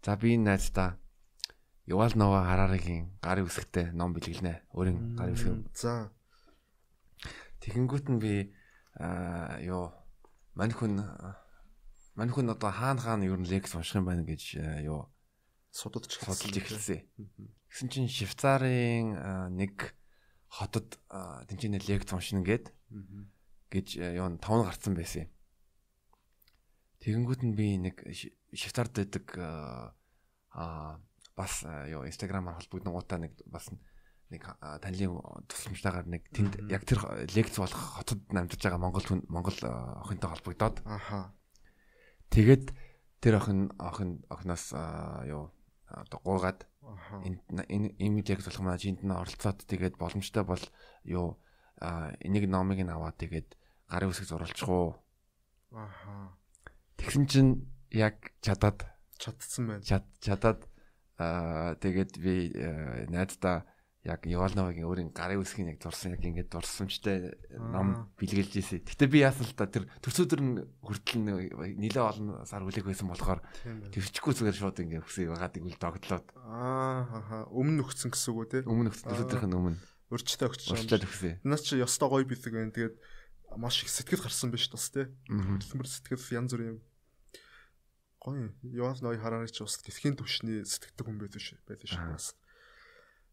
за 0.00 0.16
би 0.16 0.32
энэ 0.34 0.56
найздаа 0.56 0.96
Ювал 1.84 2.14
Нова 2.14 2.46
Хараригийн 2.46 3.18
гарын 3.20 3.44
үсгтэй 3.44 3.90
ном 3.92 4.14
бэлгэлнэ. 4.14 4.70
Өөрийн 4.72 5.18
гарын 5.18 5.34
үсэг. 5.34 5.66
За. 5.74 6.14
Тэгэнгүүт 7.60 8.06
нь 8.08 8.22
би 8.22 8.54
аа 8.96 9.60
ёо 9.60 9.92
мань 10.54 10.72
хүн 10.72 11.04
мань 12.16 12.32
хүн 12.32 12.54
одоо 12.54 12.70
хаана 12.70 13.00
хаана 13.00 13.26
ер 13.28 13.36
нь 13.36 13.50
лекс 13.50 13.74
унших 13.74 14.00
юм 14.00 14.06
байна 14.06 14.24
гэж 14.24 14.56
ёо 14.88 15.10
судалж 15.68 16.16
судалж 16.16 16.56
эхэлсэн. 16.56 17.04
Гэсэн 17.72 17.88
чинь 17.88 18.04
Швейцарын 18.04 19.56
нэг 19.56 19.96
хотод 20.52 21.00
тэмцээний 21.48 21.80
лекц 21.80 22.12
уншина 22.12 22.44
гэд 22.44 22.68
гэж 23.72 23.96
юу 23.96 24.28
тавн 24.36 24.68
гарцсан 24.68 24.92
байсан 24.92 25.24
юм. 25.24 25.30
Тэгэнгүүт 27.00 27.40
нь 27.48 27.56
би 27.56 27.80
нэг 27.80 27.96
Швейцард 28.52 28.92
байдаг 28.92 29.24
а 30.52 31.00
бас 31.32 31.64
юу 31.88 32.04
инстаграмаар 32.04 32.60
холбогдсон 32.60 32.92
гутаа 32.92 33.24
нэг 33.24 33.40
бас 33.48 33.72
нэг 34.28 34.44
танилын 34.60 35.16
тусламжтайгаар 35.48 36.12
нэг 36.12 36.28
тэнд 36.28 36.68
яг 36.68 36.84
тэр 36.84 37.00
лекц 37.32 37.56
болох 37.56 37.96
хотод 37.96 38.20
амьдарч 38.28 38.60
байгаа 38.60 38.84
Монгол 38.84 39.08
хүн 39.08 39.24
Монгол 39.32 39.56
охинтой 40.04 40.28
холбогдоод. 40.28 40.84
Аха. 40.84 41.32
Тэгээд 42.28 42.76
тэр 43.24 43.40
охин 43.40 43.72
охин 43.80 44.20
охноос 44.28 44.76
юу 45.24 45.48
одоо 45.88 46.20
гуугаад 46.20 46.68
энэ 46.82 47.94
энэ 47.98 48.22
лекц 48.26 48.46
болох 48.46 48.62
маань 48.62 48.82
энд 48.82 49.00
нь 49.06 49.14
оролцоод 49.14 49.58
тэгээд 49.70 49.94
боломжтой 49.98 50.42
бол 50.42 50.64
юу 51.06 51.38
энийг 51.78 52.46
номыг 52.50 52.82
нь 52.82 52.90
аваад 52.90 53.16
тэгээд 53.22 53.54
гарын 53.90 54.10
үсэг 54.10 54.26
зурулчих 54.26 54.68
уу? 54.68 54.98
Аха. 55.70 56.34
Тэгсэн 56.98 57.24
чинь 57.26 57.52
яг 57.90 58.34
чадаад 58.42 58.86
чадсан 59.18 59.66
байна. 59.66 59.82
чадаад 60.18 60.60
аа 61.18 61.74
тэгээд 61.78 62.12
би 62.18 62.34
найздаа 63.10 63.66
яг 64.02 64.26
Ёлновыгийн 64.26 64.82
өөрийн 64.82 65.10
гарын 65.14 65.46
үсгийг 65.46 65.78
яг 65.78 65.78
зурсан 65.78 66.18
яг 66.18 66.26
ингэж 66.26 66.50
дурсамжтай 66.50 67.38
ном 67.54 68.10
бэлгэлж 68.18 68.52
ийсэн. 68.58 68.82
Гэтэ 68.82 69.06
би 69.06 69.22
яасан 69.22 69.46
л 69.46 69.54
та 69.54 69.70
тэр 69.70 69.86
төрсөдөр 70.02 70.40
нь 70.42 70.58
хүртэл 70.82 71.22
нилээ 71.22 72.02
олон 72.02 72.42
сар 72.42 72.66
хүлээх 72.66 72.82
байсан 72.82 73.06
болохоор 73.06 73.38
тэрчгүй 73.94 74.34
зүгээр 74.34 74.58
шууд 74.58 74.82
ингэ 74.82 75.06
хүсээ 75.06 75.30
байгаад 75.30 75.54
игэл 75.54 75.78
догтлоод. 75.78 76.26
Аа 76.34 77.46
өмнө 77.54 77.86
өгсөн 77.86 78.10
гэсэн 78.10 78.30
үг 78.34 78.38
үү 78.42 78.50
те? 78.50 78.58
Өмнө 78.66 78.90
өгсөн 78.90 79.06
төрсөдөрх 79.06 79.46
нь 79.46 79.54
өмнө. 79.54 79.78
Өрчтэй 80.10 80.50
өгч 80.50 80.60
байгаа. 80.66 81.38
Наач 81.46 81.62
чи 81.62 81.78
ёстой 81.78 82.08
гоё 82.10 82.26
бидэг 82.26 82.52
байна. 82.58 82.74
Тэгээд 82.74 82.98
маш 83.54 83.86
их 83.86 83.90
сэтгэл 83.94 84.26
гарсан 84.26 84.50
биш 84.50 84.66
тас 84.66 84.90
те. 84.90 85.14
Хөдөлмөр 85.30 85.86
сэтгэл 85.86 86.42
янз 86.42 86.50
бүрийн 86.50 86.82
гоё. 88.18 88.50
Ёлновыг 88.66 89.22
хараарай 89.22 89.46
чи 89.46 89.62
бас 89.62 89.78
гэсхийн 89.78 90.18
төвшний 90.18 90.66
сэтгэдэг 90.66 91.06
хүн 91.06 91.22
байдаг 91.22 91.40
шүү. 91.40 91.58
Байдаг 91.64 91.86
шүү 91.86 92.12
бас 92.12 92.34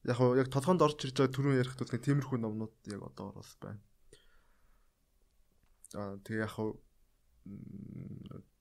яг 0.07 0.19
яг 0.39 0.47
толгоонд 0.53 0.85
орж 0.85 1.07
ирж 1.07 1.15
байгаа 1.17 1.33
түрүүн 1.35 1.59
ярих 1.59 1.75
тул 1.75 1.91
нэг 1.91 2.03
тиймэрхүү 2.05 2.39
номнууд 2.39 2.75
яг 2.87 3.01
одоо 3.03 3.33
орол 3.33 3.53
байна. 3.59 3.81
Аа 5.97 6.15
тэгээ 6.23 6.45
яг 6.45 6.55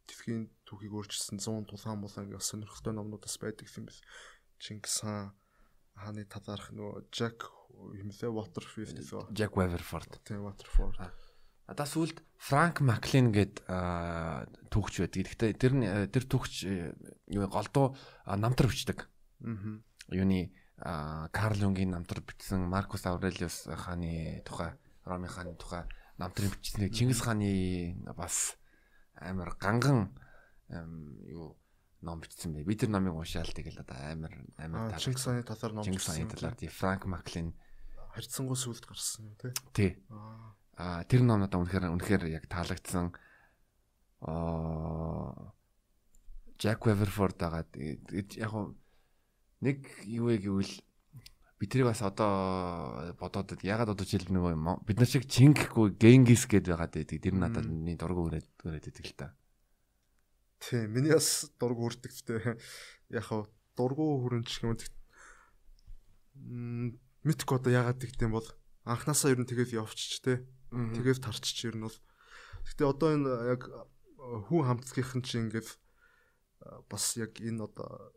тэтгэхийн 0.09 0.49
түүхийг 0.65 0.93
өөрчилсөн 0.97 1.39
100 1.39 1.69
тулаан 1.69 2.01
болон 2.01 2.25
ингээ 2.27 2.41
сонирхолтой 2.41 2.95
номнууд 2.97 3.23
бас 3.23 3.37
байдаг 3.39 3.69
юм 3.69 3.87
биш. 3.87 4.01
Чингис 4.59 5.05
хаан 5.05 5.37
хааны 5.95 6.25
талаарх 6.25 6.73
нөгөө 6.73 7.13
Jack 7.13 7.47
юм 7.95 8.11
лээ 8.11 8.33
Waterfield 8.33 8.97
гэсэн. 8.99 9.35
Jack 9.35 9.55
Weatherford. 9.55 10.11
Тийм 10.25 10.47
Waterford. 10.47 10.99
Одоо 11.69 11.85
сүлд 11.85 12.25
Франк 12.41 12.81
Маклин 12.81 13.29
гээд 13.35 13.69
түүхч 14.73 14.95
байдаг. 15.05 15.29
Гэхдээ 15.29 15.53
тэр 15.61 15.73
тэр 16.09 16.25
түүхч 16.25 16.55
юу 17.29 17.47
голдуу 17.51 17.93
намтар 18.25 18.73
бичдэг. 18.73 19.05
Аа. 19.45 19.79
Юуны 20.09 20.49
Карл 20.79 21.59
Юнгийн 21.59 21.91
намтар 21.91 22.21
бичсэн 22.21 22.63
Маркус 22.69 23.07
Аурелиус 23.07 23.67
хааны 23.67 24.43
тухай, 24.47 24.79
Роми 25.05 25.27
хааны 25.27 25.55
тухай 25.57 25.85
намтрын 26.19 26.51
бичснэг 26.51 26.93
Чингис 26.93 27.21
хааны 27.23 27.97
бас 28.17 28.59
амар 29.15 29.55
ганган 29.59 30.15
юу 30.69 31.57
ном 32.03 32.21
бичсэн 32.21 32.53
бай. 32.53 32.63
Би 32.63 32.75
тэр 32.75 32.91
номыг 32.91 33.15
уншаал 33.15 33.51
тэгэл 33.51 33.83
одоо 33.83 33.97
амар 33.97 34.35
амар 34.59 34.99
Чингис 34.99 35.25
хааны 35.25 35.43
талаар 35.43 35.73
ном 35.75 35.85
Чингис 35.85 36.07
хааны 36.07 36.31
талаар 36.31 36.55
тий 36.55 36.69
Франк 36.69 37.07
Маклин 37.07 37.55
харьцангуй 38.15 38.59
сүлд 38.59 38.87
гарсан 38.87 39.35
тий. 39.39 39.53
Тий. 39.75 39.91
Аа 40.79 41.03
тэр 41.07 41.23
ном 41.23 41.43
надад 41.43 41.63
үнэхээр 41.63 41.91
үнэхээр 41.91 42.31
яг 42.35 42.47
таалагдсан. 42.51 43.15
Аа 44.27 45.55
Jack 46.59 46.83
Weatherford 46.83 47.39
агаад 47.39 47.71
яг 47.79 48.53
нэг 49.65 49.83
юу 50.07 50.31
вэ 50.31 50.39
гэвэл 50.39 50.75
бид 51.59 51.71
тэрийг 51.75 51.91
бас 51.91 52.03
одоо 52.07 53.15
бодоод 53.19 53.59
ягаад 53.67 53.91
одоо 53.91 54.07
жишээл 54.07 54.31
нөгөө 54.31 54.87
бид 54.87 54.99
нар 55.03 55.11
шиг 55.11 55.27
чингэхгүй 55.27 55.99
генгис 55.99 56.47
гээд 56.47 56.71
байгаад 56.71 56.95
байдаг. 56.95 57.19
Тэр 57.19 57.35
надад 57.35 57.67
нэг 57.67 57.99
дургу 57.99 58.31
өрөөд 58.31 58.47
өрөөд 58.63 58.85
байдаг 58.87 59.07
л 59.11 59.19
та. 59.19 59.35
Тийм, 60.63 60.95
миний 60.95 61.11
бас 61.11 61.51
дургу 61.59 61.91
хүрдэг 61.91 62.15
гэдэг. 62.15 62.63
Яг 63.11 63.25
хав 63.27 63.51
дургу 63.75 64.23
хүрэнч 64.23 64.63
юм. 64.63 64.79
Мэдгүй 67.27 67.57
одоо 67.59 67.73
ягаад 67.75 67.99
гэдэг 67.99 68.23
юм 68.23 68.39
бол 68.39 68.47
анханасаа 68.87 69.35
ер 69.35 69.43
нь 69.43 69.51
тэгээд 69.51 69.75
явчих 69.75 70.23
те. 70.23 70.47
Тэгээд 70.71 71.27
тарчих 71.27 71.67
ер 71.67 71.75
нь 71.75 71.83
бол. 71.83 71.99
Гэтэ 72.71 72.87
одоо 72.87 73.19
энэ 73.19 73.59
яг 73.59 73.67
хүн 74.47 74.63
хамтлагийнхэн 74.63 75.23
чинь 75.27 75.51
ингээд 75.51 75.69
бас 76.87 77.19
яг 77.19 77.35
энэ 77.43 77.67
одоо 77.67 78.15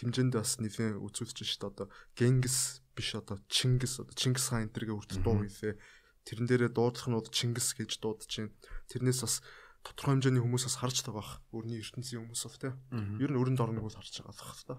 хэмжээнд 0.00 0.32
бас 0.36 0.56
нэлээд 0.62 0.96
үзүүлж 1.00 1.36
шүү 1.44 1.60
дээ. 1.60 1.70
Одоо 1.72 1.86
Генгис 2.16 2.80
биш 2.96 3.12
одоо 3.16 3.36
Чингис 3.48 4.00
одоо 4.00 4.14
Чингис 4.16 4.48
хаан 4.48 4.68
энтергээ 4.68 4.96
үрд 4.96 5.20
дуу 5.20 5.44
хийлээ. 5.44 5.76
Тэрэн 6.24 6.46
дээрээ 6.48 6.70
дуудлах 6.72 7.08
нь 7.08 7.18
Чингис 7.32 7.76
гэж 7.76 8.00
дуудаж 8.00 8.28
чинь. 8.28 8.52
Тэрнээс 8.88 9.20
бас 9.20 9.34
тодорхой 9.82 10.16
хэмжээний 10.16 10.42
хүмүүс 10.42 10.64
бас 10.70 10.76
харж 10.78 10.96
байгаа. 11.04 11.42
Өрний 11.52 11.82
ертөнцийн 11.82 12.22
хүмүүс 12.24 12.42
бах 12.46 12.58
тийм. 12.62 12.74
Ер 13.20 13.30
нь 13.34 13.40
өрөнд 13.40 13.60
орныг 13.60 13.84
бол 13.84 13.92
харж 13.92 14.22
байгаа 14.22 14.32
бах 14.32 14.62
та. 14.64 14.74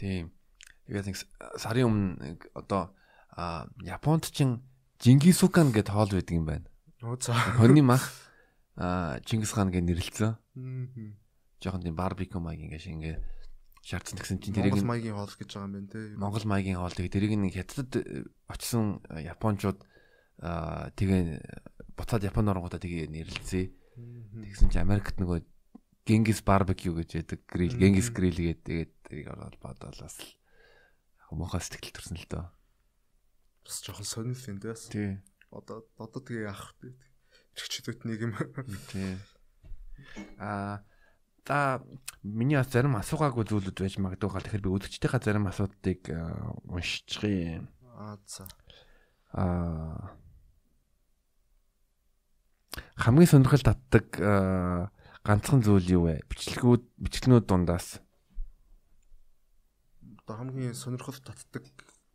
Тийм. 0.00 0.32
Тэгээд 0.88 1.06
нэг 1.12 1.16
сарын 1.60 1.86
өмнө 1.86 2.40
одоо 2.56 2.96
Японд 3.84 4.32
чин 4.32 4.64
Жингисукан 4.98 5.70
гэдэг 5.70 5.94
хоол 5.94 6.10
байдаг 6.10 6.34
юм 6.34 6.46
байна. 6.48 6.66
Оо 7.04 7.14
за. 7.20 7.36
Хоньны 7.60 7.84
мах 7.84 8.08
Чингис 9.28 9.52
хаан 9.52 9.70
гэж 9.70 9.84
нэрлэлсэн. 9.84 10.34
Жохон 11.60 11.82
тийм 11.84 11.94
барбекю 11.94 12.40
маяг 12.40 12.64
ингэ 12.64 12.80
шингээ 12.80 13.16
шаардсан 13.84 14.18
гэсэн 14.18 14.38
чинь 14.42 14.54
тэрийг 14.56 14.74
Монгол 14.78 14.90
маягийн 14.92 15.16
хоол 15.16 15.34
гэж 15.34 15.48
байгаа 15.52 15.68
юм 15.68 15.74
байна 15.74 15.90
те. 15.92 16.00
Монгол 16.18 16.46
маягийн 16.48 16.78
хоол 16.78 16.94
тэгээ 16.96 17.14
тэрийг 17.14 17.32
нэг 17.38 17.54
хятадд 17.54 17.92
очсон 18.50 19.00
японочууд 19.08 19.78
тэгээ 20.38 21.22
буцаад 21.98 22.22
Японд 22.22 22.54
оронгуудаа 22.54 22.78
тэгээ 22.78 23.10
нэрлэлцээ. 23.10 23.66
Тэгсэн 24.46 24.70
чинь 24.70 24.84
Америкт 24.86 25.18
нөгөө 25.18 25.42
Генгис 26.06 26.40
барбекю 26.46 26.94
гэж 26.94 27.20
яддаг 27.20 27.42
грил, 27.50 27.74
Генгис 27.74 28.14
грил 28.14 28.38
гэдэг 28.38 28.62
тэгээд 28.62 28.92
тэрийг 29.02 29.28
ороод 29.34 29.58
бодоолаас 29.58 30.16
л 30.22 30.30
мохоо 31.34 31.58
сэтгэл 31.58 31.92
төрсөн 31.92 32.22
л 32.22 32.30
дөө. 32.30 32.46
Бас 33.66 33.76
жоохон 33.82 34.06
сонирхол 34.06 34.50
юм 34.54 34.58
дээс. 34.62 34.88
Тий. 34.94 35.18
Одоо 35.50 35.84
одоо 35.98 36.22
тэгээ 36.22 36.48
яах 36.48 36.72
вэ? 36.80 36.94
Чигчдэд 37.58 38.06
нэг 38.06 38.24
юм. 38.24 38.32
Тий. 38.94 39.18
Аа 40.38 40.86
За 41.48 41.80
миний 42.20 42.60
зарим 42.60 43.00
асуугаагүй 43.00 43.48
зүйлүүд 43.48 43.80
байж 43.80 43.96
магадгүй 43.96 44.28
хаа 44.28 44.44
тэгэхээр 44.44 44.64
би 44.68 44.74
өдөгчдийнхаа 44.76 45.24
зарим 45.24 45.48
асуудлыг 45.48 46.12
уншчихъя. 46.68 47.64
Аа 47.96 48.20
за. 48.28 48.44
Аа 49.32 50.12
хамгийн 53.00 53.32
сонирхол 53.32 53.64
татдаг 53.64 54.06
ганцхан 55.24 55.64
зүйл 55.64 55.88
юу 55.88 56.02
вэ? 56.12 56.20
Бичлэгүүд 56.28 56.84
бичлэгнүүд 57.00 57.48
дундаас 57.48 58.04
одоо 60.28 60.36
хамгийн 60.44 60.76
сонирхол 60.76 61.16
татдаг 61.16 61.64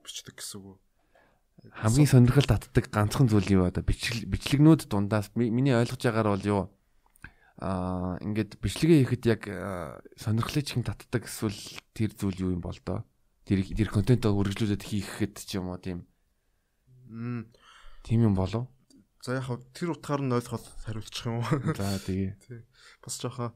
бичдэг 0.06 0.38
гэсэн 0.38 0.62
үг 0.62 0.78
үү? 0.78 1.74
Хамгийн 1.74 2.06
сонирхол 2.06 2.46
татдаг 2.46 2.86
ганцхан 2.94 3.26
зүйл 3.34 3.50
юу 3.50 3.66
вэ? 3.66 3.74
Одоо 3.74 3.82
бичлэг 3.82 4.30
бичлэгнүүд 4.30 4.86
дундаас 4.86 5.34
миний 5.34 5.74
ойлгож 5.74 5.98
байгаагаар 6.06 6.30
бол 6.30 6.46
юу 6.46 6.62
аа 7.64 8.20
ингээд 8.20 8.60
бичлэгээ 8.60 9.00
хийхэд 9.08 9.24
яг 9.32 9.42
сонирхлыг 10.20 10.68
чин 10.68 10.84
татдаг 10.84 11.32
эсвэл 11.32 11.56
тэр 11.96 12.12
зүйл 12.12 12.52
юу 12.52 12.52
юм 12.60 12.62
бол 12.62 12.76
доо 12.84 13.08
тэр 13.48 13.64
тэр 13.64 13.90
контентоо 13.92 14.36
үргэлжлүүлээд 14.36 14.84
хийхэд 14.84 15.36
ч 15.40 15.60
юм 15.60 15.72
уу 15.72 15.80
тийм? 15.80 16.08
Тийм 18.04 18.20
юм 18.24 18.36
болов? 18.36 18.68
За 19.24 19.40
яг 19.40 19.48
тэр 19.76 19.96
утгаар 19.96 20.24
нь 20.24 20.36
ойлгоход 20.36 20.64
хариулчих 20.84 21.28
юм 21.28 21.44
уу? 21.44 21.48
За 21.80 22.00
тэгээ. 22.04 22.36
Бас 23.04 23.16
жоохон 23.20 23.56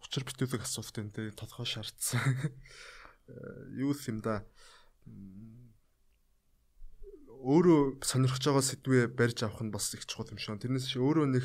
учир 0.00 0.24
бүтээлэг 0.24 0.64
асуулт 0.64 0.96
энэ 1.00 1.12
тэ 1.12 1.36
толгой 1.36 1.68
шаардсан. 1.68 2.20
Юу 3.76 3.96
юм 3.96 4.20
да? 4.20 4.44
Өөрөө 7.44 8.00
сонирхож 8.00 8.44
байгаа 8.44 8.64
сэдвээ 8.64 9.04
барьж 9.12 9.44
авах 9.44 9.60
нь 9.64 9.72
бас 9.72 9.92
их 9.92 10.08
чухал 10.08 10.32
юм 10.32 10.40
шиг. 10.40 10.60
Тэрнээс 10.60 10.88
чи 10.88 11.00
өөрөө 11.00 11.28
нэг 11.28 11.44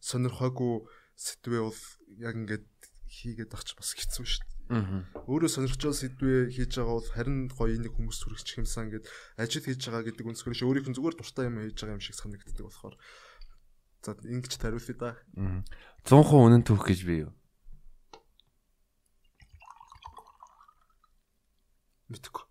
сонирхоогүй 0.00 0.84
сэдвээ 1.18 1.62
бол 1.66 1.82
яг 2.22 2.34
ингээд 2.38 2.66
хийгээд 3.10 3.50
авч 3.50 3.74
бас 3.74 3.90
хэцүү 3.98 4.22
шүү 4.22 4.44
дээ. 4.46 4.78
Аа. 4.78 5.02
Өөрөө 5.26 5.50
байгаа 5.82 5.98
сэдвээ 5.98 6.40
хийж 6.54 6.72
байгаа 6.78 6.94
бол 6.94 7.10
харин 7.10 7.38
гоё 7.50 7.74
нэг 7.74 7.92
хүмүүс 7.98 8.18
сүрэгч 8.22 8.62
юмсан 8.62 8.86
ингээд 8.86 9.06
ажил 9.34 9.66
хийж 9.66 9.82
байгаа 9.82 10.06
гэдэг 10.06 10.28
үнсгэр 10.30 10.54
ш 10.54 10.62
өөрийнх 10.62 10.88
нь 10.92 10.96
зүгээр 10.96 11.16
дуртай 11.18 11.50
юм 11.50 11.58
хийж 11.58 11.78
байгаа 11.82 11.96
юм 11.98 12.04
шиг 12.04 12.14
санагддаг 12.14 12.64
болохоор 12.68 12.94
за 14.06 14.10
ингэж 14.14 14.52
тариулъя 14.62 14.94
да. 14.94 15.10
Аа. 15.34 15.64
100% 16.06 16.38
үнэн 16.38 16.62
түүх 16.62 16.86
гэж 16.86 17.00
би 17.02 17.26
юу? 17.26 17.32
Мэдгүй. 22.12 22.44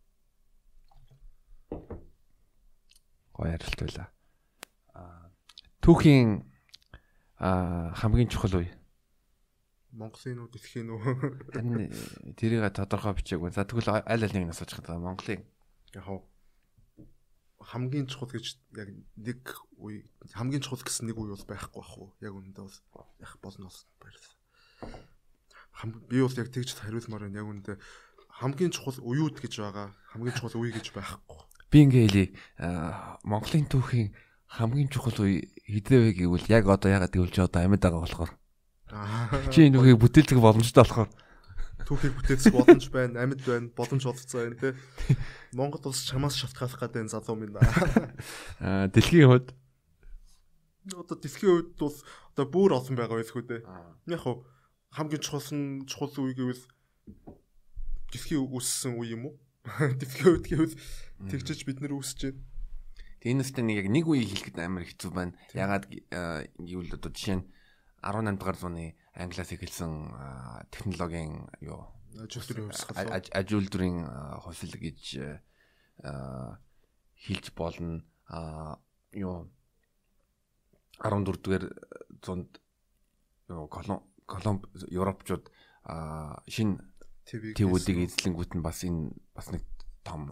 Гоё 3.31 3.49
ярилт 3.53 3.79
байла. 3.79 4.11
Аа 4.91 5.31
түүхийн 5.87 6.56
хамгийн 7.37 8.29
чухал 8.29 8.61
үе. 8.61 8.71
Монголын 9.93 10.41
уу 10.45 10.49
дэлхийн 10.51 10.89
үү? 10.93 11.01
Харин 11.53 11.89
тэрийг 12.37 12.69
тодорхой 12.73 13.17
бичээгүй. 13.17 13.53
За 13.53 13.65
тэгвэл 13.65 14.01
аль 14.05 14.25
алийг 14.25 14.45
нь 14.45 14.53
асууж 14.53 14.77
байгаа 14.77 15.01
Монголын. 15.01 15.45
Яг 15.93 16.05
уу. 16.05 16.25
хамгийн 17.67 18.07
чухал 18.07 18.29
гэж 18.31 18.57
яг 18.77 18.89
нэг 19.17 19.41
үе 19.81 20.05
хамгийн 20.31 20.61
чухал 20.61 20.81
гэсэн 20.85 21.09
нэг 21.09 21.17
үе 21.17 21.33
бол 21.33 21.49
байхгүй 21.49 21.81
бах 21.81 21.97
уу. 21.97 22.13
Яг 22.21 22.33
үнэндээ 22.37 22.63
бол 22.63 23.09
яг 23.19 23.33
болно 23.41 23.67
бол 23.67 23.81
баярлалаа. 23.99 24.37
Би 26.07 26.21
бол 26.21 26.37
яг 26.37 26.49
тэгж 26.53 26.69
хариулмаар 26.77 27.27
байна. 27.27 27.41
Яг 27.41 27.49
үнэндээ 27.49 27.77
хамгийн 28.39 28.71
чухал 28.71 29.01
уюуд 29.01 29.41
гэж 29.41 29.53
байгаа. 29.59 29.91
Хамгийн 30.13 30.37
чухал 30.37 30.61
үе 30.61 30.71
гэж 30.71 30.93
байхгүй. 30.93 31.41
Би 31.67 31.77
ингээ 31.83 32.05
хэлий 32.07 32.29
Монголын 33.27 33.67
түүхийн 33.67 34.15
хамгийн 34.47 34.89
чухал 34.89 35.17
үе 35.23 35.47
хэдээ 35.67 35.99
вэ 35.99 36.11
гэвэл 36.23 36.47
яг 36.47 36.65
одоо 36.71 36.89
ягаад 36.91 37.11
гэвэл 37.11 37.35
чи 37.35 37.41
одоо 37.43 37.61
амьд 37.67 37.83
байгаа 37.83 38.01
болохоор. 38.03 38.31
Чи 39.51 39.67
энэ 39.67 39.77
үгийг 39.79 39.99
бүтээлцэх 39.99 40.39
боломжтой 40.39 40.83
болохоор 40.87 41.09
түүхийг 41.87 42.13
бүтээцэх 42.19 42.51
боломж 42.51 42.85
байна, 42.91 43.23
амьд 43.23 43.41
байна, 43.47 43.71
боломж 43.71 44.03
олцсон 44.03 44.51
байна 44.51 44.59
те. 44.59 44.69
Монгол 45.55 45.87
улс 45.87 46.03
чамаас 46.03 46.35
шалтгаалах 46.35 46.83
гэдэг 46.83 47.07
энэ 47.07 47.13
залуу 47.15 47.35
минь. 47.39 47.55
Аа 48.59 48.91
дэлхийн 48.91 49.31
хувьд 49.31 49.55
одоо 50.91 51.15
дэлхийн 51.15 51.51
хувьд 51.51 51.79
бол 51.79 51.97
одоо 52.35 52.45
бүр 52.47 52.71
олон 52.75 52.95
байгаа 52.95 53.23
үү 53.23 53.47
те. 53.47 53.63
Яг 54.07 54.19
хав 54.19 54.43
хамгийн 54.91 55.23
чухал 55.23 55.47
нь 55.55 55.87
чухал 55.87 56.11
үе 56.27 56.35
гэвэл 56.35 56.63
дэлхийн 58.11 58.43
үүссэн 58.43 58.99
үе 58.99 59.15
юм 59.15 59.31
уу? 59.31 59.35
Дэлхийн 59.99 60.27
хувьд 60.31 60.47
гэвэл 60.47 60.75
тэгчж 61.27 61.67
бид 61.67 61.79
нар 61.83 61.95
үүсэж 61.95 62.19
байна. 62.31 62.39
Энэ 63.27 63.43
үстэй 63.43 63.63
нэг 63.67 63.77
яг 63.83 63.87
нэг 63.91 64.05
үеийг 64.07 64.31
хэлэхэд 64.31 64.57
амар 64.63 64.87
хэцүү 64.87 65.11
байна. 65.11 65.35
Ягаад 65.51 65.91
гэвэл 65.91 66.95
одоо 66.95 67.11
жишээ 67.11 67.43
нь 67.43 67.45
18 67.99 68.39
дугаар 68.39 68.55
зууны 68.55 68.95
англиас 69.11 69.51
эхэлсэн 69.51 69.91
технологийн 70.71 71.51
юу 71.59 71.91
хувьсгал 72.15 73.11
ажилтны 73.35 74.07
хувьсгал 74.39 74.75
гэж 74.79 75.01
хэлж 77.19 77.45
болно. 77.51 78.07
Юу 79.11 79.51
14 81.03 81.43
дугаар 81.43 81.65
зуунд 82.23 82.61
юу 83.51 83.67
колумб 83.67 84.63
европчууд 84.87 85.51
шин 86.47 86.79
твүүдийг 87.27 88.07
эзлэнгүүт 88.07 88.55
нь 88.55 88.63
бас 88.63 88.87
энэ 88.87 89.11
бас 89.35 89.51
нэг 89.51 89.63
том 90.07 90.31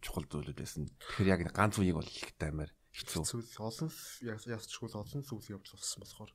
чухал 0.00 0.24
зүйлүүд 0.24 0.56
байсан. 0.56 0.88
Тэгэхээр 0.88 1.28
яг 1.28 1.52
ганц 1.52 1.76
үеийг 1.76 2.00
бол 2.00 2.08
ихтэй 2.08 2.48
амар 2.48 2.72
хэцүү. 2.96 3.60
Олон 3.60 3.92
ясчгүй 4.24 4.88
олон 4.88 5.20
зүйл 5.20 5.52
явж 5.60 5.76
болсон 5.76 6.00
болохоор. 6.00 6.32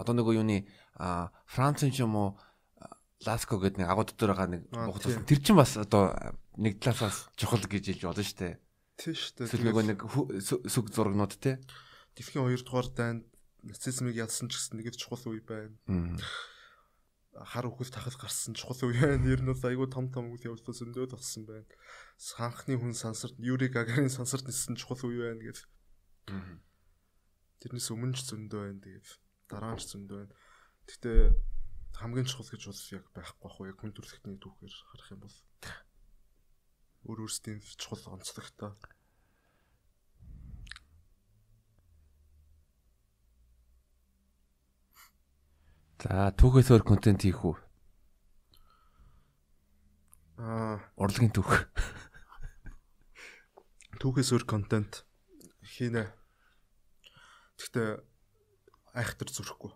Одоо 0.00 0.14
нөгөө 0.16 0.40
юуны 0.40 0.64
Францын 0.96 1.92
ч 1.92 2.00
юм 2.00 2.16
уу 2.16 2.30
Ласко 3.24 3.56
гэдэг 3.56 3.80
нэг 3.80 3.88
агууд 3.88 4.12
дээр 4.12 4.32
байгаа 4.36 4.48
нэг 4.52 4.62
нухад 4.76 5.24
тэр 5.24 5.40
чинь 5.40 5.56
бас 5.56 5.80
одоо 5.80 6.12
нэг 6.60 6.84
талаас 6.84 7.32
чухал 7.32 7.64
гэж 7.64 7.96
хэлж 7.96 8.02
болно 8.04 8.20
шүү 8.20 8.40
дээ. 8.44 8.54
Тийм 9.00 9.16
шүү 9.16 9.32
дээ. 9.40 9.48
Тэр 9.56 9.62
нөгөө 9.64 9.84
нэг 9.88 9.98
сүг 10.44 10.92
зургнууд 10.92 11.32
те. 11.40 11.56
Дэлхийн 12.12 12.44
2 12.44 12.60
дугаар 12.68 12.88
дайнд 12.92 13.24
нацизмыг 13.64 14.20
ялсан 14.20 14.52
ч 14.52 14.60
гэсэн 14.60 14.76
нэг 14.76 14.92
чухал 15.00 15.32
үе 15.32 15.40
байна. 15.40 15.72
Хар 17.36 17.68
үхэл 17.68 17.92
тахал 17.92 18.16
гарсан 18.16 18.56
чухал 18.56 18.88
үе 18.88 19.00
байна. 19.02 19.28
Ер 19.28 19.44
нь 19.44 19.50
бол 19.50 19.68
айгүй 19.68 19.88
том 19.92 20.08
том 20.08 20.32
үйл 20.32 20.56
явдлууд 20.56 20.78
зөндөө 20.80 21.12
болсон 21.12 21.44
байна. 21.44 21.68
Санхны 22.16 22.80
хүн 22.80 22.96
сансарт 22.96 23.36
Юри 23.36 23.68
Гагарин 23.68 24.08
сансарт 24.08 24.48
нисэн 24.48 24.78
чухал 24.80 25.04
үе 25.10 25.28
байна 25.28 25.44
гэж 25.44 25.68
Тэрнээс 27.60 27.88
өмнө 27.94 28.16
ч 28.18 28.26
зөндөө 28.30 28.60
байна. 28.62 28.80
Тэгээд 28.82 29.06
дараа 29.46 29.74
нь 29.74 29.80
ч 29.80 29.84
зөндөө 29.94 30.16
байна. 30.22 30.34
Гэхдээ 30.86 31.20
хамгийн 31.98 32.26
чухал 32.26 32.50
гэж 32.50 32.62
бол 32.66 32.82
яг 32.98 33.04
байхгүй 33.14 33.40
бах 33.42 33.56
уу. 33.60 33.68
Яг 33.70 33.78
хүн 33.78 33.92
төрөлхтний 33.94 34.36
түүхээр 34.42 34.74
харах 34.90 35.12
юм 35.14 35.20
бол 35.22 35.36
өөр 37.06 37.18
өөрсдийн 37.24 37.58
чухал 37.78 38.18
онцлогтой. 38.18 38.74
За 46.06 46.30
түүхээс 46.38 46.70
өөр 46.70 46.84
контент 46.86 47.26
хийх 47.26 47.42
үү? 47.42 47.58
Аа, 50.38 50.78
урлагийн 51.02 51.34
түүх. 51.34 51.66
Түүхээс 53.98 54.30
өөр 54.30 54.46
контент 54.46 55.02
хийнэ. 55.66 56.06
Гэхдээ 57.58 58.06
айхтар 58.94 59.34
зүрхгүй. 59.34 59.74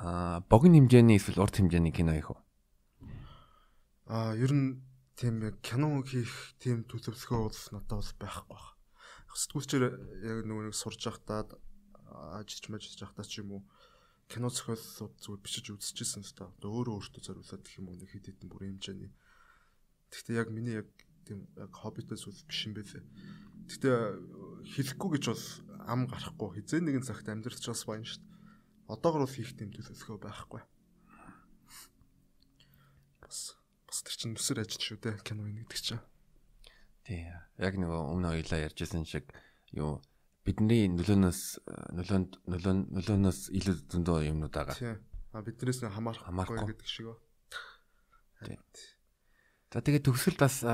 Аа, 0.00 0.40
богино 0.48 0.80
хэмжээний 0.80 1.20
эсвэл 1.20 1.44
урт 1.44 1.60
хэмжээний 1.60 1.92
кино 1.92 2.16
хийх 2.16 2.32
үү? 2.32 2.40
Аа, 4.08 4.32
ер 4.40 4.56
нь 4.56 4.80
тийм 5.20 5.44
яг 5.44 5.60
кино 5.60 6.00
хийх 6.00 6.56
тийм 6.56 6.88
төлөвлөгөө 6.88 7.44
бол 7.44 7.60
надад 7.76 8.00
бол 8.00 8.16
байхгүй 8.24 8.56
байна. 8.56 8.72
Сэтгүүлчээр 9.36 9.84
яг 10.24 10.38
нөгөө 10.48 10.72
нэг 10.72 10.76
сурж 10.80 11.04
байхдаа 11.04 11.44
ажиллаж 12.10 12.66
мажиж 12.68 12.98
байхдаа 12.98 13.26
ч 13.26 13.42
юм 13.42 13.58
уу 13.58 13.62
кино 14.30 14.46
зохиолууд 14.50 15.14
зүгээр 15.18 15.42
бичиж 15.42 15.66
үзчихсэн 15.74 16.22
л 16.22 16.34
та. 16.38 16.46
Өөрөө 16.62 17.02
өөртөө 17.02 17.22
зориулаад 17.22 17.62
гэх 17.66 17.78
юм 17.82 17.90
уу 17.90 17.98
нэг 17.98 18.10
хэд 18.14 18.30
хэдэн 18.30 18.50
бүрийн 18.50 18.78
хэмжээний. 18.78 19.10
Гэхдээ 20.14 20.38
яг 20.38 20.48
миний 20.54 20.78
яг 20.82 20.88
тийм 21.26 21.50
яг 21.58 21.74
хоббитой 21.74 22.14
зүйл 22.14 22.38
биш 22.46 22.60
юм 22.70 22.78
байлээ. 22.78 23.02
Гэтэ 23.70 23.90
хэлэхгүй 24.70 25.10
гэж 25.18 25.24
бол 25.34 25.46
ам 25.86 26.06
гарахгүй 26.06 26.62
хизээ 26.62 26.78
нэгэн 26.78 27.06
цагт 27.06 27.26
амьдралч 27.26 27.64
бас 27.66 27.82
байна 27.86 28.06
шүү 28.06 28.22
дээ. 28.22 28.38
Одоогор 28.90 29.26
бол 29.26 29.34
хийх 29.34 29.54
төлөвлөгөө 29.58 30.18
байхгүй. 30.22 30.62
Бас 33.22 33.38
бас 33.86 33.98
тэр 34.06 34.14
чинь 34.14 34.34
нүсэр 34.34 34.62
ажил 34.62 34.82
шүү 34.82 34.98
дээ 35.02 35.22
кино 35.26 35.46
гэдэг 35.46 35.78
чинь. 35.78 36.02
Тий. 37.06 37.26
Яг 37.58 37.74
нэг 37.78 37.90
өмнө 37.90 38.34
хоёлаа 38.34 38.66
ярьжсэн 38.70 39.06
шиг 39.06 39.26
юу 39.74 40.02
бидний 40.50 40.90
нөлөөнөөс 40.90 41.40
нөлөөнд 41.94 42.30
нөлөө 42.50 42.74
нөлөөнөөс 42.98 43.40
илүү 43.54 43.74
зөндөө 43.86 44.18
юмнууд 44.34 44.50
байгаа. 44.50 44.74
Тий. 44.74 44.98
А 45.30 45.46
биднээс 45.46 45.86
хамаарах 45.86 46.26
хамаарахгүй 46.26 46.74
гэдэг 46.74 46.88
шиг. 46.90 47.14
Тий. 48.42 48.58
За 49.70 49.78
тэгээд 49.78 50.10
төгсгөл 50.10 50.42
бас 50.42 50.66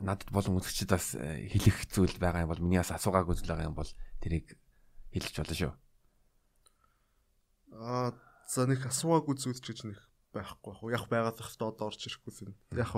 надад 0.00 0.30
болон 0.32 0.56
үзэгчид 0.56 0.88
бас 0.88 1.12
хэлэх 1.12 1.92
зүйл 1.92 2.16
байгаа 2.16 2.48
юм 2.48 2.52
бол 2.56 2.64
миний 2.64 2.80
бас 2.80 2.94
асуугаагүй 2.96 3.36
зүйл 3.36 3.52
байгаа 3.52 3.68
юм 3.68 3.76
бол 3.76 3.92
тэрийг 4.24 4.56
хэлж 5.12 5.34
болно 5.36 5.56
шүү. 5.60 5.72
Аа 7.76 8.16
за 8.48 8.64
нэг 8.64 8.88
асуугаагүй 8.88 9.36
зүйл 9.36 9.60
ч 9.60 9.76
гэж 9.76 9.80
нэг 9.92 9.98
байхгүй 10.32 10.72
яг 10.96 11.04
яг 11.04 11.04
байгаад 11.12 11.42
ихтэй 11.42 11.68
одоо 11.68 11.92
орж 11.92 12.00
ирэхгүй 12.08 12.32
юм. 12.48 12.54
Яг 12.72 12.92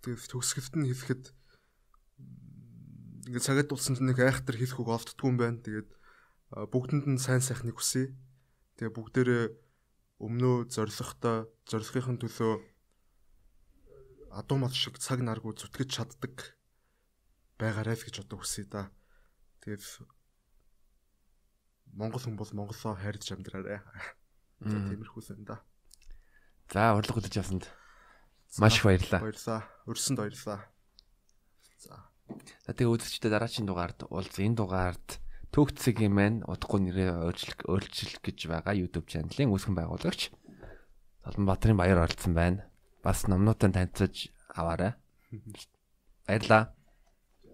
тэгээд 0.00 0.30
төгсгөлт 0.32 0.74
нь 0.80 0.88
хэлэхэд 0.88 1.24
ингээд 3.26 3.46
цагаад 3.46 3.68
дулсан 3.68 3.98
нэг 4.00 4.22
айхтар 4.22 4.56
хэлэх 4.56 4.78
үг 4.80 4.90
олддгүй 4.94 5.28
юм 5.28 5.36
байна. 5.36 5.58
Тэгээд 5.58 5.90
бүгдэнд 6.70 7.06
нь 7.10 7.18
сайн 7.18 7.42
сайхныг 7.42 7.76
хүсье. 7.76 8.14
Тэгээ 8.78 8.94
бүгдээрээ 8.94 9.44
өмнөө 10.22 10.70
зоригтой 10.70 11.50
зоригхийн 11.66 12.22
төлөө 12.22 12.54
адуу 14.30 14.56
мал 14.62 14.72
шиг 14.72 14.96
цаг 15.02 15.20
наргүй 15.20 15.58
зүтгэж 15.58 15.88
чаддаг 15.90 16.56
байгаарай 17.58 17.96
л 17.98 18.04
гэж 18.06 18.22
одоо 18.22 18.38
хүсэе 18.40 18.68
да. 18.70 18.88
Тэгээд 19.64 19.82
Монгол 21.96 22.20
хүн 22.20 22.36
бол 22.36 22.52
Монголоо 22.52 22.94
хайрж 22.94 23.32
амьдраарай. 23.32 23.80
За 24.60 24.76
тиймэрхүү 24.76 25.22
сэн 25.24 25.44
да. 25.48 25.64
За 26.72 26.92
урлаг 26.92 27.16
хүлээж 27.16 27.40
авсанд 27.40 27.64
маш 28.60 28.80
баярлалаа. 28.84 29.20
Баярлалаа. 29.24 29.62
Өрсөнд 29.88 30.18
баярлалаа. 30.20 30.60
За. 31.80 31.96
За 32.64 32.72
тэгээ 32.76 32.92
үзэгчдээ 32.92 33.30
дараагийн 33.32 33.66
дугаард 33.66 33.98
уулз 34.08 34.34
энэ 34.36 34.58
дугаард 34.58 35.08
Төгцөгийн 35.54 36.12
маань 36.12 36.38
удахгүй 36.44 36.80
нэрээ 36.84 37.10
өөрчлөх 37.24 37.64
өөрчлөх 37.64 38.20
гэж 38.20 38.38
байгаа 38.52 38.76
YouTube 38.76 39.08
чаналын 39.08 39.52
үүсгэн 39.56 39.72
байгуулагч 39.72 40.34
Солонбаатарын 41.24 41.80
баяр 41.80 42.04
оролцсон 42.04 42.36
байна 42.36 42.68
бас 43.00 43.24
номнуудаа 43.30 43.72
танилцуулж 43.72 44.34
аваарай. 44.52 44.92
Баярлаа. 46.26 46.75